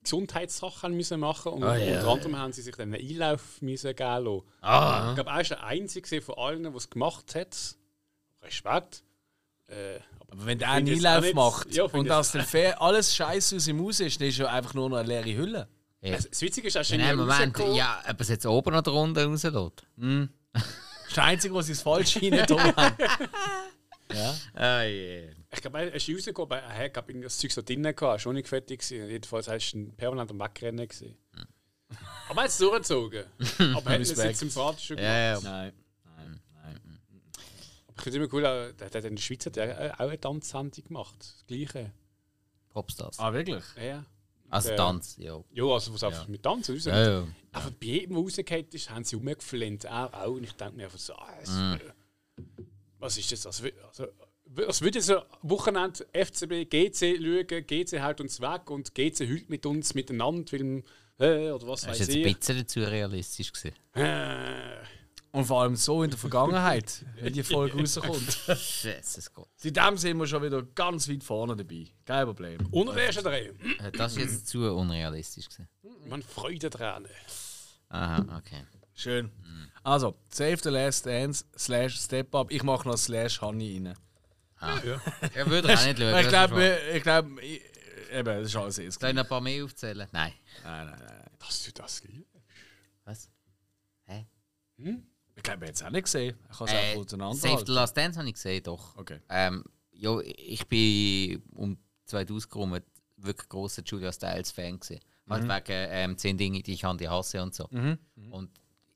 Gesundheitssachen 0.03 0.93
müssen 0.95 1.19
machen 1.19 1.53
und 1.53 1.63
Ah, 1.63 1.75
ja. 1.77 1.99
unter 1.99 2.11
anderem 2.11 2.37
haben 2.37 2.53
sie 2.53 2.61
sich 2.61 2.75
dann 2.75 2.93
einen 2.93 3.01
Einlauf 3.09 3.61
müssen 3.61 3.95
geben 3.95 4.23
lassen. 4.25 4.41
Ah. 4.61 5.07
Ich 5.09 5.15
glaube, 5.15 5.29
er 5.31 5.41
ist 5.41 5.51
der 5.51 5.63
Einzige 5.63 6.21
von 6.21 6.35
allen, 6.37 6.63
der 6.63 6.75
es 6.75 6.89
gemacht 6.89 7.33
hat. 7.35 7.55
Respekt. 8.41 9.03
Äh, 9.67 9.99
Aber 10.29 10.45
wenn 10.45 10.59
der 10.59 10.69
einen 10.71 10.89
Einlauf 10.89 11.21
nicht- 11.23 11.35
macht 11.35 11.73
Ja, 11.73 11.83
und 11.85 12.11
aus 12.11 12.31
dem 12.33 12.41
Fair 12.43 12.81
alles 12.81 13.15
Scheiße 13.15 13.55
aus 13.55 13.67
ihm 13.67 13.79
raus 13.79 13.99
ist, 14.01 14.19
dann 14.19 14.27
ist 14.27 14.39
er 14.39 14.51
einfach 14.51 14.73
nur 14.73 14.89
noch 14.89 14.97
eine 14.97 15.07
leere 15.07 15.35
Hülle. 15.37 15.67
Ja. 16.01 16.17
das 16.17 16.41
Witzige 16.41 16.67
ist, 16.67 16.75
er 16.75 16.81
ist 16.81 16.89
schon 16.89 16.97
Nein, 16.99 17.15
Moment, 17.15 17.57
ja, 17.73 18.01
ob 18.09 18.19
es 18.19 18.27
jetzt 18.27 18.45
oben 18.45 18.75
oder 18.75 18.91
unten 18.93 19.17
rauslässt. 19.31 19.55
Das 19.55 20.63
ist 21.07 21.15
der 21.15 21.23
Einzige, 21.23 21.53
was 21.55 21.67
sie 21.67 21.75
falsch 21.75 22.13
hinein 22.19 22.45
haben. 22.49 22.95
ja. 24.13 24.35
Ah, 24.53 24.81
yeah. 24.83 25.31
Ich 25.53 25.61
glaube, 25.61 25.79
er 25.79 25.93
ist 25.93 26.09
rausgekommen, 26.09 26.51
aber 26.51 26.59
er 26.61 26.85
hat 26.85 26.93
glaub 26.93 27.09
ich, 27.09 27.21
das 27.21 27.37
Zeug 27.37 27.51
so 27.51 27.61
drin 27.61 27.83
gehabt, 27.83 28.01
er 28.01 28.07
war 28.07 28.19
schon 28.19 28.33
nicht 28.35 28.47
fertig. 28.47 28.79
Gewesen. 28.81 29.09
Jedenfalls 29.09 29.47
war 29.47 29.55
es 29.55 29.73
ein 29.73 29.95
permanenter 29.95 30.37
Wegrennen. 30.37 30.87
Gewesen. 30.87 31.15
Aber 32.29 32.41
er 32.41 32.43
hat 32.45 32.49
es 32.49 32.57
durchgezogen. 32.57 33.25
aber 33.75 33.85
er 33.91 33.93
hat 33.93 34.01
es 34.01 34.15
jetzt 34.23 34.39
sympathisch 34.39 34.87
schon 34.87 34.97
Ja, 34.97 35.35
gemacht. 35.39 35.43
ja. 35.43 35.51
Nein. 35.51 35.73
Nein. 36.15 36.41
Nein. 36.55 36.79
Ich 37.95 38.01
finde 38.01 38.09
es 38.09 38.15
immer 38.25 38.33
cool, 38.33 38.45
auch- 38.47 38.71
der 38.75 38.87
hat 38.87 38.95
in 39.05 39.15
der 39.15 39.21
Schweiz 39.21 39.45
hat 39.45 39.57
er 39.57 39.93
auch 39.95 39.99
eine 40.07 40.19
Tanzsendung 40.19 40.83
gemacht. 40.85 41.15
Das 41.19 41.43
Gleiche. 41.45 41.91
Popstars. 42.69 43.19
Ah, 43.19 43.31
wirklich? 43.31 43.63
Ja, 43.77 43.83
ja. 43.83 44.05
Also 44.49 44.69
Ja. 44.69 44.75
Tanz, 44.75 45.15
ja. 45.19 45.43
Ja, 45.51 45.63
also 45.65 45.93
was 45.93 46.03
einfach 46.03 46.27
mit 46.27 46.41
Tanzen 46.41 46.73
raus. 46.75 46.85
Ja, 46.85 47.09
ja. 47.19 47.27
Aber 47.51 47.69
bei 47.71 47.85
jedem, 47.85 48.15
der 48.15 48.23
rausgekommen 48.23 48.65
ist, 48.71 48.89
haben 48.89 49.03
sie 49.03 49.15
umgeflennt. 49.15 49.83
Er 49.85 50.11
auch. 50.13 50.31
Und 50.31 50.43
ich 50.43 50.53
denke 50.53 50.75
mir 50.75 50.85
einfach 50.85 50.97
so, 50.99 51.13
ah, 51.13 51.29
es, 51.41 51.49
Mhm. 51.51 51.79
was 52.97 53.17
ist 53.17 53.31
das? 53.31 53.45
Also, 53.45 53.65
also, 53.87 54.07
als 54.67 54.81
würde 54.81 55.01
so 55.01 55.21
Wochenende 55.41 56.05
FCB, 56.13 56.69
GC 56.69 57.17
schauen, 57.21 57.67
GC 57.67 58.01
haut 58.01 58.21
uns 58.21 58.39
weg 58.41 58.69
und 58.69 58.93
GC 58.93 59.19
hüllt 59.27 59.49
mit 59.49 59.65
uns 59.65 59.93
miteinander, 59.93 60.51
weil, 60.51 60.83
äh, 61.19 61.51
oder 61.51 61.67
was 61.67 61.81
Das 61.81 61.89
weiß 61.91 61.99
war 61.99 62.05
jetzt 62.07 62.15
ich. 62.15 62.25
ein 62.27 62.35
bisschen 62.39 62.67
zu 62.67 62.79
realistisch. 62.89 63.51
Gewesen. 63.53 63.75
Äh, 63.93 64.83
Und 65.31 65.45
vor 65.45 65.61
allem 65.63 65.75
so 65.75 66.03
in 66.03 66.11
der 66.11 66.19
Vergangenheit, 66.19 67.03
wenn 67.19 67.33
die 67.33 67.41
Folge 67.43 67.77
rauskommt. 67.79 68.37
Jesus 68.83 69.33
Gott. 69.33 69.47
Seitdem 69.55 69.97
sind 69.97 70.17
wir 70.17 70.27
schon 70.27 70.43
wieder 70.43 70.61
ganz 70.61 71.09
weit 71.09 71.23
vorne 71.23 71.55
dabei. 71.55 71.87
Kein 72.05 72.25
Problem. 72.25 72.67
unter 72.71 72.93
der 72.93 73.05
ersten 73.07 73.23
Dreh. 73.23 73.47
Äh, 73.79 73.91
Das 73.93 74.11
ist 74.15 74.19
jetzt 74.19 74.47
zu 74.47 74.59
unrealistisch. 74.75 75.49
Gewesen. 75.49 75.67
Man 76.07 76.21
Freude 76.21 76.69
dran. 76.69 77.07
Aha, 77.89 78.37
okay. 78.37 78.63
Schön. 78.95 79.31
Also, 79.83 80.15
Save 80.29 80.57
the 80.63 80.69
Last 80.69 81.05
Dance 81.07 81.45
slash 81.57 81.99
Step 81.99 82.33
Up. 82.35 82.51
Ich 82.51 82.61
mache 82.63 82.87
noch 82.87 82.97
slash 82.97 83.41
Honey 83.41 83.75
rein. 83.83 83.95
Ja, 85.35 85.45
würde 85.47 85.71
ich 85.73 85.77
auch 85.79 85.85
nicht 85.85 85.99
schauen. 85.99 86.19
Ich 86.21 86.27
glaube, 86.29 86.79
ich 86.93 87.03
glaube, 87.03 87.41
eben, 88.11 88.25
das 88.25 88.45
ist 88.47 88.55
alles 88.55 88.77
jetzt. 88.77 88.99
Soll 88.99 89.09
ich 89.09 89.15
noch 89.15 89.23
ein 89.23 89.29
paar 89.29 89.41
mehr 89.41 89.63
aufzählen? 89.63 90.07
Nein. 90.11 90.33
Nein, 90.63 90.85
nein, 90.87 90.99
nein. 90.99 91.23
Dass 91.39 91.63
du 91.63 91.71
das 91.73 92.03
liebst. 92.03 92.29
Was? 93.05 93.29
Hä? 94.05 94.25
Ich 95.35 95.43
glaube, 95.43 95.65
jetzt 95.65 95.83
auch 95.83 95.89
nicht 95.89 96.03
gesehen. 96.03 96.37
Ich 96.51 96.57
kann 96.57 96.67
es 96.67 96.73
Äh, 96.73 96.77
einfach 96.77 96.91
Save 96.93 97.01
auseinanderhalten. 97.05 97.65
the 97.65 97.71
Last 97.71 97.97
Dance 97.97 98.19
habe 98.19 98.27
ich 98.29 98.35
gesehen, 98.35 98.63
doch. 98.63 98.95
Okay. 98.97 99.19
Ähm, 99.29 99.63
ja, 99.91 100.19
ich 100.19 100.67
bin 100.67 101.41
um 101.55 101.77
2000 102.05 102.49
gekommen 102.51 102.81
wirklich 103.17 103.49
großer 103.49 103.83
Julia 103.85 104.11
Stiles 104.11 104.51
Fan 104.51 104.79
gewesen. 104.79 104.99
Halt 105.29 105.43
wegen 105.43 105.87
ähm, 105.91 106.17
10 106.17 106.37
Dinge, 106.37 106.61
die 106.61 106.73
ich 106.73 106.85
an 106.85 106.97
die 106.97 107.07
hasse 107.07 107.41
und 107.41 107.55
so. 107.55 107.65
Und, 108.31 108.49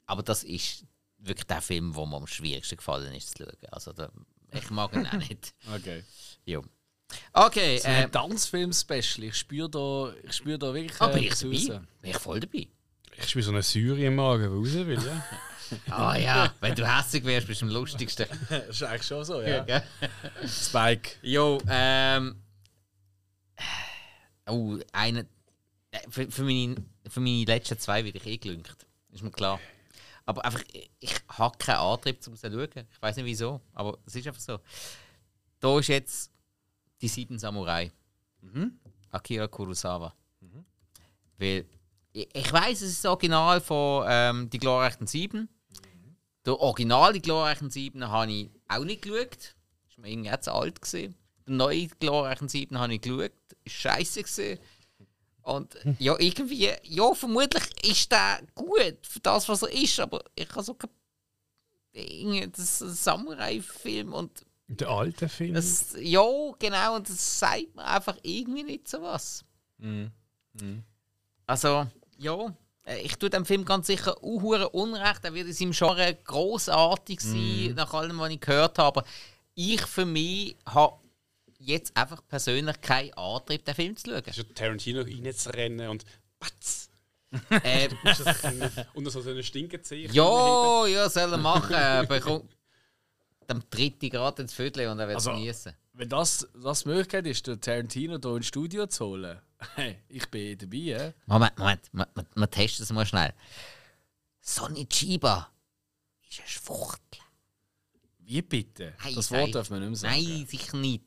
aber 0.06 0.24
das 0.24 0.44
ist 0.44 0.86
wirklich 1.20 1.48
der 1.48 1.62
Film, 1.62 1.96
wo 1.96 2.06
mir 2.06 2.18
am 2.18 2.28
schwierigsten 2.28 2.76
gefallen 2.78 3.14
ist 3.16 3.38
zu 3.38 3.44
schauen. 3.46 3.56
Also 3.72 3.94
da, 3.94 4.12
ich 4.52 4.70
mag 4.70 4.94
ihn 4.96 5.06
auch 5.08 5.14
nicht. 5.14 5.54
Okay. 5.76 6.04
Jo. 6.46 6.64
Okay, 7.34 7.82
Ein 7.84 8.04
ähm, 8.06 8.12
Tanzfilm-Special. 8.12 9.24
Ich 9.28 9.36
spüre 9.36 9.70
da, 9.70 10.14
ich 10.24 10.34
spüre 10.34 10.60
da 10.60 10.74
wirklich. 10.74 11.00
aber 11.02 11.14
äh, 11.14 11.16
bin 11.16 11.24
ich 11.24 11.32
was 11.32 11.40
dabei? 11.40 11.82
Bin 12.02 12.12
ich 12.12 12.18
voll 12.18 12.40
dabei? 12.40 12.68
Ich 13.18 13.30
spüre 13.30 13.44
so 13.44 13.52
eine 13.52 13.64
Säure 13.64 14.00
im 14.06 14.16
Magen, 14.16 14.44
die 14.44 14.48
raus 14.78 14.86
will, 14.88 15.00
ja. 15.04 15.26
Ah 15.90 16.16
ja, 16.16 16.54
wenn 16.62 16.76
du 16.76 16.88
hässlich 16.88 17.26
wärst, 17.26 17.48
bist 17.48 17.62
du 17.62 17.66
am 17.66 17.72
lustigsten. 17.74 18.26
Das 18.50 18.70
ist 18.70 18.84
eigentlich 18.84 19.04
schon 19.04 19.26
so, 19.26 19.42
ja. 19.42 19.64
Gell? 19.66 19.84
Spike. 20.48 21.12
Jo, 21.22 21.60
ähm. 21.70 22.42
Oh, 24.50 24.78
eine. 24.94 25.28
äh, 25.92 26.00
Für, 26.10 26.30
für, 26.32 26.44
meine, 26.44 26.76
für 27.10 27.20
meine 27.20 27.44
letzten 27.44 27.78
zwei 27.80 28.06
werde 28.06 28.18
ich 28.18 28.26
eh 28.26 28.38
gelüngt. 28.38 28.76
Ist 29.12 29.24
mir 29.24 29.32
klar. 29.32 29.60
Aber 30.28 30.44
einfach, 30.44 30.62
ich, 31.00 31.16
habe 31.30 31.58
keinen 31.58 31.78
Antrieb, 31.78 32.18
um 32.28 32.36
sie 32.36 32.42
zu 32.42 32.52
schauen. 32.52 32.88
Ich 32.92 33.02
weiß 33.02 33.16
nicht 33.16 33.26
wieso, 33.26 33.62
aber 33.74 33.98
es 34.06 34.14
ist 34.14 34.28
einfach 34.28 34.42
so. 34.42 34.60
Da 35.60 35.80
ist 35.80 35.88
jetzt 35.88 36.32
die 37.02 37.08
sieben 37.08 37.40
Samurai. 37.40 37.92
Akira 39.10 39.48
Kurosawa. 39.48 40.14
Weil 41.38 41.66
ich, 42.12 42.28
ich 42.34 42.52
weiß, 42.52 42.82
es 42.82 42.90
ist 42.90 43.06
das 43.06 43.10
Original 43.10 43.62
von 43.62 44.06
ähm, 44.10 44.50
Die 44.50 44.60
glorreichen 44.60 45.08
Sieben. 45.08 45.48
Der 46.46 46.60
Original 46.60 47.14
Die 47.14 47.22
glorreichen 47.22 47.70
Sieben 47.70 48.06
habe 48.06 48.30
ich 48.30 48.50
auch 48.68 48.84
nicht 48.84 49.04
geschaut. 49.04 49.56
Ist 49.88 49.98
mir 49.98 50.10
irgendwie 50.10 50.40
zu 50.42 50.54
alt 50.54 50.82
gesehen. 50.82 51.16
Der 51.48 51.54
neue 51.54 51.88
glorreichen 51.88 52.50
Sieben 52.50 52.78
habe 52.78 52.96
ich 52.96 53.02
geschaut. 53.02 53.32
Ist 53.64 53.76
scheiße 53.76 54.24
gesehen. 54.24 54.60
Und 55.48 55.78
ja, 55.98 56.14
irgendwie, 56.20 56.70
ja, 56.84 57.14
vermutlich 57.14 57.64
ist 57.90 58.12
der 58.12 58.42
gut 58.54 58.98
für 59.02 59.22
das, 59.22 59.48
was 59.48 59.62
er 59.62 59.72
ist, 59.72 59.98
aber 60.00 60.22
ich 60.36 60.50
habe 60.50 60.62
so 60.64 60.74
kein. 60.74 60.90
irgendwie, 61.94 62.48
Das 62.48 62.60
ist 62.60 62.82
ein 62.82 62.90
Samurai-Film 62.94 64.12
und 64.14 64.46
Der 64.68 64.90
alte 64.90 65.30
Film. 65.30 65.54
das, 65.54 65.96
ja, 66.00 66.22
genau, 66.60 66.96
und 66.98 67.08
das 67.08 67.40
sagt 67.40 67.74
mir 67.76 67.86
einfach 67.86 68.18
irgendwie 68.24 68.64
nicht 68.64 68.90
so 68.90 69.02
was. 69.02 69.46
Also, 71.46 71.88
ja, 72.18 72.54
äh, 72.86 73.00
ich 73.04 73.16
tue 73.16 73.30
dem 73.30 73.46
Film 73.46 73.64
ganz 73.64 73.88
sicher 73.88 74.22
unhure 74.22 74.70
Unrecht. 74.70 75.24
Er 75.24 75.34
wird 75.34 75.48
in 75.48 75.54
seinem 75.54 75.72
Genre 75.72 76.14
großartig 76.26 77.22
sein, 77.22 77.74
nach 77.76 77.94
allem, 77.94 78.20
was 78.20 78.32
ich 78.32 78.42
gehört 78.42 78.80
habe. 78.80 79.00
Aber 79.00 79.08
ich 79.56 79.82
für 79.82 80.06
mich 80.06 80.58
habe 80.66 80.98
jetzt 81.68 81.96
einfach 81.96 82.22
persönlich 82.28 82.80
keinen 82.82 83.14
Antrieb, 83.14 83.66
den 83.66 83.76
Film 83.76 83.96
zu 83.98 84.10
schauen. 84.10 84.24
Ist 84.24 84.38
ja 84.38 84.44
Tarantino 84.56 85.02
reinzurennen 85.02 85.90
und 85.90 86.06
Batz! 86.40 86.90
äh, 87.50 87.90
Und 88.94 89.10
so 89.12 89.22
eine 89.22 89.44
Stinkenzeh. 89.44 90.08
ja, 90.08 90.86
ja, 90.88 91.10
soll 91.10 91.32
er 91.34 91.38
machen. 91.38 91.76
Aber 91.76 92.20
komm, 92.22 92.48
dem 93.50 93.62
dritte 93.70 94.10
gerade 94.10 94.42
ins 94.44 94.54
Viertel 94.54 94.88
und 94.88 95.00
er 95.00 95.08
wird 95.08 95.20
es 95.20 95.28
Also- 95.28 95.38
genießen. 95.38 95.74
Wenn 95.94 96.10
das, 96.10 96.48
das 96.54 96.84
die 96.84 96.90
Möglichkeit 96.90 97.26
ist, 97.26 97.48
den 97.48 97.60
Tarantino 97.60 98.20
hier 98.22 98.36
ins 98.36 98.46
Studio 98.46 98.86
zu 98.86 99.04
holen, 99.06 99.40
hey, 99.76 99.98
ich 100.10 100.30
bin 100.30 100.56
dabei, 100.58 100.78
ja. 100.78 101.14
Moment, 101.26 101.58
Moment, 101.58 101.90
wir, 102.36 102.52
testen 102.52 102.84
es 102.84 102.92
mal 102.92 103.06
schnell. 103.06 103.34
Sonny 104.40 104.86
Chiba 104.86 105.50
ist 106.30 106.40
eine 106.40 106.48
Schwuchtel. 106.48 107.20
Wie 108.20 108.42
bitte? 108.44 108.94
Hey, 109.00 109.16
das. 109.16 109.32
Wort 109.32 109.56
darf 109.56 109.70
man 109.72 109.80
nicht 109.80 109.90
mehr 109.90 109.98
sagen. 109.98 110.24
Nein, 110.24 110.46
sicher 110.48 110.78
nicht. 110.78 111.04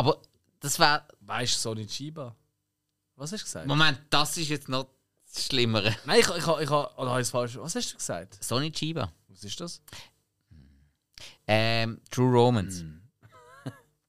Aber 0.00 0.18
das 0.60 0.78
war. 0.78 1.06
Weißt 1.20 1.56
du, 1.56 1.58
Sonny 1.60 1.86
Chiba? 1.86 2.34
Was 3.16 3.32
hast 3.32 3.42
du 3.42 3.44
gesagt? 3.44 3.66
Moment, 3.66 4.00
das 4.08 4.34
ist 4.38 4.48
jetzt 4.48 4.66
noch 4.66 4.88
das 5.26 5.44
Schlimmere. 5.44 5.94
Nein, 6.06 6.20
ich, 6.20 6.28
ich, 6.28 6.36
ich, 6.38 6.60
ich 6.62 6.70
oder 6.70 7.10
habe 7.10 7.20
ich 7.20 7.26
es 7.26 7.30
falsch? 7.30 7.58
Was 7.58 7.74
hast 7.74 7.92
du 7.92 7.96
gesagt? 7.98 8.42
Sonny 8.42 8.72
Chiba. 8.72 9.12
Was 9.28 9.44
ist 9.44 9.60
das? 9.60 9.82
Ähm, 11.46 12.00
True 12.10 12.32
Romance. 12.32 12.84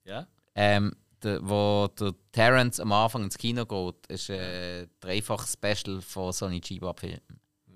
Ja? 0.05 0.27
Ähm, 0.55 0.95
der, 1.21 1.47
wo 1.47 1.87
der 1.99 2.15
Terrence 2.31 2.79
am 2.79 2.91
Anfang 2.91 3.23
ins 3.23 3.37
Kino 3.37 3.65
geht, 3.65 4.07
ist 4.07 4.31
ein 4.31 4.89
dreifach 4.99 5.45
Special 5.45 6.01
von 6.01 6.31
Sonny 6.31 6.59
Chiba 6.59 6.93
Film. 6.93 7.19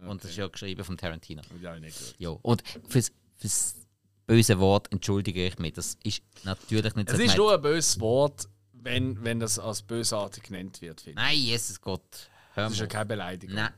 Und 0.02 0.24
das 0.24 0.32
ist 0.32 0.38
ja 0.38 0.48
geschrieben 0.48 0.84
von 0.84 0.98
Tarantino. 0.98 1.42
Ja, 1.62 1.78
nicht 1.80 1.98
gut. 1.98 2.16
Ja. 2.18 2.30
Und 2.30 2.64
fürs, 2.88 3.12
fürs 3.36 3.85
böse 4.28 4.60
Wort 4.60 4.92
entschuldige 4.92 5.46
ich 5.46 5.58
mich. 5.60 5.74
Das 5.74 5.98
ist 6.04 6.22
natürlich 6.44 6.96
nicht 6.96 7.10
Es 7.10 7.16
so 7.16 7.22
ist 7.22 7.34
gemeint. 7.34 7.38
nur 7.38 7.54
ein 7.54 7.62
böses 7.62 8.00
Wort, 8.00 8.48
wenn, 8.74 9.24
wenn 9.24 9.40
das 9.40 9.58
als 9.60 9.82
bösartig 9.82 10.44
genannt 10.44 10.82
wird, 10.82 11.02
finde 11.02 11.22
ich. 11.22 11.26
Nein, 11.28 11.38
Jesus 11.38 11.80
Gott. 11.82 12.30
Hör 12.54 12.66
Das 12.66 12.74
ist 12.74 12.80
ja 12.80 12.88
keine 12.88 13.06
Beleidigung. 13.06 13.56
Nein. 13.56 13.72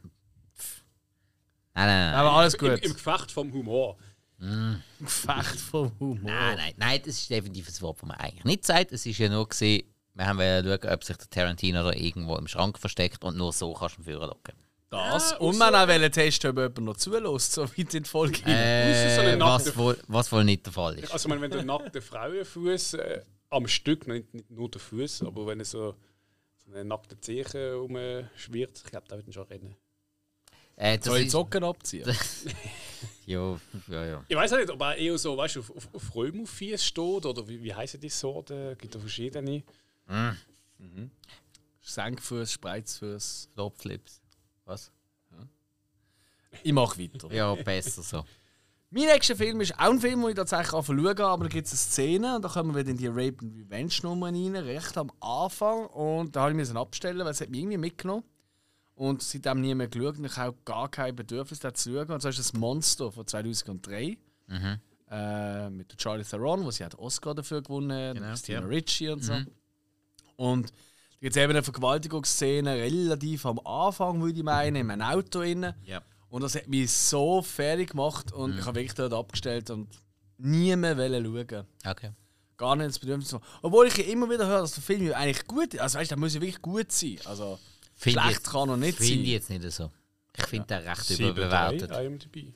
Pff. 0.58 0.84
Nein, 1.74 1.88
nein, 1.88 2.06
nein. 2.12 2.16
Aber 2.16 2.32
alles 2.34 2.54
Im, 2.56 2.60
gut. 2.60 2.80
Im 2.84 2.93
Gefecht 2.93 3.32
vom 3.32 3.52
Humor. 3.54 3.98
Gefecht 5.00 5.60
vom 5.60 5.91
Humor. 6.00 6.20
Nein, 6.22 6.58
nein, 6.58 6.74
nein, 6.78 7.00
das 7.04 7.16
ist 7.16 7.30
definitiv 7.30 7.68
ein 7.70 7.82
Wort, 7.82 7.98
das 8.02 8.08
man 8.08 8.18
eigentlich 8.18 8.43
nicht 8.43 8.66
sagt. 8.66 8.91
Es 8.91 9.06
ist 9.06 9.18
ja 9.18 9.30
nur 9.30 9.48
gesehen, 9.50 9.84
wir 10.14 10.28
haben 10.28 10.38
wollen 10.39 10.64
schauen, 10.66 10.93
ob 10.93 11.04
sich 11.04 11.18
der 11.18 11.30
Tarantino 11.30 11.84
da 11.84 11.91
irgendwo 11.93 12.36
im 12.36 12.48
Schrank 12.48 12.78
versteckt 12.78 13.24
und 13.24 13.38
nur 13.38 13.52
so 13.54 13.74
kannst 13.74 13.98
du 13.98 14.02
ihn 14.02 14.06
führen 14.06 14.28
locken. 14.28 14.54
Das. 14.89 15.33
Und 15.33 15.57
man 15.57 15.75
auch 15.75 15.88
wollen 15.88 16.11
testen, 16.11 16.51
ob 16.51 16.57
jemand 16.57 16.79
noch 16.79 16.97
zulässt, 16.97 17.51
so 17.51 17.63
weit 17.63 17.93
in 17.93 18.03
die 18.03 18.09
Folge. 18.09 18.39
Äh, 18.45 19.33
so 19.33 19.39
was, 19.39 19.77
wohl, 19.77 19.97
was 20.07 20.31
wohl 20.31 20.45
nicht 20.45 20.65
der 20.65 20.73
Fall 20.73 20.97
ist. 20.99 21.11
Also, 21.11 21.27
meine, 21.27 21.41
wenn 21.41 21.51
der 21.51 21.63
nackte 21.63 22.01
Frauenfuß 22.01 22.93
äh, 22.93 23.21
am 23.49 23.67
Stück, 23.67 24.07
nicht, 24.07 24.33
nicht 24.33 24.49
nur 24.49 24.69
der 24.71 24.79
Fuß, 24.79 25.23
aber 25.23 25.47
wenn 25.47 25.59
er 25.59 25.65
so, 25.65 25.95
so 26.65 26.71
eine 26.71 26.85
nackte 26.85 27.19
Zeche 27.19 27.73
rumschwirrt, 27.75 28.81
ich 28.85 28.89
glaube, 28.89 29.07
da 29.09 29.17
wird 29.17 29.33
schon 29.33 29.43
rennen. 29.43 29.75
Äh, 30.77 30.97
das 30.97 31.07
Soll 31.07 31.19
ich 31.19 31.31
Socken 31.31 31.63
abziehen? 31.65 32.05
ja, 33.25 33.59
ja, 33.89 34.05
ja. 34.05 34.25
Ich 34.27 34.35
weiß 34.38 34.53
auch 34.53 34.57
nicht, 34.57 34.69
ob 34.69 34.79
er 34.79 34.95
eher 34.95 35.17
so, 35.17 35.35
weißt 35.35 35.57
du, 35.57 35.59
auf, 35.61 35.75
auf, 35.75 35.89
auf 35.91 36.15
Römufies 36.15 36.85
steht 36.85 37.25
oder 37.25 37.45
wie, 37.47 37.61
wie 37.61 37.73
heißen 37.73 37.99
die 37.99 38.09
Sorten? 38.09 38.53
Es 38.53 38.77
gibt 38.77 38.95
da 38.95 38.99
verschiedene. 38.99 39.63
Senkfuß, 41.81 42.51
Spreizfuß. 42.53 43.49
Flopflips. 43.53 44.21
Was? 44.68 44.91
Ich 46.63 46.74
mache 46.74 46.99
weiter. 46.99 47.34
Ja, 47.34 47.55
besser 47.55 48.03
so. 48.03 48.24
Mein 48.89 49.05
nächster 49.05 49.36
Film 49.36 49.59
ist 49.61 49.74
auch 49.76 49.91
ein 49.91 49.99
Film, 49.99 50.22
den 50.22 50.30
ich 50.30 50.36
tatsächlich 50.36 50.70
schauen 50.70 50.86
kann, 50.86 51.26
aber 51.26 51.43
da 51.43 51.49
gibt 51.49 51.68
es 51.68 51.74
eine 51.74 51.78
Szene 51.78 52.36
und 52.36 52.41
da 52.45 52.49
kommen 52.49 52.74
wir 52.74 52.82
wieder 52.82 52.91
in 52.91 52.97
die 52.97 53.07
Rape 53.07 53.36
and 53.41 53.53
Revenge 53.55 53.93
Nummer 54.03 54.28
rein, 54.28 54.55
recht 54.55 54.97
am 54.97 55.11
Anfang. 55.20 55.88
Und 55.88 56.36
da 56.36 56.41
habe 56.41 56.51
ich 56.51 56.57
mich 56.57 56.76
abstellen, 56.76 57.20
weil 57.20 57.28
es 57.28 57.41
hat 57.41 57.49
mich 57.49 57.59
irgendwie 57.59 57.78
mitgenommen. 57.78 58.24
Und 58.95 59.22
seitdem 59.22 59.61
nie 59.61 59.76
mehr 59.76 59.88
geschaut 59.89 60.18
und 60.18 60.26
ich 60.26 60.38
habe 60.38 60.57
auch 60.57 60.65
gar 60.65 60.89
kein 60.89 61.15
Bedürfnis, 61.15 61.59
das 61.59 61.74
zu 61.74 61.93
schauen. 61.93 62.09
Und 62.09 62.22
zwar 62.22 62.30
ist 62.30 62.39
das 62.39 62.53
Monster 62.53 63.11
von 63.11 63.28
2003. 63.28 64.18
Äh, 65.09 65.70
mit 65.70 65.95
Charlie 65.97 66.24
Theron, 66.24 66.65
wo 66.65 66.72
sie 66.72 66.84
hat 66.84 66.95
Oscar 66.95 67.36
dafür 67.36 67.61
gewonnen 67.61 67.91
hat, 67.91 68.15
Genau, 68.15 68.28
Christina 68.30 68.61
ja. 68.61 68.65
Ricci 68.65 69.09
und 69.09 69.24
so. 69.24 69.34
Und 70.38 70.74
da 71.20 71.26
gibt 71.26 71.36
es 71.36 71.41
eben 71.41 71.51
eine 71.51 71.63
Vergewaltigungsszene 71.63 72.76
relativ 72.76 73.45
am 73.45 73.59
Anfang, 73.65 74.22
würde 74.22 74.38
ich 74.38 74.43
meinen, 74.43 74.76
in 74.76 74.91
einem 74.91 75.01
Auto. 75.01 75.39
Rein. 75.39 75.74
Ja. 75.84 76.01
Und 76.30 76.43
das 76.43 76.55
hat 76.55 76.68
mich 76.68 76.91
so 76.91 77.41
fertig 77.41 77.91
gemacht 77.91 78.32
und 78.34 78.57
ich 78.59 78.65
habe 78.65 78.76
wirklich 78.76 78.93
dort 78.93 79.13
abgestellt 79.13 79.70
und 79.70 79.88
nie 80.38 80.76
mehr 80.76 80.97
wollen 80.97 81.24
schauen. 81.26 81.65
Okay. 81.86 82.11
Gar 82.57 82.76
nicht 82.76 82.89
das 82.89 82.99
Bedürfnis. 82.99 83.36
Obwohl 83.61 83.88
ich 83.88 84.07
immer 84.09 84.30
wieder 84.30 84.45
höre, 84.47 84.61
dass 84.61 84.74
der 84.74 84.84
Film 84.84 85.05
ja 85.07 85.15
eigentlich 85.15 85.45
gut 85.47 85.74
ist. 85.74 85.80
Also 85.80 85.99
weißt 85.99 86.11
du, 86.11 86.15
der 86.15 86.20
muss 86.20 86.34
ja 86.36 86.41
wirklich 86.41 86.61
gut 86.61 86.91
sein. 86.91 87.18
Also 87.26 87.57
Find 87.95 88.15
ich 88.18 88.22
schlecht 88.22 88.38
jetzt- 88.39 88.51
kann 88.51 88.70
er 88.70 88.78
nicht 88.78 88.97
Finde 88.97 89.13
ich 89.13 89.20
sein. 89.20 89.26
jetzt 89.32 89.49
nicht 89.49 89.72
so. 89.72 89.91
Ich 90.38 90.45
finde 90.45 90.68
den 90.68 90.88
recht 90.88 91.01
7-3 91.01 91.30
überbewertet. 91.30 91.91
IMDb. 91.91 92.53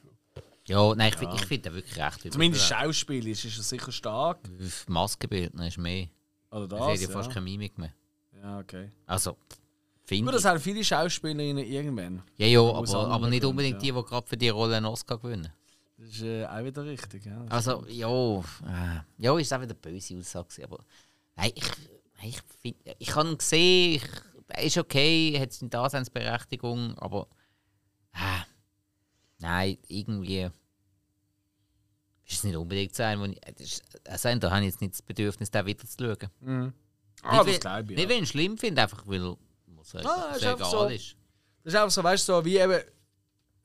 Ja, 0.67 0.93
nein, 0.95 1.09
ich, 1.09 1.15
find- 1.17 1.33
ich 1.33 1.45
finde 1.45 1.69
den 1.69 1.73
wirklich 1.75 1.97
recht 1.97 2.21
Zumindest 2.31 2.65
überbewertet. 2.67 2.95
schauspielerisch 2.95 3.45
ist 3.45 3.57
er 3.57 3.63
sicher 3.63 3.91
stark. 3.91 4.39
Maskenbildner 4.87 5.67
ist 5.67 5.77
mehr. 5.77 6.07
Oder 6.51 6.67
Da 6.67 6.77
das. 6.77 6.87
hat 6.89 6.99
ja 6.99 7.07
fast 7.09 7.29
ja. 7.29 7.33
keine 7.35 7.45
Mimik 7.45 7.77
mehr. 7.77 7.93
Ja, 8.41 8.59
okay. 8.59 8.91
Also, 9.05 9.37
finde 10.03 10.31
das 10.31 10.41
ich. 10.41 10.47
haben 10.47 10.59
viele 10.59 10.83
Schauspielerinnen 10.83 11.65
irgendwann. 11.65 12.23
Ja, 12.37 12.47
ja, 12.47 12.61
aber, 12.61 13.07
aber 13.07 13.29
nicht 13.29 13.45
unbedingt 13.45 13.81
die, 13.81 13.91
die 13.91 14.03
gerade 14.03 14.27
für 14.27 14.37
die 14.37 14.49
Rolle 14.49 14.77
einen 14.77 14.85
Oscar 14.87 15.17
gewinnen. 15.17 15.51
Das 15.97 16.09
ist 16.09 16.23
äh, 16.23 16.45
auch 16.45 16.63
wieder 16.63 16.83
richtig. 16.83 17.25
Ja. 17.25 17.45
Also, 17.49 17.85
ja, 17.87 18.39
äh, 18.39 19.01
ja, 19.19 19.37
ist 19.37 19.53
auch 19.53 19.61
wieder 19.61 19.71
eine 19.71 19.75
böse 19.75 20.17
Aussage. 20.17 20.63
Aber 20.63 20.79
nein, 21.35 21.51
ich, 21.53 21.71
ich, 22.23 22.41
find, 22.59 22.77
ich 22.97 23.15
habe 23.15 23.29
ihn 23.29 23.37
gesehen, 23.37 23.95
ich, 23.95 24.03
er 24.47 24.63
ist 24.63 24.77
okay, 24.77 25.39
hat 25.39 25.53
seine 25.53 25.69
Daseinsberechtigung, 25.69 26.97
aber 26.97 27.27
äh, 28.13 28.43
nein, 29.37 29.77
irgendwie 29.87 30.49
ist 32.25 32.37
es 32.37 32.43
nicht 32.43 32.55
unbedingt 32.55 32.95
sein, 32.95 33.19
wo 33.19 33.25
ich, 33.25 33.39
das 33.39 33.61
ist, 33.61 34.07
also, 34.07 34.39
da 34.39 34.49
habe 34.49 34.61
ich 34.61 34.71
jetzt 34.71 34.81
nicht 34.81 34.93
das 34.93 35.01
Bedürfnis, 35.03 35.51
den 35.51 35.65
wieder 35.65 35.85
zu 35.85 36.03
schauen. 36.03 36.73
Ah, 37.23 37.43
nicht, 37.43 37.55
das 37.55 37.59
glaube 37.59 37.93
ich. 37.93 37.97
Nicht, 37.99 38.09
Ja. 38.09 38.15
weil 38.15 38.23
ich 38.23 38.29
schlimm 38.29 38.57
finde, 38.57 38.81
einfach 38.81 39.03
weil 39.05 39.35
es 39.81 39.95
Ah, 40.05 40.33
ist 40.35 40.43
egal 40.43 40.57
so. 40.69 40.85
ist. 40.87 41.15
Das 41.63 41.73
ist 41.73 41.79
einfach 41.79 41.91
so, 41.91 42.03
weißt 42.03 42.27
du, 42.29 42.33
so 42.33 42.45
wie 42.45 42.57
eben 42.57 42.81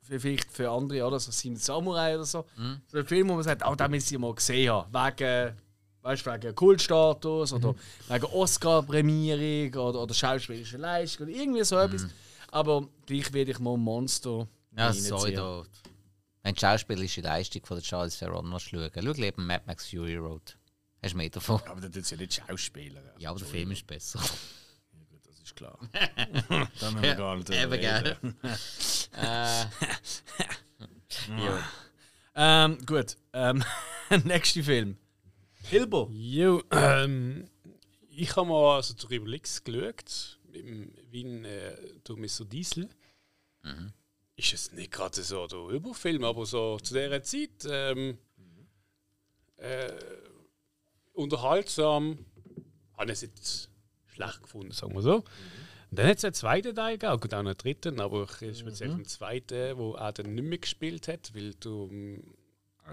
für, 0.02 0.20
vielleicht 0.20 0.50
für 0.52 0.70
andere, 0.70 1.04
oder 1.06 1.18
so 1.20 1.30
Sin 1.30 1.56
Samurai 1.56 2.14
oder 2.14 2.24
so. 2.24 2.44
Mhm. 2.56 2.80
So 2.86 2.98
ein 2.98 3.06
Film, 3.06 3.28
wo 3.28 3.34
man 3.34 3.42
sagt, 3.42 3.62
auch 3.62 3.76
den 3.76 3.90
müssen 3.90 4.06
sie 4.08 4.18
mal 4.18 4.34
gesehen 4.34 4.70
haben. 4.72 4.92
Wegen, 4.92 5.56
weißt 6.02 6.26
du, 6.26 6.32
wegen 6.32 6.54
Kultstatus 6.54 7.52
oder 7.52 7.72
Mhm. 7.72 7.76
wegen 8.08 8.24
Oscar-Prämierung 8.26 9.74
oder, 9.88 10.02
oder 10.02 10.14
schauspielerischer 10.14 10.78
Leistung 10.78 11.26
oder 11.26 11.36
irgendwie 11.36 11.64
so 11.64 11.78
etwas. 11.78 12.06
Aber 12.50 12.86
gleich 13.06 13.32
werde 13.32 13.50
ich 13.52 13.58
mal 13.58 13.76
Monster 13.76 14.46
Mhm. 14.72 14.78
Ja, 14.78 14.92
sorry, 14.92 15.32
da. 15.34 15.62
Wenn 16.42 16.54
die 16.54 16.60
schauspielerische 16.60 17.22
Leistung 17.22 17.64
von 17.64 17.78
der 17.78 17.84
Charles 17.84 18.18
Theron 18.18 18.48
noch 18.48 18.60
schauen, 18.60 18.90
schau 18.94 19.00
lieber 19.00 19.40
Mad 19.42 19.64
Max 19.66 19.88
Fury 19.88 20.16
Road. 20.16 20.56
Hast 21.06 21.12
du 21.12 21.18
mehr 21.18 21.30
davon? 21.30 21.62
Aber 21.66 21.80
das 21.80 21.92
tut 21.92 22.10
ja 22.10 22.16
nicht 22.16 22.34
Schauspieler. 22.34 23.00
Ja, 23.16 23.30
aber 23.30 23.38
der 23.38 23.46
Film 23.46 23.70
ist 23.70 23.86
besser. 23.86 24.18
Das 24.18 25.40
ist 25.40 25.54
klar. 25.54 25.78
da 25.92 26.90
müssen 26.90 27.00
wir 27.00 27.14
gar 27.14 27.36
nicht 27.36 27.48
drüber 27.48 27.78
Eben, 27.78 27.80
gell? 27.80 28.16
äh, 29.12 29.66
ja. 31.44 31.70
Ähm, 32.34 32.84
gut. 32.84 33.16
Ähm, 33.32 33.62
nächster 34.24 34.64
Film. 34.64 34.96
Hilbo. 35.62 36.10
Jo, 36.12 36.64
ähm, 36.72 37.48
ich 38.10 38.34
habe 38.34 38.48
mal 38.48 38.74
also 38.74 38.94
zu 38.94 39.08
X 39.08 39.62
geschaut, 39.62 40.40
im 40.54 40.92
Wien 41.12 41.44
äh, 41.44 41.76
durch 42.02 42.18
Mr. 42.18 42.46
Diesel. 42.46 42.88
Ist 44.34 44.52
es 44.52 44.72
nicht 44.72 44.90
gerade 44.90 45.22
so 45.22 45.46
der 45.46 45.68
Überfilm, 45.68 46.24
aber 46.24 46.46
so 46.46 46.80
zu 46.80 46.94
dieser 46.94 47.22
Zeit 47.22 47.64
ähm, 47.70 48.18
äh, 49.56 49.92
unterhaltsam. 51.16 52.18
Habe 52.96 53.06
ich 53.06 53.12
es 53.12 53.20
jetzt 53.22 53.70
schlecht 54.06 54.42
gefunden, 54.42 54.72
sagen 54.72 54.94
wir 54.94 55.02
so. 55.02 55.16
Und 55.16 55.98
dann 56.00 56.06
hat 56.08 56.18
es 56.18 56.24
einen 56.24 56.34
zweiten 56.34 56.74
Teil 56.74 56.98
gegeben, 56.98 57.20
gut 57.20 57.34
auch 57.34 57.38
einen 57.38 57.56
dritten, 57.56 58.00
aber 58.00 58.26
ich- 58.40 58.58
speziell 58.58 58.88
den 58.90 59.04
zweiten, 59.04 59.76
wo 59.76 59.94
er 59.94 60.12
dann 60.12 60.34
nicht 60.34 60.44
mehr 60.44 60.58
gespielt 60.58 61.08
hat, 61.08 61.34
weil 61.34 61.54
du. 61.54 61.88
ähm, 61.90 62.22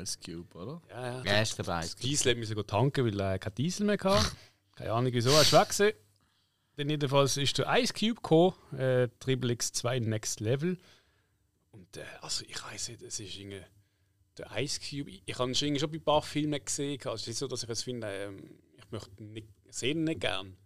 Ice 0.02 0.18
Cube, 0.26 0.58
oder? 0.58 0.82
Ja, 0.90 1.18
ja, 1.20 1.24
Ja, 1.24 1.42
ist 1.42 1.60
dabei. 1.60 1.88
Diesel 2.02 2.34
musste 2.36 2.50
sogar 2.56 2.66
tanken, 2.66 3.06
weil 3.06 3.20
er 3.20 3.38
keinen 3.38 3.54
Diesel 3.56 3.86
mehr 3.86 3.98
hatte. 4.02 4.26
Keine 4.76 4.92
Ahnung, 4.92 5.14
wieso 5.14 5.30
er 5.30 5.42
ist 5.42 5.54
weg 5.54 5.70
gewesen. 5.70 5.94
Dann 6.78 6.90
jedenfalls 6.90 7.38
ist 7.38 7.56
der 7.60 7.68
Ice 7.80 7.94
Cube 7.94 8.16
gekommen, 8.16 8.56
äh, 8.80 9.08
Triple 9.20 9.54
X2 9.54 10.00
Next 10.00 10.40
Level. 10.40 10.80
Und 11.72 11.96
äh, 11.98 12.02
also 12.22 12.44
ich 12.48 12.64
weiß 12.64 12.90
nicht, 12.90 13.04
es 13.04 13.20
ist 13.20 13.38
irgendwie 13.38 13.62
der 14.38 14.52
Ice 14.58 14.80
Cube. 14.80 15.10
Ich, 15.10 15.24
ich 15.26 15.38
habe 15.40 15.52
ihn 15.52 15.56
schon 15.56 15.92
bei 15.92 15.98
ein 15.98 16.04
paar 16.04 16.22
Filmen 16.22 16.64
gesehen. 16.64 17.00
Also 17.06 17.14
es 17.16 17.22
ist 17.22 17.28
nicht 17.28 17.38
so, 17.38 17.48
dass 17.48 17.64
ich 17.64 17.70
es 17.70 17.84
finde, 17.84 18.08
ähm, 18.08 18.60
ich 18.78 18.92
möchte 18.92 19.24
nicht, 19.24 19.48
sehe 19.70 19.92
ihn 19.92 20.04
nicht 20.04 20.22
gern. 20.22 20.58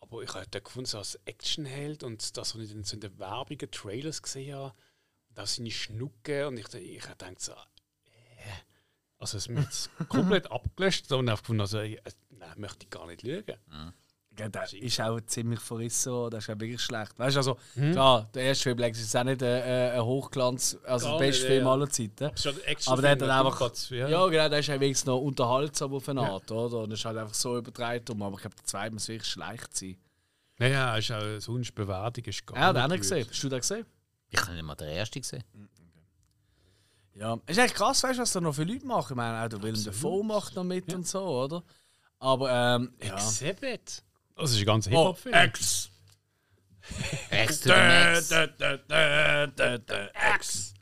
Aber 0.00 0.22
ich 0.22 0.34
habe 0.34 0.46
den 0.46 0.62
gefunden, 0.62 0.86
so 0.86 0.98
als 0.98 1.14
Actionheld 1.24 2.02
und 2.02 2.36
das, 2.36 2.54
was 2.54 2.62
ich 2.62 2.70
dann 2.70 2.84
so 2.84 2.94
in 2.94 3.00
den 3.00 3.18
Werbungen, 3.18 3.70
Trailers 3.70 4.22
gesehen 4.22 4.54
habe, 4.54 4.74
auch 5.34 5.46
seine 5.46 5.70
Schnucke 5.70 6.46
und 6.48 6.58
ich, 6.58 6.72
ich 6.74 7.02
gedacht 7.02 7.40
so, 7.40 7.54
also 9.18 9.38
es 9.38 9.48
wird 9.48 9.90
komplett 10.08 10.50
abgelöscht 10.50 11.10
und 11.12 11.30
habe 11.30 11.40
gefunden, 11.40 11.60
also, 11.60 11.78
äh, 11.78 11.96
nein, 12.30 12.54
möchte 12.56 12.84
ich 12.84 12.90
gar 12.90 13.06
nicht 13.06 13.22
lügen. 13.22 13.56
Ja, 14.38 14.48
der 14.48 14.72
ist 14.72 15.00
auch 15.00 15.20
ziemlich 15.26 15.60
verrissen, 15.60 16.30
das 16.30 16.44
ist 16.44 16.50
auch 16.50 16.58
wirklich 16.58 16.80
schlecht. 16.80 17.18
Weißt 17.18 17.36
du, 17.36 17.40
also, 17.40 17.58
klar, 17.74 18.28
der 18.32 18.44
erste 18.44 18.62
Film 18.64 18.78
Lex 18.78 18.98
ist 18.98 19.14
auch 19.14 19.24
nicht 19.24 19.42
ein, 19.42 19.62
ein 19.92 20.02
Hochglanz, 20.02 20.78
also 20.84 21.06
Gar 21.06 21.18
der 21.18 21.26
beste 21.26 21.42
nicht, 21.42 21.52
Film 21.52 21.64
ja. 21.66 21.72
aller 21.72 21.90
Zeiten. 21.90 22.30
Aber 22.86 23.02
der 23.02 23.10
hat 23.10 23.20
dann 23.20 23.30
ein 23.30 23.38
einfach. 23.38 23.58
Blutplatz, 23.58 23.90
Ja. 23.90 24.08
ja. 24.08 24.26
genau, 24.26 24.48
der 24.48 24.58
ist 24.58 24.70
auch 24.70 24.80
wenigstens 24.80 25.06
noch 25.06 25.18
unterhaltsam 25.18 25.92
auf 25.92 26.08
eine 26.08 26.22
Art, 26.22 26.50
oder? 26.50 26.78
Und 26.78 26.90
das 26.90 27.00
ist 27.00 27.04
halt 27.04 27.18
einfach 27.18 27.34
so 27.34 27.58
übertreibt. 27.58 28.10
Aber 28.10 28.30
ich 28.30 28.40
glaube, 28.40 28.56
der 28.56 28.64
zweite 28.64 28.94
muss 28.94 29.08
wirklich 29.08 29.30
schlecht 29.30 29.76
sein. 29.76 29.96
Naja, 30.58 30.96
ist 30.96 31.10
auch 31.12 31.38
sonst 31.38 31.74
Bewertung 31.74 32.24
ist 32.24 32.46
gar 32.46 32.56
Ja, 32.58 32.72
den 32.72 32.82
habe 32.82 32.94
ich 32.94 33.00
gesehen. 33.02 33.26
Hast 33.28 33.42
du 33.42 33.48
den 33.50 33.60
gesehen? 33.60 33.84
Ich 34.30 34.40
habe 34.40 34.54
nicht 34.54 34.62
mal 34.62 34.74
den 34.74 34.88
ersten 34.88 35.20
gesehen. 35.20 35.44
Ja. 37.14 37.38
Es 37.44 37.56
ist 37.56 37.58
eigentlich 37.58 37.74
krass, 37.74 38.02
weißt 38.02 38.18
du, 38.18 38.22
was 38.22 38.32
da 38.32 38.40
noch 38.40 38.54
viele 38.54 38.72
Leute 38.72 38.86
machen. 38.86 39.12
Ich 39.12 39.16
meine, 39.16 39.44
auch 39.44 39.48
der 39.48 39.62
Willem 39.62 39.84
Dafoe 39.84 40.24
macht 40.24 40.56
noch 40.56 40.64
mit 40.64 40.92
und 40.94 41.06
so, 41.06 41.20
oder? 41.20 41.62
Aber, 42.18 42.50
ähm, 42.50 42.94
ja. 43.02 43.14
Exhibit. 43.14 44.02
Das 44.36 44.50
ist 44.50 44.58
ein 44.58 44.64
ganzer 44.64 44.90
Oh, 44.92 45.08
Hip-Hop-Film. 45.08 45.34
X! 45.34 45.90
Rechts 47.30 47.60
zu 47.60 47.68
den 47.68 47.78
Max. 47.78 48.30
X! 50.34 50.74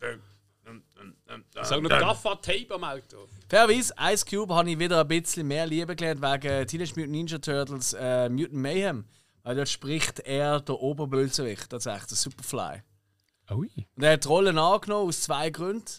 Sag 1.62 1.82
noch 1.82 1.90
Gaffer 1.90 2.40
Tape 2.40 2.74
am 2.74 2.84
Auto. 2.84 3.28
Fairerweise, 3.48 3.94
Ice 4.12 4.24
Cube 4.24 4.54
habe 4.54 4.70
ich 4.70 4.78
wieder 4.78 5.00
ein 5.00 5.08
bisschen 5.08 5.46
mehr 5.46 5.66
Liebe 5.66 5.94
gelernt 5.94 6.22
wegen 6.22 6.66
Teenage 6.66 6.92
Mutant 6.96 7.10
Ninja 7.10 7.38
Turtles 7.38 7.92
äh, 7.92 8.28
Mutant 8.28 8.54
Mayhem. 8.54 9.04
Weil 9.42 9.56
dort 9.56 9.68
spricht 9.68 10.20
er 10.20 10.60
der 10.60 10.80
Oberbösewicht, 10.80 11.70
tatsächlich, 11.70 12.06
der 12.08 12.16
Superfly. 12.16 12.82
Ui. 13.50 13.70
Und 13.96 14.02
er 14.02 14.12
hat 14.12 14.24
die 14.24 14.28
Rolle 14.28 14.50
angenommen 14.50 15.08
aus 15.08 15.22
zwei 15.22 15.50
Gründen. 15.50 15.90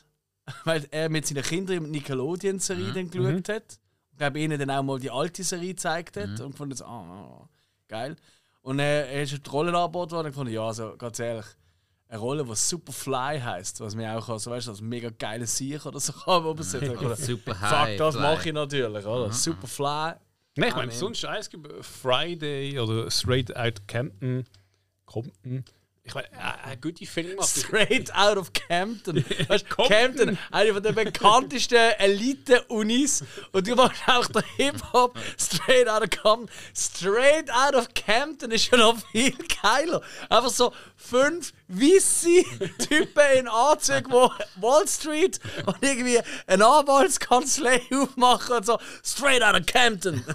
Weil 0.63 0.87
er 0.91 1.09
mit 1.09 1.27
seinen 1.27 1.43
Kindern 1.43 1.85
die 1.85 1.91
Nickelodeon-Serie 1.91 2.93
dann 2.93 3.09
geschaut 3.09 3.49
hat. 3.49 3.79
Glaube 4.21 4.39
ihnen 4.39 4.59
dann 4.59 4.69
auch 4.69 4.83
mal 4.83 4.99
die 4.99 5.09
alte 5.09 5.43
Serie 5.43 5.69
gezeigt 5.69 6.15
hat. 6.15 6.39
Und 6.41 6.55
fand 6.55 6.77
so, 6.77 6.85
ah, 6.85 7.01
ah, 7.41 7.49
geil. 7.87 8.15
Und 8.61 8.77
äh, 8.77 9.11
er 9.11 9.23
ist 9.23 9.31
die 9.33 9.49
Rolle 9.49 9.75
angeboten 9.75 10.11
worden 10.11 10.27
und 10.27 10.33
fand, 10.33 10.49
ja, 10.51 10.61
also 10.63 10.95
ganz 10.95 11.17
ehrlich, 11.19 11.45
eine 12.07 12.19
Rolle, 12.19 12.43
die 12.45 12.53
Superfly 12.55 13.39
heisst, 13.39 13.79
was 13.79 13.95
mir 13.95 14.15
auch 14.15 14.37
so, 14.37 14.51
weißt 14.51 14.69
als 14.69 14.79
mega 14.79 15.09
geiles 15.09 15.57
Sieg 15.57 15.83
oder 15.87 15.99
so 15.99 16.13
kann, 16.25 16.43
wo 16.43 16.53
man 16.53 16.61
sagt, 16.61 16.87
oder, 16.87 17.15
Super 17.15 17.55
Fuck, 17.55 17.97
das 17.97 18.15
mache 18.15 18.49
ich 18.49 18.53
natürlich, 18.53 19.05
oder? 19.05 19.31
Superfly. 19.31 20.13
Nein, 20.57 20.67
ich 20.67 20.73
Ah, 20.73 20.77
meine, 20.77 20.91
sonst 20.91 21.25
Eis 21.25 21.49
gibt 21.49 21.67
Friday 21.83 22.77
oder 22.77 23.09
Straight 23.09 23.55
Out 23.55 23.87
Campton. 23.87 24.43
Compton. 25.05 25.63
Ich 26.03 26.15
meine, 26.15 26.27
äh, 26.31 26.69
ein 26.71 26.81
guter 26.81 27.05
Film 27.05 27.35
macht. 27.35 27.49
Straight 27.49 28.13
out 28.15 28.35
of 28.35 28.51
Campton. 28.53 29.23
Weißt, 29.47 29.69
Campton, 29.69 30.37
eine 30.49 30.73
von 30.73 30.81
den 30.81 30.95
bekanntesten 30.95 31.75
Elite-Unis. 31.75 33.23
Und 33.51 33.67
du 33.67 33.75
machst 33.75 34.01
auch 34.07 34.25
den 34.25 34.43
Hip-Hop 34.57 35.17
straight 35.39 35.87
out 35.87 36.01
of 36.01 36.09
Campton. 36.09 36.49
Straight 36.75 37.51
out 37.51 37.75
of 37.75 37.93
Campton 37.93 38.49
ist 38.49 38.71
ja 38.71 38.79
noch 38.79 38.97
viel 39.11 39.35
geiler. 39.61 40.01
Einfach 40.27 40.49
so 40.49 40.73
fünf 40.95 41.53
weisse 41.67 42.43
Typen 42.79 43.37
in 43.37 43.47
Anzügen, 43.47 44.11
die 44.11 44.61
Wall 44.61 44.87
Street 44.87 45.39
und 45.67 45.77
irgendwie 45.81 46.19
eine 46.47 46.65
Anwaltskanzlei 46.65 47.79
aufmachen 47.93 48.55
und 48.55 48.65
so. 48.65 48.79
Straight 49.03 49.43
out 49.43 49.59
of 49.59 49.67
Campton. 49.67 50.25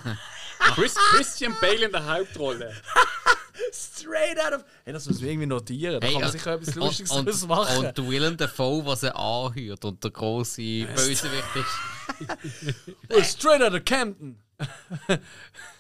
Chris, 0.75 0.95
Christian 0.95 1.57
Bale 1.61 1.87
in 1.87 1.93
der 1.93 2.07
Hauptrolle. 2.07 2.73
Straight 3.73 4.39
out 4.41 4.53
of. 4.55 4.65
Hey, 4.85 4.93
das 4.93 5.07
muss 5.07 5.21
man 5.21 5.29
irgendwie 5.31 5.47
notieren. 5.47 6.01
Da 6.01 6.07
Hey, 6.07 6.15
kann 6.15 6.23
man 6.23 6.33
sicher 6.33 6.53
etwas 6.55 6.75
Lustiges 6.75 7.11
und, 7.13 7.29
und, 7.29 7.49
machen. 7.49 7.87
und 7.87 7.99
der 7.99 8.09
Willem 8.09 8.37
Dafoe, 8.37 8.85
was 8.87 9.03
er 9.03 9.17
anhört 9.17 9.85
und 9.85 10.03
der 10.03 10.11
große 10.11 10.63
Bösewicht 10.87 11.57
ist. 11.57 11.67
Oh, 13.11 13.23
straight 13.23 13.61
out 13.63 13.75
of 13.75 13.85
Camden. 13.85 14.41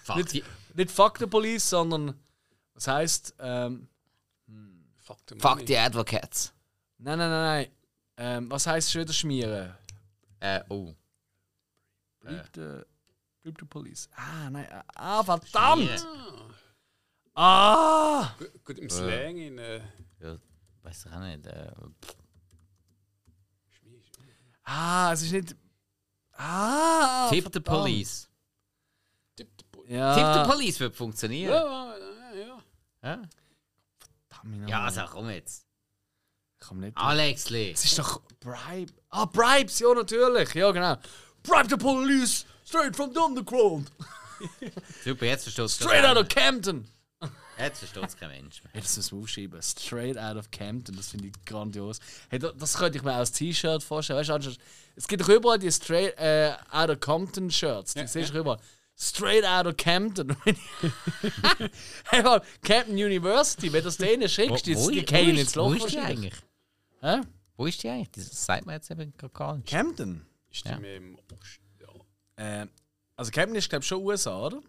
Fuck, 0.03 0.17
Nicht, 0.17 0.45
nicht 0.75 0.91
fuck 0.91 1.19
the 1.19 1.27
police, 1.27 1.69
sondern. 1.71 2.15
Was 2.75 2.89
heißt. 2.89 3.35
Ähm, 3.41 3.89
Fuck 4.99 5.19
the 5.29 5.39
fuck 5.39 5.65
die 5.65 5.77
Advocates. 5.79 6.53
nein, 6.99 7.17
nein, 7.19 7.31
nein, 7.31 7.45
nein. 7.45 7.69
Ähm, 8.19 8.51
was 8.51 8.67
heißt 8.67 8.91
schon 8.91 9.03
wieder 9.03 9.13
schmieren? 9.13 9.73
Äh, 10.41 10.63
oh. 10.69 10.95
Bleib 12.21 12.49
the, 12.55 12.81
bleib 13.43 13.57
the 13.61 13.67
police. 13.67 14.09
Ah, 14.17 14.51
nein. 14.51 14.65
äh, 14.65 14.83
Ah, 14.97 15.23
verdammt! 15.23 15.83
Schmieren. 15.85 16.55
Ah! 17.37 18.35
Gut, 18.65 18.79
im 18.79 18.89
Slang 18.89 19.37
in. 19.37 19.59
Äh, 19.59 19.81
Ja, 20.21 20.39
weiß 20.83 21.05
ich 21.07 21.13
auch 21.13 21.21
nicht. 21.21 21.47
Äh, 21.47 21.71
Ah, 24.65 25.13
es 25.13 25.23
ist 25.23 25.33
nicht. 25.33 25.55
Ah! 26.33 27.29
Tip 27.31 27.45
the 27.45 27.51
verdammt. 27.53 27.67
Police. 27.67 28.29
Tipp 29.37 29.49
the 29.59 29.65
Bull. 29.71 29.85
Ja. 29.89 30.15
Tip 30.15 30.43
the 30.45 30.51
Police 30.51 30.81
wird 30.81 30.97
funktionieren. 30.97 31.53
Ja, 31.53 31.97
ja, 31.97 32.35
ja. 32.35 32.63
Ja, 33.03 33.23
Verdammt, 34.29 34.69
ja 34.69 34.81
also 34.85 35.03
komm 35.11 35.31
jetzt. 35.31 35.67
Komm 36.59 36.81
nicht. 36.81 36.97
Alexli. 36.97 37.71
Es 37.73 37.85
ist 37.85 37.99
doch 37.99 38.23
Bribe. 38.41 38.93
Ah, 39.11 39.27
Bribes, 39.27 39.79
ja, 39.79 39.93
natürlich. 39.95 40.53
Ja, 40.55 40.71
genau. 40.73 40.97
Bribe 41.43 41.69
the 41.69 41.77
police 41.77 42.45
straight 42.65 42.97
from 42.97 43.13
the 43.13 43.21
underground. 43.21 43.91
Super, 45.05 45.27
jetzt 45.27 45.45
versteht 45.45 45.65
es 45.67 45.75
Straight 45.77 46.05
out 46.05 46.17
of 46.17 46.29
Camden. 46.29 46.89
Jetzt 47.59 47.79
versteht 47.79 48.05
es 48.05 48.17
kein 48.17 48.29
Mensch 48.31 48.63
mehr. 48.65 48.73
Das 48.83 48.97
müssen 48.97 49.17
wir 49.17 49.23
aufschreiben. 49.23 49.63
Straight 49.63 50.19
out 50.19 50.37
of 50.37 50.51
Camden, 50.51 50.95
das 50.97 51.09
finde 51.09 51.29
ich 51.29 51.33
grandios. 51.47 52.01
Hey, 52.29 52.39
da- 52.39 52.53
das 52.53 52.75
könnte 52.77 52.99
ich 52.99 53.05
mir 53.05 53.15
als 53.15 53.33
T-Shirt 53.33 53.83
vorstellen. 53.83 54.19
Weißt 54.27 54.47
du, 54.47 54.53
es 54.97 55.09
gibt 55.09 55.23
doch 55.23 55.29
überall 55.29 55.59
die 55.59 55.73
Straight 55.73 56.17
äh, 56.19 56.53
out 56.71 56.91
of 56.91 57.01
Compton 57.01 57.51
Shirts. 57.51 57.95
Die 57.95 58.01
Ja, 58.01 58.07
siehst 58.07 58.31
du 58.31 58.35
ja. 58.35 58.41
überall. 58.41 58.61
Straight 58.99 59.45
out 59.45 59.67
of 59.67 59.77
Camden. 59.77 60.37
hey, 62.11 62.23
mal, 62.23 62.43
Camden 62.63 62.95
University, 62.97 63.73
wenn 63.73 63.81
du 63.81 63.85
das 63.87 63.97
denen 63.99 64.29
schickst, 64.29 64.67
die, 64.67 64.75
die 64.75 65.05
gehen 65.05 65.37
ins 65.37 65.55
Loch. 65.55 65.69
wo 65.71 65.75
ist 65.75 65.93
die 65.93 65.99
eigentlich? 65.99 66.35
Hä? 67.01 67.21
Wo 67.57 67.67
ist 67.67 67.83
die 67.83 67.89
eigentlich? 67.89 68.11
Das 68.29 68.45
sagt 68.47 68.67
man 68.67 68.75
jetzt 68.75 68.91
eben 68.91 69.13
gar- 69.33 69.57
nicht. 69.57 69.69
Camden? 69.69 70.27
Ist 70.51 70.65
die 70.65 70.69
Ja. 70.71 70.79
mehr 70.79 70.97
im 70.97 71.17
Ost? 71.33 71.61
Ja. 72.39 72.63
Äh, 72.63 72.67
also 73.17 73.31
Camden 73.31 73.57
ist, 73.57 73.69
glaube 73.69 73.83
ich, 73.83 73.89
schon 73.89 74.03
USA, 74.03 74.47
oder? 74.47 74.61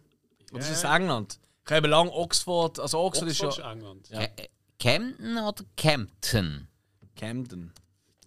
Oder 0.52 0.60
ist 0.60 0.70
es. 0.70 0.84
England? 0.84 1.40
Ich 1.68 1.72
habe 1.74 1.88
lange 1.88 2.12
Oxford, 2.12 2.80
also 2.80 3.00
Oxford, 3.00 3.28
ist 3.30 3.42
Oxford 3.42 3.56
schon... 3.56 3.66
ist 3.66 3.72
England. 3.74 4.10
Ja. 4.10 4.22
Äh, 4.22 4.30
äh, 4.38 4.48
Camden 4.80 5.38
oder 5.38 5.64
Campton? 5.76 6.68
Camden. 7.16 7.74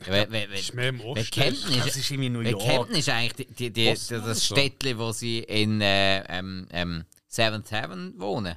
Ja, 0.01 0.07
weil- 0.09 0.33
weil- 0.33 0.51
weil- 0.51 0.59
Ist 0.59 0.75
mehr 0.75 0.89
im 0.89 1.01
Osten. 1.01 1.31
Camden 1.31 1.77
Das 1.79 1.87
ist, 1.89 1.97
ist 1.97 2.11
irgendwie 2.11 2.29
New 2.31 2.41
York. 2.41 2.62
Camden 2.62 2.97
ist 2.97 3.09
eigentlich 3.09 3.47
die, 3.49 3.71
die, 3.71 3.71
die, 3.73 3.95
das. 4.09 4.45
Städtchen, 4.47 4.99
wo 4.99 5.12
sie 5.12 5.41
in 5.41 5.81
äh, 5.81 6.23
ähm, 6.29 6.67
ähm, 6.71 7.05
Seventh 7.29 7.71
Heaven 7.71 8.19
wohnen. 8.19 8.57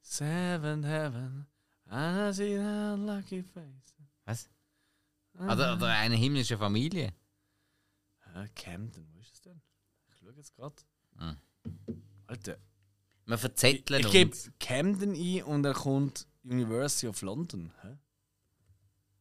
Seven 0.00 0.84
Heaven, 0.84 1.46
I 1.90 2.32
see 2.32 2.56
that 2.56 2.98
lucky 2.98 3.42
face. 3.42 3.94
Was? 4.24 4.48
Oder, 5.38 5.74
oder 5.74 5.88
eine 5.88 6.14
himmlische 6.16 6.56
Familie. 6.56 7.12
Ah, 8.34 8.46
Camden, 8.54 9.06
wo 9.12 9.20
ist 9.20 9.34
es 9.34 9.40
denn? 9.42 9.60
Ich 10.08 10.16
schaue 10.18 10.32
jetzt 10.36 10.54
gerade. 10.54 10.76
Hm. 11.18 11.36
Alter, 12.26 12.56
Wir 13.26 13.34
ich, 13.34 13.40
verzetteln 13.40 14.00
ich 14.00 14.10
gebe 14.10 14.30
uns. 14.30 14.50
Camden 14.60 15.14
ein 15.14 15.42
und 15.42 15.62
dann 15.64 15.74
kommt 15.74 16.26
University 16.44 17.08
of 17.08 17.20
London. 17.22 17.72
Hä? 17.82 17.96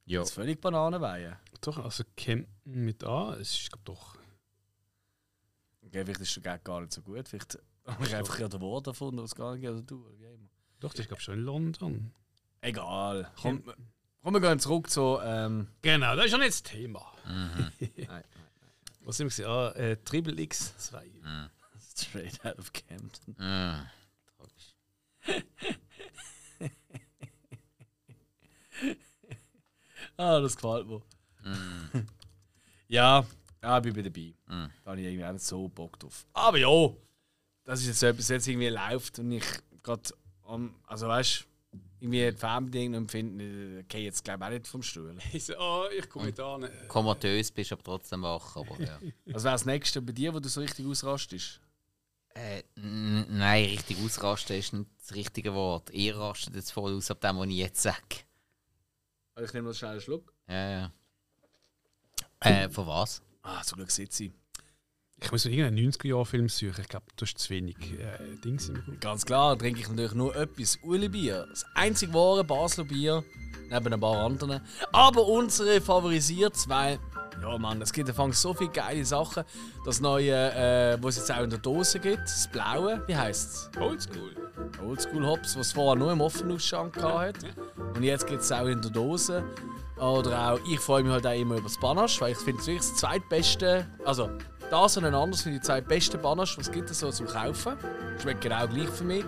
Ja. 0.06 0.20
Das 0.20 0.30
ist 0.30 0.36
völlig 0.36 0.62
Bananenweihe. 0.62 1.38
Doch, 1.62 1.80
also 1.80 2.04
Camden 2.16 2.86
mit 2.86 3.04
A, 3.04 3.34
es 3.34 3.60
ist 3.60 3.72
glaub, 3.72 3.84
doch. 3.86 4.16
Okay, 5.82 6.04
vielleicht 6.04 6.22
ist 6.22 6.38
es 6.38 6.44
gar 6.44 6.60
gar 6.60 6.82
nicht 6.82 6.94
so 6.94 7.02
gut. 7.02 7.28
Vielleicht 7.28 7.58
habe 7.88 8.06
ich 8.06 8.16
einfach 8.16 8.40
ja 8.40 8.48
den 8.48 8.62
Wort 8.62 8.88
erfunden, 8.88 9.22
was 9.22 9.34
gar 9.34 9.56
nicht 9.56 9.68
oder 9.68 9.82
du 9.82 10.06
oder 10.06 10.20
wie 10.20 10.26
immer. 10.26 10.50
Doch, 10.80 10.92
das 10.92 11.02
ist 11.02 11.08
glaube 11.08 11.22
schon 11.22 11.40
in 11.40 11.44
London. 11.46 12.14
Egal. 12.62 13.32
Komm, 13.42 13.64
komm, 14.22 14.34
wir 14.34 14.42
gehen 14.42 14.60
zurück 14.60 14.90
zu. 14.90 15.20
Ähm, 15.24 15.68
Genau, 15.82 16.16
das 16.16 16.26
ist 16.26 16.32
ja 16.32 16.38
nicht 16.38 16.50
das 16.50 16.64
Thema. 16.64 17.12
nein, 17.26 17.72
nein, 18.08 18.24
Was 19.02 19.18
sind 19.18 19.36
wir? 19.36 19.48
Ah, 19.48 19.72
äh, 19.72 19.98
Triple 19.98 20.40
X 20.42 20.78
2. 20.78 21.06
straight 21.98 22.46
out 22.46 22.58
of 22.60 22.72
Camden. 22.74 23.36
Ah, 23.40 23.92
tragisch. 24.38 24.76
Ah, 30.18 30.40
das 30.40 30.56
gefällt 30.56 30.88
mir. 30.88 31.02
Mm. 31.44 32.08
ja, 32.88 33.26
ja, 33.62 33.78
ich 33.78 33.94
bin 33.94 34.04
dabei. 34.04 34.34
Mm. 34.48 34.72
Da 34.84 34.92
habe 34.92 35.02
ich 35.02 35.08
irgendwie 35.08 35.26
auch 35.26 35.34
nicht 35.34 35.44
so 35.44 35.68
Bock 35.68 36.00
drauf. 36.00 36.26
Aber 36.34 36.58
ja, 36.58 36.90
das 37.66 37.82
ist 37.82 37.88
jetzt 37.88 38.00
so 38.00 38.08
etwas, 38.08 38.30
jetzt 38.30 38.48
irgendwie 38.48 38.70
läuft 38.70 39.20
und 39.20 39.32
ich 39.34 39.46
gerade 39.84 40.04
am. 40.44 40.76
Also 40.88 41.08
weißt 41.08 41.42
du, 41.42 41.80
irgendwie 42.00 42.32
die 42.32 42.38
Fernbedienung 42.38 43.02
empfinden, 43.02 43.84
okay, 43.84 44.04
jetzt 44.06 44.24
glaube 44.24 44.44
ich 44.44 44.48
auch 44.48 44.52
nicht 44.52 44.68
vom 44.68 44.84
Stuhl. 44.84 45.18
Ich 45.34 45.46
so, 45.46 45.54
oh, 45.58 45.86
ich 45.98 46.08
komme 46.10 46.28
nicht 46.28 46.40
an. 46.40 46.70
Komatös 46.88 47.52
bist, 47.52 47.72
aber 47.74 47.84
trotzdem 47.84 48.22
wach. 48.22 48.56
Aber, 48.56 48.80
ja. 48.80 49.00
Was 49.26 49.44
wäre 49.44 49.56
das 49.56 49.66
nächste 49.66 50.02
bei 50.02 50.12
dir, 50.12 50.34
wo 50.34 50.40
du 50.40 50.48
so 50.48 50.62
richtig 50.62 50.86
ausrastest? 50.86 51.60
Äh, 52.36 52.64
nein, 52.76 53.66
richtig 53.66 53.98
ausrasten 54.04 54.58
ist 54.58 54.74
nicht 54.74 54.90
das 55.00 55.16
richtige 55.16 55.54
Wort. 55.54 55.90
Ihr 55.92 56.18
rastet 56.18 56.56
jetzt 56.56 56.72
voll 56.72 56.96
aus 56.96 57.10
ab 57.10 57.22
dem, 57.22 57.38
was 57.38 57.48
ich 57.48 57.56
jetzt 57.56 57.82
sage. 57.82 58.24
Also 59.36 59.48
ich 59.48 59.54
nehme 59.54 59.70
noch 59.70 59.76
schnell 59.76 59.92
einen 59.92 60.02
Schluck. 60.02 60.34
Ja, 60.48 60.70
ja. 60.70 60.92
Äh, 62.42 62.70
von 62.70 62.88
was? 62.88 63.22
Ah, 63.42 63.64
zum 63.64 63.78
Glück 63.78 63.92
sitze 63.92 64.26
ich. 64.26 64.32
Ich 65.22 65.32
muss 65.32 65.46
noch 65.46 65.52
irgendeinen 65.52 65.92
90er-Jahr-Film 65.92 66.50
suchen. 66.50 66.82
Ich 66.82 66.90
glaube, 66.90 67.06
du 67.16 67.26
hast 67.26 67.38
zu 67.38 67.50
wenig 67.50 67.78
äh, 67.94 68.36
Dings 68.44 68.68
im. 68.70 69.00
Ganz 69.00 69.26
klar 69.26 69.58
trinke 69.58 69.80
ich 69.80 69.88
natürlich 69.88 70.14
nur 70.14 70.36
etwas 70.36 70.78
Uli-Bier. 70.84 71.48
Das 71.50 71.66
einzig 71.74 72.14
wahre 72.14 72.44
Basler 72.44 72.84
Bier, 72.84 73.24
neben 73.70 73.94
ein 73.94 74.00
paar 74.00 74.26
anderen. 74.26 74.62
Aber 74.92 75.26
unsere 75.26 75.80
favorisiert 75.80 76.58
zwei. 76.58 77.00
Ja, 77.42 77.58
Mann, 77.58 77.82
es 77.82 77.92
gibt 77.92 78.10
anfangs 78.10 78.42
so 78.42 78.54
viele 78.54 78.72
geile 78.72 79.04
Sachen. 79.06 79.44
Das 79.86 80.00
neue, 80.00 80.32
äh, 80.32 80.98
was 81.02 81.18
es 81.18 81.28
jetzt 81.28 81.38
auch 81.38 81.44
in 81.44 81.50
der 81.50 81.60
Dose 81.60 82.00
gibt, 82.00 82.24
das 82.24 82.48
blaue, 82.52 83.04
wie 83.08 83.16
heisst 83.16 83.72
es? 83.76 83.82
Oldschool. 83.82 84.32
Oldschool 84.86 85.26
Hops, 85.26 85.58
was 85.58 85.72
vorher 85.72 85.96
nur 85.96 86.12
im 86.12 86.22
offenen 86.22 86.56
Ausschank 86.56 87.02
hatte. 87.02 87.48
Und 87.96 88.04
jetzt 88.04 88.26
gibt 88.28 88.42
es 88.42 88.52
auch 88.52 88.66
in 88.66 88.82
der 88.82 88.92
Dose. 88.92 89.44
Oder 89.98 90.54
auch, 90.54 90.60
ich 90.70 90.80
freue 90.80 91.04
mich 91.04 91.12
halt 91.12 91.26
auch 91.26 91.32
immer 91.32 91.56
über 91.56 91.70
das 91.70 91.80
Banasch, 91.80 92.20
weil 92.20 92.34
ich 92.34 92.38
finde 92.38 92.62
es 92.62 92.68
wirklich 92.68 92.90
das 92.90 92.96
zweitbeste. 92.96 93.88
Also, 94.04 94.30
das 94.70 94.98
und 94.98 95.06
ein 95.06 95.14
anderes 95.14 95.46
ich 95.46 95.54
die 95.54 95.62
zwei 95.62 95.82
besten 95.82 96.22
Banasch, 96.22 96.58
was 96.58 96.72
gibt 96.72 96.90
es 96.90 97.00
so 97.00 97.12
zum 97.12 97.28
Kaufen. 97.28 97.78
Schmeckt 98.22 98.42
genau 98.42 98.68
gleich 98.68 98.90
für 98.90 99.04
mich. 99.04 99.26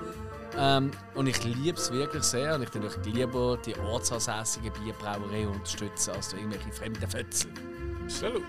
Ähm, 0.57 0.91
und 1.15 1.27
ich 1.27 1.43
liebe 1.43 1.77
es 1.77 1.91
wirklich 1.91 2.23
sehr. 2.23 2.55
Und 2.55 2.63
ich 2.63 2.73
natürlich 2.73 2.97
lieber 3.05 3.57
die 3.65 3.77
ortsansässige 3.77 4.71
Bierbrauerei 4.71 5.47
unterstützen, 5.47 6.11
als 6.11 6.33
irgendwelche 6.33 6.71
fremden 6.71 7.07
Fötzel. 7.07 7.51
Absolut. 8.07 8.41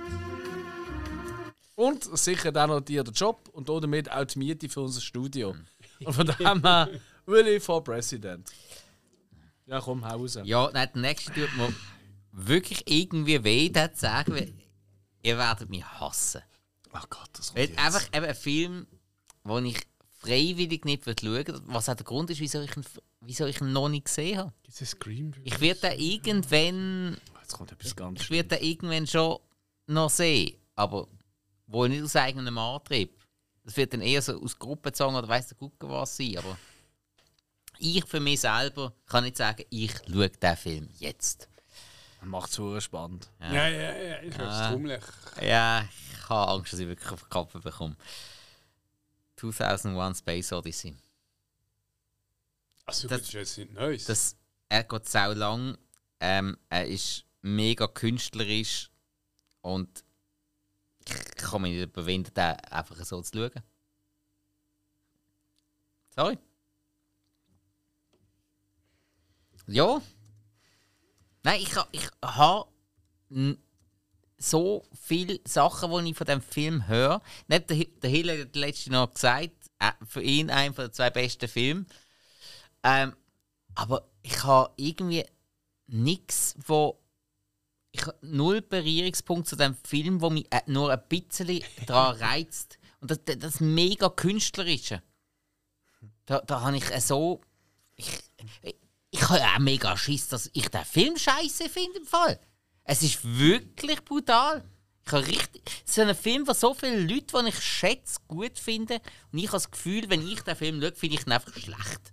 Und 1.74 2.16
sicher 2.16 2.52
dann 2.52 2.70
noch 2.70 2.80
dir 2.80 3.02
der 3.02 3.12
Job 3.12 3.48
und 3.52 3.68
damit 3.68 4.09
auch 4.09 4.24
die 4.24 4.39
Miete 4.39 4.68
für 4.68 4.82
unser 4.82 5.01
Studio. 5.01 5.56
Und 6.05 6.12
von 6.12 6.28
dem 6.28 6.62
her, 6.62 6.89
Uli 7.26 7.59
for 7.59 7.82
President. 7.82 8.48
Ja, 9.66 9.80
komm, 9.80 10.09
hau 10.09 10.16
raus. 10.16 10.39
Ja, 10.44 10.70
nein, 10.72 10.89
der 10.94 11.02
nächste 11.02 11.32
tut 11.32 11.56
mir 11.56 11.74
wirklich 12.30 12.85
irgendwie 12.86 13.43
weh, 13.43 13.68
das 13.68 13.94
zu 13.94 14.01
sagen, 14.02 14.32
weil 14.32 14.55
ihr 15.24 15.36
werdet 15.36 15.68
mich 15.68 15.85
hassen. 15.85 16.43
Ach 16.93 17.10
Gott, 17.10 17.28
das 17.32 17.48
kommt 17.48 17.59
Weil 17.59 17.68
jetzt. 17.70 17.78
einfach 17.80 18.06
eben 18.14 18.26
ein 18.26 18.35
Film, 18.36 18.86
den 19.44 19.66
ich 19.66 19.80
freiwillig 20.20 20.85
nicht 20.85 21.02
schauen 21.05 21.16
will, 21.35 21.60
was 21.66 21.89
auch 21.89 21.97
der 21.97 22.06
Grund 22.06 22.30
ist, 22.30 22.39
wieso 22.39 22.60
ich 22.60 22.76
ihn, 22.76 22.85
wieso 23.22 23.47
ich 23.47 23.60
ihn 23.60 23.72
noch 23.72 23.89
nicht 23.89 24.05
gesehen 24.05 24.39
habe. 24.39 24.52
Gibt 24.62 24.80
es 24.80 24.90
Scream? 24.90 25.32
Ich 25.43 25.60
werde 25.60 25.80
den 25.80 25.98
irgendwann, 25.98 27.16
Jetzt 27.40 27.55
kommt 27.55 27.72
etwas 27.72 27.97
ganz 27.97 28.20
ich 28.20 28.30
werde 28.30 28.56
den 28.56 28.62
irgendwann 28.62 29.06
schon 29.09 29.39
noch 29.89 30.10
sehen, 30.10 30.56
aber 30.74 31.09
wohl 31.66 31.89
nicht 31.89 32.02
aus 32.02 32.16
eigenem 32.16 32.56
Antrieb. 32.59 33.19
Das 33.65 33.77
wird 33.77 33.93
dann 33.93 34.01
eher 34.01 34.23
so 34.23 34.40
aus 34.40 34.59
Gruppenzwang 34.59 35.15
oder 35.15 35.28
weiss 35.28 35.48
der 35.48 35.59
Gucker 35.59 35.89
was 35.90 36.16
sein, 36.16 36.39
aber 36.39 36.56
ich 37.78 38.05
für 38.06 38.20
mich 38.20 38.40
selber 38.40 38.93
kann 39.06 39.24
nicht 39.24 39.36
sagen, 39.36 39.65
ich 39.70 39.93
schaue 39.93 40.31
diesen 40.31 40.56
Film 40.56 40.89
jetzt. 40.98 41.48
Macht 42.23 42.48
es 42.51 42.56
so 42.56 42.81
spannend. 42.81 43.31
Ja, 43.40 43.69
ja, 43.69 43.97
ja. 43.97 44.23
Ich 44.23 44.36
höre 44.36 44.51
es 44.51 44.70
trommelig. 44.70 45.02
Ja, 45.40 45.82
ich 45.82 46.28
habe 46.28 46.51
Angst, 46.52 46.73
dass 46.73 46.81
ich 46.81 46.89
wirklich 46.89 47.10
auf 47.12 47.23
die 47.23 47.28
Kappe 47.28 47.60
bekomme. 47.60 47.97
2001 49.36 50.19
Space 50.19 50.52
Odyssey. 50.52 50.97
Also, 52.86 53.06
Das- 53.09 53.19
das 53.20 53.28
ist 53.28 53.35
jetzt 53.35 53.59
nicht 53.59 53.73
Neues. 53.74 54.05
Das, 54.06 54.36
er 54.69 54.82
geht 54.85 55.09
sau 55.09 55.32
lang. 55.32 55.78
Ähm, 56.20 56.59
er 56.69 56.86
ist 56.86 57.24
mega 57.43 57.86
künstlerisch 57.86 58.90
und 59.60 60.05
ich 61.06 61.35
kann 61.36 61.62
mich 61.62 61.72
nicht 61.72 61.85
überwinden, 61.85 62.35
den 62.35 62.56
einfach 62.70 62.97
so 63.05 63.22
zu 63.22 63.39
schauen. 63.39 63.62
Sorry. 66.14 66.39
Ja. 69.66 70.01
Nein, 71.43 71.60
ich, 71.60 71.76
ich 71.93 72.09
habe 72.22 72.68
so 74.39 74.85
viele 75.01 75.40
Sachen, 75.47 76.05
die 76.05 76.10
ich 76.10 76.16
von 76.16 76.26
dem 76.26 76.40
Film 76.40 76.86
höre. 76.89 77.22
Nicht 77.48 77.70
der, 77.70 77.85
der 77.85 78.10
Hill 78.10 78.40
hat 78.40 78.56
letzte 78.56 78.90
noch 78.90 79.12
gesagt, 79.12 79.52
äh, 79.78 79.93
für 80.06 80.22
ihn 80.22 80.51
einer 80.51 80.74
der 80.74 80.93
zwei 80.93 81.10
besten 81.10 81.48
Filme. 81.48 81.86
Ähm, 82.82 83.14
aber 83.74 84.09
ich 84.22 84.43
habe 84.44 84.72
irgendwie 84.76 85.24
nichts, 85.86 86.55
wo 86.66 87.01
ich 87.99 88.07
habe 88.07 88.19
null 88.23 88.62
Berührungspunkt 88.62 89.49
zu 89.49 89.57
dem 89.57 89.77
Film, 89.85 90.20
wo 90.20 90.31
mich 90.31 90.47
äh, 90.51 90.61
nur 90.66 90.93
ein 90.93 91.03
bisschen 91.09 91.62
daran 91.87 92.16
reizt. 92.20 92.79
Und 93.01 93.11
das, 93.11 93.20
das, 93.39 93.61
mega 93.61 94.09
künstlerische. 94.09 95.03
Da, 96.27 96.41
da 96.41 96.61
habe 96.62 96.77
ich 96.77 96.91
äh, 96.91 97.01
so. 97.01 97.41
Ich, 97.97 98.09
ich, 98.62 98.77
ich 99.11 99.29
habe 99.29 99.43
auch 99.43 99.59
mega 99.59 99.97
Schiss, 99.97 100.29
dass 100.29 100.51
ich 100.53 100.69
den 100.69 100.85
Film 100.85 101.16
scheiße 101.16 101.69
finde 101.69 101.99
im 101.99 102.07
Fall. 102.07 102.39
Es 102.85 103.03
ist 103.03 103.25
wirklich 103.25 104.05
brutal. 104.05 104.65
Ich 105.05 105.12
habe 105.12 105.27
richtig. 105.27 105.62
So 105.85 106.03
ein 106.03 106.15
Film, 106.15 106.47
wo 106.47 106.53
so 106.53 106.75
viele 106.75 107.01
Leute, 107.01 107.43
die 107.43 107.49
ich 107.49 107.61
schätze, 107.61 108.20
gut 108.29 108.59
finden. 108.59 108.99
Und 109.33 109.39
ich 109.39 109.47
habe 109.47 109.57
das 109.57 109.70
Gefühl, 109.70 110.09
wenn 110.09 110.27
ich 110.27 110.43
den 110.43 110.57
Film 110.57 110.81
schaue, 110.81 110.95
finde 110.95 111.16
ich 111.16 111.27
ihn 111.27 111.33
einfach 111.33 111.55
schlecht. 111.55 112.12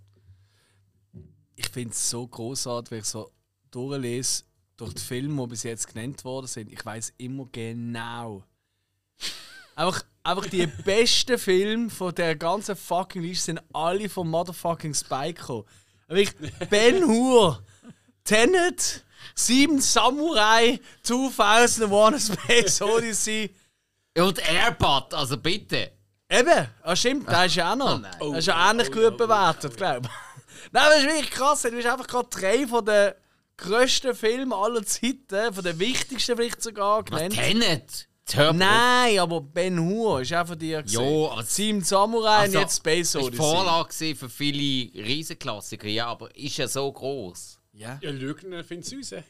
Ich 1.56 1.70
finde 1.70 1.92
es 1.92 2.10
so 2.10 2.28
großartig, 2.28 2.92
wenn 2.92 3.00
ich 3.00 3.06
so 3.06 3.32
durchlese, 3.72 4.44
durch 4.78 4.94
die 4.94 5.02
Filme, 5.02 5.42
die 5.44 5.50
bis 5.50 5.64
jetzt 5.64 5.94
genannt 5.94 6.24
worden 6.24 6.48
sind. 6.48 6.72
Ich 6.72 6.86
weiß 6.86 7.14
immer 7.18 7.48
genau. 7.52 8.44
Einfach, 9.76 10.04
einfach 10.24 10.46
die 10.48 10.68
besten 10.86 11.38
Filme 11.38 11.90
von 11.90 12.14
der 12.16 12.36
ganzen 12.36 12.76
fucking 12.76 13.22
Liste 13.22 13.46
sind 13.46 13.62
alle 13.74 14.10
vom 14.10 14.30
motherfucking 14.30 14.94
Spike 14.94 15.42
gekommen. 15.42 15.66
Ben 16.70 17.04
Hur, 17.06 17.64
Tenet, 18.24 19.04
Sieben 19.34 19.82
Samurai, 19.82 20.80
2001 21.04 22.32
A 22.32 22.34
Space 22.34 22.82
Odyssey. 22.82 23.56
Und 24.18 24.40
Airbud, 24.50 25.14
also 25.14 25.38
bitte. 25.38 25.92
Eben, 26.30 26.68
ah, 26.84 26.96
stimmt, 26.96 27.30
der 27.30 27.46
ist 27.46 27.56
ja 27.56 27.74
auch 27.74 27.76
noch. 27.76 28.02
Oh 28.20 28.30
der 28.30 28.40
ist 28.40 28.48
ja 28.48 28.72
ähnlich 28.72 28.92
gut 28.92 29.18
bewertet, 29.18 29.76
glaube 29.76 30.08
ich. 30.08 30.72
Nein, 30.72 30.86
das 30.90 31.00
ist 31.00 31.06
wirklich 31.06 31.32
krass. 31.32 31.62
Du 31.62 31.72
bist 31.72 31.88
einfach 31.88 32.08
gerade 32.08 32.30
drei 32.30 32.68
von 32.68 32.86
den 32.86 33.14
grössten 33.58 34.14
Filmen 34.16 34.54
aller 34.54 34.86
Zeiten, 34.86 35.54
von 35.54 35.64
den 35.64 35.80
wichtigsten 35.80 36.36
vielleicht 36.36 36.62
sogar 36.62 37.00
Was 37.00 37.06
genannt. 37.06 37.34
Tenet? 37.34 38.08
Das 38.26 38.36
Hörbuch. 38.38 38.58
Nein, 38.60 39.20
aber 39.20 39.40
Ben 39.42 39.80
Hur 39.80 40.22
ist 40.22 40.34
auch 40.34 40.48
von 40.48 40.58
dir 40.58 40.82
gesehen. 40.82 41.00
Jo, 41.02 41.30
aber- 41.32 41.44
Sieben 41.44 41.84
Samurai 41.84 42.38
Also, 42.38 42.58
und 42.58 42.64
jetzt 42.64 42.78
Space 42.78 43.12
Das 43.12 43.22
war 43.22 43.28
Odyssey. 43.28 43.44
Vorlage 43.44 44.16
für 44.16 44.30
viele 44.30 45.06
Riesenklassiker, 45.06 45.88
ja, 45.88 46.08
aber 46.08 46.36
ist 46.36 46.58
ja 46.58 46.68
so 46.68 46.92
groß. 46.92 47.60
Ja, 47.74 48.00
Ja, 48.02 48.10
Lügner 48.10 48.64
findet 48.64 48.92
es 48.94 49.14
raus. 49.14 49.24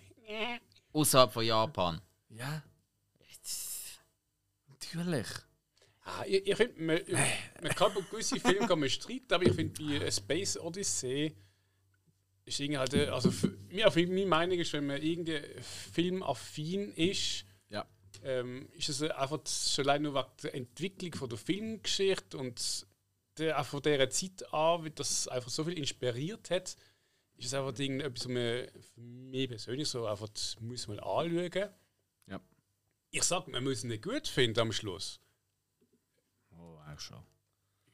Außerhalb 0.93 1.33
von 1.33 1.45
Japan. 1.45 2.01
ja. 2.29 2.63
Natürlich. 4.69 5.27
Ah, 6.03 6.23
ich 6.27 6.47
ich 6.47 6.55
finde, 6.55 6.81
man, 6.81 6.99
man 7.61 7.71
kann 7.75 7.91
Filmen 8.39 8.67
kann 8.67 8.79
man 8.79 8.89
streiten, 8.89 9.33
aber 9.33 9.43
ich 9.45 9.53
finde, 9.53 9.81
bei 9.99 10.05
äh, 10.05 10.11
Space 10.11 10.57
Odyssey 10.57 11.35
ist 12.45 12.59
irgendwie 12.59 12.77
halt, 12.77 12.93
äh, 12.93 13.07
also 13.07 13.31
für, 13.31 13.51
meine 13.69 14.25
Meinung 14.25 14.59
ist, 14.59 14.73
wenn 14.73 14.85
man 14.87 15.01
irgendwie 15.01 15.41
filmaffin 15.61 16.91
ist, 16.93 17.45
Ja. 17.69 17.85
ähm, 18.23 18.69
ist 18.73 18.89
es 18.89 19.01
einfach 19.01 19.39
schon 19.47 19.85
allein 19.85 20.03
nur 20.03 20.13
wegen 20.13 20.27
der 20.43 20.55
Entwicklung 20.55 21.13
von 21.15 21.29
der 21.29 21.37
Filmgeschichte 21.37 22.37
und 22.37 22.85
der, 23.37 23.59
auch 23.59 23.65
von 23.65 23.81
dieser 23.81 24.09
Zeit 24.09 24.53
an, 24.53 24.85
wie 24.85 24.91
das 24.91 25.27
einfach 25.27 25.49
so 25.49 25.63
viel 25.63 25.77
inspiriert 25.77 26.49
hat, 26.51 26.75
ist 27.37 27.47
es 27.47 27.53
einfach 27.53 27.77
irgendetwas, 27.77 28.25
was 28.25 28.27
man 28.31 28.67
für 28.93 29.01
mich 29.01 29.49
persönlich 29.49 29.87
so 29.89 30.05
einfach 30.05 30.29
muss 30.61 30.87
man 30.87 30.99
anschauen. 30.99 31.69
Ja. 32.27 32.39
Ich 33.11 33.23
sage, 33.23 33.51
man 33.51 33.63
muss 33.63 33.83
ihn 33.83 33.89
nicht 33.89 34.03
gut 34.03 34.27
finden 34.27 34.59
am 34.59 34.71
Schluss. 34.71 35.19
Oh, 36.57 36.77
auch 36.79 36.99
schon. 36.99 37.21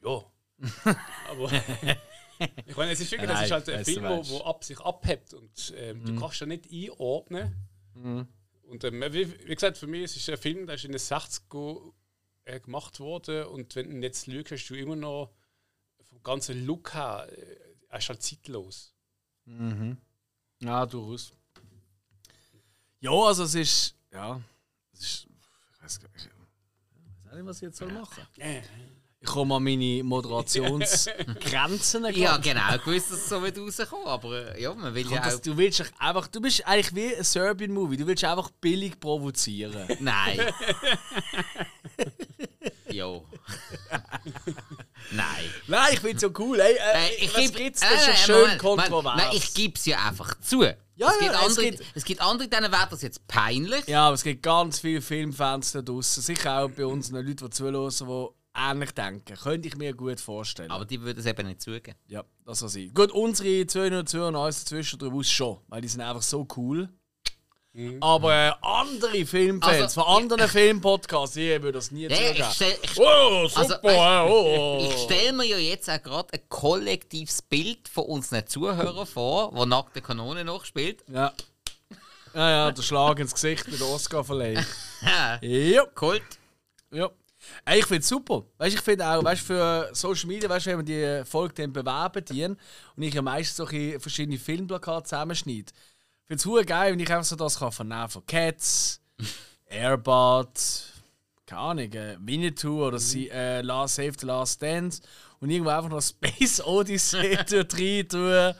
Ja. 0.04 0.24
Aber 1.28 1.50
ich 2.66 2.76
meine, 2.76 2.92
es 2.92 3.00
ist 3.00 3.12
wirklich, 3.12 3.30
das 3.30 3.44
ist 3.44 3.50
halt 3.50 3.68
ein 3.68 3.84
Film, 3.84 4.04
wo, 4.04 4.28
wo 4.28 4.40
ab 4.42 4.64
sich 4.64 4.80
abhebt 4.80 5.34
und 5.34 5.74
ähm, 5.76 6.04
du 6.04 6.18
kannst 6.18 6.40
ja 6.40 6.46
nicht 6.46 6.70
einordnen. 6.72 7.54
Und 8.62 8.84
ähm, 8.84 9.02
wie, 9.10 9.46
wie 9.46 9.54
gesagt, 9.54 9.76
für 9.78 9.86
mich 9.86 10.02
ist 10.02 10.16
es 10.16 10.28
ein 10.28 10.36
Film, 10.36 10.66
der 10.66 10.76
ist 10.76 10.84
in 10.84 10.92
den 10.92 11.00
60er 11.00 11.92
äh, 12.44 12.60
gemacht 12.60 13.00
worden 13.00 13.46
und 13.46 13.76
wenn 13.76 13.88
du 13.88 13.96
ihn 13.96 14.02
jetzt 14.02 14.26
schaust, 14.26 14.50
hast 14.50 14.68
du 14.68 14.74
immer 14.74 14.96
noch 14.96 15.32
vom 16.02 16.22
ganzen 16.22 16.64
Look 16.66 16.94
her, 16.94 17.28
äh, 17.30 17.56
er 17.88 17.98
ist 17.98 18.08
halt 18.08 18.22
zeitlos. 18.22 18.94
Ja, 20.60 20.86
durchaus. 20.86 21.32
Ja, 23.00 23.10
also 23.10 23.44
es 23.44 23.54
ist. 23.54 23.96
Ja. 24.12 24.40
Es 24.92 25.00
ist. 25.00 25.28
Ich 25.74 25.82
weiß 25.82 26.00
gar 26.00 26.08
nicht, 26.10 27.46
was 27.46 27.56
ich 27.56 27.62
jetzt 27.62 27.78
soll 27.78 27.92
machen 27.92 28.24
Ich 29.24 29.28
komme 29.28 29.54
an 29.54 29.62
meine 29.62 30.02
Moderationsgrenzen. 30.02 32.06
Ja, 32.14 32.38
genau, 32.38 32.76
gewusst, 32.84 33.12
dass 33.12 33.18
es 33.18 33.28
so 33.28 33.40
wird 33.40 33.56
rauskommen, 33.56 34.04
aber 34.06 34.56
äh, 34.56 34.62
ja, 34.62 34.74
man 34.74 34.92
will 34.94 35.08
ja 35.08 35.20
das, 35.22 35.36
auch... 35.36 35.40
du 35.40 35.56
willst 35.56 35.84
einfach, 35.98 36.26
du 36.26 36.40
bist 36.40 36.66
eigentlich 36.66 36.92
wie 36.94 37.14
ein 37.16 37.22
Serbian-Movie, 37.22 37.98
du 37.98 38.06
willst 38.06 38.24
einfach 38.24 38.50
billig 38.60 38.98
provozieren. 38.98 39.86
Nein. 40.00 40.40
jo. 42.90 43.24
Nein. 45.12 45.44
Nein, 45.68 45.88
ich 45.92 46.00
finde 46.00 46.16
es 46.16 46.20
so 46.22 46.32
cool. 46.38 46.58
Ey, 46.60 46.74
äh, 46.74 46.78
Äh, 46.78 47.14
ich 47.24 47.32
was 47.34 47.50
äh, 47.50 47.70
Das 47.70 47.82
ist 47.82 48.06
ja 48.08 48.16
schön 48.16 48.40
Moment, 48.40 48.58
kontrovers. 48.60 49.16
Nein, 49.16 49.30
ich 49.34 49.54
gebe 49.54 49.74
es 49.76 49.86
ja 49.86 49.98
einfach 50.04 50.34
zu. 50.40 50.62
Ja, 50.64 50.74
es, 50.74 50.78
ja, 50.98 51.10
gibt 51.20 51.30
es 51.32 51.36
andere, 51.38 51.70
gibt- 51.70 51.84
es 51.94 52.04
gibt 52.04 52.20
andere, 52.20 52.48
denen 52.48 52.72
wäre 52.72 52.88
das 52.90 53.02
jetzt 53.02 53.26
peinlich. 53.28 53.86
ja, 53.86 54.06
aber 54.06 54.14
es 54.14 54.22
gibt 54.24 54.42
ganz 54.42 54.80
viele 54.80 55.00
Filmfans 55.00 55.72
da 55.72 55.82
draußen, 55.82 56.22
sicher 56.22 56.64
auch 56.64 56.70
bei 56.70 56.84
uns 56.86 57.10
Leute, 57.10 57.34
die 57.34 57.50
zuhören, 57.50 57.88
die 57.88 58.28
ähnlich 58.54 58.92
denken. 58.92 59.34
Könnte 59.36 59.68
ich 59.68 59.76
mir 59.76 59.94
gut 59.94 60.20
vorstellen. 60.20 60.70
Aber 60.70 60.84
die 60.84 61.00
würden 61.00 61.18
es 61.20 61.26
eben 61.26 61.46
nicht 61.46 61.60
zugeben. 61.62 61.96
ja, 62.06 62.24
das 62.44 62.58
soll 62.60 62.68
sein. 62.68 62.90
Gut, 62.94 63.10
unsere 63.12 63.66
Zuhörer 63.66 64.00
und 64.00 64.08
Zuhörer 64.08 64.28
und 64.28 64.36
alles 64.36 64.64
dazwischen 64.64 64.98
drüber 64.98 65.22
schon, 65.24 65.58
weil 65.68 65.80
die 65.80 65.88
sind 65.88 66.00
einfach 66.00 66.22
so 66.22 66.46
cool. 66.56 66.88
Aber 68.00 68.34
äh, 68.34 68.52
andere 68.60 69.24
Filmfans 69.24 69.80
Also, 69.82 70.02
von 70.02 70.22
anderen 70.24 70.46
Filmpodcasts, 70.46 71.36
ich 71.36 71.48
würde 71.62 71.72
das 71.72 71.90
nie 71.90 72.02
Ja, 72.02 72.10
ich 72.10 72.26
zugeben. 72.28 72.48
stell, 72.52 72.76
ich, 72.82 72.98
Oh, 73.00 73.48
super! 73.48 73.64
Also, 73.64 73.74
äh, 73.88 74.30
oh, 74.30 74.78
ich 74.90 74.98
stelle 75.04 75.32
mir 75.32 75.44
ja 75.46 75.56
jetzt 75.56 75.88
auch 75.88 76.02
gerade 76.02 76.34
ein 76.34 76.40
kollektives 76.50 77.40
Bild 77.40 77.88
von 77.88 78.04
unseren 78.04 78.46
Zuhörern 78.46 79.06
vor, 79.06 79.54
wo 79.56 79.64
nackte 79.64 80.02
Kanone 80.02 80.44
noch 80.44 80.66
spielt. 80.66 81.02
Ja. 81.08 81.32
Ja, 82.34 82.50
ja, 82.50 82.70
der 82.72 82.82
Schlag 82.82 83.18
ins 83.20 83.32
Gesicht 83.32 83.66
mit 83.68 83.80
der 83.80 83.86
Oscar-Verleihung. 83.88 84.64
Ja. 85.00 85.38
ja. 85.42 85.86
Kult. 85.94 86.22
Ja. 86.90 87.10
Ey, 87.64 87.80
ich 87.80 87.86
finde 87.86 88.00
es 88.00 88.08
super. 88.08 88.44
Weißt, 88.58 88.74
ich 88.74 88.80
finde 88.80 89.06
auch, 89.06 89.22
weißt, 89.22 89.42
für 89.42 89.90
Social 89.92 90.26
Media, 90.26 90.48
weißt, 90.48 90.66
wenn 90.66 90.76
man 90.76 90.86
die 90.86 91.22
Folge 91.24 91.54
dann 91.54 91.72
bewerben 91.72 92.24
dienen 92.24 92.56
und 92.96 93.02
ich 93.02 93.14
ja 93.14 93.22
meistens 93.22 93.56
solche 93.56 94.00
verschiedene 94.00 94.38
Filmplakate 94.38 95.04
zusammenschneide, 95.04 95.72
finde 96.26 96.40
es 96.40 96.46
hure 96.46 96.64
geil, 96.64 96.92
wenn 96.92 97.00
ich 97.00 97.10
einfach 97.10 97.24
so 97.24 97.36
das 97.36 97.58
kann 97.58 97.72
vernehmen 97.72 98.08
von 98.08 98.24
Cats, 98.26 99.00
Airbud, 99.66 100.48
keine 101.46 101.60
Ahnung, 101.60 101.92
äh, 101.92 102.16
Winnetou 102.20 102.86
oder 102.86 102.98
sie, 102.98 103.28
äh, 103.28 103.60
Last 103.60 103.96
Save 103.96 104.12
the 104.18 104.26
Last 104.26 104.62
Dance 104.62 105.02
und 105.40 105.50
irgendwo 105.50 105.70
einfach 105.70 105.90
noch 105.90 106.00
Space 106.00 106.60
Odyssey 106.64 107.36
dort 107.50 107.78
rein 107.78 108.08
tun. 108.08 108.54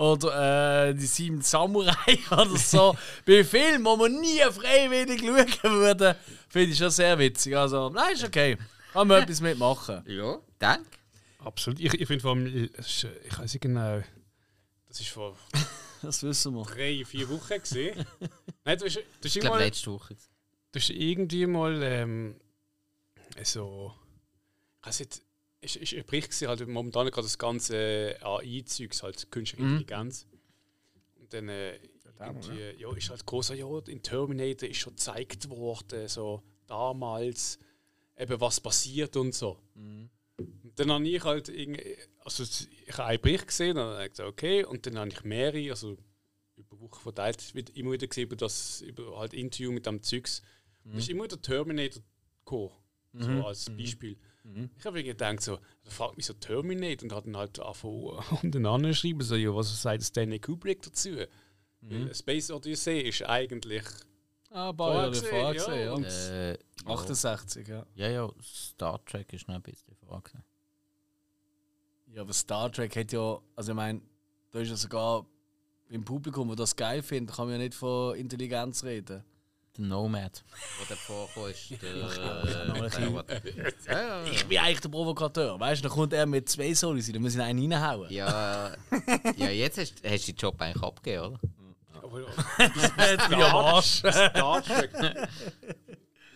Oder 0.00 0.88
äh, 0.88 0.94
die 0.94 1.04
sieben 1.04 1.42
Samurai 1.42 2.18
oder 2.30 2.56
so. 2.56 2.96
Bei 3.26 3.44
Filmen, 3.44 3.84
wo 3.84 3.96
man 3.96 4.18
nie 4.18 4.38
freiwillig 4.50 5.20
schauen 5.20 5.74
würde, 5.74 6.16
finde 6.48 6.70
ich 6.72 6.78
schon 6.78 6.88
sehr 6.88 7.18
witzig. 7.18 7.54
Also, 7.54 7.90
nein, 7.90 8.14
ist 8.14 8.24
okay. 8.24 8.56
Kann 8.94 9.08
man 9.08 9.22
etwas 9.22 9.42
mitmachen. 9.42 10.02
Ja, 10.06 10.38
danke. 10.58 10.88
Absolut. 11.44 11.80
Ich, 11.80 11.92
ich 11.92 12.06
finde 12.06 12.22
vor 12.22 12.30
allem, 12.30 12.46
ich 12.46 13.04
weiß 13.38 13.52
nicht 13.52 13.60
genau. 13.60 14.00
Das 14.88 15.00
ist 15.00 15.10
vor 15.10 15.36
Das 16.00 16.22
wissen 16.22 16.54
wir. 16.54 16.64
drei, 16.64 17.04
vier 17.04 17.28
Wochen 17.28 17.60
gesehen. 17.60 18.06
Nein, 18.64 18.78
du 18.78 18.86
hast, 18.86 18.96
du 18.96 19.02
hast 19.22 19.36
Ich 19.36 19.40
glaube, 19.40 19.58
letzte 19.58 19.92
Woche. 19.92 20.16
Du 20.72 20.80
hast 20.80 20.88
irgendwie 20.88 21.46
mal 21.46 21.78
ähm, 21.82 22.40
so. 23.42 23.92
ich 24.80 24.86
weiß 24.86 25.00
nicht, 25.00 25.20
ist, 25.60 25.76
ist 25.76 26.06
Bericht 26.06 26.28
gewesen, 26.28 26.48
halt 26.48 26.66
momentan 26.66 27.10
gerade 27.10 27.26
das 27.26 27.38
ganze 27.38 28.16
AI-Zeugs, 28.22 29.02
halt 29.02 29.30
Künstliche 29.30 29.62
Intelligenz. 29.62 30.26
Und 31.18 31.32
dann 31.32 31.48
äh, 31.48 31.78
irgendwie, 32.18 32.80
ja, 32.80 32.94
ist 32.96 33.10
halt 33.10 33.24
großer, 33.26 33.54
ja, 33.54 33.66
in 33.88 34.02
Terminator 34.02 34.68
ist 34.68 34.78
schon 34.78 34.94
gezeigt 34.94 35.48
worden, 35.48 36.08
so 36.08 36.42
damals, 36.66 37.58
eben 38.18 38.40
was 38.40 38.60
passiert 38.60 39.16
und 39.16 39.34
so. 39.34 39.58
Und 40.36 40.72
dann 40.76 40.92
habe 40.92 41.08
ich 41.08 41.24
halt 41.24 41.48
irgendwie, 41.48 41.96
also 42.20 42.42
ich 42.42 42.92
habe 42.92 43.04
einen 43.04 43.20
Bericht 43.20 43.46
gesehen 43.48 43.76
und 43.76 43.84
dann 43.84 43.94
habe 43.94 44.04
ich 44.04 44.10
gesagt, 44.10 44.28
okay, 44.28 44.64
und 44.64 44.86
dann 44.86 44.98
habe 44.98 45.08
ich 45.08 45.24
mehrere, 45.24 45.70
also 45.70 45.96
über 46.56 46.80
Wochen 46.80 47.00
verteilt, 47.00 47.54
wird 47.54 47.70
immer 47.70 47.92
wieder 47.92 48.06
gesehen, 48.06 48.24
über 48.24 48.36
das, 48.36 48.82
über 48.82 49.18
halt 49.18 49.32
Interview 49.34 49.72
mit 49.72 49.86
dem 49.86 50.02
Zeugs. 50.02 50.42
Da 50.84 50.98
ist 50.98 51.08
immer 51.08 51.24
wieder 51.24 51.40
Terminator 51.40 52.02
gekommen, 52.44 52.70
so 53.12 53.46
als 53.46 53.68
Beispiel. 53.76 54.18
Ich 54.78 54.84
habe 54.84 55.04
gedacht, 55.04 55.40
so, 55.42 55.58
da 55.84 55.90
fragt 55.90 56.16
mich 56.16 56.26
so 56.26 56.32
Terminate 56.34 57.04
und 57.04 57.12
hat 57.12 57.26
dann 57.26 57.36
halt 57.36 57.58
angefangen. 57.60 58.18
Und 58.42 58.54
dann 58.54 58.66
anschreiben 58.66 59.22
so, 59.22 59.36
ja, 59.36 59.54
was 59.54 59.80
sagt 59.82 60.02
Stanley 60.02 60.38
Kubrick? 60.38 60.82
Dazu. 60.82 61.10
Weil 61.82 62.14
Space 62.14 62.50
Odyssey 62.50 63.00
ist 63.00 63.22
eigentlich. 63.22 63.84
Ah, 64.50 64.70
ein 64.70 64.76
paar 64.76 64.94
Jahre 64.94 65.14
Vorgesehen, 65.14 65.30
davor 65.30 65.46
ja, 65.46 65.52
gesehen, 65.52 65.84
ja. 65.84 65.92
und- 65.92 66.04
Äh, 66.04 66.52
ja. 66.52 66.58
68, 66.86 67.68
ja. 67.68 67.86
ja, 67.94 68.08
ja, 68.08 68.30
Star 68.42 69.04
Trek 69.04 69.32
ist 69.32 69.46
noch 69.46 69.54
ein 69.54 69.62
bisschen 69.62 69.94
Frage. 69.94 70.30
Ja, 72.08 72.22
aber 72.22 72.32
Star 72.32 72.72
Trek 72.72 72.96
hat 72.96 73.12
ja, 73.12 73.38
also 73.54 73.72
ich 73.72 73.76
meine, 73.76 74.00
da 74.50 74.58
ist 74.58 74.68
ja 74.70 74.76
sogar 74.76 75.24
beim 75.88 76.04
Publikum, 76.04 76.48
das 76.48 76.56
das 76.56 76.76
geil 76.76 77.02
findet, 77.02 77.36
kann 77.36 77.46
man 77.46 77.52
ja 77.54 77.58
nicht 77.58 77.74
von 77.74 78.16
Intelligenz 78.16 78.82
reden. 78.82 79.22
Der 79.80 79.88
Nomad, 79.88 80.44
der 80.88 80.96
davor 80.96 81.26
vorgekommen 81.28 81.52
ist. 81.52 81.82
Der, 83.86 83.88
ein 83.88 84.26
äh, 84.26 84.30
Ich 84.30 84.44
bin 84.46 84.58
eigentlich 84.58 84.80
der 84.80 84.88
Provokateur, 84.90 85.58
weißt 85.58 85.82
du, 85.82 85.88
dann 85.88 85.96
kommt 85.96 86.12
er 86.12 86.26
mit 86.26 86.48
zwei 86.48 86.74
Solis, 86.74 87.10
dann 87.10 87.22
muss 87.22 87.34
ich 87.34 87.40
einen 87.40 87.72
reinhauen. 87.72 88.10
ja, 88.12 88.72
ja, 89.36 89.48
jetzt 89.50 89.78
hast, 89.78 89.94
hast 90.04 90.28
du 90.28 90.32
den 90.32 90.36
Job 90.36 90.60
eigentlich 90.60 90.82
abgegeben, 90.82 91.24
oder? 91.26 91.40
Aber 92.02 92.20
Jetzt 92.20 93.28
bin 93.28 93.38
ich 93.38 93.44
am 93.44 93.56
Arsch. 93.56 93.86
Star 94.00 94.62
Trek. 94.62 94.90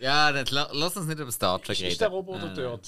Ja, 0.01 0.31
dann 0.31 0.45
la- 0.47 0.69
lass 0.73 0.97
uns 0.97 1.07
nicht 1.07 1.19
über 1.19 1.31
Star 1.31 1.59
Trek 1.61 1.79
reden. 1.79 1.89
ist 1.91 2.01
der 2.01 2.09
Roboter 2.09 2.51
Äh, 2.51 2.55
dort 2.55 2.87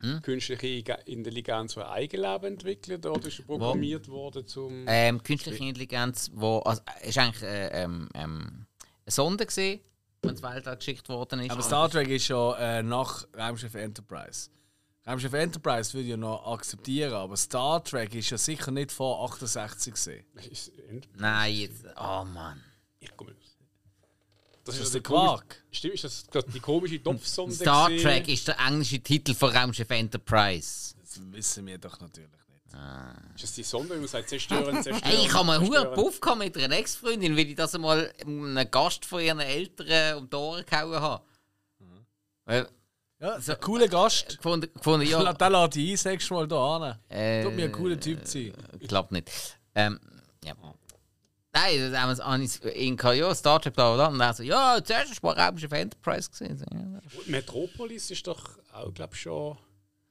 Hm? 0.00 0.20
künstliche 0.20 0.66
Ige- 0.66 0.98
Intelligenz 1.06 1.72
für 1.74 1.88
Eigenleben 1.88 2.52
entwickelt 2.52 3.06
oder 3.06 3.26
ist 3.26 3.38
er 3.38 3.46
programmiert 3.46 4.06
worden 4.08 4.46
zum. 4.46 4.84
Ähm, 4.86 5.22
künstliche 5.22 5.64
Intelligenz, 5.64 6.30
wo 6.34 6.58
also, 6.58 6.82
ist 7.02 7.16
eigentlich 7.16 7.42
äh, 7.42 7.68
ähm, 7.84 8.08
ähm, 8.14 8.66
Sonde 9.06 9.46
gesehen, 9.46 9.80
die 10.22 10.28
ins 10.28 10.42
Weltall 10.42 10.76
geschickt 10.76 11.08
worden 11.08 11.40
ist. 11.40 11.50
Aber 11.50 11.62
Star 11.62 11.90
Trek 11.90 12.08
ist 12.08 12.28
ja 12.28 12.54
äh, 12.56 12.82
nach 12.82 13.26
Raumschiff 13.36 13.74
Enterprise. 13.74 14.50
Raumschiff 15.06 15.32
Enterprise 15.34 15.92
würde 15.92 16.04
ich 16.04 16.10
ja 16.10 16.16
noch 16.16 16.46
akzeptieren, 16.46 17.12
aber 17.12 17.36
Star 17.36 17.84
Trek 17.84 18.14
ist 18.14 18.30
ja 18.30 18.38
sicher 18.38 18.70
nicht 18.70 18.90
vor 18.90 19.22
68 19.24 19.92
gesehen. 19.92 20.24
Nein, 21.16 21.54
jetzt. 21.54 21.84
Oh 21.96 22.24
Mann. 22.24 22.62
ich 23.00 23.14
komme. 23.16 23.34
Das 24.64 24.76
Ist 24.76 24.80
ist 24.80 24.86
das 24.86 24.92
der 24.92 25.02
Quark? 25.02 25.62
Stimmt, 25.70 25.94
ist 25.94 26.04
das 26.04 26.26
gerade 26.26 26.50
die 26.50 26.58
komische 26.60 27.02
Topfsonde? 27.02 27.54
Star? 27.54 27.88
Trek 27.88 28.26
ist 28.28 28.48
der 28.48 28.58
englische 28.58 28.98
Titel 28.98 29.34
von 29.34 29.54
Raumschiff 29.54 29.90
Enterprise. 29.90 30.94
Das 31.02 31.20
wissen 31.32 31.66
wir 31.66 31.76
doch 31.76 32.00
natürlich. 32.00 32.30
Ist 33.34 33.42
das 33.42 33.52
die 33.54 33.62
Sonde, 33.62 33.96
man 33.96 34.06
sagt, 34.06 34.28
zerstören, 34.28 34.82
zerstören? 34.82 35.00
Hey, 35.02 35.26
ich 35.26 35.34
habe 35.34 35.46
mal 35.46 35.58
einen? 35.58 35.94
Puff 35.94 36.20
mit 36.36 36.56
einer 36.56 36.76
Ex-Freundin, 36.76 37.36
weil 37.36 37.48
ich 37.48 37.56
das 37.56 37.74
einmal 37.74 38.12
einem 38.20 38.70
Gast 38.70 39.04
von 39.04 39.20
ihren 39.20 39.40
Eltern 39.40 40.18
um 40.18 40.30
die 40.30 40.36
Ohren 40.36 40.64
gehauen 40.64 41.00
habe. 41.00 41.24
Weil, 42.44 42.68
Ja, 43.20 43.40
so, 43.40 43.52
ein 43.52 43.60
cooler 43.60 43.88
Gast. 43.88 44.36
gefunden, 44.36 44.72
gefunden 44.72 45.06
Ja. 45.08 45.22
ja. 45.24 45.32
Den 45.32 45.52
lade 45.52 45.80
ich 45.80 45.92
ein, 45.92 45.96
sagst 45.96 46.30
du 46.30 46.34
mal 46.34 46.46
da 46.46 46.76
an. 46.76 46.98
Äh, 47.08 47.42
Tut 47.42 47.56
mir 47.56 47.64
ein 47.64 47.72
cooler 47.72 47.98
Typ 47.98 48.26
sein. 48.26 48.52
Ich 48.78 48.88
glaube 48.88 49.14
nicht. 49.14 49.30
Ähm, 49.74 49.98
ja. 50.44 50.54
Nein, 51.52 51.90
das 51.90 52.00
haben 52.00 52.16
wir 52.16 52.24
an 52.24 52.42
in 52.74 52.96
ja, 52.96 53.34
Star 53.34 53.60
Trek, 53.60 53.74
bla 53.74 53.94
bla. 53.94 54.06
Und 54.08 54.18
dann 54.18 54.34
so, 54.34 54.42
ja, 54.42 54.78
zuerst 54.82 55.22
war 55.22 55.38
Raumschiff 55.38 55.72
Enterprise 55.72 56.28
gesehen. 56.28 56.64
Ja. 56.72 57.00
Metropolis 57.26 58.10
ist 58.10 58.26
doch 58.26 58.58
auch, 58.72 58.92
glaube 58.92 59.14
ich, 59.14 59.20
schon. 59.20 59.56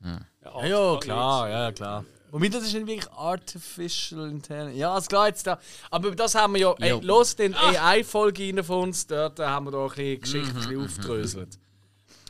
Hm. 0.02 0.26
Ja, 0.44 0.66
ja, 0.66 0.98
klar, 1.00 1.50
ja, 1.50 1.72
klar. 1.72 2.06
Wobei 2.34 2.50
das 2.50 2.64
ist 2.64 2.74
nicht 2.74 2.88
wirklich 2.88 3.12
Artificial 3.12 4.28
Intelligence. 4.28 4.76
Ja, 4.80 4.92
also 4.96 5.08
klar, 5.08 5.28
jetzt 5.28 5.46
da. 5.46 5.60
Aber 5.92 6.16
das 6.16 6.34
haben 6.34 6.56
wir 6.56 6.62
ja. 6.62 6.74
Ey, 6.80 7.00
los 7.00 7.36
den 7.36 7.54
AI-Folge 7.54 8.48
rein 8.48 8.64
von 8.64 8.90
uns, 8.90 9.06
dort 9.06 9.40
äh, 9.40 9.46
haben 9.46 9.68
wir 9.68 9.72
da 9.72 9.84
ein 9.84 9.90
bisschen 9.90 10.20
Geschichte 10.20 10.50
ein 10.50 10.56
bisschen 10.56 10.84
aufgedröselt. 10.84 11.60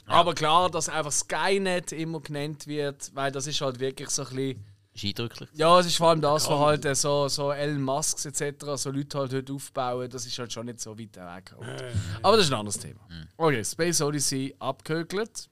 Aber 0.06 0.34
klar, 0.36 0.70
dass 0.70 0.90
einfach 0.90 1.14
Skynet 1.14 1.94
immer 1.94 2.20
genannt 2.20 2.68
wird, 2.68 3.12
weil 3.14 3.32
das 3.32 3.48
ist 3.48 3.62
halt 3.62 3.80
wirklich 3.80 4.10
so 4.10 4.24
ein 4.24 4.36
bisschen. 4.36 4.66
Ist 4.94 5.06
eindrücklich. 5.06 5.50
Ja, 5.54 5.80
es 5.80 5.86
ist 5.86 5.96
vor 5.96 6.10
allem 6.10 6.20
das, 6.20 6.50
was 6.50 6.60
halt 6.60 6.84
äh, 6.84 6.96
so, 6.96 7.30
so 7.30 7.54
Elon 7.54 7.82
Musk 7.82 8.26
etc., 8.26 8.76
so 8.76 8.92
Leute 8.92 9.18
halt 9.18 9.34
heute 9.34 9.54
aufbauen, 9.54 10.10
das 10.10 10.26
ist 10.26 10.38
halt 10.38 10.52
schon 10.52 10.66
nicht 10.66 10.82
so 10.82 11.00
weit 11.00 11.16
weg. 11.16 11.56
Aber 12.22 12.36
das 12.36 12.48
ist 12.48 12.52
ein 12.52 12.60
anderes 12.60 12.78
Thema. 12.78 13.00
Okay, 13.38 13.64
Space 13.64 14.02
Odyssey 14.02 14.54
abgehökelt. 14.60 15.48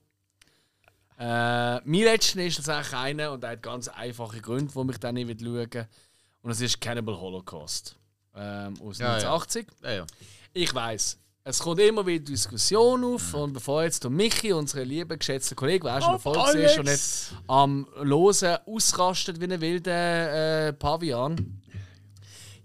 Äh, 1.22 1.81
mein 1.85 2.02
letzter 2.02 2.43
ist 2.43 2.56
tatsächlich 2.56 2.99
einer 2.99 3.31
und 3.31 3.43
der 3.43 3.52
hat 3.52 3.61
ganz 3.61 3.88
einfache 3.88 4.41
Gründe, 4.41 4.73
wo 4.73 4.84
mich 4.84 4.98
dann 4.98 5.14
nicht 5.14 5.39
schauen 5.39 5.88
Und 6.41 6.49
das 6.49 6.61
ist 6.61 6.81
Cannibal 6.81 7.15
Holocaust 7.19 7.95
ähm, 8.35 8.73
aus 8.81 8.98
Ja, 8.98 9.19
ja. 9.19 9.31
1980. 9.31 9.68
Ja, 9.84 9.91
ja. 9.91 10.06
Ich 10.52 10.73
weiß. 10.73 11.19
Es 11.43 11.60
kommt 11.60 11.80
immer 11.80 12.07
wieder 12.07 12.26
Diskussion 12.26 13.03
auf 13.03 13.35
und 13.35 13.53
bevor 13.53 13.84
jetzt 13.84 14.03
der 14.03 14.10
Michi, 14.10 14.52
unsere 14.52 14.84
liebe 14.84 15.15
geschätzte 15.15 15.53
Kollege, 15.53 15.85
wer 15.85 16.02
schon 16.02 16.14
Erfolg 16.14 16.56
ist 16.56 16.80
und 16.80 16.85
nicht 16.85 17.34
am 17.48 17.88
Losen 18.02 18.57
ausrastet 18.65 19.39
wie 19.39 19.45
ein 19.45 19.61
wilder 19.61 20.69
äh, 20.69 20.73
Pavian. 20.73 21.61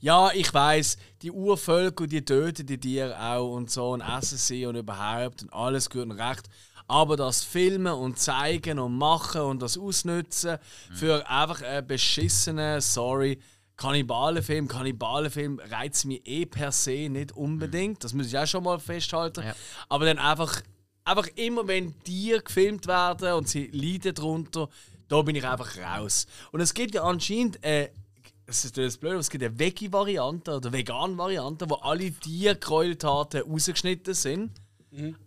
Ja, 0.00 0.30
ich 0.32 0.52
weiß, 0.52 0.96
die 1.20 1.30
Urvölker, 1.30 2.06
die 2.06 2.24
töten 2.24 2.66
die 2.66 2.78
Tiere 2.78 3.18
auch 3.20 3.52
und 3.54 3.70
so 3.70 3.90
und 3.90 4.00
essen 4.00 4.38
sie 4.38 4.64
und 4.64 4.76
überhaupt 4.76 5.42
und 5.42 5.52
alles 5.52 5.90
gut 5.90 6.02
und 6.02 6.12
recht. 6.12 6.48
Aber 6.88 7.16
das 7.16 7.42
Filmen 7.42 7.92
und 7.92 8.18
Zeigen 8.18 8.78
und 8.78 8.96
Machen 8.96 9.40
und 9.40 9.62
das 9.62 9.76
Ausnutzen 9.76 10.58
für 10.92 11.28
einfach 11.28 11.62
einen 11.62 11.86
beschissenen, 11.86 12.80
sorry, 12.80 13.40
Kannibalenfilm, 13.76 14.68
Kannibalenfilm 14.68 15.60
reizt 15.70 16.06
mich 16.06 16.26
eh 16.26 16.46
per 16.46 16.72
se 16.72 17.08
nicht 17.10 17.32
unbedingt. 17.32 18.02
Das 18.02 18.14
muss 18.14 18.28
ich 18.28 18.38
auch 18.38 18.46
schon 18.46 18.64
mal 18.64 18.78
festhalten. 18.78 19.44
Ja. 19.44 19.54
Aber 19.88 20.06
dann 20.06 20.18
einfach, 20.18 20.62
einfach 21.04 21.28
immer, 21.36 21.66
wenn 21.68 21.98
Tiere 22.02 22.42
gefilmt 22.42 22.86
werden 22.86 23.34
und 23.34 23.48
sie 23.48 23.66
leiden 23.66 24.14
darunter, 24.14 24.68
da 25.08 25.22
bin 25.22 25.36
ich 25.36 25.46
einfach 25.46 25.76
raus. 25.76 26.26
Und 26.52 26.60
es 26.60 26.72
gibt 26.72 26.94
ja 26.94 27.02
anscheinend, 27.02 27.62
äh, 27.62 27.90
es 28.46 28.64
ist 28.64 28.78
das 28.78 28.96
blöd, 28.96 29.12
aber 29.12 29.20
es 29.20 29.30
gibt 29.30 29.44
eine 29.44 29.58
Veggie-Variante 29.58 30.56
oder 30.56 30.72
Vegan-Variante, 30.72 31.68
wo 31.68 31.74
alle 31.74 32.10
Tiergräueltaten 32.12 33.42
rausgeschnitten 33.42 34.14
sind. 34.14 34.52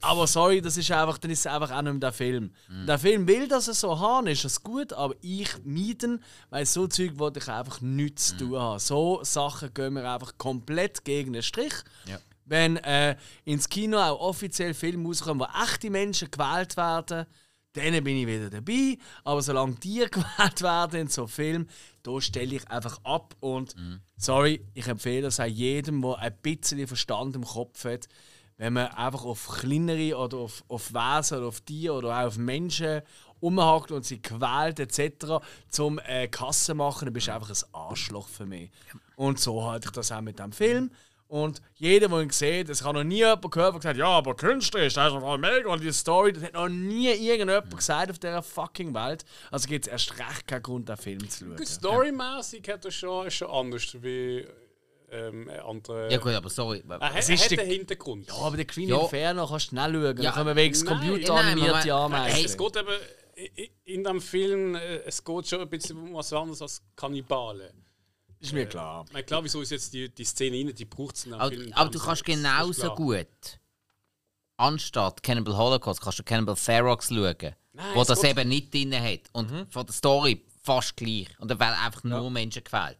Aber 0.01 0.27
sorry, 0.27 0.61
das 0.61 0.77
ist 0.77 0.91
einfach, 0.91 1.17
dann 1.17 1.31
ist 1.31 1.39
es 1.39 1.47
einfach 1.47 1.71
auch 1.71 1.81
nicht 1.81 1.93
mehr 1.93 1.99
der 1.99 2.13
Film. 2.13 2.51
Der 2.87 2.99
Film 2.99 3.27
will, 3.27 3.47
dass 3.47 3.67
er 3.67 3.73
so 3.73 3.99
haben, 3.99 4.27
ist 4.27 4.45
das 4.45 4.63
gut, 4.63 4.93
aber 4.93 5.15
ich 5.21 5.49
meiden, 5.63 6.23
weil 6.49 6.65
so 6.65 6.87
Zeug 6.87 7.17
wollte 7.17 7.39
ich 7.39 7.47
einfach 7.47 7.81
nichts 7.81 8.29
zu 8.29 8.37
tun 8.37 8.59
haben. 8.59 8.79
So 8.79 9.23
Sachen 9.23 9.73
gehen 9.73 9.93
mir 9.93 10.09
einfach 10.09 10.37
komplett 10.37 11.03
gegen 11.05 11.33
den 11.33 11.43
Strich. 11.43 11.73
Ja. 12.05 12.19
Wenn 12.45 12.77
äh, 12.77 13.15
ins 13.45 13.69
Kino 13.69 13.99
auch 13.99 14.19
offiziell 14.19 14.73
Filme 14.73 15.07
rauskommen, 15.07 15.47
wo 15.47 15.63
echte 15.63 15.89
Menschen 15.89 16.31
gewählt 16.31 16.75
werden, 16.77 17.27
dann 17.73 18.03
bin 18.03 18.17
ich 18.17 18.27
wieder 18.27 18.49
dabei. 18.49 18.97
Aber 19.23 19.41
solange 19.41 19.75
die 19.75 19.99
gewählt 20.11 20.61
werden 20.61 21.01
in 21.01 21.07
so 21.07 21.27
Film, 21.27 21.67
da 22.03 22.19
stelle 22.19 22.55
ich 22.55 22.67
einfach 22.69 22.99
ab. 23.03 23.35
Und 23.39 23.75
sorry, 24.17 24.65
ich 24.73 24.87
empfehle 24.87 25.23
das 25.23 25.39
auch 25.39 25.45
jedem, 25.45 26.01
der 26.01 26.17
ein 26.17 26.37
bisschen 26.41 26.87
Verstand 26.87 27.35
im 27.35 27.45
Kopf 27.45 27.85
hat, 27.85 28.07
wenn 28.59 28.73
man 28.73 28.87
einfach 28.87 29.23
auf 29.23 29.47
kleinere 29.47 30.17
oder 30.17 30.37
auf, 30.37 30.63
auf 30.67 30.93
Wesen 30.93 31.37
oder 31.37 31.47
auf 31.47 31.61
Tiere 31.61 31.93
oder 31.93 32.09
auch 32.09 32.27
auf 32.27 32.37
Menschen 32.37 33.01
umhakt 33.39 33.89
und 33.89 34.05
sie 34.05 34.21
quält 34.21 34.81
etc. 34.81 35.41
zum 35.69 35.97
äh, 35.99 36.27
Kasse 36.27 36.73
machen, 36.73 37.05
dann 37.05 37.13
bist 37.13 37.27
du 37.27 37.33
einfach 37.33 37.49
ein 37.49 37.73
Arschloch 37.73 38.27
für 38.27 38.45
mich. 38.45 38.69
Und 39.15 39.39
so 39.39 39.65
halte 39.65 39.87
ich 39.87 39.91
das 39.93 40.11
auch 40.11 40.19
mit 40.19 40.39
dem 40.39 40.51
Film. 40.51 40.91
Und 41.29 41.61
jeder, 41.75 42.09
der 42.09 42.19
ihn 42.19 42.31
sieht, 42.31 42.69
es 42.69 42.83
kann 42.83 42.95
noch 42.95 43.03
nie 43.03 43.17
jemand 43.17 43.49
gehört, 43.49 43.73
der 43.75 43.79
gesagt 43.79 43.85
hat, 43.85 43.97
ja, 43.97 44.07
aber 44.07 44.35
künstlerisch, 44.35 44.95
das 44.95 45.07
ist 45.07 45.13
einfach 45.13 45.37
mega 45.37 45.69
und 45.69 45.81
die 45.81 45.93
Story, 45.93 46.33
das 46.33 46.43
hat 46.43 46.53
noch 46.53 46.67
nie 46.67 47.11
irgendjemand 47.11 47.77
gesagt 47.77 48.11
auf 48.11 48.19
dieser 48.19 48.43
fucking 48.43 48.93
Welt. 48.93 49.23
Also 49.51 49.69
gibt 49.69 49.85
es 49.85 49.91
erst 49.91 50.19
recht 50.19 50.47
keinen 50.47 50.63
Grund, 50.63 50.89
den 50.89 50.97
Film 50.97 51.29
zu 51.29 51.45
schauen. 51.45 51.65
Storymäßig 51.65 52.67
hat 52.67 52.83
er 52.83 52.91
schon, 52.91 53.27
ist 53.27 53.35
schon 53.35 53.49
anders 53.51 53.95
wie 54.01 54.45
ähm, 55.11 55.49
andere. 55.65 56.11
Ja, 56.11 56.17
gut, 56.17 56.33
aber 56.33 56.49
sorry. 56.49 56.83
Er 56.87 56.99
hat, 56.99 57.13
Es 57.17 57.29
er 57.29 57.35
ist 57.35 57.43
hat 57.45 57.51
die- 57.51 57.55
den 57.57 57.67
Hintergrund. 57.67 58.27
Ja, 58.27 58.35
aber 58.35 58.57
den 58.57 58.67
Green 58.67 58.89
Ja. 58.89 59.01
Inferno 59.01 59.47
kannst 59.47 59.67
du 59.67 59.69
schnell 59.69 59.91
schauen. 59.93 60.03
Ja, 60.03 60.11
dann 60.23 60.33
können 60.33 60.47
wir 60.47 60.55
wegen 60.55 60.85
computeranimierte 60.85 61.87
nein, 61.87 61.91
Ameisen. 61.91 62.35
Hey, 62.35 62.45
es 62.45 62.57
geht 62.57 62.75
eben 62.77 63.69
in 63.85 64.03
dem 64.03 64.21
Film, 64.21 64.75
äh, 64.75 64.97
es 65.05 65.23
geht 65.23 65.47
schon 65.47 65.61
ein 65.61 65.69
bisschen 65.69 65.97
um 65.97 66.13
was 66.13 66.31
anderes 66.33 66.61
als 66.61 66.81
Kannibalen. 66.95 67.85
ist 68.41 68.53
mir 68.53 68.65
klar. 68.65 69.03
Ich 69.07 69.13
meine, 69.13 69.25
klar, 69.25 69.43
wieso 69.43 69.61
ist 69.61 69.71
jetzt 69.71 69.93
die, 69.93 70.09
die 70.13 70.23
Szene 70.25 70.57
rein, 70.57 70.73
die 70.75 70.85
braucht 70.85 71.15
es 71.15 71.31
Aber, 71.31 71.49
Film. 71.49 71.71
aber 71.73 71.89
du 71.89 71.99
kannst 71.99 72.23
genauso 72.25 72.93
gut 72.95 73.27
anstatt 74.57 75.23
Cannibal 75.23 75.55
Holocaust 75.57 76.01
kannst 76.01 76.19
du 76.19 76.23
Cannibal 76.23 76.55
Ferox 76.55 77.07
schauen, 77.07 77.35
Nein, 77.73 77.85
wo 77.95 78.03
das 78.03 78.23
eben 78.23 78.47
nicht 78.49 78.73
drin 78.73 78.93
hat. 78.93 79.21
Und 79.31 79.49
von 79.71 79.85
der 79.85 79.93
Story 79.93 80.45
fast 80.63 80.97
gleich. 80.97 81.27
Und 81.39 81.49
da 81.49 81.59
werden 81.59 81.75
einfach 81.83 82.03
nur 82.03 82.29
Menschen 82.29 82.63
gewählt. 82.63 82.97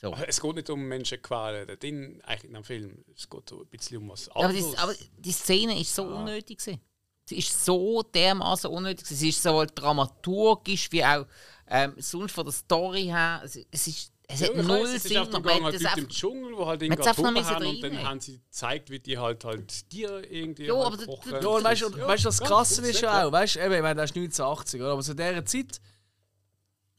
So. 0.00 0.14
Es 0.26 0.40
geht 0.40 0.54
nicht 0.54 0.70
um 0.70 0.80
Menschen 0.82 1.20
quälen, 1.20 1.66
dort 1.66 1.84
in, 1.84 2.22
eigentlich 2.22 2.44
in 2.44 2.54
dem 2.54 2.64
Film. 2.64 3.04
Es 3.14 3.28
geht 3.28 3.48
so 3.48 3.60
ein 3.60 3.66
bisschen 3.66 3.98
um 3.98 4.08
was 4.08 4.26
Ja, 4.26 4.32
aber, 4.36 4.44
anderes. 4.46 4.70
die, 4.70 4.78
aber 4.78 4.94
die 5.18 5.32
Szene 5.32 5.78
ist 5.80 5.94
so 5.94 6.04
unnötig. 6.04 6.58
Gewesen. 6.58 6.80
Sie 7.28 7.36
ist 7.38 7.64
so 7.64 8.02
dermaßen 8.02 8.70
unnötig. 8.70 9.04
gewesen. 9.04 9.18
Sie 9.18 9.28
ist 9.28 9.42
sowohl 9.42 9.66
dramaturgisch 9.66 10.90
wie 10.90 11.04
auch 11.04 11.26
ähm, 11.68 11.94
sonst 11.98 12.32
von 12.32 12.44
der 12.44 12.52
Story 12.52 13.04
her. 13.04 13.42
Es, 13.44 13.56
es 13.70 13.86
ist 13.86 14.12
es 14.32 14.40
Ja, 14.40 14.46
hat 14.48 14.56
null 14.56 14.68
weiss, 14.68 14.88
es 14.90 14.94
ist 15.04 15.08
Sinn. 15.08 15.30
Gang 15.30 15.44
Man 15.44 15.64
halt 15.64 15.84
das 15.84 15.96
im 15.96 16.08
Dschungel, 16.08 16.52
die 16.56 16.64
halt 16.64 16.82
es 16.82 16.88
irgendwie 16.88 17.04
haben 17.04 17.26
und 17.26 17.34
müssen 17.34 17.80
dann 17.82 18.02
haben 18.04 18.20
sie 18.20 18.38
gezeigt, 18.38 18.88
wie 18.90 19.00
die 19.00 19.18
halt, 19.18 19.44
halt 19.44 19.90
Tiere 19.90 20.24
irgendwie 20.24 20.66
Ja, 20.66 20.74
halt 20.76 20.86
aber 20.86 21.04
kochen. 21.06 21.32
Ja, 21.32 21.64
weißt 21.64 21.82
du, 21.82 21.98
Ja, 21.98 22.16
das 22.16 22.40
Krasse 22.40 22.80
das 22.80 22.90
ist 22.90 23.00
ja 23.00 23.26
auch, 23.26 23.32
weißt 23.32 23.56
du, 23.56 23.60
ich 23.60 23.68
meine, 23.68 23.96
das 23.96 24.10
ist 24.10 24.16
1980, 24.16 24.80
oder? 24.80 24.92
aber 24.92 25.02
zu 25.02 25.14
dieser 25.14 25.44
Zeit 25.44 25.80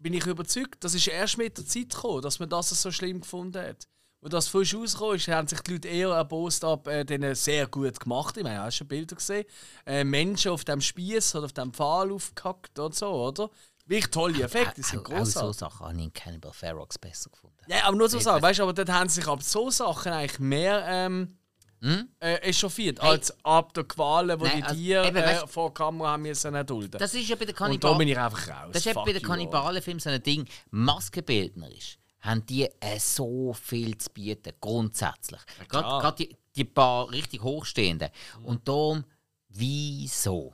bin 0.01 0.13
ich 0.13 0.25
überzeugt, 0.25 0.83
das 0.83 0.93
ist 0.93 1.07
erst 1.07 1.37
mit 1.37 1.57
der 1.57 1.65
Zeit 1.65 1.89
gekommen, 1.89 2.21
dass 2.21 2.39
man 2.39 2.49
das 2.49 2.69
so 2.69 2.91
schlimm 2.91 3.21
gefunden 3.21 3.61
hat. 3.61 3.87
Wo 4.23 4.29
das 4.29 4.47
frisch 4.47 4.75
rausgekommen 4.75 5.15
ist, 5.15 5.27
haben 5.29 5.47
sich 5.47 5.61
die 5.61 5.73
Leute 5.73 5.87
eher 5.87 6.09
erbost 6.09 6.63
ab 6.63 6.87
äh, 6.87 7.03
denen 7.03 7.33
sehr 7.33 7.65
gut 7.67 7.99
gemacht. 7.99 8.37
Ich 8.37 8.43
meine, 8.43 8.59
hast 8.59 8.75
du 8.75 8.77
schon 8.79 8.87
Bilder 8.87 9.15
gesehen? 9.15 9.45
Äh, 9.85 10.03
Menschen 10.03 10.51
auf 10.51 10.63
dem 10.63 10.79
Spieß 10.79 11.35
oder 11.35 11.45
auf 11.45 11.53
dem 11.53 11.73
Pfahl 11.73 12.11
aufgehackt 12.11 12.77
und 12.77 12.93
so, 12.93 13.09
oder? 13.09 13.49
Wirklich 13.87 14.11
tolle 14.11 14.43
Effekte, 14.43 14.75
die 14.75 14.83
sind 14.83 14.99
Auch, 14.99 15.05
auch 15.05 15.25
so 15.25 15.39
großartig. 15.39 15.59
Sachen 15.59 15.87
habe 15.87 15.97
ich 15.97 16.03
in 16.03 16.13
Cannibal 16.13 16.53
Ferox 16.53 16.99
besser 16.99 17.31
gefunden. 17.31 17.57
Ja, 17.67 17.85
aber 17.85 17.97
nur 17.97 18.09
so 18.09 18.19
Sachen, 18.19 18.43
weißt 18.43 18.59
du, 18.59 18.63
aber 18.63 18.73
dort 18.73 18.89
haben 18.89 19.09
sich 19.09 19.27
ab 19.27 19.41
so 19.41 19.71
Sachen 19.71 20.11
eigentlich 20.11 20.39
mehr 20.39 20.83
ähm, 20.87 21.37
Hm? 21.83 22.09
äh, 22.19 22.35
echauffiert, 22.35 23.01
Hey. 23.01 23.09
als 23.09 23.33
ab 23.43 23.73
der 23.73 23.83
Qualen, 23.85 24.37
die 24.37 24.45
Nein, 24.45 24.57
die 24.57 24.63
also, 24.63 24.75
Tiere 24.75 25.07
eben, 25.07 25.17
äh, 25.17 25.21
weißt- 25.21 25.47
vor 25.47 25.69
der 25.69 25.73
Kamera 25.73 26.11
haben 26.11 26.21
müssen 26.21 26.53
erdulden. 26.53 26.99
Das 26.99 27.13
ist 27.15 27.27
ja 27.27 27.35
bei 27.35 27.45
den 27.45 27.55
Und 27.55 27.59
da 27.59 27.65
bin 27.65 27.79
Kannibalen. 27.79 28.07
ich 28.09 28.17
einfach 28.19 28.47
raus. 28.49 28.69
Das 28.73 28.85
ist 28.85 28.91
eben 28.95 29.03
bei 29.03 29.13
den 29.13 29.21
Kannibalenfilmen 29.23 29.99
so 29.99 30.09
ein 30.11 30.21
Ding. 30.21 30.47
Maskenbildnerisch 30.69 31.97
haben 32.19 32.45
die 32.45 32.65
äh, 32.79 32.99
so 32.99 33.53
viel 33.53 33.97
zu 33.97 34.09
bieten, 34.11 34.53
grundsätzlich. 34.61 35.41
klar. 35.67 36.01
Gerade 36.01 36.17
die, 36.25 36.37
die 36.55 36.65
paar 36.65 37.09
richtig 37.11 37.41
Hochstehenden. 37.41 38.09
Und 38.43 38.67
darum, 38.67 39.03
wieso? 39.49 40.53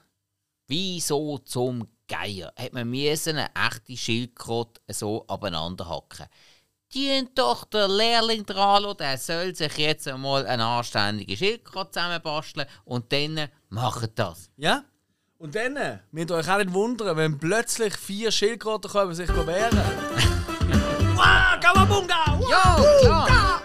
Wieso 0.68 1.38
zum 1.40 1.88
Geier 2.08 2.54
hat 2.58 2.72
man 2.74 2.90
müssen 2.90 3.38
eine 3.38 3.50
echte 3.54 3.98
Schildkröte 3.98 4.80
so 4.94 5.26
abeinander 5.28 5.90
hacken? 5.90 6.28
Die 6.94 7.28
doch 7.36 7.66
der 7.66 7.88
Lehrling 7.88 8.46
dran, 8.46 8.96
der 8.98 9.18
soll 9.18 9.54
sich 9.54 9.78
jetzt 9.78 10.08
einmal 10.08 10.46
eine 10.48 10.66
anständige 10.66 11.36
Schildkröte 11.36 11.92
zusammenbasteln 11.92 12.66
und 12.86 13.12
dann 13.12 13.50
macht 13.70 14.18
das. 14.18 14.50
Ja? 14.56 14.84
Und 15.38 15.54
dann, 15.54 16.00
müsst 16.12 16.32
ihr 16.32 16.36
euch 16.36 16.50
auch 16.50 16.58
nicht 16.58 16.74
wundern, 16.74 17.16
wenn 17.18 17.38
plötzlich 17.38 17.96
vier 17.96 18.32
Schildkröten 18.32 18.90
kommen 18.90 19.14
sich 19.14 19.30
wehren. 19.30 19.78
wow, 21.16 21.60
Kawabunga! 21.62 22.40
Wow. 22.40 22.50
Ja, 22.50 22.84
klar! 23.02 23.62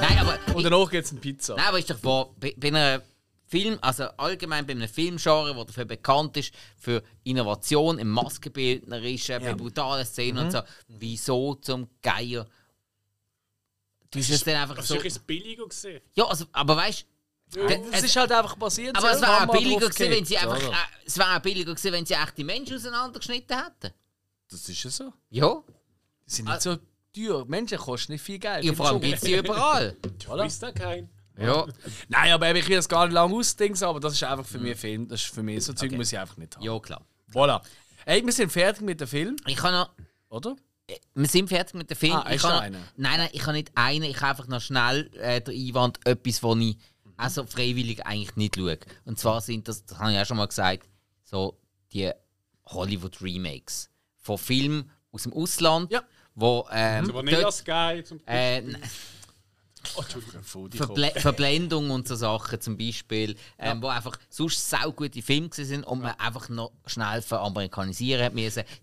Nein, 0.00 0.18
aber. 0.18 0.54
Und 0.54 0.64
danach 0.64 0.90
gibt 0.90 1.06
es 1.06 1.12
eine 1.12 1.20
Pizza. 1.20 1.54
Nein, 1.56 1.66
aber 1.68 1.78
ist 1.78 1.88
doch 1.88 2.02
wahr, 2.04 2.30
bei, 2.38 2.54
bei 2.56 2.68
einem 2.68 3.00
Film, 3.48 3.78
also 3.80 4.04
allgemein 4.16 4.66
bei 4.66 4.72
einem 4.72 4.88
Filmgenre, 4.88 5.54
der 5.54 5.64
dafür 5.64 5.84
bekannt 5.84 6.36
ist, 6.36 6.52
für 6.76 7.02
Innovation 7.22 7.98
im 7.98 8.10
Maskenbildnerischen, 8.10 9.40
bei 9.42 9.54
brutalen 9.54 10.04
Szenen 10.04 10.46
und 10.46 10.50
so, 10.50 10.60
wieso 10.88 11.54
zum 11.54 11.88
Geier? 12.02 12.46
Du 14.10 14.18
bist 14.18 14.30
es 14.30 14.42
dann 14.44 14.56
einfach 14.56 14.76
Das 14.76 14.88
so. 14.88 14.96
war 14.96 15.04
ein 15.04 15.12
billiger 15.26 15.66
gesehen. 15.66 16.00
Ja, 16.14 16.24
also, 16.26 16.46
aber 16.52 16.76
weißt 16.76 17.06
du. 17.52 17.60
Es 17.92 18.02
ist 18.02 18.16
halt 18.16 18.32
einfach 18.32 18.58
passiert. 18.58 18.96
aber 18.96 19.08
sie 19.10 19.16
es 19.16 19.22
wäre 19.22 19.46
billiger 19.46 19.88
gewesen, 19.90 20.10
wenn 20.10 20.24
sie 20.24 20.38
einfach. 20.38 20.62
Äh, 20.62 20.74
es 21.04 21.18
wäre 21.18 21.40
billiger 21.40 21.74
gewesen, 21.74 21.92
wenn 21.92 22.06
sie 22.06 22.14
echte 22.14 22.44
Menschen 22.44 22.76
auseinandergeschnitten 22.76 23.56
hätten. 23.56 23.94
Das 24.48 24.68
ist 24.68 24.82
ja 24.82 24.90
so. 24.90 25.12
Ja, 25.30 25.62
Die 26.26 26.30
sind 26.32 26.48
nicht 26.48 26.62
so 26.62 26.76
teuer. 27.14 27.44
Menschen 27.46 27.78
kosten 27.78 28.12
nicht 28.12 28.22
viel 28.22 28.38
Geld. 28.38 28.64
ja 28.64 28.72
vor 28.72 28.88
allem 28.88 29.00
gibt 29.00 29.14
es 29.14 29.20
die 29.22 29.34
überall. 29.36 29.96
Oder? 30.28 30.46
Ist 30.46 30.62
da 30.62 30.72
kein? 30.72 31.08
Ja, 31.38 31.66
Nein, 32.08 32.32
aber 32.32 32.54
ich 32.54 32.68
will 32.68 32.76
das 32.76 32.88
gar 32.88 33.04
nicht 33.06 33.14
lange 33.14 33.34
ausdenken, 33.34 33.82
aber 33.84 34.00
das 34.00 34.14
ist 34.14 34.22
einfach 34.24 34.46
für 34.46 34.58
mich 34.58 34.72
ein 34.72 34.78
Film. 34.78 35.08
Das 35.08 35.20
ist 35.22 35.34
für 35.34 35.42
mich 35.42 35.64
so 35.64 35.72
Zeug 35.72 35.92
muss 35.92 36.12
ich 36.12 36.18
einfach 36.18 36.36
nicht 36.36 36.56
haben. 36.56 36.64
ja, 36.64 36.78
klar. 36.78 37.02
Voilà. 37.32 37.60
Hey, 38.06 38.24
wir 38.24 38.32
sind 38.32 38.50
fertig 38.50 38.82
mit 38.82 39.00
dem 39.00 39.08
Film, 39.08 39.36
Ich 39.46 39.56
kann 39.56 39.72
noch. 39.74 39.90
oder? 40.28 40.56
Wir 41.14 41.26
sind 41.26 41.48
fertig 41.48 41.74
mit 41.74 41.90
dem 41.90 41.96
Film. 41.96 42.14
Ah, 42.14 42.30
ich 42.32 42.40
kann 42.40 42.72
noch? 42.72 42.78
Nein, 42.96 43.18
nein, 43.18 43.28
ich 43.32 43.42
habe 43.42 43.52
nicht 43.54 43.72
einen. 43.74 44.04
Ich 44.04 44.16
habe 44.20 44.30
einfach 44.30 44.46
noch 44.46 44.60
schnell 44.60 45.10
äh, 45.16 45.40
den 45.40 45.54
Einwand, 45.54 45.98
etwas, 46.06 46.42
wo 46.42 46.54
ich 46.56 46.76
also 47.16 47.44
freiwillig 47.44 48.06
eigentlich 48.06 48.36
nicht 48.36 48.56
schaue. 48.56 48.78
Und 49.04 49.18
zwar 49.18 49.40
sind 49.40 49.66
das, 49.68 49.84
das 49.84 49.98
habe 49.98 50.12
ich 50.12 50.18
auch 50.20 50.24
schon 50.26 50.36
mal 50.36 50.46
gesagt, 50.46 50.88
so 51.24 51.58
die 51.92 52.12
Hollywood-Remakes 52.66 53.90
von 54.22 54.38
Filmen 54.38 54.90
aus 55.12 55.24
dem 55.24 55.32
Ausland, 55.32 55.90
Ja. 55.92 56.02
wo 56.34 56.66
ähm, 56.72 57.06
So 57.06 57.14
Vanilla 57.14 57.40
dort, 57.42 57.54
Sky 57.54 58.02
zum 58.04 58.20
äh, 58.26 58.58
n- 58.58 58.78
Oh. 59.96 60.02
Verble 60.70 61.10
Verblendung 61.16 61.90
und 61.90 62.08
so 62.08 62.14
Sachen 62.14 62.60
zum 62.60 62.76
Beispiel, 62.76 63.36
ähm, 63.58 63.80
wo 63.82 63.88
einfach 63.88 64.16
sonst 64.28 64.68
saugute 64.68 65.22
Filme 65.22 65.48
sind 65.52 65.84
und 65.84 66.00
man 66.02 66.14
einfach 66.18 66.48
noch 66.48 66.72
schnell 66.86 67.22
veramerikanisieren. 67.22 68.34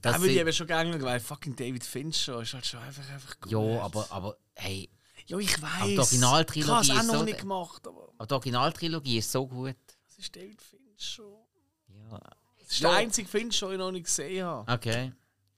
Da 0.02 0.12
Das 0.12 0.22
würde 0.22 0.34
ich 0.34 0.40
eben 0.40 0.54
schon 0.54 0.68
gerne 0.68 1.02
weil 1.02 1.20
fucking 1.20 1.56
David 1.56 1.84
Fincher 1.84 2.42
ist 2.42 2.54
halt 2.54 2.66
schon 2.66 2.80
einfach, 2.82 3.10
einfach 3.12 3.40
gut. 3.42 3.52
ja, 3.52 3.60
aber, 3.82 4.08
aber 4.10 4.38
hey, 4.56 4.90
Ja, 5.28 5.38
ich 5.38 5.62
weiß. 5.62 5.86
die 5.88 6.00
Originaltrilogie 6.00 6.92
ist 6.92 7.06
noch 7.08 7.16
so 7.16 7.24
nicht 7.24 7.40
gemacht, 7.40 7.88
aber 7.88 8.10
aber 8.18 8.28
die 8.28 8.34
Originaltrilogie 8.34 9.18
ist 9.18 9.32
so 9.32 9.48
gut. 9.48 9.76
das 10.08 10.18
ist 10.20 10.36
David 10.36 10.62
Fincher. 10.62 11.24
Ja. 12.12 12.20
Das 12.60 12.72
ist 12.72 12.80
Ja. 12.80 12.90
der 12.90 12.98
einzige 13.00 13.28
Fincher, 13.28 13.68
den 13.68 13.74
ich 13.74 13.80
noch 13.80 13.92
nicht 13.92 14.06
gesehen 14.06 14.46
habe. 14.46 14.72
Okay. 14.72 15.12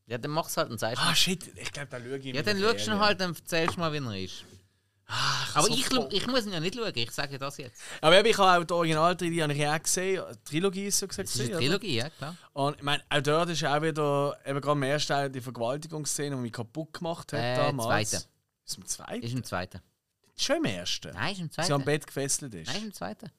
Ja, 0.07 0.17
dann 0.19 0.31
mach's 0.31 0.55
halt 0.55 0.69
und 0.69 0.79
sagst 0.79 1.01
Ah, 1.03 1.15
shit. 1.15 1.49
Ich 1.57 1.71
glaube, 1.71 1.87
da 1.89 1.99
schaue 1.99 2.17
ich 2.19 2.25
Ja, 2.35 2.43
dann 2.43 2.59
schaust 2.59 2.87
du 2.87 2.99
halt 2.99 3.21
und 3.21 3.35
erzählst 3.39 3.77
mal, 3.77 3.91
wie 3.91 3.97
er 3.97 4.23
ist. 4.23 4.43
Aber 5.07 5.67
so 5.67 5.73
ich, 5.73 5.85
ich 6.13 6.27
muss 6.27 6.45
ihn 6.45 6.53
ja 6.53 6.59
nicht 6.59 6.75
schauen, 6.75 6.91
ich 6.95 7.11
sage 7.11 7.37
das 7.37 7.57
jetzt. 7.57 7.79
Aber 8.01 8.25
ich 8.25 8.37
habe 8.37 8.61
auch 8.61 8.65
die 8.65 8.73
Originaltrilogie 8.73 9.43
habe 9.43 9.53
ich 9.53 9.67
auch 9.67 9.81
gesehen. 9.81 10.23
Die 10.31 10.49
Trilogie 10.49 10.85
ist 10.87 10.97
so 10.99 11.07
gesagt. 11.07 11.29
Das 11.29 11.35
ist 11.35 11.41
eine 11.41 11.49
oder? 11.51 11.59
Trilogie, 11.59 11.95
ja, 11.95 12.09
klar. 12.09 12.35
Und 12.53 12.77
ich 12.77 12.81
meine, 12.83 13.03
auch 13.09 13.21
dort 13.21 13.49
ist 13.49 13.63
auch 13.63 13.81
wieder, 13.81 14.37
eben 14.45 14.61
gerade 14.61 14.77
im 14.77 14.83
ersten 14.83 15.07
Teil, 15.13 15.29
die 15.29 15.41
Vergewaltigungsszene, 15.41 16.35
die 16.35 16.41
mich 16.41 16.51
kaputt 16.53 16.93
gemacht 16.93 17.33
hat 17.33 17.39
Äh, 17.39 17.55
damals. 17.55 18.09
zweite. 18.09 18.25
Ist 18.65 18.77
im 18.77 18.85
zweiten? 18.87 19.23
Ist 19.23 19.33
im 19.33 19.43
zweiten. 19.43 19.81
Schon 20.37 20.57
im 20.57 20.65
ersten? 20.65 21.13
Nein, 21.13 21.33
ist 21.33 21.39
im 21.39 21.49
Sie 21.51 21.59
am 21.61 21.65
zweiten. 21.67 21.85
Bett 21.85 22.07
gefesselt 22.07 22.53
ist. 22.55 22.67
Nein, 22.67 22.77
ist 22.77 22.83
im 22.85 22.93
zweiten. 22.93 23.31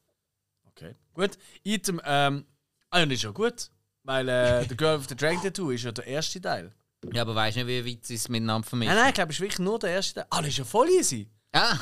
Okay. 0.69 0.95
Gut. 1.15 1.31
Item, 1.65 2.01
ähm, 2.05 2.47
ah, 2.91 3.01
ist 3.01 3.23
ja 3.23 3.31
gut. 3.31 3.71
Weil 4.05 4.29
äh, 4.29 4.65
The 4.69 4.77
Girl 4.77 5.01
with 5.01 5.09
the 5.09 5.17
Dragon 5.17 5.43
Tattoo 5.43 5.71
ist 5.71 5.83
ja 5.83 5.91
der 5.91 6.07
erste 6.07 6.41
Teil. 6.41 6.73
Ja, 7.13 7.23
aber 7.23 7.35
weißt 7.35 7.57
du 7.57 7.65
nicht, 7.65 7.85
wie 7.85 7.93
weit 7.93 8.07
sie 8.07 8.15
es 8.15 8.29
miteinander 8.29 8.67
vermischen? 8.67 8.95
Nein, 8.95 9.03
nein, 9.03 9.09
ich 9.11 9.15
glaube, 9.15 9.31
es 9.33 9.37
ist 9.37 9.41
wirklich 9.41 9.59
nur 9.59 9.79
der 9.79 9.91
erste 9.91 10.15
Teil. 10.15 10.27
Ah, 10.31 10.39
das 10.41 10.49
ist 10.49 10.59
ja 10.59 10.65
voll 10.65 10.89
easy. 10.91 11.29
Ah, 11.57 11.79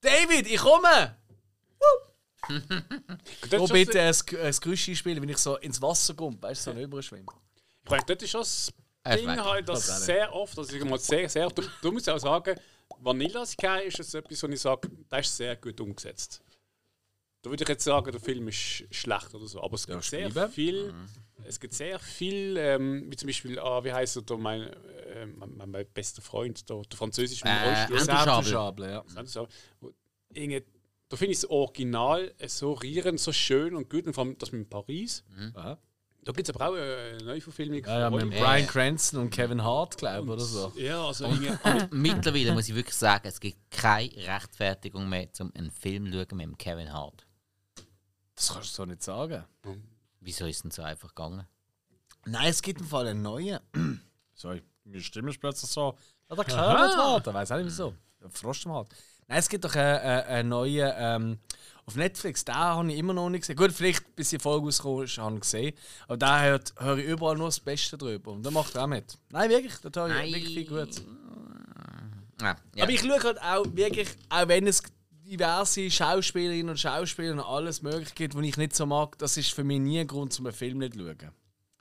David, 0.00 0.46
ich 0.46 0.58
komme! 0.58 1.16
Das 3.50 3.60
Wo 3.60 3.66
bitte 3.66 4.00
ein, 4.00 4.14
ein 4.14 4.52
Gerüst 4.60 4.96
spielen, 4.96 5.20
wenn 5.20 5.28
ich 5.28 5.38
so 5.38 5.56
ins 5.56 5.82
Wasser 5.82 6.14
komme, 6.14 6.40
weißt 6.40 6.68
du, 6.68 6.72
so 6.74 6.78
überschwimme. 6.80 7.26
Ich 7.84 7.90
meine, 7.90 8.04
das 8.06 8.22
ist 8.22 8.30
schon 8.30 8.40
das 8.40 8.68
ist 8.68 9.18
Ding 9.18 9.28
weg. 9.28 9.40
halt, 9.40 9.68
Das 9.68 9.82
auch 9.82 9.86
dass 9.88 9.98
nicht. 9.98 10.06
sehr 10.06 10.32
oft, 10.32 10.58
also 10.58 10.76
ich 10.76 10.84
mal 10.84 10.98
sehr, 10.98 11.28
sehr, 11.28 11.48
du, 11.48 11.62
du 11.82 11.92
musst 11.92 12.08
auch 12.08 12.18
sagen, 12.18 12.58
Vanilla 12.98 13.44
Sky 13.44 13.80
ist 13.86 13.98
jetzt 13.98 14.14
etwas, 14.14 14.42
wo 14.42 14.46
ich 14.46 14.60
sage, 14.60 14.88
das 15.08 15.26
ist 15.26 15.36
sehr 15.36 15.56
gut 15.56 15.80
umgesetzt. 15.80 16.40
Da 17.42 17.50
würde 17.50 17.62
ich 17.64 17.68
jetzt 17.68 17.84
sagen, 17.84 18.10
der 18.10 18.20
Film 18.20 18.48
ist 18.48 18.84
schlecht 18.92 19.34
oder 19.34 19.46
so, 19.46 19.62
aber 19.62 19.74
es 19.74 19.86
gibt 19.86 20.02
sehr 20.04 20.30
schreiben. 20.30 20.52
viel, 20.52 20.94
es 21.44 21.58
gibt 21.58 21.74
sehr 21.74 21.98
viel, 21.98 22.56
ähm, 22.58 23.10
wie 23.10 23.16
zum 23.16 23.26
Beispiel, 23.28 23.58
ah, 23.58 23.82
wie 23.84 23.92
heißt 23.92 24.16
er 24.16 24.22
da, 24.22 24.36
mein, 24.36 24.70
äh, 25.22 25.26
mein, 25.26 25.70
mein 25.70 25.86
bester 25.92 26.22
Freund, 26.22 26.68
der, 26.68 26.82
der 26.82 26.96
französische 26.98 27.44
Äh. 27.44 28.02
Schabel, 28.44 28.88
ja. 28.90 29.04
Irgendwie- 30.34 30.64
Da 31.08 31.16
finde 31.16 31.32
ich 31.32 31.40
das 31.40 31.50
Original 31.50 32.34
so 32.46 32.72
rührend, 32.74 33.20
so 33.20 33.32
schön 33.32 33.74
und 33.76 33.88
gut, 33.88 34.06
und 34.06 34.14
vor 34.14 34.24
allem 34.24 34.36
das 34.38 34.50
mit 34.52 34.68
Paris. 34.68 35.22
Aha. 35.54 35.78
Da 36.24 36.32
gibt 36.32 36.48
es 36.48 36.54
aber 36.56 36.68
auch 36.70 36.74
eine 36.74 37.18
Neuverfilmung 37.24 37.84
Ja, 37.84 38.00
ja, 38.00 38.10
mit. 38.10 38.30
Brian 38.30 38.66
Cranston 38.66 39.20
und 39.20 39.30
Kevin 39.30 39.62
Hart, 39.62 39.96
glaube 39.96 40.26
ich, 40.26 40.32
oder 40.32 40.44
so. 40.44 40.72
Ja, 40.76 41.06
also 41.06 41.26
irgendwie- 41.26 41.50
und 41.68 41.92
mittlerweile 41.92 42.52
muss 42.52 42.68
ich 42.68 42.74
wirklich 42.74 42.96
sagen, 42.96 43.28
es 43.28 43.38
gibt 43.38 43.70
keine 43.70 44.10
Rechtfertigung 44.16 45.08
mehr, 45.08 45.28
um 45.38 45.52
einen 45.54 45.70
Film 45.70 46.10
zu 46.10 46.26
schauen 46.28 46.38
mit 46.38 46.58
Kevin 46.58 46.92
Hart. 46.92 47.24
Das 48.34 48.52
kannst 48.52 48.70
du 48.70 48.74
so 48.74 48.84
nicht 48.86 49.02
sagen. 49.04 49.44
Wieso 50.20 50.46
ist 50.46 50.56
es 50.56 50.62
denn 50.62 50.72
so 50.72 50.82
einfach 50.82 51.10
gegangen? 51.14 51.46
Nein, 52.24 52.48
es 52.48 52.60
gibt 52.60 52.80
im 52.80 52.86
Fall 52.88 53.06
einen 53.06 53.22
neuen. 53.22 53.60
Sorry, 54.34 54.60
meine 54.86 55.02
Stimme 55.02 55.30
ist 55.30 55.40
plötzlich 55.40 55.70
so. 55.70 55.96
Ja, 56.30 56.36
der 56.36 56.44
Kerl 56.44 56.96
warten, 56.98 57.34
weiß 57.34 57.52
auch 57.52 57.56
nicht 57.56 57.66
wieso. 57.66 57.94
Der 58.20 58.30
Frost 58.30 58.64
im 58.64 58.72
Hals. 58.72 58.88
Nein, 59.28 59.38
es 59.38 59.48
gibt 59.48 59.64
doch 59.64 59.74
einen, 59.74 59.98
einen, 59.98 60.24
einen 60.24 60.48
neuen 60.48 60.92
ähm, 60.96 61.38
auf 61.84 61.96
Netflix. 61.96 62.44
Den 62.44 62.54
habe 62.54 62.92
ich 62.92 62.98
immer 62.98 63.12
noch 63.12 63.28
nicht 63.28 63.42
gesehen. 63.42 63.56
Gut, 63.56 63.72
vielleicht 63.72 64.14
bis 64.14 64.30
die 64.30 64.38
Folge 64.38 64.66
rausgekommen 64.66 65.04
ist, 65.04 65.18
habe 65.18 65.34
ich 65.34 65.40
gesehen. 65.40 65.74
Aber 66.06 66.16
da 66.16 66.42
hört, 66.42 66.74
höre 66.78 66.98
ich 66.98 67.06
überall 67.06 67.36
nur 67.36 67.48
das 67.48 67.60
Beste 67.60 67.98
drüber. 67.98 68.32
Und 68.32 68.44
da 68.44 68.50
macht 68.50 68.74
er 68.74 68.84
auch 68.84 68.88
mit. 68.88 69.18
Nein, 69.30 69.50
wirklich, 69.50 69.74
da 69.78 70.06
höre 70.06 70.24
ich 70.24 70.34
wirklich 70.34 70.54
viel 70.54 70.66
Gutes. 70.66 71.04
Ah, 72.40 72.54
ja. 72.74 72.82
Aber 72.82 72.92
ich 72.92 73.00
schaue 73.00 73.22
halt 73.22 73.40
auch 73.40 73.64
wirklich, 73.72 74.08
auch 74.28 74.48
wenn 74.48 74.66
es 74.66 74.82
diverse 75.10 75.90
Schauspielerinnen 75.90 76.70
und 76.70 76.78
Schauspieler 76.78 77.32
und 77.32 77.40
alles 77.40 77.82
mögliche 77.82 78.14
gibt, 78.14 78.34
die 78.34 78.48
ich 78.48 78.56
nicht 78.56 78.76
so 78.76 78.86
mag, 78.86 79.18
das 79.18 79.36
ist 79.36 79.52
für 79.52 79.64
mich 79.64 79.80
nie 79.80 80.00
ein 80.00 80.06
Grund, 80.06 80.38
um 80.38 80.46
einen 80.46 80.54
Film 80.54 80.78
nicht 80.78 80.94
zu 80.94 81.00
schauen. 81.00 81.32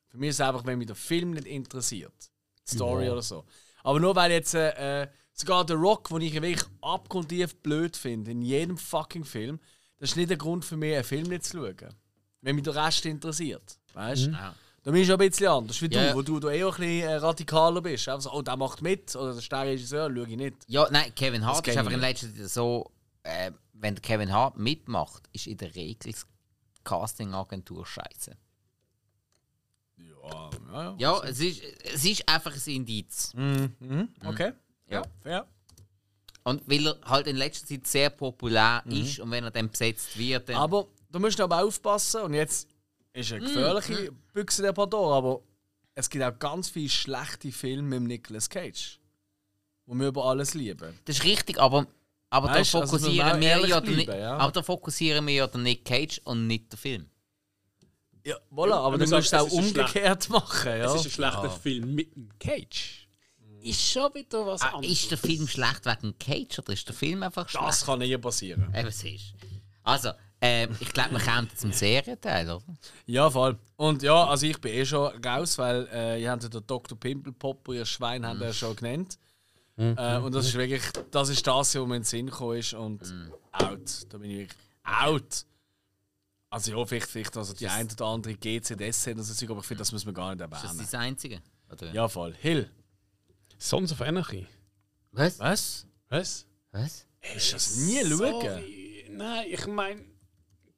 Für 0.10 0.18
mich 0.18 0.30
ist 0.30 0.40
es 0.40 0.48
einfach, 0.48 0.66
wenn 0.66 0.78
mich 0.80 0.88
der 0.88 0.96
Film 0.96 1.32
nicht 1.32 1.46
interessiert. 1.46 2.32
Story 2.68 3.10
oder 3.10 3.22
so. 3.22 3.46
Aber 3.84 4.00
nur 4.00 4.16
weil 4.16 4.32
jetzt 4.32 4.54
äh, 4.56 5.04
äh, 5.04 5.08
sogar 5.34 5.66
der 5.66 5.76
Rock, 5.76 6.10
den 6.10 6.22
ich 6.22 6.34
wirklich 6.34 6.64
abgrundtief 6.82 7.56
blöd 7.58 7.96
finde, 7.96 8.32
in 8.32 8.42
jedem 8.42 8.78
fucking 8.78 9.24
Film, 9.26 9.60
das 10.00 10.12
ist 10.12 10.16
nicht 10.18 10.32
ein 10.32 10.38
Grund 10.38 10.66
für 10.66 10.78
mich, 10.78 10.96
einen 10.96 11.04
Film 11.04 11.28
nicht 11.28 11.46
zu 11.46 11.58
schauen. 11.58 11.94
Wenn 12.42 12.56
mich 12.56 12.64
der 12.64 12.76
Rest 12.76 13.06
interessiert. 13.06 13.78
Weißt 13.94 14.28
du? 14.28 14.32
Ja. 14.32 14.56
Da 14.84 14.92
bist 14.92 15.10
du 15.10 15.14
ein 15.14 15.18
bisschen 15.20 15.48
anders 15.48 15.82
wie 15.82 15.88
Ja. 15.92 16.10
du, 16.12 16.16
wo 16.16 16.22
du, 16.22 16.40
du 16.40 16.50
eh 16.50 16.64
auch 16.64 16.78
ein 16.78 16.82
bisschen 16.82 17.10
äh, 17.10 17.16
radikaler 17.16 17.82
bist. 17.82 18.08
Einfach 18.08 18.22
so, 18.22 18.34
oh, 18.34 18.42
der 18.42 18.56
macht 18.56 18.82
mit, 18.84 19.16
oder 19.16 19.30
der 19.32 19.40
ist 19.40 19.52
der 19.52 19.62
Regisseur, 19.62 20.12
schau 20.14 20.22
ich 20.24 20.38
nicht. 20.38 20.58
Ja, 20.68 20.88
nein, 20.92 21.14
Kevin 21.16 21.46
Hart 21.46 21.68
ist 21.68 21.78
einfach 21.78 21.90
ich 21.92 21.96
in 21.96 22.02
letzter 22.02 22.36
Zeit 22.36 22.50
so, 22.50 22.92
äh, 23.24 23.52
wenn 23.74 23.96
der 23.96 24.02
Kevin 24.04 24.32
Hart 24.32 24.58
mitmacht, 24.58 25.24
ist 25.34 25.48
in 25.48 25.58
der 25.58 25.74
Regel 25.74 26.12
die 26.14 26.16
Casting-Agentur 26.84 27.86
scheiße. 27.86 28.38
Ja, 30.32 30.50
ja, 30.72 30.84
ja. 30.84 30.96
Ja, 30.98 31.24
es 31.24 31.40
ist, 31.40 31.62
es 31.84 32.06
ist 32.06 32.28
einfach 32.28 32.54
ein 32.54 32.74
Indiz. 32.74 33.34
Mhm. 33.34 34.10
Okay. 34.26 34.54
Ja. 34.90 35.04
ja. 35.26 35.46
Und 36.44 36.62
weil 36.70 36.88
er 36.88 36.98
halt 37.06 37.28
in 37.28 37.38
letzter 37.38 37.66
Zeit 37.66 37.88
sehr 37.88 38.10
populär 38.12 38.84
ist 38.86 39.20
und 39.20 39.32
wenn 39.32 39.44
er 39.44 39.52
dann 39.52 39.70
besetzt 39.70 40.18
wird, 40.18 40.48
dann. 40.48 40.58
Aber 40.58 40.88
du 41.12 41.20
musst 41.20 41.40
aber 41.42 41.64
aufpassen, 41.64 42.22
und 42.22 42.34
jetzt 42.36 42.68
ist 43.14 43.34
eine 43.34 43.42
gefährliche 43.46 44.12
Büchse 44.32 44.62
der 44.62 44.74
Pandora, 44.74 45.18
aber 45.18 45.42
es 45.96 46.10
gibt 46.10 46.24
auch 46.24 46.38
ganz 46.38 46.70
viele 46.70 46.90
schlechte 46.90 47.52
Filme 47.52 48.00
mit 48.00 48.10
Nicolas 48.10 48.48
Cage, 48.48 49.00
wo 49.88 49.96
wir 49.96 50.10
über 50.10 50.26
alles 50.26 50.54
lieben. 50.54 51.00
das 51.06 51.18
ist 51.18 51.24
richtig, 51.24 51.60
aber, 51.60 51.88
aber 52.30 52.50
Weißt, 52.50 52.76
da 52.76 52.82
also, 52.82 52.98
fokussieren 52.98 53.32
auch 53.32 53.40
wir 53.40 53.68
ja, 53.68 53.80
bleiben, 53.80 54.20
ja. 54.20 54.38
aber 54.38 54.52
da 54.52 54.62
fokussieren 54.62 55.26
wir 55.26 55.34
ja 55.34 55.48
den 55.48 55.64
Nick 55.64 55.84
Cage 55.84 56.22
und 56.26 56.46
nicht 56.46 56.72
den 56.72 56.78
Film. 56.78 57.10
Ja, 58.26 58.36
voilà, 58.52 58.74
aber 58.76 58.98
du 58.98 59.08
musst 59.08 59.32
es 59.32 59.34
auch 59.34 59.50
umgekehrt 59.52 60.30
machen. 60.30 60.68
Ja? 60.72 60.86
Es 60.86 60.96
ist 61.02 61.06
ein 61.06 61.12
schlechter 61.12 61.50
Film 61.52 61.94
mit 61.94 62.16
dem 62.16 62.30
Cage. 62.40 63.08
Ist 63.62 63.82
schon 63.82 64.14
wieder 64.14 64.46
was 64.46 64.62
Ah, 64.62 64.76
anderes. 64.76 64.92
ist 64.94 65.12
der 65.12 65.18
Film 65.18 65.48
schlecht 65.48 65.86
wegen 65.86 66.18
Cage 66.20 66.60
oder 66.60 66.74
ist 66.74 66.88
der 66.88 66.96
Film 66.96 67.24
einfach 67.24 67.48
schlecht? 67.50 67.66
Das 67.68 67.86
kann 67.86 68.00
nie 68.00 68.18
passieren. 68.18 68.74
Eben, 68.76 68.92
siehst. 68.92 69.34
Also, 69.84 70.10
ähm, 70.42 70.76
ich 70.80 70.90
glaube, 70.92 71.12
wir 71.12 71.20
kommen 71.20 71.50
zum 71.56 71.72
Serienteil, 71.72 72.50
oder? 72.50 72.64
Ja, 73.06 73.30
voll. 73.30 73.58
Und 73.76 74.02
ja, 74.04 74.26
also 74.28 74.46
ich 74.48 74.60
bin 74.60 74.74
eh 74.74 74.86
schon 74.86 75.12
raus, 75.24 75.58
weil 75.58 75.88
äh, 75.92 76.22
ihr 76.22 76.30
habt 76.32 76.44
ja 76.44 76.50
den 76.50 76.66
Dr. 76.68 77.00
Pimpelpopper, 77.00 77.74
ihr 77.74 77.86
Schwein, 77.86 78.26
habt 78.26 78.40
ihr 78.42 78.48
ja 78.48 78.54
schon 78.54 78.76
genannt. 78.76 79.18
Äh, 79.78 80.18
und 80.18 80.34
das 80.34 80.46
ist 80.48 80.54
wirklich, 80.56 80.84
das 81.12 81.30
ist 81.30 81.46
das, 81.46 81.56
was 81.56 81.76
mir 81.76 81.82
in 81.84 81.90
den 82.02 82.04
Sinn 82.04 82.26
gekommen 82.28 82.58
ist. 82.58 82.74
Und 82.74 83.02
out. 83.52 84.06
Da 84.10 84.18
bin 84.18 84.32
ich 84.32 84.38
wirklich 84.40 84.60
out. 84.84 85.46
Also 86.56 86.72
ja, 86.72 86.86
vielleicht, 86.86 87.08
vielleicht 87.08 87.36
also 87.36 87.54
die 87.54 87.68
ein 87.68 87.92
oder 87.92 88.06
andere 88.06 88.34
GCDS 88.34 89.10
oder 89.10 89.24
so, 89.24 89.46
aber 89.48 89.60
ich 89.60 89.66
finde, 89.66 89.80
das 89.80 89.92
muss 89.92 90.06
man 90.06 90.16
gar 90.16 90.34
nicht 90.34 90.42
Ist 90.42 90.54
das 90.54 90.64
erwähnen. 90.64 90.80
das 90.80 90.94
Einzige? 90.94 91.42
Oder? 91.70 91.92
Ja, 91.92 92.08
voll. 92.08 92.34
Hill. 92.40 92.72
Sons 93.58 93.92
of 93.92 94.00
Anarchy. 94.00 94.48
Was? 95.12 95.38
Was? 95.38 95.86
Was? 96.08 96.46
Was? 96.72 97.08
Hast 97.22 97.50
du 97.50 97.54
das 97.56 97.76
nie 97.76 98.06
schauen? 98.06 98.64
Nein, 99.18 99.48
ich 99.50 99.68
meine, 99.68 100.06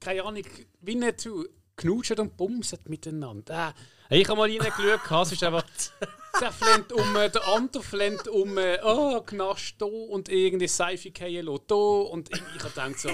keine 0.00 0.24
Ahnung, 0.24 0.42
wie 0.80 0.96
nicht 0.96 1.20
zu 1.20 1.46
knutschen 1.76 2.18
und 2.18 2.36
bumsen 2.36 2.80
miteinander. 2.86 3.72
Äh, 4.10 4.20
ich 4.22 4.28
habe 4.28 4.36
mal 4.36 4.50
reingeschaut, 4.50 5.26
es 5.26 5.32
ist 5.32 5.44
einfach, 5.44 5.64
der 6.40 6.52
flennt 6.52 6.92
um, 6.92 7.16
äh, 7.16 7.30
der 7.30 7.46
andere 7.48 7.82
flennt 7.82 8.28
um, 8.28 8.58
äh, 8.58 8.78
oh, 8.82 9.20
Knast 9.20 9.76
da 9.78 9.86
und 9.86 10.28
irgendwie 10.28 10.68
Seife 10.68 11.10
fallen 11.16 11.60
da. 11.66 11.74
Und 11.74 12.30
ich, 12.32 12.42
ich 12.56 12.62
gedacht 12.62 12.98
so, 12.98 13.10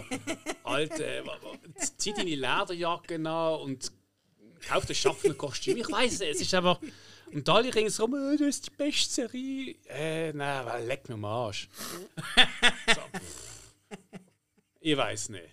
Alter, 0.64 1.04
äh, 1.04 1.22
zieh 1.96 2.12
deine 2.12 2.34
Lederjacke 2.34 3.16
an 3.16 3.60
und 3.60 3.92
kauf 4.68 4.86
das 4.86 4.96
Schaffner-Kostüm. 4.96 5.76
Ich 5.76 5.90
weiß 5.90 6.14
es, 6.14 6.20
es 6.20 6.40
ist 6.40 6.54
einfach... 6.54 6.80
Und 7.32 7.48
alle 7.48 7.74
ringsherum, 7.74 8.14
äh, 8.14 8.36
das 8.36 8.48
ist 8.48 8.66
die 8.66 8.70
beste 8.70 9.12
Serie. 9.12 9.74
Äh, 9.88 10.32
nein, 10.32 10.66
weil 10.66 10.86
leck 10.86 11.08
mir 11.08 11.14
am 11.14 11.24
Arsch. 11.24 11.68
So, 12.94 13.00
ich 14.80 14.96
weiß 14.96 15.30
nicht. 15.30 15.48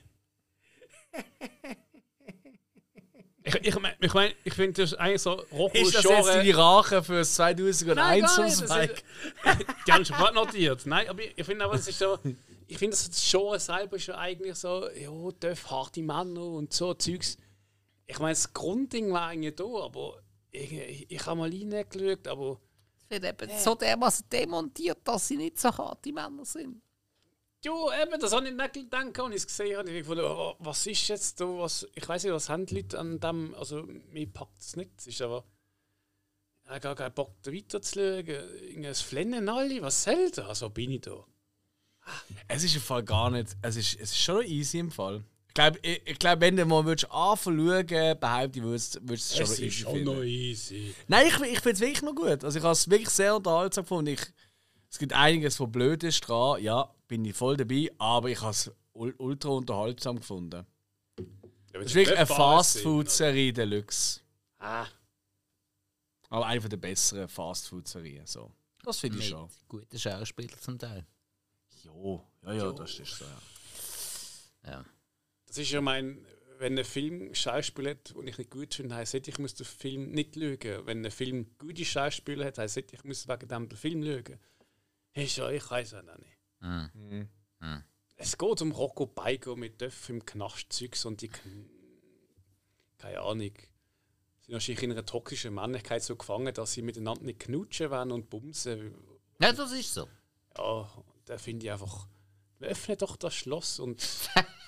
Ich, 3.44 3.56
ich 3.56 3.80
meine, 3.80 3.96
ich, 4.00 4.14
mein, 4.14 4.32
ich 4.44 4.54
finde, 4.54 4.82
das 4.82 4.92
ist 4.92 4.98
eigentlich 5.00 5.22
so 5.22 5.32
Rocco 5.52 5.76
Ist 5.76 5.96
das 5.96 6.04
jetzt 6.04 6.14
Genre. 6.14 6.32
deine 6.34 6.58
Rache 6.58 7.04
für 7.04 7.16
das 7.16 7.34
2001 7.34 7.96
Nein, 7.96 8.22
gar 8.22 8.44
nicht, 8.44 8.56
zum 8.56 8.68
das 8.68 8.76
Spike? 8.78 9.04
Die 9.88 9.92
haben 9.92 10.06
schon 10.06 10.16
gerade 10.18 10.36
notiert. 10.36 10.86
Nein, 10.86 11.10
aber 11.10 11.22
ich, 11.24 11.34
ich 11.36 11.46
finde 11.46 11.66
aber, 11.66 11.74
es 11.74 11.88
ist 11.88 11.98
so. 11.98 12.20
Ich 12.68 12.78
finde, 12.78 12.96
das 12.96 13.30
Genre 13.30 13.60
selber 13.60 13.96
ist 13.98 14.08
ja 14.08 14.18
eigentlich 14.18 14.56
so, 14.56 14.88
ja, 14.90 15.10
dürfen 15.42 15.72
harte 15.72 16.02
Männer 16.02 16.44
und 16.44 16.72
so 16.72 16.94
Zeugs. 16.94 17.38
Ich 18.06 18.20
meine, 18.20 18.34
das 18.34 18.54
Grundding 18.54 19.12
war 19.12 19.28
eigentlich 19.28 19.56
da, 19.56 19.64
aber 19.66 20.22
ich, 20.52 20.72
ich, 20.72 21.12
ich 21.12 21.26
habe 21.26 21.40
mal 21.40 21.50
reingeschaut, 21.50 22.28
aber 22.28 22.60
Es 23.10 23.22
wird 23.22 23.42
eben 23.42 23.60
so 23.60 23.76
dermaßen 23.76 24.26
demontiert, 24.32 25.00
dass 25.04 25.28
sie 25.28 25.38
nicht 25.38 25.60
so 25.60 25.70
harte 25.76 26.14
Männer 26.14 26.46
sind. 26.46 26.82
Ja, 27.64 28.04
eben, 28.04 28.20
das 28.20 28.34
habe 28.34 28.48
ich 28.48 28.56
nicht 28.56 28.74
gedacht, 28.74 29.20
als 29.20 29.30
ich 29.30 29.36
es 29.36 29.48
gesehen 29.48 29.78
habe. 29.78 29.90
Ich 29.92 30.00
gefunden, 30.00 30.24
oh, 30.26 30.56
was 30.60 30.88
ist 30.88 31.08
jetzt 31.08 31.40
da, 31.40 31.46
was, 31.46 31.88
ich 31.94 32.08
weiß 32.08 32.24
nicht, 32.24 32.34
was 32.34 32.50
haben 32.50 32.66
die 32.66 32.76
Leute 32.76 33.00
an 33.00 33.20
dem, 33.20 33.54
also 33.56 33.84
mir 33.84 34.28
packt 34.28 34.60
es 34.60 34.76
nicht. 34.76 34.92
Es 34.98 35.08
ist 35.08 35.22
aber, 35.22 35.44
ich 36.66 36.70
habe 36.72 36.80
gar 36.80 36.96
keinen 36.96 37.14
Bock, 37.14 37.36
da 37.44 37.52
weiterzuschauen. 37.52 38.28
Irgendwas 38.28 39.02
flennen 39.02 39.50
alle, 39.50 39.82
was 39.82 40.04
soll 40.04 40.32
das? 40.32 40.48
Also 40.48 40.70
bin 40.70 40.92
ich 40.92 41.02
da. 41.02 41.26
Es 42.48 42.64
ist 42.64 42.76
im 42.76 42.82
Fall 42.82 43.04
gar 43.04 43.30
nicht. 43.30 43.56
Es 43.62 43.76
ist, 43.76 43.94
es 43.96 44.12
ist 44.12 44.18
schon 44.18 44.44
easy 44.46 44.80
im 44.80 44.92
Fall. 44.92 45.24
Ich 45.48 45.54
glaube, 45.54 45.80
ich, 45.82 46.02
ich 46.06 46.18
glaub, 46.18 46.40
wenn 46.40 46.56
du 46.56 46.66
mal 46.66 46.86
würdest 46.86 47.12
anfangen 47.12 47.86
behaupte 47.86 48.60
ich, 48.60 48.64
würdest 48.64 48.96
du 49.02 49.14
es 49.14 49.36
schon 49.36 49.66
easy 49.66 49.84
finden. 49.84 50.24
easy. 50.24 50.96
Nein, 51.08 51.28
ich, 51.28 51.34
ich 51.42 51.60
finde 51.60 51.72
es 51.72 51.80
wirklich 51.82 52.02
noch 52.02 52.16
gut. 52.16 52.44
Also 52.44 52.58
ich 52.58 52.64
habe 52.64 52.72
es 52.72 52.90
wirklich 52.90 53.10
sehr 53.10 53.36
unterhaltsam 53.36 53.84
gefunden. 53.84 54.14
Ich, 54.14 54.22
es 54.90 54.98
gibt 54.98 55.14
einiges, 55.14 55.60
was 55.60 55.72
blöd 55.72 56.04
ist 56.04 56.22
dran. 56.22 56.64
Ja, 56.64 56.90
bin 57.12 57.26
ich 57.26 57.36
voll 57.36 57.58
dabei. 57.58 57.92
Aber 57.98 58.30
ich 58.30 58.40
habe 58.40 58.52
es 58.52 58.72
ul 58.94 59.14
ultra 59.18 59.50
unterhaltsam 59.50 60.16
gefunden. 60.16 60.66
Es 61.74 61.88
ist 61.88 61.96
wirklich 61.96 62.18
eine 62.18 62.26
Fast-Food-Serie 62.26 63.52
Deluxe. 63.52 64.22
Ah, 64.60 64.88
Aber 66.30 66.46
eine 66.46 66.70
der 66.70 66.78
besseren 66.78 67.28
Fast-Food-Serien. 67.28 68.26
So. 68.26 68.54
Das 68.82 69.00
finde 69.00 69.20
ich 69.20 69.28
schon. 69.28 69.50
guten 69.68 70.00
Schauspielern 70.00 70.58
zum 70.60 70.80
Teil. 70.80 71.06
Jo, 71.84 72.26
ja, 72.44 72.54
ja, 72.54 72.72
das 72.72 72.98
ist 72.98 73.18
so. 73.18 73.26
Ja. 74.64 74.72
Ja. 74.72 74.86
das 75.48 75.58
ist 75.58 75.72
ja 75.72 75.82
mein, 75.82 76.26
wenn 76.60 76.78
ein 76.80 76.86
Film 76.86 77.34
Schauspieler 77.34 77.92
hat, 77.92 78.16
den 78.16 78.28
ich 78.28 78.38
nicht 78.38 78.52
gut 78.52 78.74
finde, 78.74 78.96
heisst 78.96 79.16
ich 79.16 79.38
muss 79.38 79.56
den 79.56 79.66
Film 79.66 80.12
nicht 80.12 80.36
schauen. 80.36 80.86
Wenn 80.86 81.06
ein 81.06 81.12
Film 81.12 81.58
gute 81.58 81.84
Schauspieler 81.84 82.46
hat, 82.46 82.58
heisst 82.58 82.78
ich 82.78 83.04
muss 83.04 83.28
wegen 83.28 83.48
dem 83.50 83.68
den 83.68 83.78
Film 83.78 84.02
schauen. 84.02 84.40
Ist 85.14 85.36
ja, 85.36 85.50
ich 85.50 85.70
weiß 85.70 85.92
es 85.92 85.94
auch 85.94 86.18
nicht. 86.20 86.31
Mhm. 86.62 87.28
Es 88.16 88.38
geht 88.38 88.62
um 88.62 88.72
Rocco 88.72 89.08
Beigo 89.08 89.56
mit 89.56 89.82
Döff 89.82 90.10
im 90.10 90.26
Knastzeugs 90.26 91.06
und 91.06 91.22
die. 91.22 91.30
Kn 91.30 91.70
keine 93.02 93.22
Ahnung. 93.22 93.52
sind 94.42 94.54
wahrscheinlich 94.54 94.84
in 94.84 94.92
einer 94.92 95.06
toxischen 95.06 95.56
Männlichkeit 95.56 96.04
so 96.04 96.16
gefangen, 96.16 96.54
dass 96.54 96.74
sie 96.74 96.84
miteinander 96.84 97.24
nicht 97.24 97.40
knutschen 97.40 97.90
wollen 97.90 98.12
und 98.12 98.30
bumsen. 98.30 98.94
ja, 99.40 99.52
das 99.52 99.72
ist 99.72 99.94
so. 99.94 100.08
Ja, 100.56 100.88
da 101.26 101.38
finde 101.38 101.66
ich 101.66 101.72
einfach. 101.72 102.08
Öffnet 102.60 103.02
doch 103.02 103.16
das 103.16 103.34
Schloss 103.34 103.80
und 103.80 104.06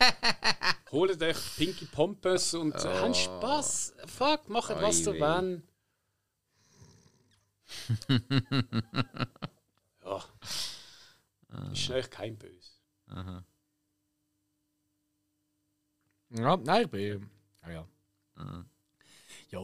holt 0.91 1.21
euch 1.21 1.37
Pinky 1.57 1.85
Pompes 1.85 2.55
und 2.55 2.73
oh. 2.73 2.85
habt 2.85 3.15
Spaß. 3.15 3.93
Fuck, 4.07 4.49
macht 4.49 4.71
was 4.81 5.07
Oi 5.07 5.13
weh. 5.13 5.19
wollt. 5.19 5.61
ja. 10.03 10.23
Ist 11.71 11.89
euch 11.91 12.09
kein 12.09 12.37
Böse. 12.37 12.71
Ja, 16.29 16.57
nein, 16.57 16.83
ich 16.85 16.89
bin. 16.89 17.29
Ja, 17.63 17.69
ja. 17.69 17.87
Ja. 19.49 19.59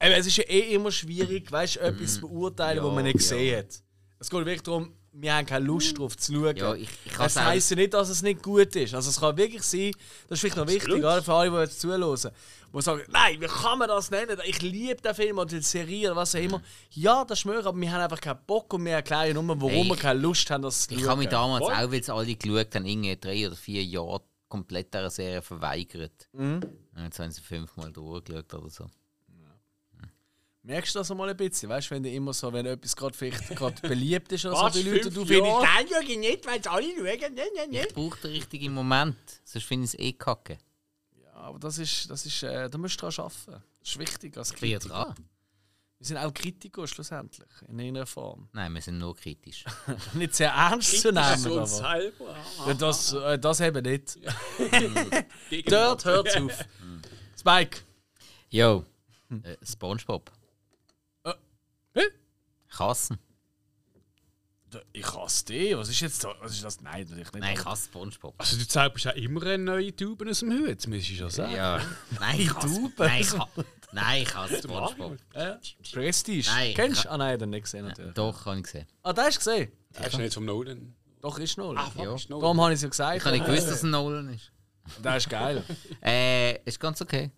Eben, 0.00 0.14
es 0.18 0.26
ist 0.26 0.36
ja 0.36 0.44
eh 0.44 0.74
immer 0.74 0.90
schwierig, 0.92 1.50
weißt 1.50 1.76
du, 1.76 1.80
etwas 1.80 2.14
zu 2.14 2.20
beurteilen, 2.22 2.78
Ja, 2.78 2.84
was 2.84 2.94
man 2.94 3.04
nicht 3.04 3.14
ja. 3.14 3.18
gesehen 3.18 3.58
hat. 3.58 3.82
Es 4.18 4.30
geht 4.30 4.38
wirklich 4.38 4.62
darum, 4.62 4.96
wir 5.12 5.34
haben 5.34 5.46
keine 5.46 5.64
Lust 5.64 5.98
drauf 5.98 6.16
zu 6.16 6.32
schauen. 6.32 6.56
Ja, 6.56 6.74
ich, 6.74 6.88
ich 7.04 7.12
das 7.12 7.36
heisst 7.36 7.70
ja 7.70 7.76
nicht, 7.76 7.94
dass 7.94 8.08
es 8.08 8.22
nicht 8.22 8.42
gut 8.42 8.74
ist. 8.76 8.94
Also 8.94 9.10
es 9.10 9.20
kann 9.20 9.36
wirklich 9.36 9.62
sein, 9.62 9.92
das 10.28 10.36
ist 10.36 10.40
vielleicht 10.40 10.56
noch 10.56 10.66
wichtig, 10.66 11.00
gerade 11.00 11.22
für 11.22 11.34
alle, 11.34 11.50
die 11.50 11.56
jetzt 11.56 11.80
zuhören, 11.80 12.32
die 12.74 12.80
sagen, 12.82 13.02
nein, 13.10 13.40
wie 13.40 13.46
kann 13.46 13.78
man 13.78 13.88
das 13.88 14.10
nennen? 14.10 14.38
Ich 14.46 14.62
liebe 14.62 15.00
den 15.02 15.14
Film 15.14 15.38
oder 15.38 15.50
die 15.50 15.60
Serie 15.60 16.08
oder 16.08 16.16
was 16.16 16.34
auch 16.34 16.40
immer. 16.40 16.62
Ja, 16.90 17.24
das 17.24 17.40
ist 17.40 17.44
möglich, 17.44 17.66
aber 17.66 17.78
wir 17.78 17.92
haben 17.92 18.00
einfach 18.00 18.20
keinen 18.20 18.40
Bock 18.46 18.72
und 18.72 18.84
wir 18.84 18.92
erklären 18.92 19.34
nur, 19.34 19.60
warum 19.60 19.70
Hey, 19.70 19.88
wir 19.88 19.96
keine 19.96 20.20
Lust 20.20 20.50
haben, 20.50 20.62
das 20.62 20.88
zu 20.88 20.94
Ich 20.94 21.06
habe 21.06 21.18
mich 21.18 21.28
damals 21.28 21.64
Voll. 21.64 21.74
auch, 21.74 21.90
weil 21.90 22.00
es 22.00 22.08
alle 22.08 22.34
geschaut 22.34 22.74
haben, 22.74 22.86
irgendwie 22.86 23.16
drei 23.16 23.46
oder 23.46 23.56
vier 23.56 23.84
Jahre 23.84 24.22
komplett 24.48 24.92
dieser 24.92 25.10
Serie 25.10 25.42
verweigert. 25.42 26.28
Mhm. 26.32 26.60
Und 26.94 27.04
Jetzt 27.04 27.18
haben 27.18 27.30
sie 27.30 27.40
fünfmal 27.40 27.92
durchgeschaut 27.92 28.54
oder 28.54 28.70
so. 28.70 28.86
Merkst 30.64 30.94
du 30.94 31.00
das 31.00 31.10
einmal 31.10 31.28
ein 31.28 31.36
bisschen? 31.36 31.68
Weißt 31.68 31.90
du, 31.90 31.94
wenn 31.96 32.02
du 32.04 32.10
immer 32.10 32.32
so, 32.32 32.52
wenn 32.52 32.64
etwas 32.66 32.94
gerade 32.94 33.16
vielleicht 33.16 33.48
gerade 33.56 33.80
beliebt 33.88 34.30
ist 34.30 34.44
oder 34.46 34.70
so, 34.70 34.80
die 34.80 34.88
Leute, 34.88 35.10
du 35.10 35.24
findest, 35.24 35.60
nein, 35.60 35.86
schau 35.90 36.00
ich 36.00 36.18
nicht, 36.18 36.46
weil 36.46 36.60
es 36.60 36.66
alle 36.68 36.86
schauen. 36.86 37.04
Nein, 37.04 37.34
nein, 37.34 37.68
nein. 37.72 37.84
Ich 37.88 37.94
brauche 37.94 38.20
den 38.20 38.30
richtigen 38.30 38.72
Moment, 38.72 39.16
sonst 39.44 39.64
finde 39.64 39.86
ich 39.86 39.94
es 39.94 39.98
eh 39.98 40.12
kacke. 40.12 40.58
Ja, 41.24 41.32
aber 41.34 41.58
das 41.58 41.78
ist, 41.78 42.08
das 42.08 42.24
ist, 42.26 42.42
äh, 42.44 42.70
da 42.70 42.78
musst 42.78 43.00
du 43.02 43.06
dran 43.08 43.12
arbeiten. 43.24 43.62
Das 43.80 43.88
ist 43.90 43.98
wichtig 43.98 44.36
als 44.36 44.52
Ich 44.52 44.60
bin 44.60 44.70
ja 44.70 44.78
Kritiker. 44.78 45.04
dran. 45.04 45.14
Wir 45.98 46.06
sind 46.06 46.16
auch 46.18 46.34
Kritiker 46.34 46.86
schlussendlich, 46.86 47.48
in 47.68 47.78
irgendeiner 47.78 48.06
Form. 48.06 48.48
Nein, 48.52 48.72
wir 48.72 48.82
sind 48.82 48.98
nur 48.98 49.14
kritisch. 49.16 49.64
Nicht 50.14 50.34
sehr 50.34 50.50
ernst 50.50 51.00
zu 51.00 51.12
nehmen, 51.12 51.24
Kritisch 51.26 51.46
uns 51.46 51.80
aber 51.80 52.00
selber. 52.00 52.36
ja, 52.66 52.74
das, 52.74 53.12
äh, 53.12 53.38
das 53.38 53.60
eben 53.60 53.82
nicht. 53.84 54.18
Dort 55.70 56.04
hört 56.04 56.26
es 56.28 56.36
auf. 56.36 56.64
Spike. 57.38 57.78
Yo, 58.50 58.84
äh, 59.30 59.56
Spongebob. 59.64 60.30
Ich 61.94 62.78
hasse. 62.78 63.18
Ich 64.94 65.06
hasse 65.14 65.44
dich. 65.44 65.76
Was 65.76 65.90
ist 65.90 66.00
jetzt 66.00 66.24
da? 66.24 66.34
Was 66.40 66.52
ist 66.52 66.64
das? 66.64 66.80
Nein, 66.80 67.02
natürlich 67.02 67.30
nicht. 67.32 67.42
Nein, 67.42 67.54
ich 67.58 67.64
hasse 67.64 67.84
Spongebob. 67.84 68.34
Also 68.38 68.56
du 68.56 68.66
zauberst 68.66 69.04
ja 69.04 69.10
immer 69.10 69.42
eine 69.42 69.58
neue 69.58 69.94
Tube 69.94 70.26
aus 70.26 70.38
dem 70.40 70.50
Hut, 70.52 70.78
das 70.78 70.86
muss 70.86 70.96
ich 70.98 71.18
schon 71.18 71.28
sagen. 71.28 71.52
Ja. 71.54 71.78
Nein, 72.18 72.40
ich 72.40 72.54
hasse 72.54 72.68
Tauben. 72.68 72.92
Nein, 72.96 73.20
ich, 73.20 73.38
ha 73.38 73.48
nein, 73.92 74.22
ich 74.22 74.34
hasse 74.34 74.58
Spongebob. 74.62 75.18
Äh, 75.34 75.56
Prestige. 75.92 76.48
Nein, 76.48 76.72
Kennst 76.74 77.04
du? 77.04 77.08
ich- 77.08 77.10
Ah 77.10 77.18
nein, 77.18 77.38
den 77.38 77.50
nicht 77.50 77.64
gesehen 77.64 77.84
natürlich. 77.86 78.14
Doch, 78.14 78.46
habe 78.46 78.56
ich 78.58 78.62
gesehen. 78.62 78.86
Ah, 79.02 79.12
den 79.12 79.24
hast 79.24 79.34
du 79.34 79.38
gesehen? 79.50 79.72
Das 79.92 80.06
ist 80.06 80.18
nicht 80.18 80.32
vom 80.34 80.46
Nolan. 80.46 80.94
Doch, 81.20 81.38
ist 81.38 81.58
null. 81.58 81.76
Ah, 81.76 81.90
fuck, 81.90 82.04
Ja. 82.04 82.14
ist 82.14 82.30
Nolan. 82.30 82.40
Darum 82.42 82.60
habe 82.62 82.72
ich 82.72 82.76
es 82.76 82.82
ja 82.82 82.88
gesagt. 82.88 83.16
Ich 83.18 83.24
habe 83.26 83.36
nicht 83.36 83.44
gewusst, 83.46 83.66
dass 83.66 83.74
es 83.74 83.82
ein 83.82 83.90
Nolan 83.90 84.32
ist. 84.32 84.50
Der 85.04 85.16
ist 85.18 85.28
geil. 85.28 85.62
Äh, 86.02 86.62
ist 86.64 86.80
ganz 86.80 87.02
okay. 87.02 87.30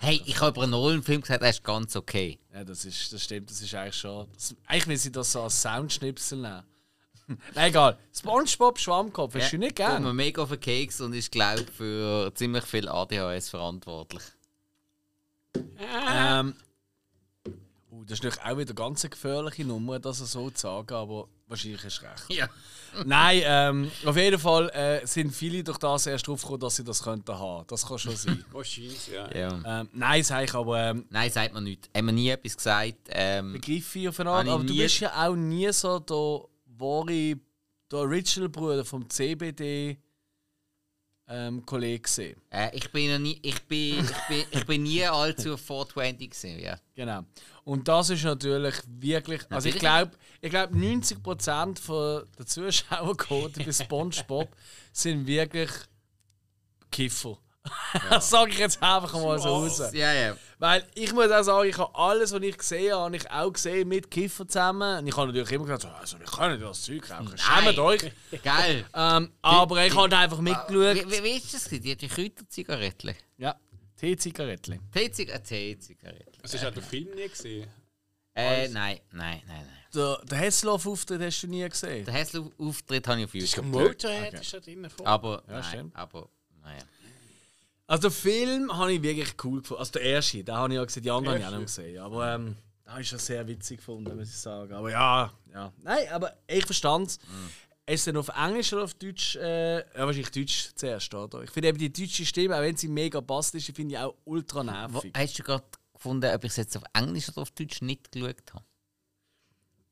Hey, 0.00 0.22
ich 0.26 0.40
habe 0.40 0.50
über 0.50 0.62
einen 0.62 0.72
Nolan-Film 0.72 1.20
gesagt, 1.20 1.42
er 1.42 1.50
ist 1.50 1.64
ganz 1.64 1.94
okay. 1.96 2.38
Ja, 2.52 2.64
das, 2.64 2.84
ist, 2.84 3.12
das 3.12 3.24
stimmt, 3.24 3.50
das 3.50 3.60
ist 3.60 3.74
eigentlich 3.74 3.94
schon. 3.94 4.26
Das, 4.34 4.54
eigentlich 4.66 4.86
will 4.86 4.96
sie 4.96 5.12
das 5.12 5.32
so 5.32 5.42
als 5.42 5.60
Soundschnipsel 5.60 6.38
nehmen. 6.38 6.62
Nein, 7.54 7.70
egal. 7.70 7.98
Spongebob 8.12 8.78
Schwammkopf, 8.78 9.34
hast 9.34 9.52
du 9.52 9.58
nicht 9.58 9.76
Tut 9.76 9.86
mir 9.86 10.00
gern? 10.00 10.16
mega 10.16 10.42
auf 10.42 10.48
den 10.48 10.60
Keks 10.60 11.00
und 11.00 11.12
ist, 11.12 11.30
glaube 11.30 11.62
ich, 11.62 11.70
für 11.70 12.32
ziemlich 12.34 12.64
viel 12.64 12.88
ADHS 12.88 13.50
verantwortlich. 13.50 14.22
Ähm, 16.10 16.54
uh, 17.98 18.04
das 18.04 18.18
ist 18.18 18.24
natürlich 18.24 18.44
auch 18.44 18.58
wieder 18.58 18.74
ganz 18.74 19.04
eine 19.04 19.10
gefährliche 19.10 19.64
Nummer, 19.64 19.98
das 19.98 20.18
so 20.18 20.50
zu 20.50 20.60
sagen, 20.60 20.94
aber 20.94 21.28
wahrscheinlich 21.46 21.80
du 21.80 21.86
recht. 21.86 22.24
Ja. 22.28 22.48
Nein, 23.04 23.42
ähm, 23.44 23.90
auf 24.04 24.16
jeden 24.16 24.38
Fall 24.38 24.68
äh, 24.70 25.06
sind 25.06 25.34
viele 25.34 25.62
durch 25.62 25.78
das 25.78 26.06
erst 26.06 26.26
drauf 26.26 26.40
gekommen, 26.42 26.60
dass 26.60 26.76
sie 26.76 26.84
das 26.84 27.02
könnten 27.02 27.38
haben. 27.38 27.66
Das 27.66 27.86
kann 27.86 27.98
schon 27.98 28.16
sein. 28.16 28.44
Wahrscheinlich, 28.52 29.08
ja. 29.08 29.30
ja. 29.34 29.80
ähm, 29.80 29.88
nein, 29.92 30.22
sage 30.22 30.44
ich 30.44 30.54
aber 30.54 30.78
ähm, 30.78 31.04
Nein, 31.10 31.30
sagt 31.30 31.54
man 31.54 31.64
nicht. 31.64 31.90
Haben 31.94 32.06
wir 32.06 32.12
nie 32.12 32.28
etwas 32.30 32.56
gesagt. 32.56 32.96
Ähm, 33.08 33.52
begreife 33.52 33.98
ich 33.98 34.08
auf 34.08 34.20
eine 34.20 34.30
Habe 34.30 34.38
Art. 34.38 34.46
ich 34.46 34.52
Aber 34.52 34.64
du 34.64 34.76
bist 34.76 35.00
ja 35.00 35.28
auch 35.28 35.34
nie 35.34 35.70
so 35.72 35.98
der 35.98 36.44
wahre, 36.78 37.38
der 37.90 37.98
Original-Bruder 37.98 38.84
vom 38.84 39.08
CBD 39.08 39.98
ähm, 41.28 41.64
Kollege 41.66 42.00
gesehen. 42.00 42.40
äh, 42.50 42.74
ich, 42.74 42.90
bin 42.90 43.12
noch 43.12 43.18
nie, 43.18 43.38
ich, 43.42 43.62
bin, 43.64 44.00
ich, 44.00 44.28
bin, 44.28 44.44
ich 44.50 44.66
bin 44.66 44.82
nie 44.82 45.04
allzu 45.04 45.56
420 45.56 46.30
gewesen, 46.30 46.58
ja. 46.60 46.78
Genau. 46.94 47.24
Und 47.64 47.86
das 47.86 48.10
ist 48.10 48.24
natürlich 48.24 48.76
wirklich. 48.86 49.42
Also 49.50 49.68
ich 49.68 49.74
Natürlich. 49.74 49.80
glaube, 49.80 50.10
ich 50.40 50.50
glaub 50.50 50.70
90% 50.72 51.78
von 51.78 52.24
der 52.38 52.46
Zuschauerquote 52.46 53.62
bei 53.62 53.72
SpongeBob 53.72 54.48
sind 54.92 55.26
wirklich 55.26 55.70
Kiffer. 56.90 57.38
Das 58.10 58.30
sage 58.30 58.50
ich 58.52 58.58
jetzt 58.58 58.82
einfach 58.82 59.12
mal 59.14 59.38
so 59.38 59.48
raus. 59.48 59.78
Ja, 59.92 60.12
ja. 60.12 60.36
Weil 60.58 60.84
ich 60.94 61.12
muss 61.12 61.30
auch 61.30 61.42
sagen, 61.42 61.68
ich 61.68 61.78
habe 61.78 61.94
alles, 61.94 62.32
was 62.32 62.42
ich 62.42 62.56
gesehen 62.58 62.92
habe, 62.92 63.04
habe 63.04 63.16
ich 63.16 63.30
auch 63.30 63.52
gesehen 63.52 63.88
mit 63.88 64.10
Kiffer 64.10 64.46
zusammen. 64.46 64.98
Und 64.98 65.06
ich 65.06 65.16
habe 65.16 65.28
natürlich 65.28 65.52
immer 65.52 65.64
gesagt, 65.64 65.82
so, 65.82 65.88
also, 65.88 66.18
wir 66.18 66.26
können 66.26 66.60
das 66.60 66.82
Zeug 66.82 67.10
rauchen. 67.10 67.36
Schämt 67.38 67.78
euch. 67.78 68.12
Geil. 68.42 68.84
Ähm, 68.94 69.32
aber 69.42 69.86
ich 69.86 69.94
habe 69.94 70.16
einfach 70.16 70.38
mitgeschaut. 70.40 71.10
wie, 71.10 71.22
wie 71.22 71.36
ist 71.36 71.54
das? 71.54 71.64
Die, 71.68 71.96
die 71.96 72.08
Kräuterzigaretten. 72.08 73.14
Ja, 73.36 73.54
Tee-Zigarettchen. 73.96 74.80
Teezig- 74.92 75.42
Teezigaretten. 75.44 76.42
Also, 76.42 76.58
hast 76.58 76.64
du 76.64 76.70
den 76.72 76.82
Film 76.82 77.14
nie 77.14 77.28
gesehen? 77.28 77.68
Äh, 78.34 78.68
nein, 78.68 79.00
nein, 79.12 79.42
nein, 79.46 79.64
nein. 79.66 79.66
Der, 79.94 80.20
der 80.24 80.38
Hessloff-Auftritt 80.38 81.20
hast 81.22 81.42
du 81.42 81.46
nie 81.48 81.68
gesehen. 81.68 82.04
Den 82.04 82.14
Hessel-Auftritt 82.14 83.06
habe 83.08 83.18
ich 83.20 83.24
auf 83.26 83.34
YouTube 83.34 83.64
Motorhead 83.64 84.28
Okay. 84.28 84.40
ist 84.40 84.54
da 84.54 84.60
drin 84.60 84.88
vor. 84.90 85.06
Aber, 85.06 85.42
Ja, 85.48 85.54
nein, 85.54 85.64
stimmt. 85.64 85.96
aber, 85.96 86.28
naja. 86.62 86.78
Also 87.88 88.10
Film 88.10 88.76
habe 88.76 88.92
ich 88.92 89.02
wirklich 89.02 89.34
cool 89.42 89.62
gefunden. 89.62 89.80
Also 89.80 89.92
der 89.92 90.02
erste, 90.02 90.44
den 90.44 90.54
habe 90.54 90.72
ich 90.74 90.76
ja 90.76 90.84
gesehen, 90.84 91.02
die 91.02 91.10
anderen 91.10 91.34
habe 91.34 91.40
ich 91.40 91.46
auch 91.46 91.52
noch 91.52 91.66
gesehen. 91.66 91.98
Aber 92.00 92.34
ähm, 92.34 92.56
da 92.84 92.92
habe 92.92 93.00
ich 93.00 93.08
schon 93.08 93.18
sehr 93.18 93.46
witzig 93.48 93.78
gefunden, 93.78 94.14
muss 94.14 94.28
ich 94.28 94.36
sagen. 94.36 94.72
Aber 94.74 94.90
ja, 94.90 95.32
ja. 95.52 95.72
Nein, 95.82 96.06
aber 96.12 96.36
ich 96.46 96.66
verstand 96.66 97.08
es. 97.08 97.16
Ist 97.16 98.00
es 98.00 98.04
denn 98.04 98.18
auf 98.18 98.28
Englisch 98.28 98.70
oder 98.74 98.84
auf 98.84 98.92
Deutsch? 98.92 99.36
Äh, 99.36 99.78
ja, 99.78 100.06
wahrscheinlich 100.06 100.30
Deutsch 100.30 100.72
zuerst, 100.74 101.14
oder? 101.14 101.42
Ich 101.42 101.50
finde 101.50 101.70
eben 101.70 101.78
die 101.78 101.90
deutsche 101.90 102.26
Stimme, 102.26 102.56
auch 102.56 102.60
wenn 102.60 102.76
sie 102.76 102.88
mega 102.88 103.22
passt 103.22 103.54
ist, 103.54 103.74
finde 103.74 103.94
ich 103.94 103.98
auch 103.98 104.14
ultra 104.24 104.60
Wo, 104.60 104.64
nervig. 104.64 105.12
hast 105.16 105.38
du 105.38 105.42
gerade 105.42 105.64
gefunden, 105.94 106.34
ob 106.34 106.44
ich 106.44 106.50
es 106.50 106.56
jetzt 106.56 106.76
auf 106.76 106.84
Englisch 106.92 107.30
oder 107.30 107.40
auf 107.40 107.50
Deutsch 107.52 107.80
nicht 107.80 108.12
geschaut 108.12 108.52
habe? 108.52 108.64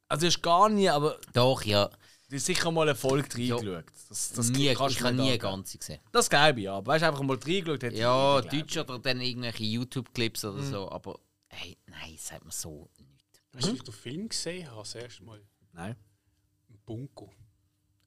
Also 0.09 0.27
ist 0.27 0.43
gar 0.43 0.69
nie, 0.69 0.91
aber 0.91 1.19
Doch, 1.33 1.63
ja. 1.65 1.89
Du 2.29 2.37
hast 2.37 2.47
sicher 2.47 2.71
mal 2.71 2.83
eine 2.89 2.95
Folge 2.95 3.29
reingeschaut. 3.35 3.85
Das, 4.09 4.33
das 4.33 4.51
nie, 4.51 4.69
ich 4.69 4.79
habe 4.79 4.89
nicht 4.91 5.01
nie 5.03 5.29
eine 5.29 5.39
ganze 5.39 5.79
gesehen. 5.79 6.01
Das 6.13 6.29
glaube 6.31 6.61
ich, 6.61 6.65
ja. 6.65 6.77
Aber 6.77 6.87
weißt 6.93 7.03
du, 7.03 7.09
einfach 7.09 7.23
mal 7.23 7.37
reingeschaut. 7.37 7.83
hätte 7.83 7.95
ich 7.95 8.01
Ja. 8.01 8.41
Deutsch 8.41 8.77
oder 8.77 8.99
dann 8.99 9.21
irgendwelche 9.21 9.65
YouTube-Clips 9.65 10.45
oder 10.45 10.63
so, 10.63 10.91
aber 10.91 11.19
hey, 11.49 11.77
nein, 11.87 12.17
sagt 12.19 12.45
mir 12.45 12.53
so 12.53 12.89
nicht. 12.99 13.43
Hast 13.57 13.69
du 13.79 13.83
den 13.85 13.95
Film 13.95 14.29
gesehen? 14.29 14.67
Hast 14.75 14.95
du 14.95 14.99
das 14.99 15.05
erste 15.05 15.25
Mal? 15.25 15.41
Nein. 15.73 15.97
Bunko. 16.85 17.33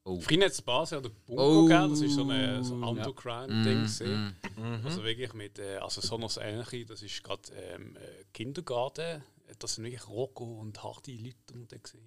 Oh. 0.06 0.20
Früher 0.22 0.46
hat 0.46 0.52
es 0.52 0.62
Basel 0.62 1.00
oder 1.00 1.10
Bunko 1.10 1.44
Oh. 1.44 1.66
gegeben. 1.66 1.90
Das 1.90 2.02
ist 2.02 2.16
so 2.16 2.30
ein 2.30 2.64
so 2.64 2.74
Underground-Ding. 2.76 3.64
gewesen. 3.84 4.36
Mm. 4.56 4.86
Also 4.86 5.04
wirklich 5.04 5.34
mit, 5.34 5.60
äh, 5.60 5.78
also 5.78 6.02
so 6.02 6.18
noch 6.18 6.34
das 6.34 6.38
Ähnliche, 6.38 6.86
das 6.86 7.02
ist 7.04 7.22
gerade 7.24 7.52
ähm, 7.54 7.96
äh, 7.98 8.24
Kindergarten. 8.34 9.24
Das 9.60 9.76
sind 9.76 9.84
wirklich 9.84 10.08
Rocco 10.08 10.60
und 10.60 10.82
harte 10.84 11.12
Leute 11.12 11.36
gewesen. 11.66 12.00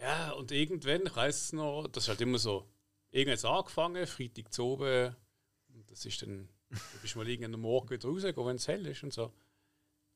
Ja, 0.00 0.32
und 0.32 0.50
irgendwann, 0.50 1.06
ich 1.06 1.14
weiß 1.14 1.42
es 1.42 1.52
noch, 1.52 1.86
das 1.88 2.04
ist 2.04 2.08
halt 2.08 2.20
immer 2.22 2.38
so, 2.38 2.66
irgendwann 3.10 3.52
angefangen, 3.52 4.06
Freitag 4.06 4.52
zu 4.52 4.64
oben. 4.64 5.14
Und 5.74 5.90
das 5.90 6.04
ist 6.06 6.22
dann, 6.22 6.48
du 6.70 6.98
bist 7.02 7.16
mal 7.16 7.28
irgendwann 7.28 7.54
am 7.54 7.60
Morgen 7.60 7.90
wieder 7.90 8.08
rausgegangen, 8.08 8.48
wenn 8.48 8.56
es 8.56 8.68
hell 8.68 8.86
ist 8.86 9.02
und 9.02 9.12
so. 9.12 9.32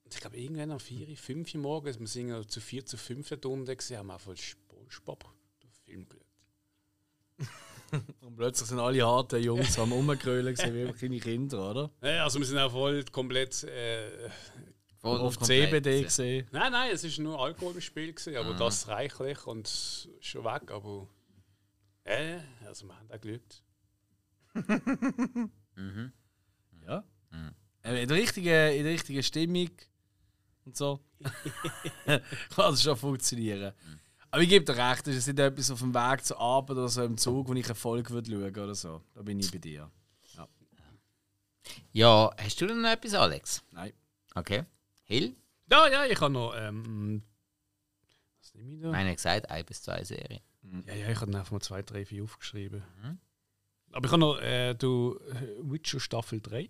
Und 0.04 0.14
ich 0.14 0.20
glaube, 0.20 0.36
irgendwann 0.36 0.70
um 0.70 0.80
4, 0.80 1.16
5 1.16 1.54
Uhr 1.54 1.60
morgens, 1.60 1.98
wir 1.98 2.06
sind 2.06 2.28
ja 2.28 2.46
zu 2.46 2.60
4, 2.60 2.86
zu 2.86 2.96
5 2.96 3.26
Stunden 3.26 3.76
gesehen, 3.76 3.98
haben 3.98 4.06
wir 4.08 4.14
einfach 4.14 4.36
Spongebob 4.36 5.24
den 5.62 5.70
Film 5.70 6.08
geschaut. 6.08 6.24
Und 8.22 8.36
plötzlich 8.36 8.68
sind 8.68 8.80
alle 8.80 9.06
harten 9.06 9.42
Jungs 9.42 9.78
am 9.78 9.92
Rumgrölen 9.92 10.54
gewesen, 10.54 10.74
wie 10.74 10.92
kleine 10.98 11.20
Kinder, 11.20 11.70
oder? 11.70 11.90
Ja, 12.02 12.24
also 12.24 12.38
wir 12.38 12.46
sind 12.46 12.58
auch 12.58 12.72
voll 12.72 13.04
komplett 13.04 13.62
äh, 13.64 14.28
Voll 15.04 15.20
Auf 15.20 15.38
CBD 15.38 16.02
gesehen. 16.02 16.48
Nein, 16.50 16.72
nein, 16.72 16.90
es 16.90 17.04
ist 17.04 17.18
nur 17.18 17.38
Alkohol 17.38 17.74
im 17.74 17.80
Spiel, 17.82 18.14
gewesen, 18.14 18.36
aber 18.36 18.54
das 18.54 18.88
reichlich 18.88 19.46
und 19.46 20.08
schon 20.20 20.44
weg. 20.44 20.70
Aber 20.70 21.06
äh, 22.04 22.38
also 22.66 22.86
wir 22.86 22.96
haben 22.98 23.10
auch 23.10 23.20
gelügt. 23.20 23.62
Ja. 26.86 27.02
Äh, 27.82 28.02
In 28.02 28.08
der 28.08 28.16
richtigen, 28.16 28.72
in 28.76 28.84
der 28.84 28.92
richtigen 28.92 29.22
Stimmung 29.22 29.70
und 30.64 30.76
so. 30.76 31.00
kann 32.06 32.20
das 32.56 32.82
schon 32.82 32.96
funktionieren. 32.96 33.72
Aber 34.30 34.42
ich 34.42 34.48
gebe 34.48 34.64
dir 34.64 34.76
recht, 34.76 35.06
es 35.08 35.16
ist 35.16 35.26
nicht 35.26 35.38
etwas 35.38 35.70
auf 35.70 35.80
dem 35.80 35.94
Weg 35.94 36.24
zur 36.24 36.38
Arbeit 36.38 36.76
oder 36.76 36.88
so 36.88 37.02
im 37.04 37.16
Zug, 37.16 37.48
wo 37.48 37.54
ich 37.54 37.64
eine 37.66 37.74
Folge 37.74 38.10
würde 38.10 38.30
schauen 38.30 38.64
oder 38.64 38.74
so. 38.74 39.02
Da 39.14 39.22
bin 39.22 39.38
ich 39.38 39.50
bei 39.50 39.58
dir. 39.58 39.90
Ja, 41.92 42.30
hast 42.38 42.60
du 42.60 42.66
denn 42.66 42.80
noch 42.82 42.90
etwas, 42.90 43.14
Alex? 43.14 43.62
Nein. 43.70 43.92
Okay. 44.34 44.64
Hill? 45.04 45.36
Ja, 45.70 45.88
ja, 45.88 46.04
ich 46.06 46.20
habe 46.20 46.32
noch. 46.32 46.54
Ähm, 46.56 47.22
was 48.40 48.54
nehme 48.54 48.74
ich 48.74 48.80
da? 48.80 48.90
Meine 48.90 49.14
gesagt, 49.14 49.50
ein 49.50 49.64
bis 49.64 49.82
zwei 49.82 50.04
Serien. 50.04 50.42
Ja, 50.86 50.94
ja, 50.94 51.10
ich 51.10 51.20
habe 51.20 51.36
einfach 51.36 51.52
mal 51.52 51.60
zwei, 51.60 51.82
drei, 51.82 52.04
vier 52.04 52.24
aufgeschrieben. 52.24 52.82
Aber 53.92 54.06
ich 54.06 54.12
habe 54.12 54.20
noch 54.20 54.40
äh, 54.40 54.74
du, 54.74 55.18
äh, 55.30 55.70
Witcher 55.70 56.00
Staffel 56.00 56.40
3. 56.40 56.68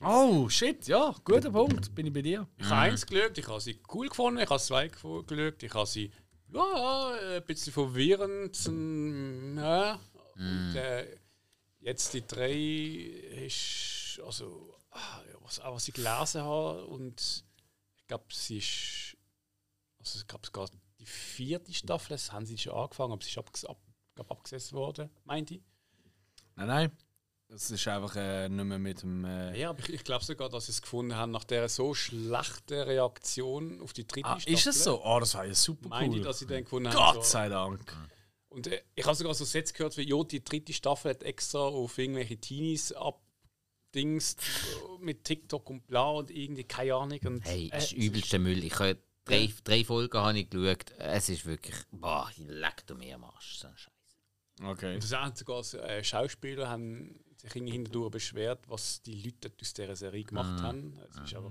Oh, 0.00 0.48
shit, 0.48 0.88
ja, 0.88 1.14
guter 1.22 1.50
Punkt. 1.50 1.94
Bin 1.94 2.06
ich 2.06 2.12
bei 2.12 2.22
dir. 2.22 2.48
Ich 2.56 2.66
habe 2.66 2.80
eins 2.80 3.06
geschaut, 3.06 3.38
ich 3.38 3.46
habe 3.46 3.60
sie 3.60 3.78
cool 3.92 4.08
gefunden, 4.08 4.40
ich 4.40 4.50
habe 4.50 4.60
zwei 4.60 4.88
geschaut, 4.88 5.62
ich 5.62 5.74
habe 5.74 5.86
sie 5.86 6.10
ja, 6.52 7.36
ein 7.36 7.44
bisschen 7.44 7.72
verwirrend. 7.72 8.56
Ja. 9.56 10.00
Und, 10.34 10.74
äh, 10.74 11.18
jetzt 11.78 12.14
die 12.14 12.26
drei 12.26 12.52
ist, 13.46 14.20
also, 14.24 14.74
ah, 14.90 15.20
ja, 15.30 15.33
was, 15.44 15.60
auch 15.60 15.74
was 15.74 15.88
ich 15.88 15.94
gelesen 15.94 16.42
habe 16.42 16.84
und 16.86 17.44
ich 17.96 18.06
glaube, 18.06 18.24
sie 18.30 18.58
ist, 18.58 19.16
also 19.98 20.18
ich 20.18 20.26
glaube, 20.26 20.46
sogar 20.46 20.68
die 20.98 21.06
vierte 21.06 21.72
Staffel, 21.72 22.10
das 22.10 22.32
haben 22.32 22.46
sie 22.46 22.58
schon 22.58 22.74
angefangen, 22.74 23.12
aber 23.12 23.22
sie 23.22 23.30
ist 23.30 23.38
abges 23.38 23.64
ab, 23.64 23.78
glaub, 24.14 24.30
abgesetzt 24.30 24.72
worden, 24.72 25.10
meinte 25.24 25.54
ich. 25.54 25.62
Nein, 26.56 26.66
nein. 26.66 26.92
Das 27.48 27.70
ist 27.70 27.86
einfach 27.86 28.16
äh, 28.16 28.48
nicht 28.48 28.64
mehr 28.64 28.78
mit 28.78 29.02
dem. 29.02 29.24
Äh, 29.24 29.60
Ja, 29.60 29.70
aber 29.70 29.80
ich, 29.80 29.90
ich 29.90 30.04
glaube 30.04 30.24
sogar, 30.24 30.48
dass 30.48 30.66
sie 30.66 30.72
es 30.72 30.82
gefunden 30.82 31.14
haben 31.14 31.30
nach 31.30 31.44
der 31.44 31.68
so 31.68 31.94
schlechten 31.94 32.80
Reaktion 32.80 33.80
auf 33.82 33.92
die 33.92 34.06
dritte 34.06 34.26
ah, 34.28 34.40
Staffel. 34.40 34.54
ist 34.54 34.66
es 34.66 34.82
so? 34.82 35.04
Oh, 35.04 35.20
das 35.20 35.34
war 35.34 35.44
ja 35.44 35.54
super 35.54 35.90
Meine 35.90 36.14
ich, 36.14 36.20
cool. 36.20 36.24
dass 36.24 36.38
sie 36.38 36.46
dann 36.46 36.64
gefunden 36.64 36.88
haben. 36.88 36.96
Gott 36.96 37.24
so, 37.24 37.30
sei 37.30 37.48
Dank. 37.50 37.94
Und 38.48 38.66
äh, 38.68 38.82
ich 38.94 39.04
habe 39.04 39.14
sogar 39.14 39.34
so 39.34 39.44
Sätze 39.44 39.74
gehört 39.74 39.96
wie, 39.98 40.02
jo, 40.02 40.24
die 40.24 40.42
dritte 40.42 40.72
Staffel 40.72 41.10
hat 41.10 41.22
extra 41.22 41.58
auf 41.60 41.98
irgendwelche 41.98 42.38
Teenies 42.38 42.92
abdingst 42.92 43.33
äh, 43.96 45.02
mit 45.04 45.24
TikTok 45.24 45.68
und 45.70 45.86
bla 45.86 46.10
und 46.10 46.30
irgendwie 46.30 46.64
keine 46.64 46.94
Ahnung. 46.94 47.20
Und, 47.24 47.44
Hey, 47.44 47.68
das 47.70 47.84
ist 47.86 47.92
äh, 47.92 47.96
übelster 48.06 48.38
Müll. 48.38 48.62
Ich 48.64 48.78
habe 48.78 48.98
drei, 49.24 49.52
drei 49.64 49.84
Folgen 49.84 50.18
habe 50.18 50.38
ich 50.38 50.50
geschaut. 50.50 50.90
Es 50.98 51.28
ist 51.28 51.46
wirklich, 51.46 51.76
boah, 51.90 52.30
leck 52.36 52.86
du 52.86 52.94
mir 52.94 53.14
am 53.16 53.24
Arsch. 53.24 53.56
So 53.58 53.68
ein 53.68 53.76
Scheiß. 53.76 53.92
Okay. 54.62 54.94
Und 54.94 55.10
das 55.12 55.38
sogar 55.38 55.62
so, 55.64 55.78
äh, 55.78 56.02
Schauspieler 56.04 56.68
haben 56.68 57.18
sich 57.36 57.54
irgendwie 57.56 57.72
hindurch 57.72 58.10
beschwert, 58.12 58.68
was 58.68 59.02
die 59.02 59.20
Leute 59.22 59.52
aus 59.60 59.72
dieser 59.74 59.96
Serie 59.96 60.24
gemacht 60.24 60.62
haben. 60.62 60.96
Es 61.10 61.16
ist 61.24 61.34
aber, 61.34 61.50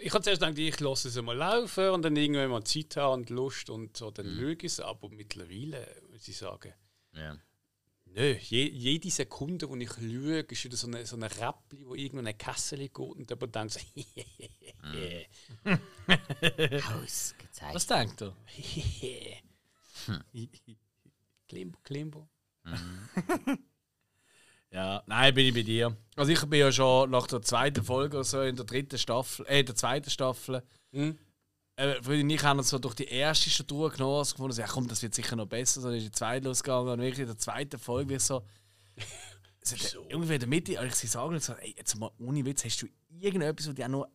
Ich 0.00 0.12
habe 0.12 0.22
zuerst 0.22 0.40
gedacht, 0.42 0.58
ich 0.58 0.78
lasse 0.80 1.08
es 1.08 1.20
mal 1.22 1.36
laufen 1.36 1.88
und 1.90 2.02
dann 2.02 2.14
irgendwann 2.14 2.50
mal 2.50 2.62
Zeit 2.64 2.96
haben 2.96 3.22
und 3.22 3.30
Lust 3.30 3.70
und 3.70 3.96
so, 3.96 4.10
dann 4.10 4.26
Mhm. 4.34 4.40
schaue 4.40 4.52
ich 4.52 4.64
es. 4.64 4.80
Aber 4.80 5.08
mittlerweile 5.08 6.02
muss 6.10 6.28
ich 6.28 6.36
sagen, 6.36 6.72
Ja. 8.18 8.24
nö, 8.24 8.36
je, 8.40 8.68
jede 8.68 9.10
Sekunde, 9.10 9.68
wo 9.68 9.76
ich 9.76 9.90
schaue, 9.90 10.40
ist 10.40 10.64
wieder 10.64 10.76
so 10.76 10.86
eine, 10.88 11.06
so 11.06 11.16
eine 11.16 11.30
Räppli, 11.30 11.86
wo 11.86 11.94
irgendwo 11.94 12.18
in 12.18 12.26
eine 12.26 12.34
Kessel 12.34 12.78
geht 12.78 12.98
und 12.98 13.30
jemand 13.30 13.54
denkt 13.54 13.72
so, 13.72 13.80
Ausgezeichnet. 16.94 17.74
Was 17.74 17.86
denkt 17.86 18.20
ihr? 18.20 18.34
Klimbo, 21.48 21.78
Klimbo. 21.82 22.28
Ja, 24.70 25.02
nein, 25.06 25.34
bin 25.34 25.46
ich 25.46 25.54
bei 25.54 25.62
dir. 25.62 25.96
Also 26.16 26.32
ich 26.32 26.44
bin 26.44 26.60
ja 26.60 26.70
schon 26.70 27.10
nach 27.10 27.26
der 27.26 27.40
zweiten 27.40 27.82
Folge 27.82 28.18
oder 28.18 28.24
so 28.24 28.42
in 28.42 28.54
der 28.56 28.66
dritten 28.66 28.98
Staffel, 28.98 29.46
äh, 29.46 29.64
der 29.64 29.74
zweiten 29.74 30.10
Staffel. 30.10 30.62
Mhm. 30.92 31.18
Äh, 31.78 32.02
Freunde 32.02 32.24
und 32.24 32.30
ich 32.30 32.42
haben 32.42 32.58
uns 32.58 32.70
so 32.70 32.78
durch 32.80 32.94
die 32.94 33.04
erste 33.04 33.50
schon 33.50 33.68
durchgenommen, 33.68 34.18
also 34.18 34.34
gefunden, 34.34 34.52
so, 34.52 34.60
ja 34.60 34.66
komm, 34.66 34.88
das 34.88 35.00
wird 35.00 35.14
sicher 35.14 35.36
noch 35.36 35.46
besser. 35.46 35.80
So, 35.80 35.88
dann 35.88 35.96
ist 35.96 36.06
die 36.06 36.10
zweite 36.10 36.48
losgegangen 36.48 36.88
und 36.88 36.98
wirklich 36.98 37.20
in 37.20 37.26
der 37.26 37.38
zweiten 37.38 37.78
Folge 37.78 38.14
wie 38.14 38.18
so. 38.18 38.44
Hat 39.70 39.98
irgendwie 40.08 40.34
in 40.34 40.40
der 40.40 40.48
Mitte, 40.48 40.80
als 40.80 40.94
ich 40.94 41.00
sie 41.00 41.06
sagen 41.06 41.38
so, 41.38 41.52
ey, 41.52 41.74
jetzt 41.76 41.94
mal 41.94 42.10
ohne 42.18 42.44
Witz, 42.44 42.64
hast 42.64 42.82
du 42.82 42.86
irgendetwas, 43.10 43.68
was 43.68 43.74
dich 43.74 43.84
auch 43.84 43.88
nur 43.88 44.10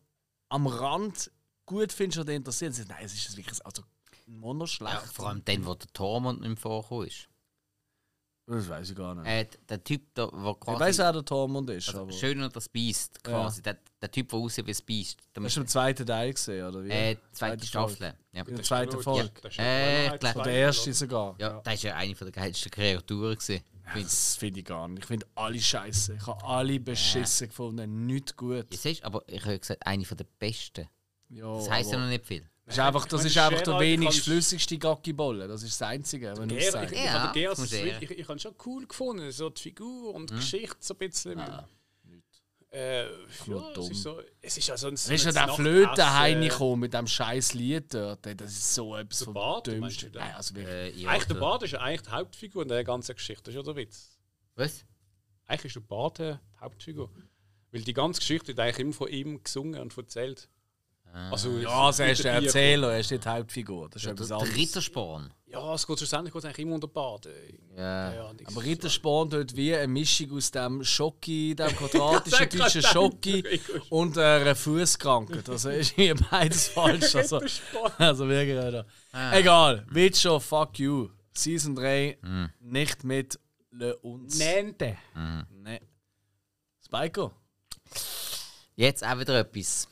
am 0.50 0.66
Rand 0.66 1.30
gut 1.64 1.92
findest 1.92 2.18
oder 2.18 2.34
interessiert? 2.34 2.70
Und 2.70 2.74
sie 2.74 2.84
nein, 2.86 3.04
es 3.04 3.14
ist 3.14 3.34
wirklich 3.36 3.64
also 3.64 3.82
monoschlecht. 4.26 4.92
Ja, 4.92 5.00
vor 5.00 5.28
allem 5.28 5.42
dann, 5.44 5.64
wo 5.64 5.74
der 5.74 5.88
Tormund 5.92 6.42
nicht 6.42 6.58
vorgekommen 6.58 7.06
ist. 7.06 7.28
Das 8.46 8.68
weiß 8.68 8.90
ich 8.90 8.96
gar 8.96 9.14
nicht. 9.14 9.26
Äh, 9.26 9.46
der 9.68 9.82
Typ, 9.82 10.14
der, 10.14 10.26
der 10.26 10.50
ich 10.50 10.60
quasi... 10.60 10.80
weiß, 10.80 10.98
wer 10.98 11.12
der 11.12 11.24
Tormund 11.24 11.70
ist, 11.70 11.88
also, 11.88 12.02
aber. 12.02 12.12
schön 12.12 12.42
und 12.42 12.54
das 12.54 12.68
Biest, 12.68 13.24
quasi. 13.24 13.62
Der, 13.62 13.78
der 14.02 14.10
Typ, 14.10 14.28
der 14.28 14.38
aussieht 14.38 14.66
wie 14.66 14.70
das 14.70 14.82
Biest. 14.82 15.18
Der 15.34 15.42
Hast 15.42 15.56
du 15.56 15.60
den 15.60 15.66
zweiten 15.66 16.06
Teil 16.06 16.34
gesehen, 16.34 16.66
oder 16.66 16.84
wie? 16.84 16.90
äh, 16.90 17.16
zweite. 17.32 17.66
Staffel. 17.66 18.14
Ja. 18.32 18.42
In 18.42 18.54
der 18.56 18.62
zweiten 18.64 19.00
Folge. 19.00 19.30
Äh, 19.58 20.06
Ja, 20.06 20.14
Oder 20.14 20.42
der 20.42 20.52
erste 20.52 20.92
sogar. 20.92 21.34
Ja, 21.38 21.60
das 21.64 21.84
war 21.84 21.90
ja 21.90 21.96
eine 21.96 22.14
der 22.14 22.30
geilsten 22.32 22.70
Kreaturen. 22.70 23.34
Gewesen. 23.34 23.62
Das 23.94 24.36
finde 24.36 24.60
ich 24.60 24.66
gar 24.66 24.88
nicht. 24.88 25.00
Ich 25.00 25.06
finde 25.06 25.26
alle 25.34 25.60
scheiße. 25.60 26.14
Ich 26.14 26.26
habe 26.26 26.44
alle 26.44 26.80
beschissen 26.80 27.48
gefunden. 27.48 28.06
Nicht 28.06 28.36
gut. 28.36 28.66
Ihr 28.70 28.78
seht, 28.78 29.02
aber 29.04 29.22
ich 29.26 29.42
habe 29.44 29.58
gesagt, 29.58 29.86
eine 29.86 30.04
der 30.04 30.26
besten. 30.38 30.88
Ja, 31.30 31.54
Das 31.56 31.70
heisst 31.70 31.92
ja 31.92 31.98
noch 31.98 32.08
nicht 32.08 32.26
viel. 32.26 32.48
Das 32.66 32.74
ist 32.76 32.80
einfach, 32.80 33.06
das 33.06 33.20
Ich 33.24 33.32
ist 33.32 33.38
einfach 33.38 33.60
der 33.62 33.78
wenigst 33.78 34.20
flüssigste 34.24 34.78
Gackibolle. 34.78 35.46
Das 35.48 35.62
ist 35.62 35.78
das 35.80 35.88
Einzige, 35.88 36.34
wenn 36.36 36.48
du 36.48 36.56
es 36.56 36.64
ich, 36.66 36.70
sagst. 36.70 36.92
ich, 36.94 36.98
Ja, 37.04 37.54
Sweet- 37.54 37.72
er. 37.72 38.02
ich, 38.02 38.10
ich 38.10 38.22
habe 38.24 38.32
ihn 38.34 38.38
schon 38.38 38.54
cool 38.64 38.86
gefunden, 38.86 39.30
so 39.32 39.50
die 39.50 39.60
Figur 39.62 40.14
und 40.14 40.30
die 40.30 40.34
Geschichte 40.36 40.76
so 40.80 40.94
ein 40.94 40.98
bisschen. 40.98 41.38
Ah, 41.38 41.68
äh, 42.70 43.04
ja, 43.04 43.72
es 43.78 43.88
ist 43.90 44.02
so, 44.02 44.20
es 44.40 44.56
ist 44.58 44.66
ja 44.66 44.76
so 44.76 44.88
ein 44.88 44.94
Weißt 44.94 45.26
du, 45.26 45.32
der 45.32 45.48
Flöte 45.50 46.12
heimgekommen 46.18 46.80
mit 46.80 46.92
dem 46.94 47.06
scheiß 47.06 47.54
Lied 47.54 47.94
dort. 47.94 48.26
Das 48.40 48.50
ist 48.50 48.74
so 48.74 48.96
etwas 48.96 49.18
Der 49.20 49.24
vom 49.26 49.34
Bart, 49.34 49.66
meinst 49.68 50.02
Dümmsten. 50.02 50.10
Nein, 50.20 50.34
also 50.34 50.54
wirklich. 50.56 50.74
Äh, 50.74 50.90
ja, 51.02 51.10
Eigentlich 51.10 51.24
der 51.26 51.34
der- 51.34 51.40
Bart 51.40 51.62
ist 51.62 51.70
ja 51.70 51.80
eigentlich 51.80 52.02
die 52.02 52.10
Hauptfigur 52.10 52.62
in 52.62 52.68
der 52.68 52.82
ganzen 52.82 53.14
Geschichte, 53.14 53.44
das 53.44 53.54
ist 53.54 53.56
ja 53.58 53.62
der 53.62 53.76
Witz. 53.76 54.18
Was? 54.56 54.84
Eigentlich 55.46 55.64
ist 55.66 55.76
der 55.76 55.80
Bart 55.82 56.18
die 56.18 56.34
Hauptfigur. 56.60 57.10
Weil 57.70 57.82
die 57.82 57.92
ganze 57.92 58.18
Geschichte 58.20 58.48
wird 58.48 58.58
eigentlich 58.58 58.78
immer 58.80 58.92
von 58.92 59.08
ihm 59.08 59.40
gesungen 59.42 59.80
und 59.80 59.96
erzählt. 59.96 60.48
Also, 61.30 61.58
Ja, 61.58 61.68
also 61.86 62.02
er 62.02 62.10
es 62.10 62.18
ist 62.18 62.24
der 62.24 62.32
Erzähler, 62.34 62.92
er 62.92 63.00
ist 63.00 63.10
nicht 63.10 63.24
die 63.24 63.28
Hauptfigur. 63.28 63.88
Das 63.88 64.02
ist 64.02 64.08
etwas 64.10 64.28
Der 64.28 64.36
anderes. 64.38 64.56
Rittersporn. 64.56 65.32
Ja, 65.46 65.74
es 65.74 65.86
geht 65.86 65.98
schlussendlich 65.98 66.32
geht's 66.32 66.44
eigentlich 66.44 66.58
immer 66.66 66.74
um 66.74 66.80
den 66.80 66.90
Bart. 66.92 67.28
Ja. 67.76 68.12
Ja. 68.12 68.32
Aber 68.46 68.62
Rittersporn 68.64 69.30
tut 69.30 69.54
wie 69.54 69.72
eine 69.74 69.86
Mischung 69.86 70.32
aus 70.36 70.50
dem 70.50 70.82
Schocki, 70.82 71.54
dem 71.54 71.68
quadratischen 71.76 72.38
Ja, 72.52 72.58
deutschen 72.64 72.82
Schocki 72.82 73.60
und 73.90 74.18
einer 74.18 74.56
Fußkrankheit. 74.56 75.48
Also 75.48 75.70
ist 75.70 75.92
hier 75.94 76.16
beides 76.16 76.68
falsch. 76.68 77.14
Also, 77.14 77.36
Rittersporn. 77.36 77.92
also 77.98 78.28
wirklich, 78.28 78.58
Alter. 78.58 78.84
Egal, 79.32 79.86
Witcher, 79.90 80.40
fuck 80.40 80.78
you. 80.80 81.10
Season 81.32 81.76
3, 81.76 82.18
nicht 82.60 83.04
mit 83.04 83.38
Le 83.70 83.96
uns. 83.98 84.36
Nente. 84.38 84.96
Nee. 85.50 85.80
Spiker? 86.84 87.30
Jetzt 88.76 89.04
auch 89.04 89.18
wieder 89.18 89.38
etwas. 89.38 89.88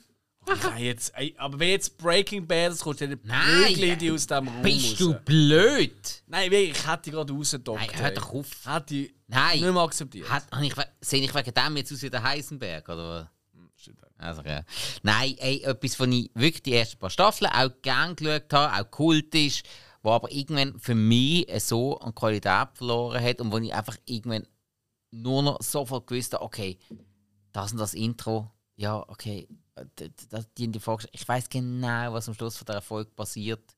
Ja, 0.47 0.77
jetzt, 0.77 1.13
aber 1.39 1.59
wenn 1.59 1.69
jetzt 1.69 1.97
Breaking 1.99 2.47
Bad, 2.47 2.79
kommt 2.81 3.01
ja 3.01 3.07
nicht 3.07 3.25
Nein. 3.25 3.75
Prügel 3.75 3.97
die 3.97 4.11
aus 4.11 4.27
dem 4.27 4.49
Raum 4.49 4.63
Bist 4.63 5.01
du 5.01 5.13
raus. 5.13 5.21
blöd? 5.25 6.23
Nein, 6.27 6.51
wirklich, 6.51 6.79
ich 6.79 6.87
hätte 6.87 7.03
die 7.05 7.11
gerade 7.13 7.33
rausgedockt. 7.33 7.81
Nein, 7.81 8.01
hör 8.03 8.11
doch 8.11 8.35
auf. 8.35 8.49
Hätte 8.65 8.95
ich 8.95 9.15
Nein. 9.29 9.61
nicht 9.61 9.73
mehr 9.73 9.83
akzeptiert. 9.83 10.29
Hat, 10.29 10.45
ich, 10.61 10.75
sehe 11.01 11.23
ich 11.23 11.35
wegen 11.35 11.55
dem 11.55 11.77
jetzt 11.77 11.93
aus 11.93 12.03
wie 12.03 12.11
der 12.11 12.23
Heisenberg, 12.23 12.89
oder 12.89 13.09
was? 13.09 13.27
Also, 14.19 14.43
ja. 14.43 14.63
Nein, 15.03 15.35
ey, 15.39 15.63
etwas, 15.63 15.97
von 15.97 16.13
ich 16.13 16.31
wirklich 16.35 16.63
die 16.63 16.75
ersten 16.75 16.99
paar 16.99 17.11
Staffeln 17.11 17.51
auch 17.51 17.71
gern 17.83 18.15
geschaut 18.15 18.53
habe, 18.53 18.81
auch 18.81 18.91
kultisch, 18.91 19.63
wo 20.03 20.11
aber 20.11 20.31
irgendwann 20.31 20.79
für 20.79 20.95
mich 20.95 21.47
so 21.61 21.99
an 21.99 22.15
Qualität 22.15 22.69
verloren 22.75 23.23
hat 23.23 23.41
und 23.41 23.51
wo 23.51 23.59
ich 23.59 23.75
einfach 23.75 23.97
irgendwann 24.05 24.47
nur 25.11 25.43
noch 25.43 25.61
sofort 25.63 26.07
gewusst 26.07 26.35
habe, 26.35 26.45
okay, 26.45 26.79
das 27.53 27.73
und 27.73 27.79
das 27.79 27.95
Intro, 27.95 28.51
ja, 28.77 29.05
okay, 29.09 29.49
die, 30.59 30.69
die 30.69 30.81
Folge, 30.81 31.09
ich 31.13 31.27
weiß 31.27 31.49
genau, 31.49 32.13
was 32.13 32.29
am 32.29 32.35
Schluss 32.35 32.57
von 32.57 32.67
der 32.67 32.77
Erfolg 32.77 33.15
passiert. 33.15 33.77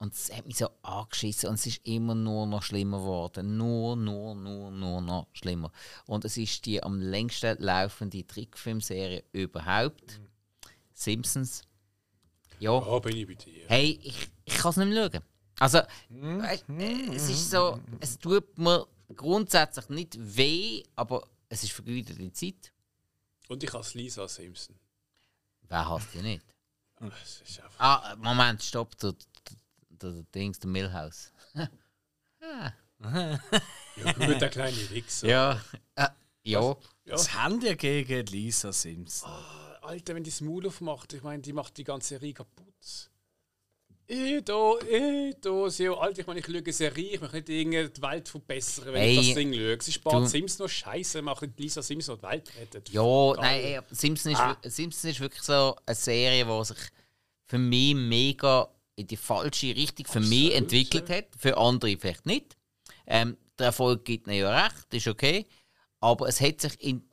Und 0.00 0.14
es 0.14 0.32
hat 0.32 0.46
mich 0.46 0.58
so 0.58 0.68
angeschissen 0.82 1.48
und 1.48 1.56
es 1.56 1.66
ist 1.66 1.80
immer 1.84 2.14
nur 2.14 2.46
noch 2.46 2.62
schlimmer 2.62 2.98
geworden. 2.98 3.56
Nur, 3.56 3.96
nur, 3.96 4.36
nur, 4.36 4.70
nur 4.70 5.00
noch 5.00 5.26
schlimmer. 5.32 5.72
Und 6.06 6.24
es 6.24 6.36
ist 6.36 6.64
die 6.66 6.80
am 6.80 7.00
längsten 7.00 7.60
laufende 7.60 8.24
Trickfilmserie 8.24 9.24
überhaupt. 9.32 10.20
Simpsons. 10.94 11.62
Ja. 12.60 12.78
Ja, 12.78 12.98
bin 13.00 13.16
ich 13.16 13.26
bei 13.26 13.34
dir. 13.34 13.64
Hey, 13.66 13.98
ich, 14.02 14.28
ich 14.44 14.54
kann 14.54 14.70
es 14.70 14.76
nicht 14.76 14.88
mehr 14.88 15.10
schauen. 15.10 15.22
Also, 15.58 15.80
weißt, 16.10 16.64
äh, 16.68 17.14
es 17.16 17.28
ist 17.28 17.50
so, 17.50 17.80
es 17.98 18.18
tut 18.18 18.56
mir 18.56 18.86
grundsätzlich 19.16 19.88
nicht 19.88 20.16
weh, 20.18 20.84
aber 20.94 21.26
es 21.48 21.64
ist 21.64 21.72
vergeudete 21.72 22.32
Zeit. 22.32 22.72
Und 23.48 23.64
ich 23.64 23.74
als 23.74 23.94
Lisa 23.94 24.28
Simpson. 24.28 24.76
Wer 25.68 25.88
hasst 25.88 26.14
die 26.14 26.22
nicht? 26.22 26.44
Ah, 27.78 28.16
Moment, 28.16 28.60
stopp, 28.60 28.98
der, 28.98 29.14
der, 29.90 30.10
der 30.10 30.22
Dings, 30.34 30.58
der 30.58 30.68
Millhouse. 30.70 31.32
Ja, 33.00 34.12
gut, 34.12 34.40
der 34.40 34.48
kleine 34.48 34.90
Wichser. 34.90 35.28
Ja. 35.28 35.60
Äh, 35.94 36.08
ja. 36.42 36.76
Was 37.06 37.32
haben 37.34 37.60
die 37.60 37.76
gegen 37.76 38.26
Lisa 38.26 38.72
Simpson? 38.72 39.30
Alter, 39.82 40.14
wenn 40.14 40.24
die 40.24 40.30
das 40.30 40.40
Maul 40.40 40.66
aufmacht, 40.66 41.12
ich 41.12 41.22
meine, 41.22 41.42
die 41.42 41.52
macht 41.52 41.76
die 41.76 41.84
ganze 41.84 42.08
Serie 42.08 42.34
kaputt. 42.34 43.10
Ich 44.10 44.42
da, 44.42 44.72
ich 44.90 45.36
da, 45.38 45.68
sie 45.68 45.86
Alter, 45.88 46.20
ich 46.20 46.26
meine, 46.26 46.40
ich 46.40 46.46
schaue 46.46 46.72
Serie, 46.72 47.10
ich 47.12 47.20
möchte 47.20 47.36
nicht 47.36 47.50
irgendwie 47.50 47.88
die 47.90 48.00
Welt 48.02 48.26
verbessern, 48.26 48.86
wenn 48.86 49.02
Hey, 49.02 49.18
ich 49.20 49.26
das 49.28 49.34
Ding 49.36 49.52
schaue. 49.52 49.76
Es 49.76 49.88
ist 49.88 50.04
du- 50.06 50.26
Simpson 50.26 50.64
noch 50.64 50.70
scheiße, 50.70 51.20
macht 51.20 51.42
nicht 51.42 51.60
Lisa 51.60 51.82
Simpson 51.82 52.16
die 52.16 52.22
Welt 52.22 52.50
rettet. 52.58 52.88
Ja, 52.88 53.02
Geil. 53.02 53.36
nein, 53.36 53.60
ey, 53.64 53.80
Simpson 53.94 54.32
ist, 54.32 54.38
Ah. 54.40 54.56
Simpson 54.64 55.10
ist 55.10 55.20
wirklich 55.20 55.42
so 55.42 55.76
eine 55.84 55.94
Serie, 55.94 56.46
die 56.46 56.64
sich 56.64 56.78
für 57.44 57.58
mich 57.58 57.94
mega 57.94 58.68
in 58.96 59.06
die 59.06 59.16
falsche 59.18 59.76
Richtung 59.76 60.06
für 60.06 60.20
mich 60.20 60.54
entwickelt 60.54 61.10
hat. 61.10 61.26
Für 61.36 61.58
andere 61.58 61.94
vielleicht 61.98 62.24
nicht. 62.24 62.56
Ähm, 63.06 63.36
der 63.58 63.66
Erfolg 63.66 64.06
gibt 64.06 64.26
ihnen 64.26 64.38
ja 64.38 64.64
recht, 64.64 64.86
ist 64.94 65.06
okay. 65.06 65.44
Aber 66.00 66.28
es 66.28 66.40
hat 66.40 66.62
sich 66.62 66.80
in 66.82 67.06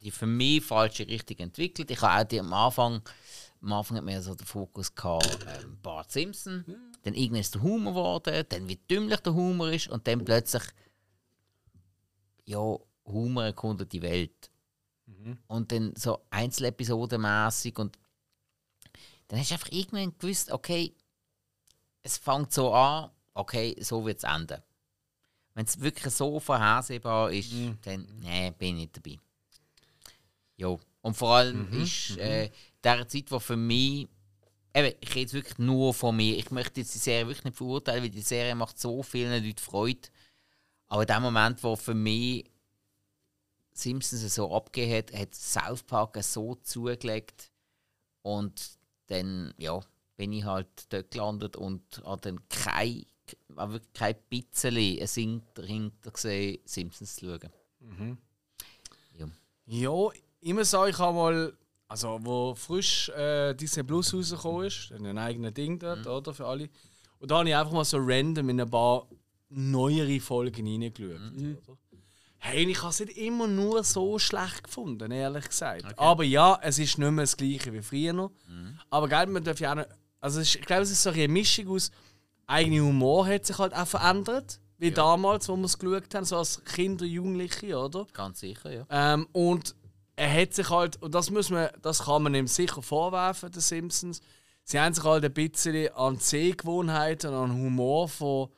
die 0.00 0.10
für 0.10 0.26
mich 0.26 0.64
falsche 0.64 1.06
Richtung 1.06 1.38
entwickelt. 1.38 1.90
Ich 1.92 2.00
habe 2.02 2.22
auch 2.24 2.28
die 2.28 2.40
am 2.40 2.52
Anfang, 2.52 3.02
am 3.64 3.72
Anfang 3.72 3.96
hat 3.96 4.04
man 4.04 4.14
ja 4.14 4.22
so 4.22 4.34
den 4.34 4.46
Fokus 4.46 4.94
gehabt, 4.94 5.46
ähm, 5.48 5.78
Bart 5.82 6.12
Simpson. 6.12 6.64
Dann 7.02 7.14
irgendwann 7.14 7.40
ist 7.40 7.54
der 7.54 7.62
Humor 7.62 7.92
geworden, 7.92 8.44
dann 8.48 8.68
wie 8.68 8.76
dümmlich 8.76 9.20
der 9.20 9.34
Humor 9.34 9.70
ist 9.70 9.88
und 9.88 10.06
dann 10.06 10.24
plötzlich, 10.24 10.62
ja, 12.44 12.76
Humor 13.06 13.44
erkundet 13.44 13.92
die 13.92 14.02
Welt. 14.02 14.50
Und 15.46 15.72
dann 15.72 15.94
so 15.96 16.20
Einzelepisodenmäßig 16.30 17.78
und 17.78 17.98
dann 19.28 19.38
hast 19.38 19.50
du 19.50 19.54
einfach 19.54 19.72
irgendwann 19.72 20.18
gewusst, 20.18 20.50
okay, 20.50 20.94
es 22.02 22.18
fängt 22.18 22.52
so 22.52 22.72
an, 22.74 23.10
okay, 23.32 23.74
so 23.80 24.04
wird 24.04 24.18
es 24.18 24.24
enden. 24.24 24.62
Wenn 25.54 25.64
es 25.64 25.80
wirklich 25.80 26.12
so 26.12 26.40
vorhersehbar 26.40 27.32
ist, 27.32 27.52
dann 27.82 28.06
nee, 28.20 28.50
bin 28.50 28.76
ich 28.76 28.82
nicht 28.82 28.96
dabei. 28.96 29.18
Jo. 30.56 30.80
Und 31.00 31.16
vor 31.16 31.36
allem 31.36 31.70
ist 31.72 32.16
äh, 32.18 32.50
der 32.84 33.08
Zeit, 33.08 33.30
wo 33.30 33.38
für 33.38 33.56
mich 33.56 34.08
Eben, 34.76 34.92
ich 35.00 35.10
rede 35.10 35.20
jetzt 35.20 35.34
wirklich 35.34 35.58
nur 35.58 35.94
von 35.94 36.16
mir. 36.16 36.36
Ich 36.36 36.50
möchte 36.50 36.80
jetzt 36.80 36.94
die 36.94 36.98
Serie 36.98 37.28
wirklich 37.28 37.44
nicht 37.44 37.56
verurteilen, 37.56 38.02
weil 38.02 38.10
die 38.10 38.20
Serie 38.20 38.56
macht 38.56 38.78
so 38.78 39.04
vielen 39.04 39.44
Leuten 39.44 39.58
Freude. 39.58 40.08
Aber 40.88 41.02
in 41.02 41.06
dem 41.06 41.22
Moment, 41.22 41.62
wo 41.62 41.76
für 41.76 41.94
mich 41.94 42.50
Simpsons 43.72 44.22
es 44.22 44.34
so 44.34 44.52
abgegeben 44.52 44.96
hat, 44.96 45.12
hat 45.12 45.34
South 45.34 45.84
Park 45.84 46.18
so 46.24 46.56
zugelegt. 46.56 47.52
Und 48.22 48.78
dann, 49.06 49.54
ja, 49.58 49.78
bin 50.16 50.32
ich 50.32 50.44
halt 50.44 50.68
dort 50.88 51.12
gelandet 51.12 51.56
und 51.56 52.02
habe 52.04 52.20
dann 52.22 52.48
kein, 52.48 53.06
wirklich 53.48 53.92
kein 53.92 54.16
bisschen 54.28 54.76
einen 54.76 55.06
Sinn 55.06 55.42
dahinter 55.54 56.10
gesehen, 56.10 56.58
Simpsons 56.64 57.14
zu 57.14 57.26
schauen. 57.26 57.50
Ja, 59.66 60.08
ich 60.40 60.52
muss 60.52 60.70
sagen, 60.70 60.90
ich 60.90 60.98
habe 60.98 61.14
mal 61.16 61.56
also 61.88 62.18
wo 62.22 62.54
frisch 62.54 63.08
äh, 63.10 63.54
Disney 63.54 63.82
Plus 63.82 64.12
rausgekommen 64.14 64.66
ist, 64.66 64.92
ein 64.92 65.18
eigenes 65.18 65.54
Ding 65.54 65.78
dort, 65.78 66.06
oder, 66.06 66.32
für 66.34 66.46
alle. 66.46 66.68
Und 67.18 67.30
da 67.30 67.38
habe 67.38 67.48
ich 67.48 67.54
einfach 67.56 67.72
mal 67.72 67.84
so 67.84 67.98
random 68.00 68.48
in 68.50 68.60
ein 68.60 68.70
paar 68.70 69.06
neuere 69.48 70.20
Folgen 70.20 70.66
reingeschaut. 70.66 71.20
oder? 71.68 71.78
Hey, 72.38 72.64
ich 72.70 72.78
habe 72.82 72.90
es 72.90 73.00
nicht 73.00 73.16
immer 73.16 73.46
nur 73.46 73.82
so 73.84 74.18
schlecht 74.18 74.64
gefunden, 74.64 75.10
ehrlich 75.10 75.48
gesagt. 75.48 75.98
Aber 75.98 76.24
ja, 76.24 76.58
es 76.62 76.78
ist 76.78 76.98
nicht 76.98 77.10
mehr 77.10 77.22
das 77.22 77.36
gleiche 77.36 77.72
wie 77.72 77.80
früher 77.80 78.12
noch. 78.12 78.32
Aber 78.90 79.08
gell, 79.08 79.26
man 79.26 79.42
darf 79.42 79.60
ja 79.60 79.70
auch 79.72 79.76
nicht, 79.76 79.88
Also 80.20 80.40
ist, 80.40 80.56
ich 80.56 80.60
glaube, 80.66 80.82
es 80.82 80.90
ist 80.90 81.02
so 81.02 81.10
eine 81.10 81.28
Mischung 81.28 81.68
aus, 81.68 81.90
eigene 82.46 82.82
Humor 82.82 83.26
hat 83.26 83.46
sich 83.46 83.56
halt 83.56 83.74
auch 83.74 83.86
verändert. 83.86 84.60
Wie 84.76 84.90
damals, 84.90 85.48
wo 85.48 85.56
wir 85.56 85.64
es 85.64 85.78
geschaut 85.78 86.14
haben, 86.14 86.24
so 86.24 86.36
als 86.36 86.62
Kinder, 86.64 87.06
Jugendliche, 87.06 87.78
oder? 87.78 88.06
Ganz 88.12 88.40
sicher, 88.40 88.70
ja. 88.70 88.86
Ähm, 88.90 89.26
und 89.32 89.74
er 90.16 90.32
hat 90.32 90.54
sich 90.54 90.70
halt, 90.70 91.00
und 91.02 91.14
das, 91.14 91.30
muss 91.30 91.50
man, 91.50 91.68
das 91.82 92.04
kann 92.04 92.22
man 92.22 92.34
ihm 92.34 92.46
sicher 92.46 92.82
vorwerfen, 92.82 93.50
den 93.50 93.60
Simpsons, 93.60 94.20
sie 94.62 94.78
haben 94.78 94.94
sich 94.94 95.04
halt 95.04 95.24
ein 95.24 95.32
bisschen 95.32 95.92
an 95.94 96.16
die 96.16 96.22
Sehgewohnheiten 96.22 97.30
und 97.30 97.36
an 97.36 97.52
Humor 97.52 98.08
von, 98.08 98.48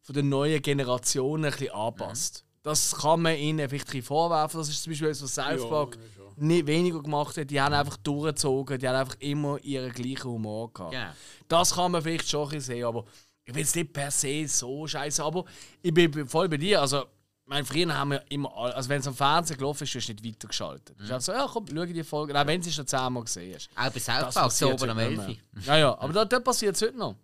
von 0.00 0.14
der 0.14 0.22
neuen 0.22 0.62
Generation 0.62 1.44
ein 1.44 1.50
bisschen 1.50 1.70
angepasst. 1.70 2.44
Das 2.62 2.94
kann 2.94 3.22
man 3.22 3.36
ihnen 3.36 3.68
vielleicht 3.68 4.06
vorwerfen. 4.06 4.60
Das 4.60 4.68
ist 4.68 4.82
zum 4.82 4.90
Beispiel 4.92 5.08
etwas, 5.08 5.22
was 5.22 5.34
South 5.34 5.68
Park 5.68 5.98
nicht 6.36 6.66
weniger 6.66 7.02
gemacht 7.02 7.36
hat. 7.36 7.50
Die 7.50 7.60
haben 7.60 7.74
einfach 7.74 7.96
durchgezogen, 7.98 8.78
die 8.78 8.86
haben 8.86 8.96
einfach 8.96 9.16
immer 9.20 9.58
ihren 9.62 9.92
gleichen 9.92 10.30
Humor 10.30 10.72
gehabt. 10.72 10.92
Genau. 10.92 11.10
Das 11.48 11.74
kann 11.74 11.92
man 11.92 12.02
vielleicht 12.02 12.28
schon 12.28 12.42
ein 12.42 12.56
bisschen 12.56 12.74
sehen, 12.74 12.84
aber 12.84 13.04
ich 13.44 13.54
will 13.54 13.62
es 13.62 13.74
nicht 13.74 13.92
per 13.92 14.10
se 14.10 14.46
so 14.46 14.86
scheiße. 14.86 15.24
Aber 15.24 15.44
ich 15.82 15.92
bin 15.92 16.28
voll 16.28 16.48
bei 16.48 16.58
dir. 16.58 16.80
Also, 16.80 17.04
mein 17.50 17.66
früher 17.66 17.92
haben 17.92 18.12
wir 18.12 18.22
immer, 18.30 18.56
also 18.56 18.88
wenn 18.88 19.00
es 19.00 19.06
am 19.08 19.14
Fernsehen 19.14 19.56
gelaufen 19.58 19.82
ist, 19.84 19.94
hast 19.94 20.06
du 20.08 20.12
nicht 20.12 20.24
weitergeschaltet. 20.24 20.98
Mhm. 20.98 21.06
Du 21.08 21.12
hast 21.14 21.24
so, 21.26 21.32
ja 21.32 21.46
komm, 21.52 21.66
schau 21.68 21.84
die 21.84 22.04
Folge, 22.04 22.40
auch 22.40 22.46
wenn 22.46 22.60
du 22.62 22.68
es 22.68 22.74
schon 22.74 22.86
zehnmal 22.86 23.24
gesehen 23.24 23.54
hast. 23.56 23.68
Auch 23.74 23.90
bei 23.92 24.00
South 24.00 24.34
Park, 24.34 24.52
so 24.52 24.72
oben 24.72 24.90
am 24.90 24.96
heute 24.98 25.10
nicht 25.10 25.18
11. 25.18 25.26
mehr. 25.26 25.64
Ja, 25.66 25.76
ja, 25.78 25.98
aber 25.98 26.12
da, 26.12 26.24
da 26.24 26.40
passiert 26.40 26.76
es 26.76 26.82
heute 26.82 26.96
noch. 26.96 27.16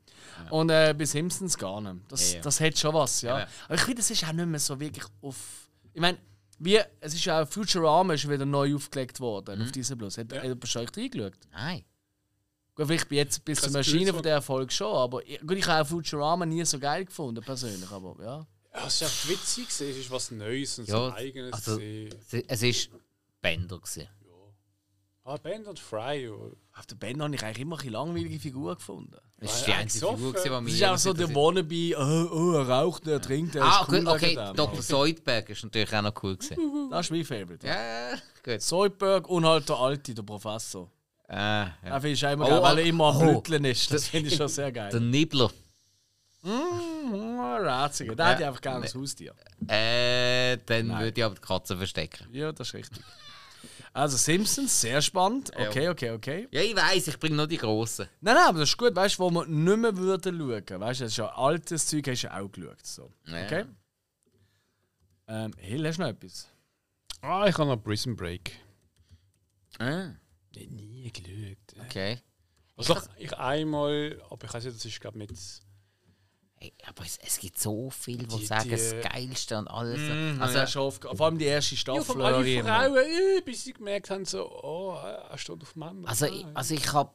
Und 0.51 0.71
äh, 0.71 0.93
bei 0.99 1.05
Simpsons 1.05 1.57
gar 1.57 1.81
nicht. 1.81 1.97
Das, 2.09 2.31
Ja, 2.33 2.37
ja. 2.39 2.43
das 2.43 2.61
hat 2.61 2.77
schon 2.79 2.93
was, 2.95 3.23
ja. 3.23 3.31
Ja, 3.35 3.39
ja. 3.45 3.49
Aber 3.67 3.75
ich 3.77 3.81
finde, 3.81 3.97
das 4.03 4.11
ist 4.11 4.25
auch 4.25 4.33
nicht 4.33 4.47
mehr 4.47 4.61
so 4.61 4.79
wirklich 4.79 5.05
auf. 5.23 5.37
Ich 5.95 6.01
meine, 6.01 6.19
wie, 6.59 6.79
es 7.01 7.15
ist 7.15 7.25
ja 7.25 7.43
auch 7.43 7.49
Futurama 7.49 8.15
ist 8.15 8.29
wieder 8.29 8.45
neu 8.45 8.75
aufgelegt 8.75 9.21
worden 9.21 9.59
Mhm. 9.61 9.65
auf 9.67 9.73
diese 9.73 9.97
Plus. 9.97 10.19
Hat, 10.19 10.33
hat 10.33 10.43
jemand 10.43 10.69
schon 10.69 10.83
euch 10.83 10.89
reingeschaut? 10.97 11.33
Nein. 11.53 11.85
Gut, 12.75 12.87
vielleicht 12.89 13.09
bin 13.09 13.19
ich 13.19 13.25
jetzt 13.25 13.45
bis 13.45 13.59
Ich 13.59 13.65
zur 13.65 13.75
hab's 13.79 13.87
Maschine 13.89 14.13
von 14.13 14.23
der 14.23 14.33
Erfolg 14.35 14.71
schon, 14.73 14.95
aber 14.95 15.27
ich- 15.27 15.41
gut, 15.41 15.53
ich 15.57 15.67
habe 15.67 15.83
auch 15.83 15.87
Futurama 15.87 16.45
nie 16.45 16.65
so 16.67 16.79
geil 16.79 17.05
gefunden, 17.07 17.43
persönlich, 17.43 17.91
aber 17.91 18.17
ja. 18.23 18.47
Ja, 18.77 18.87
es 18.87 19.01
ist 19.01 19.03
echt 19.03 19.29
witzig, 19.29 19.69
gewesen, 19.69 19.91
es 19.91 19.97
ist 19.97 20.11
was 20.11 20.31
Neues 20.31 20.79
und 20.79 20.89
Ja, 20.89 20.95
so 20.97 21.13
eigenes. 21.15 21.53
also-. 21.53 21.81
Es- 21.81 22.63
war 22.93 22.99
Bender. 23.41 23.79
Gewesen. 23.79 24.09
ah, 25.25 25.37
Ben 25.39 25.65
und 25.67 25.79
Fry. 25.79 26.25
ja. 26.27 26.33
Auf 26.79 26.87
der 26.87 26.97
Band 26.97 27.21
habe 27.23 27.35
ich 27.35 27.43
eigentlich 27.43 27.61
immer 27.61 27.77
eine 27.77 27.79
bisschen 27.79 27.93
langweilige 27.95 28.39
Figur 28.39 28.75
gefunden. 28.77 29.17
Das 29.39 29.51
war 29.51 29.59
Ja, 29.61 29.65
die 29.65 29.71
ja, 29.71 29.77
einzige. 29.79 30.07
Figur, 30.09 30.33
die 30.33 30.49
Das 30.49 30.63
mich 30.63 30.75
ist 30.75 30.85
auch 30.85 30.99
so 30.99 31.13
der 31.13 31.35
Wannabe, 31.35 31.95
oh, 31.97 32.37
oh, 32.37 32.53
er 32.55 32.69
raucht, 32.69 33.07
er 33.07 33.21
trinkt, 33.21 33.55
er 33.57 33.65
Ah, 33.65 33.81
ist 33.83 33.89
cool 33.93 34.07
okay. 34.09 34.35
Dr. 34.55 34.81
Zoidberg 34.81 35.49
ist 35.51 35.65
natürlich 35.65 35.93
auch 35.95 36.03
noch 36.03 36.23
cool. 36.23 36.37
Gewesen. 36.37 36.89
Das 36.91 37.07
ist 37.07 37.11
mein 37.13 37.25
Favorite. 37.25 37.67
ja, 37.67 38.15
gut. 38.45 38.61
Zoidberg 38.63 39.29
und 39.29 39.45
halt 39.47 39.69
der 39.69 39.77
Alte, 39.77 40.15
der 40.15 40.23
Professor. 40.23 40.91
Äh, 41.29 41.35
ja. 41.35 41.75
Ja. 41.85 42.01
finde 42.01 42.13
ich 42.13 42.23
immer 42.23 42.45
Oh, 42.47 42.49
geil, 42.49 42.63
weil 42.63 42.79
er 42.79 42.85
oh, 42.85 42.89
immer 42.89 43.05
am 43.07 43.27
oh. 43.37 43.43
Ist. 43.65 43.93
Das 43.93 44.09
finde 44.09 44.29
ich 44.31 44.37
schon 44.37 44.49
sehr 44.49 44.71
Der 44.71 44.91
geil. 44.91 45.01
Nibbler. 45.01 45.51
Mm, 46.47 47.41
Ratziger. 47.41 48.15
Der 48.15 48.29
hätte 48.31 48.43
ich 48.43 48.49
einfach 48.49 48.61
gerne 48.61 48.83
als 48.83 48.95
Haustier. 48.95 49.35
Äh, 49.69 50.59
dann 50.67 50.89
würde 50.99 51.13
ich 51.17 51.25
aber 51.25 51.35
die 51.35 51.41
Katze 51.41 51.77
verstecken. 51.77 52.29
Ja, 52.33 52.53
das 52.53 52.69
ist 52.69 52.75
richtig. 52.75 53.03
Also 53.93 54.17
Simpsons, 54.19 54.79
sehr 54.81 55.01
spannend. 55.01 55.51
Okay, 55.57 55.89
okay, 55.89 56.11
okay. 56.11 56.49
Ja, 56.51 56.61
ich 56.61 56.77
weiß, 56.77 57.09
ich 57.09 57.19
bringe 57.19 57.37
nur 57.37 57.47
die 57.47 57.57
Grossen. 57.57 58.09
Nein, 58.21 58.35
nein, 58.35 58.45
aber 58.49 58.59
das 58.61 58.69
ist 58.69 58.77
gut, 58.77 58.95
weißt 58.95 59.19
du, 59.19 59.23
wo 59.23 59.31
wir 59.31 59.47
nicht 59.47 59.79
mehr 59.79 59.97
würden 59.97 60.39
schauen. 60.39 60.81
Weißt 60.81 61.01
du, 61.01 61.05
das 61.05 61.13
ist 61.13 61.17
ja 61.17 61.35
altes 61.35 61.87
Zeug, 61.87 62.07
hast 62.07 62.23
du 62.23 62.27
ja 62.27 62.39
auch 62.41 62.53
geschaut. 62.53 62.85
So. 62.85 63.11
Ja. 63.25 63.45
Okay? 63.47 63.65
Ähm, 65.29 65.53
Hill, 65.57 65.87
hast 65.89 65.97
du 65.97 66.03
noch 66.03 66.09
etwas? 66.11 66.47
Ah, 67.23 67.47
ich 67.49 67.57
habe 67.57 67.71
noch 67.71 67.83
Prison 67.83 68.15
Break. 68.15 68.53
Ah, 69.79 70.11
Nie 70.55 71.11
geschaut. 71.11 71.85
okay. 71.87 72.19
Also 72.77 72.99
ich 73.17 73.33
einmal, 73.37 74.23
aber 74.31 74.47
ich 74.47 74.53
weiß 74.53 74.65
nicht, 74.65 74.77
das 74.77 74.85
ist 74.85 75.01
glaube 75.01 75.17
mit. 75.19 75.33
Hey, 76.59 76.73
aber 76.87 77.05
es, 77.05 77.19
es 77.19 77.39
gibt 77.39 77.59
so 77.59 77.91
viele, 77.91 78.27
die, 78.27 78.39
Die- 78.39 78.47
sagen, 78.47 78.65
die- 78.65 78.71
das 78.71 78.95
Geilste 79.03 79.59
und 79.59 79.69
alles. 79.69 80.01
Also, 80.01 80.43
also, 80.43 80.59
ja, 80.59 80.67
schon 80.67 80.83
oft, 80.83 81.03
vor 81.05 81.21
allem 81.27 81.39
die 81.39 81.45
erste 81.45 81.75
Ja, 81.75 81.81
Staffel. 81.81 82.05
von 82.05 82.23
alle 82.23 82.37
erinnere 82.37 82.87
ich 82.87 82.93
Frauen, 82.95 82.97
äh, 83.39 83.41
bis 83.43 83.65
sie 83.65 83.73
gemerkt 83.75 84.09
haben, 84.11 84.25
so, 84.25 84.51
oh, 84.63 84.95
er 84.97 85.37
steht 85.37 85.61
auf 85.61 85.77
Männer. 85.77 86.09
also, 86.09 86.25
Ah, 86.25 86.29
ich, 86.29 86.47
also 86.55 86.75
ich 86.75 86.93
habe 86.93 87.13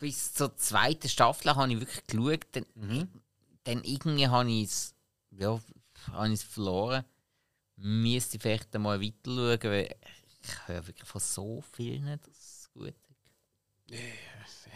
bis 0.00 0.32
zur 0.32 0.56
zweiten 0.56 1.08
Staffel 1.08 1.54
habe 1.54 1.70
ich 1.72 1.80
wirklich 1.80 2.06
geschaut. 2.06 2.46
Dann, 2.52 2.66
Mhm. 2.74 3.08
dann 3.64 3.84
irgendwie 3.84 4.28
habe 4.28 4.50
ich 4.50 4.64
es 4.64 4.94
ja, 5.32 5.60
verloren. 6.36 7.04
Müsste 7.76 8.36
ich 8.36 8.42
vielleicht 8.42 8.72
mal 8.74 9.00
weiter 9.00 9.14
schauen, 9.24 9.58
weil 9.70 9.94
ich 10.40 10.68
höre 10.68 10.86
wirklich 10.86 11.08
von 11.08 11.20
so 11.20 11.62
vielen, 11.72 12.06
dass 12.06 12.28
es 12.38 12.70
gut 12.72 12.94
ist. 13.88 14.68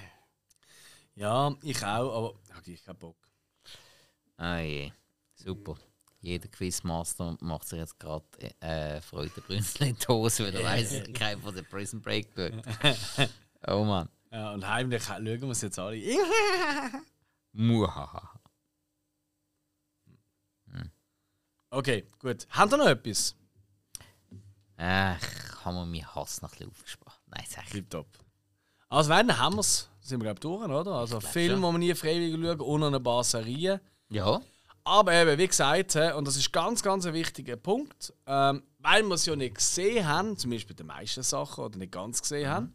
Ja, 1.14 1.54
ich 1.62 1.82
auch, 1.84 2.14
aber 2.14 2.34
ich 2.66 2.86
habe 2.86 2.98
Bock. 2.98 3.16
Ah 4.36 4.58
je, 4.58 4.92
super. 5.34 5.76
Jeder 6.20 6.48
Quizmaster 6.48 7.36
macht 7.40 7.68
sich 7.68 7.78
jetzt 7.78 7.98
gerade 7.98 8.24
äh, 8.60 9.00
Freudenbrünzli 9.00 9.90
in 9.90 9.96
die 9.96 10.06
Hose, 10.08 10.44
weil 10.44 10.54
er 10.54 10.64
weiss, 10.64 11.02
kein 11.14 11.40
von 11.40 11.54
der 11.54 11.62
Prison 11.62 12.00
Break 12.00 12.28
schaut. 12.34 13.30
oh 13.68 13.84
Mann. 13.84 14.08
Ja, 14.32 14.52
und 14.52 14.66
heimlich 14.66 15.04
schauen 15.04 15.24
wir 15.24 15.50
es 15.50 15.62
jetzt 15.62 15.78
alle. 15.78 15.96
Muhaha. 17.52 18.36
Okay, 21.70 22.06
gut. 22.18 22.46
Habt 22.50 22.72
ihr 22.72 22.76
noch 22.78 22.86
etwas? 22.86 23.34
Äh, 24.78 25.16
ich 25.16 25.64
habe 25.64 25.76
mir 25.76 25.86
meinen 25.86 26.14
Hass 26.14 26.40
noch 26.40 26.50
ein 26.50 26.58
bisschen 26.58 26.70
aufgespart. 26.70 27.20
Nein, 27.26 27.44
sag 27.48 27.64
ich. 27.64 27.70
Tipptopp. 27.70 28.06
Also 28.88 29.10
wenn, 29.10 29.36
haben 29.36 29.56
wir 29.56 29.60
es. 29.60 29.90
Sind 30.00 30.20
wir 30.20 30.24
glaube 30.24 30.40
durch, 30.40 30.64
oder? 30.64 30.92
Also 30.92 31.20
Film, 31.20 31.60
die 31.60 31.62
wir 31.62 31.78
nie 31.78 31.94
freiwillig 31.94 32.58
schauen 32.58 32.80
noch 32.80 32.92
ein 32.92 33.02
paar 33.02 33.24
Serien. 33.24 33.80
Ja, 34.08 34.40
Aber 34.84 35.12
eben, 35.14 35.36
wie 35.38 35.48
gesagt, 35.48 35.96
und 35.96 36.26
das 36.28 36.36
ist 36.36 36.52
ganz, 36.52 36.82
ganz 36.82 37.06
ein 37.06 37.12
wichtiger 37.14 37.56
Punkt, 37.56 38.12
ähm, 38.26 38.62
weil 38.78 39.02
wir 39.02 39.14
es 39.14 39.26
ja 39.26 39.34
nicht 39.34 39.56
gesehen 39.56 40.06
haben, 40.06 40.36
zum 40.36 40.50
Beispiel 40.52 40.76
die 40.76 40.84
meisten 40.84 41.22
Sachen, 41.24 41.64
oder 41.64 41.76
nicht 41.78 41.90
ganz 41.92 42.22
gesehen 42.22 42.48
haben, 42.48 42.74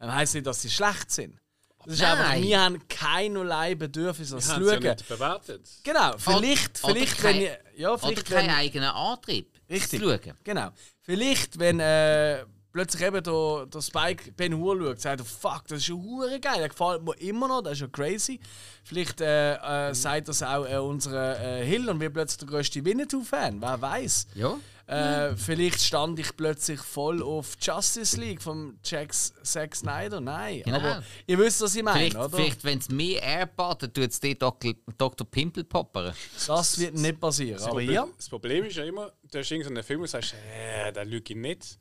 ähm, 0.00 0.12
heisst 0.14 0.34
nicht, 0.34 0.46
dass 0.46 0.60
sie 0.60 0.68
schlecht 0.70 1.10
sind. 1.10 1.38
Das 1.86 1.94
ist 1.94 2.00
Nein. 2.02 2.18
einfach, 2.18 2.42
wir 2.42 2.60
haben 2.60 2.88
keinerlei 2.88 3.74
Bedürfnis, 3.76 4.30
das 4.30 4.48
Wir 4.48 4.48
zu 4.48 4.54
haben 4.54 4.62
es 4.64 4.68
ja 4.68 4.74
schauen. 4.82 4.96
nicht 4.96 5.08
bewertet. 5.08 5.70
Genau, 5.84 6.12
vielleicht, 6.18 6.84
Oder 6.84 6.92
vielleicht 6.94 7.18
kein- 7.18 7.34
wenn 7.36 7.40
ihr, 7.42 7.58
ja, 7.76 7.88
oder 7.90 7.98
vielleicht 8.00 8.26
keinen 8.26 8.48
wenn, 8.48 8.54
eigenen 8.54 8.88
Antrieb. 8.90 9.52
Richtig. 9.70 10.00
Zu 10.00 10.06
schauen. 10.10 10.36
Genau. 10.44 10.70
Vielleicht, 11.00 11.58
wenn 11.58 11.80
äh, 11.80 12.44
plötzlich 12.76 13.02
eben 13.02 13.22
der, 13.22 13.66
der 13.72 13.80
Spike 13.80 14.32
Ben 14.32 14.54
Hur 14.54 14.78
schaut, 14.78 15.00
sagt 15.00 15.20
er, 15.20 15.24
fuck, 15.24 15.62
das 15.68 15.78
ist 15.78 15.88
ja 15.88 15.94
hure 15.94 16.38
geil, 16.38 16.58
der 16.58 16.68
gefällt 16.68 17.02
mir 17.02 17.14
immer 17.20 17.48
noch, 17.48 17.62
das 17.62 17.72
ist 17.74 17.80
ja 17.80 17.86
crazy. 17.88 18.38
Vielleicht 18.84 19.22
äh, 19.22 19.54
äh, 19.88 19.94
sagt 19.94 20.28
das 20.28 20.42
auch 20.42 20.68
äh, 20.68 20.76
unserer 20.76 21.40
äh, 21.40 21.64
Hill 21.64 21.88
und 21.88 22.00
wird 22.00 22.12
plötzlich 22.12 22.38
der 22.38 22.48
grösste 22.48 22.84
Winnetou-Fan, 22.84 23.62
wer 23.62 23.80
weiß. 23.80 24.26
Ja. 24.34 24.58
Äh, 24.88 25.34
vielleicht 25.36 25.80
stand 25.80 26.18
ich 26.18 26.36
plötzlich 26.36 26.78
voll 26.78 27.20
auf 27.22 27.56
Justice 27.60 28.20
League 28.20 28.40
vom 28.42 28.78
Jack 28.84 29.12
Zack 29.14 29.74
Snyder. 29.74 30.20
Nein, 30.20 30.62
Genau. 30.64 30.76
aber 30.76 31.02
ihr 31.26 31.38
wisst, 31.38 31.60
was 31.62 31.74
ich 31.74 31.82
meine, 31.82 31.98
Vielleicht, 31.98 32.16
oder? 32.16 32.28
vielleicht 32.36 32.62
wenn 32.62 32.78
es 32.78 32.88
mehr 32.90 33.46
dann 33.56 33.78
tut 33.80 33.98
es 33.98 34.20
dir 34.20 34.34
Dr. 34.36 34.74
Dr. 34.98 35.26
Pimpel 35.28 35.64
poppern. 35.64 36.14
Das 36.46 36.78
wird 36.78 36.94
nicht 36.94 37.18
passieren. 37.18 37.54
Das 37.54 37.62
Aber 37.64 37.72
Problem, 37.72 37.90
ja, 37.90 38.06
das 38.16 38.28
Problem 38.28 38.64
ist 38.66 38.76
ja 38.76 38.84
immer, 38.84 39.10
du 39.32 39.38
hast 39.38 39.50
irgendeinen 39.50 39.82
Film 39.82 40.02
und 40.02 40.08
sagst, 40.08 40.34
äh, 40.54 40.92
den 40.92 41.10
schaue 41.10 41.22
ich 41.26 41.34
nicht. 41.36 41.78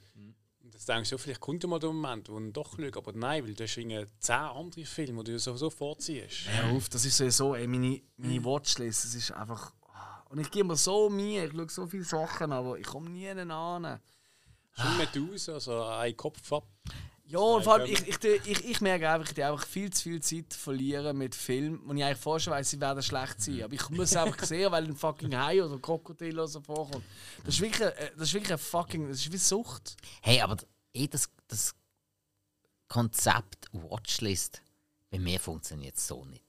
Dann 0.85 0.97
denkst 0.97 1.09
du, 1.09 1.15
ja, 1.15 1.21
vielleicht 1.21 1.39
kommt 1.39 1.63
ja 1.63 1.69
mal 1.69 1.79
der 1.79 1.91
Moment, 1.91 2.29
wo 2.29 2.37
ich 2.37 2.43
ihn 2.43 2.53
doch 2.53 2.77
schaue. 2.77 2.91
Aber 2.95 3.11
nein, 3.13 3.43
weil 3.43 3.53
du 3.53 3.63
hast 3.63 3.73
zehn 3.73 4.35
andere 4.35 4.85
Filme, 4.85 5.23
die 5.23 5.31
du 5.31 5.39
sowieso 5.39 5.69
vorziehst. 5.69 6.47
Hör 6.47 6.75
auf, 6.75 6.89
das 6.89 7.05
ist 7.05 7.17
sowieso 7.17 7.55
ey, 7.55 7.67
meine, 7.67 8.01
meine 8.17 8.43
Watchlist. 8.43 9.05
Das 9.05 9.15
ist 9.15 9.31
einfach. 9.31 9.73
ah. 9.93 10.23
Und 10.29 10.39
ich 10.39 10.51
gebe 10.51 10.67
mir 10.67 10.75
so 10.75 11.09
Mühe, 11.09 11.45
ich 11.45 11.51
schaue 11.51 11.69
so 11.69 11.87
viele 11.87 12.03
Sachen, 12.03 12.51
aber 12.51 12.77
ich 12.77 12.85
komme 12.85 13.09
nie 13.09 13.29
an. 13.29 13.99
Schon 14.77 14.97
Medusa, 14.97 15.53
also 15.53 15.83
ein 15.83 16.15
Kopf 16.17 16.51
ab. 16.51 16.67
Ja, 17.27 17.39
und 17.39 17.63
vor 17.63 17.73
allem, 17.75 17.85
ich, 17.87 18.07
ich, 18.07 18.23
ich, 18.23 18.65
ich 18.69 18.81
merke 18.81 19.09
einfach, 19.09 19.31
ich 19.31 19.43
einfach 19.43 19.65
viel 19.65 19.89
zu 19.89 20.03
viel 20.03 20.21
Zeit 20.21 20.53
verlieren 20.53 21.17
mit 21.17 21.33
Filmen, 21.33 21.79
und 21.79 21.97
ich 21.97 22.03
eigentlich 22.03 22.19
vorher 22.19 22.39
schon 22.39 22.53
weiss, 22.53 22.69
sie 22.69 22.79
werden 22.79 23.01
schlecht 23.01 23.41
sein. 23.41 23.63
Aber 23.63 23.73
ich 23.73 23.89
muss 23.89 24.11
es 24.11 24.17
einfach 24.17 24.43
sehen, 24.43 24.71
weil 24.71 24.83
ein 24.83 24.95
fucking 24.95 25.35
Hai 25.35 25.63
oder 25.63 25.73
ein 25.73 25.81
Krokodil 25.81 26.37
oder 26.37 26.47
so 26.47 26.61
vorkommt. 26.61 27.03
Das 27.43 27.55
ist 27.55 27.61
wirklich, 27.61 27.81
äh, 27.81 28.11
das 28.15 28.27
ist 28.27 28.33
wirklich 28.35 28.51
ein 28.51 28.59
fucking. 28.59 29.07
Das 29.07 29.17
ist 29.17 29.31
wie 29.31 29.37
Sucht. 29.37 29.97
Hey, 30.21 30.41
aber 30.41 30.57
eh 30.95 31.07
das, 31.07 31.29
das 31.47 31.75
Konzept 32.87 33.67
Watchlist 33.71 34.61
bei 35.09 35.19
mir 35.19 35.39
funktioniert 35.39 35.97
so 35.99 36.25
nicht. 36.25 36.43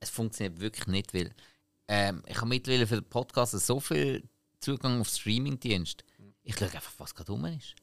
Es 0.00 0.10
funktioniert 0.10 0.60
wirklich 0.60 0.86
nicht, 0.86 1.12
weil 1.14 1.34
ähm, 1.88 2.22
ich 2.26 2.36
habe 2.36 2.46
mittlerweile 2.48 2.86
für 2.86 2.96
den 3.00 3.08
Podcast 3.08 3.52
so 3.52 3.80
viel 3.80 4.22
Zugang 4.60 5.00
auf 5.00 5.08
Streamingdienst. 5.08 6.04
Ich 6.42 6.56
schaue 6.56 6.68
einfach, 6.70 6.92
was 6.98 7.14
gerade 7.14 7.32
rum 7.32 7.44
ist. 7.46 7.74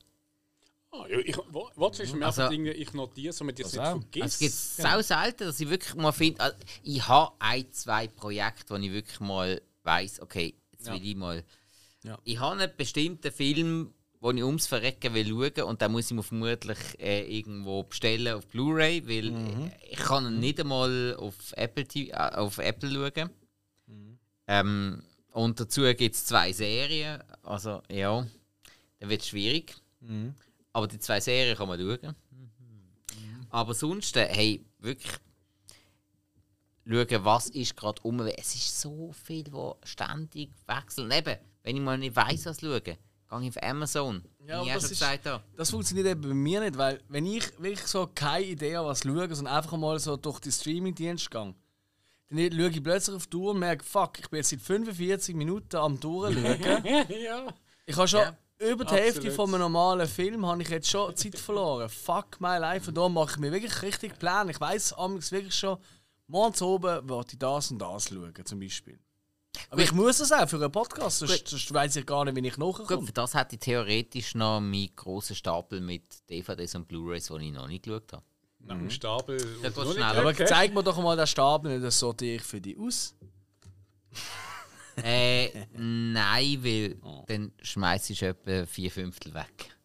Ah, 0.92 1.06
ja, 1.08 1.20
ich, 1.20 1.38
wa- 1.38 1.72
Watch 1.76 2.00
ist 2.00 2.14
mir 2.16 2.26
Also- 2.26 2.48
Dinge, 2.50 2.72
ich 2.74 2.94
notiere, 2.94 3.36
damit 3.36 3.60
ich 3.60 3.66
es 3.66 3.74
nicht 3.74 3.82
vergesse. 3.84 4.22
Also 4.22 4.34
es 4.34 4.40
gibt 4.40 4.54
sau 4.54 5.02
selten, 5.02 5.44
dass 5.46 5.60
ich 5.60 5.70
wirklich 5.70 5.96
mal 5.96 6.12
finde, 6.12 6.42
also 6.42 6.58
ich 6.84 7.08
habe 7.08 7.36
ein, 7.40 7.72
zwei 7.72 8.08
Projekte, 8.08 8.74
wo 8.74 8.78
ich 8.78 8.92
wirklich 8.92 9.20
mal 9.20 9.62
weiss, 9.84 10.20
okay, 10.22 10.56
jetzt 10.72 10.90
will 10.92 11.06
ich 11.06 11.16
mal. 11.16 11.44
Ja. 12.04 12.18
Ich 12.24 12.40
habe 12.40 12.60
einen 12.62 12.72
bestimmten 12.78 13.32
Film, 13.32 13.94
den 14.22 14.38
ich 14.38 14.44
ums 14.44 14.68
Verrecken 14.68 15.14
will 15.14 15.28
schauen 15.28 15.68
und 15.70 15.82
den 15.82 15.92
muss 15.92 16.06
ich 16.10 16.16
mir 16.16 16.24
vermutlich 16.24 16.78
äh, 17.00 17.38
irgendwo 17.38 17.84
bestellen 17.84 18.34
auf 18.36 18.48
Blu-ray, 18.48 19.08
weil 19.08 19.32
Mhm. 19.32 19.68
äh, 19.68 19.72
ich 19.92 19.98
kann 20.00 20.26
ihn 20.26 20.40
nicht 20.40 20.60
einmal 20.60 21.16
auf 21.20 21.36
Apple, 21.56 21.86
TV, 21.88 22.12
äh, 22.14 22.36
auf 22.36 22.58
Apple 22.58 22.90
schauen. 22.92 23.30
Mhm. 23.88 24.20
Ähm, 24.48 25.04
und 25.32 25.60
dazu 25.60 25.82
gibt 25.94 26.16
es 26.16 26.26
zwei 26.26 26.52
Serien, 26.52 27.22
also 27.44 27.82
ja, 27.92 28.26
dann 29.00 29.10
wird 29.10 29.22
es 29.22 29.28
schwierig. 29.28 29.76
Mhm. 30.00 30.34
Aber 30.74 30.88
die 30.88 31.00
zwei 31.00 31.20
Serien 31.20 31.56
kann 31.56 31.68
man 31.68 31.80
schauen. 31.80 32.16
Aber 33.50 33.74
sonst, 33.74 34.16
äh, 34.18 34.28
hey, 34.30 34.66
wirklich 34.80 35.14
schauen, 36.86 37.26
was 37.26 37.50
ist 37.50 37.76
gerade 37.76 38.02
um. 38.02 38.20
Es 38.22 38.56
ist 38.56 38.82
so 38.82 39.12
viel, 39.12 39.46
wo 39.52 39.78
ständig 39.84 40.50
wechseln. 40.66 41.12
Eben, 41.12 41.38
wenn 41.64 41.76
ich 41.76 41.82
mal 41.82 41.98
nicht 41.98 42.16
weiss, 42.16 42.46
was 42.46 42.60
schauen, 42.60 42.98
gehe 43.30 43.42
ich 43.50 43.58
auf 43.58 43.64
Amazon. 43.64 44.24
Ja, 44.46 44.62
ich 44.64 44.68
das 44.74 44.84
schon 44.84 44.92
ist- 44.92 45.00
gesagt 45.00 45.26
habe. 45.26 45.44
Das 45.56 45.70
funktioniert 45.72 46.08
eben 46.08 46.22
bei 46.22 46.34
mir 46.34 46.62
nicht, 46.62 46.78
weil 46.78 47.02
wenn 47.10 47.26
ich 47.26 47.44
wirklich 47.60 47.88
so 47.88 48.08
keine 48.14 48.46
Idee 48.46 48.78
habe, 48.78 48.88
was 48.88 49.02
schaue, 49.04 49.34
sondern 49.36 49.56
einfach 49.56 49.76
mal 49.78 50.00
so 50.00 50.16
durch 50.18 50.40
die 50.40 50.52
Streaming-Dienste 50.52 51.30
gehe, 51.30 51.54
dann 52.30 52.52
schaue 52.60 52.70
ich 52.70 52.84
plötzlich 52.84 53.16
auf 53.16 53.28
die 53.28 53.38
Uhr 53.38 53.52
und 53.52 53.60
merke, 53.60 53.84
fuck, 53.84 54.20
ich 54.20 54.30
bin 54.30 54.38
jetzt 54.38 54.50
seit 54.50 54.62
45 54.62 55.36
Minuten 55.36 55.76
am 55.78 56.00
Durchschauen. 56.00 56.58
ja. 57.24 57.48
Ich 57.86 57.96
habe 57.96 58.08
schon 58.08 58.20
Ja, 58.22 58.38
über 58.72 58.84
die 58.86 58.94
Hälfte 58.94 59.20
absolut. 59.20 59.36
von 59.36 59.50
einem 59.54 59.62
normalen 59.62 60.08
Film 60.08 60.46
habe 60.46 60.62
ich 60.62 60.70
jetzt 60.70 60.90
schon 60.90 61.16
Zeit 61.16 61.38
verloren. 61.38 61.88
Fuck 61.90 62.40
my 62.42 62.58
life. 62.58 62.90
Und 62.90 62.98
da 62.98 63.08
mache 63.08 63.32
ich 63.32 63.38
mir 63.38 63.52
wirklich 63.52 63.82
richtig 63.82 64.18
Pläne. 64.20 64.52
Ich 64.52 64.60
weiss 64.60 64.92
amigs 64.94 65.32
wirklich 65.32 65.56
schon, 65.56 65.78
morgens 66.28 66.62
oben 66.62 67.08
wollte 67.08 67.34
ich 67.34 67.40
das 67.40 67.72
und 67.72 67.80
das 67.80 68.10
schauen, 68.10 68.34
zum 68.44 68.60
Beispiel. 68.60 69.00
Aber 69.70 69.82
ich 69.82 69.92
muss 69.92 70.18
das 70.18 70.32
auch 70.32 70.48
für 70.50 70.58
einen 70.58 70.72
Podcast, 70.72 71.20
sonst, 71.20 71.48
sonst 71.48 71.74
weiss 71.74 71.96
ich 71.96 72.06
gar 72.06 72.26
nicht, 72.26 72.36
wie 72.36 72.48
ich 72.48 72.56
Gut, 72.56 72.80
nachkomme. 72.80 73.06
für 73.08 73.14
das 73.14 73.34
hätte 73.34 73.56
ich 73.56 73.60
theoretisch 73.62 74.36
noch 74.36 74.60
meinen 74.60 74.96
grossen 74.96 75.36
Stapel 75.36 75.82
mit 75.82 76.04
DVDs 76.30 76.76
und 76.76 76.88
Blu-rays, 76.88 77.28
die 77.28 77.46
ich 77.48 77.52
noch 77.54 77.68
nicht 77.68 77.84
geschaut 77.84 78.14
habe. 78.14 78.24
Nach 78.60 78.76
dem 78.76 78.90
Stapel. 78.90 79.38
Ja, 79.62 79.70
geht 79.70 79.78
Noch 79.78 79.84
nicht 79.86 79.94
schneller. 79.94 80.16
Aber 80.20 80.30
okay. 80.30 80.46
zeig 80.46 80.74
mir 80.74 80.84
doch 80.84 80.98
mal 81.02 81.16
den 81.16 81.28
Stapel, 81.28 81.80
das 81.80 82.00
sortiere 82.00 82.36
ich 82.38 82.44
für 82.44 82.60
dich 82.60 82.78
aus. 82.78 83.16
äh, 85.04 85.66
nein, 85.74 86.64
weil 86.64 86.98
Oh. 87.04 87.24
dann 87.28 87.52
schmeiß 87.62 88.10
ich 88.10 88.24
etwa 88.24 88.66
vier 88.66 88.92
Fünftel 88.92 89.34
weg. 89.34 89.76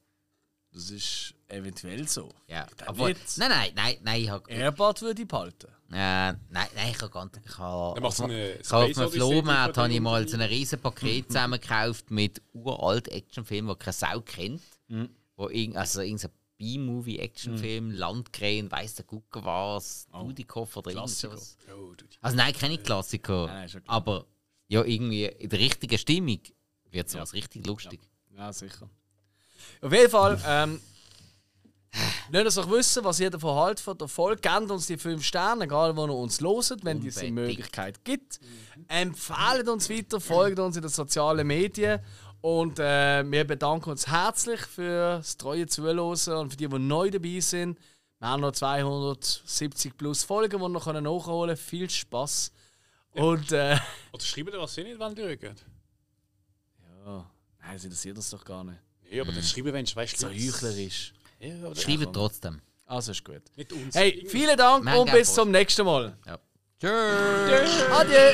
Das 0.73 0.90
ist 0.90 1.35
eventuell 1.49 2.09
so. 2.09 2.31
Ja, 2.49 2.66
aber, 2.86 3.09
nein, 3.09 3.16
nein, 3.36 3.73
nein, 3.74 3.97
nein, 4.03 4.23
ich 4.23 4.31
Airbad 4.57 5.03
würde 5.03 5.20
ich 5.23 5.28
behalten. 5.28 5.69
Äh, 5.93 6.32
nein, 6.32 6.39
nein, 6.51 6.90
ich 6.90 7.01
habe 7.01 7.10
ganz. 7.10 7.36
Ich 7.44 7.59
habe, 7.59 7.94
Dann 7.97 8.05
also, 8.05 8.24
habe 8.24 8.59
auf 8.62 8.73
Odyssey 8.97 9.10
Flohmarkt 9.10 9.77
habe 9.77 9.93
ich 9.93 10.01
mal 10.01 10.27
so 10.27 10.36
ein 10.36 10.43
riesen 10.43 10.81
Paket 10.81 11.27
zusammengekauft 11.27 12.10
mit 12.10 12.40
uralt 12.52 13.09
Actionfilmen, 13.09 13.74
die 13.74 13.78
keine 13.85 13.93
Sau 13.93 14.20
kennt. 14.23 14.62
Wo 15.36 15.48
irgend, 15.48 15.77
also 15.77 16.01
irgendein 16.01 16.31
B-Movie-Actionfilm, 16.59 17.90
Landkrähen, 17.90 18.70
weiss 18.70 18.94
der 18.94 19.05
Gucker 19.05 19.44
was, 19.44 20.06
Dudikoff 20.12 20.77
oder 20.77 20.90
irgend 20.90 21.06
Klassiker. 21.06 21.36
sowas. 21.36 21.56
Oh, 21.77 21.93
Also 22.20 22.36
nein, 22.36 22.52
keine 22.55 22.78
Klassiker. 22.78 23.47
Nein, 23.47 23.69
ja 23.69 23.81
klar. 23.81 23.97
aber 23.97 24.27
ja, 24.69 24.85
irgendwie 24.85 25.24
in 25.27 25.48
der 25.48 25.59
richtigen 25.59 25.98
Stimmung 25.98 26.40
wird 26.90 27.09
es 27.09 27.14
was 27.14 27.32
richtig 27.32 27.66
lustig. 27.66 28.01
Ja, 28.36 28.52
sicher. 28.52 28.89
Auf 29.81 29.93
jeden 29.93 30.10
Fall, 30.10 30.40
ähm, 30.47 30.81
lasst 32.31 32.47
uns 32.47 32.55
doch 32.55 32.70
wissen, 32.70 33.05
was 33.05 33.20
ihr 33.20 33.31
davon 33.31 33.55
haltet 33.56 33.81
von 33.85 33.98
der 33.98 34.09
Folge. 34.09 34.40
Gebt 34.40 34.70
uns 34.70 34.86
die 34.86 34.97
5 34.97 35.24
Sterne, 35.24 35.64
egal 35.64 35.97
wo 35.97 36.06
ihr 36.06 36.14
uns 36.14 36.40
loset, 36.40 36.85
wenn 36.85 36.98
es 37.06 37.16
die 37.16 37.27
Unbedingt. 37.28 37.35
Möglichkeit 37.35 38.05
gibt. 38.05 38.40
Empfehlt 38.89 39.69
uns 39.69 39.90
weiter, 39.90 40.20
folgt 40.20 40.59
uns 40.59 40.77
in 40.77 40.82
den 40.82 40.90
sozialen 40.90 41.47
Medien. 41.47 42.01
Und 42.40 42.78
äh, 42.78 43.24
wir 43.31 43.44
bedanken 43.47 43.90
uns 43.90 44.09
herzlich 44.09 44.60
für 44.62 45.19
das 45.19 45.36
treue 45.36 45.66
Zuhören 45.66 45.98
und 46.01 46.51
für 46.51 46.56
die, 46.56 46.66
die 46.69 46.78
neu 46.78 47.10
dabei 47.10 47.39
sind. 47.40 47.78
Wir 48.19 48.28
haben 48.28 48.40
noch 48.40 48.52
270 48.52 49.97
plus 49.97 50.24
Folgen, 50.24 50.56
die 50.56 50.62
wir 50.62 50.69
noch 50.69 50.86
nachholen 50.86 51.51
können. 51.51 51.56
Viel 51.56 51.89
Spaß. 51.90 52.52
Und 53.12 53.52
äh, 53.52 53.77
Oder 54.12 54.23
schreiben 54.24 54.52
was 54.56 54.74
sie 54.74 54.85
nicht 54.85 54.98
wollen 54.98 55.16
schauen. 55.16 55.56
ja, 57.05 57.31
nein, 57.60 57.74
das 57.74 57.85
interessiert 57.85 58.16
uns 58.16 58.31
doch 58.31 58.44
gar 58.44 58.64
nicht. 58.64 58.78
Nee, 59.10 59.20
aber 59.20 59.32
das 59.32 59.51
schreiben, 59.51 59.73
wenn 59.73 59.85
du 59.85 59.94
weißt, 59.94 60.19
So 60.19 60.28
heuchlerisch. 60.28 61.12
Ja, 61.43 61.66
aber 61.66 61.74
Schreibt 61.74 62.12
trotzdem. 62.12 62.60
Also 62.86 63.10
ist 63.10 63.24
gut. 63.24 63.43
Mit 63.56 63.73
uns. 63.73 63.94
Hey, 63.97 64.24
vielen 64.28 64.56
Dank 64.56 64.85
Mega 64.85 64.98
und 64.98 65.10
bis 65.10 65.27
Post. 65.27 65.35
zum 65.35 65.51
nächsten 65.51 65.85
Mal. 65.85 66.16
Ja. 66.24 66.39
Tschüss. 66.78 67.82
Adieu! 67.90 68.32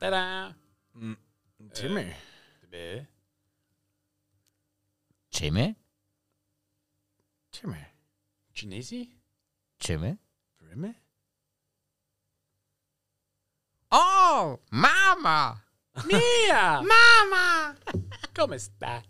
Tada! 0.00 0.41
Timmy. 1.74 2.06
Bäh. 2.70 3.06
Jimmy? 5.30 5.74
Timmy. 7.50 7.86
Chinesi? 8.54 9.08
Jimmy? 9.80 10.18
Timmy? 10.70 10.94
Oh, 13.90 14.58
Mama! 14.70 15.62
Mia! 16.06 16.82
Mama! 16.82 17.74
Come 18.34 18.58
sta? 18.58 19.02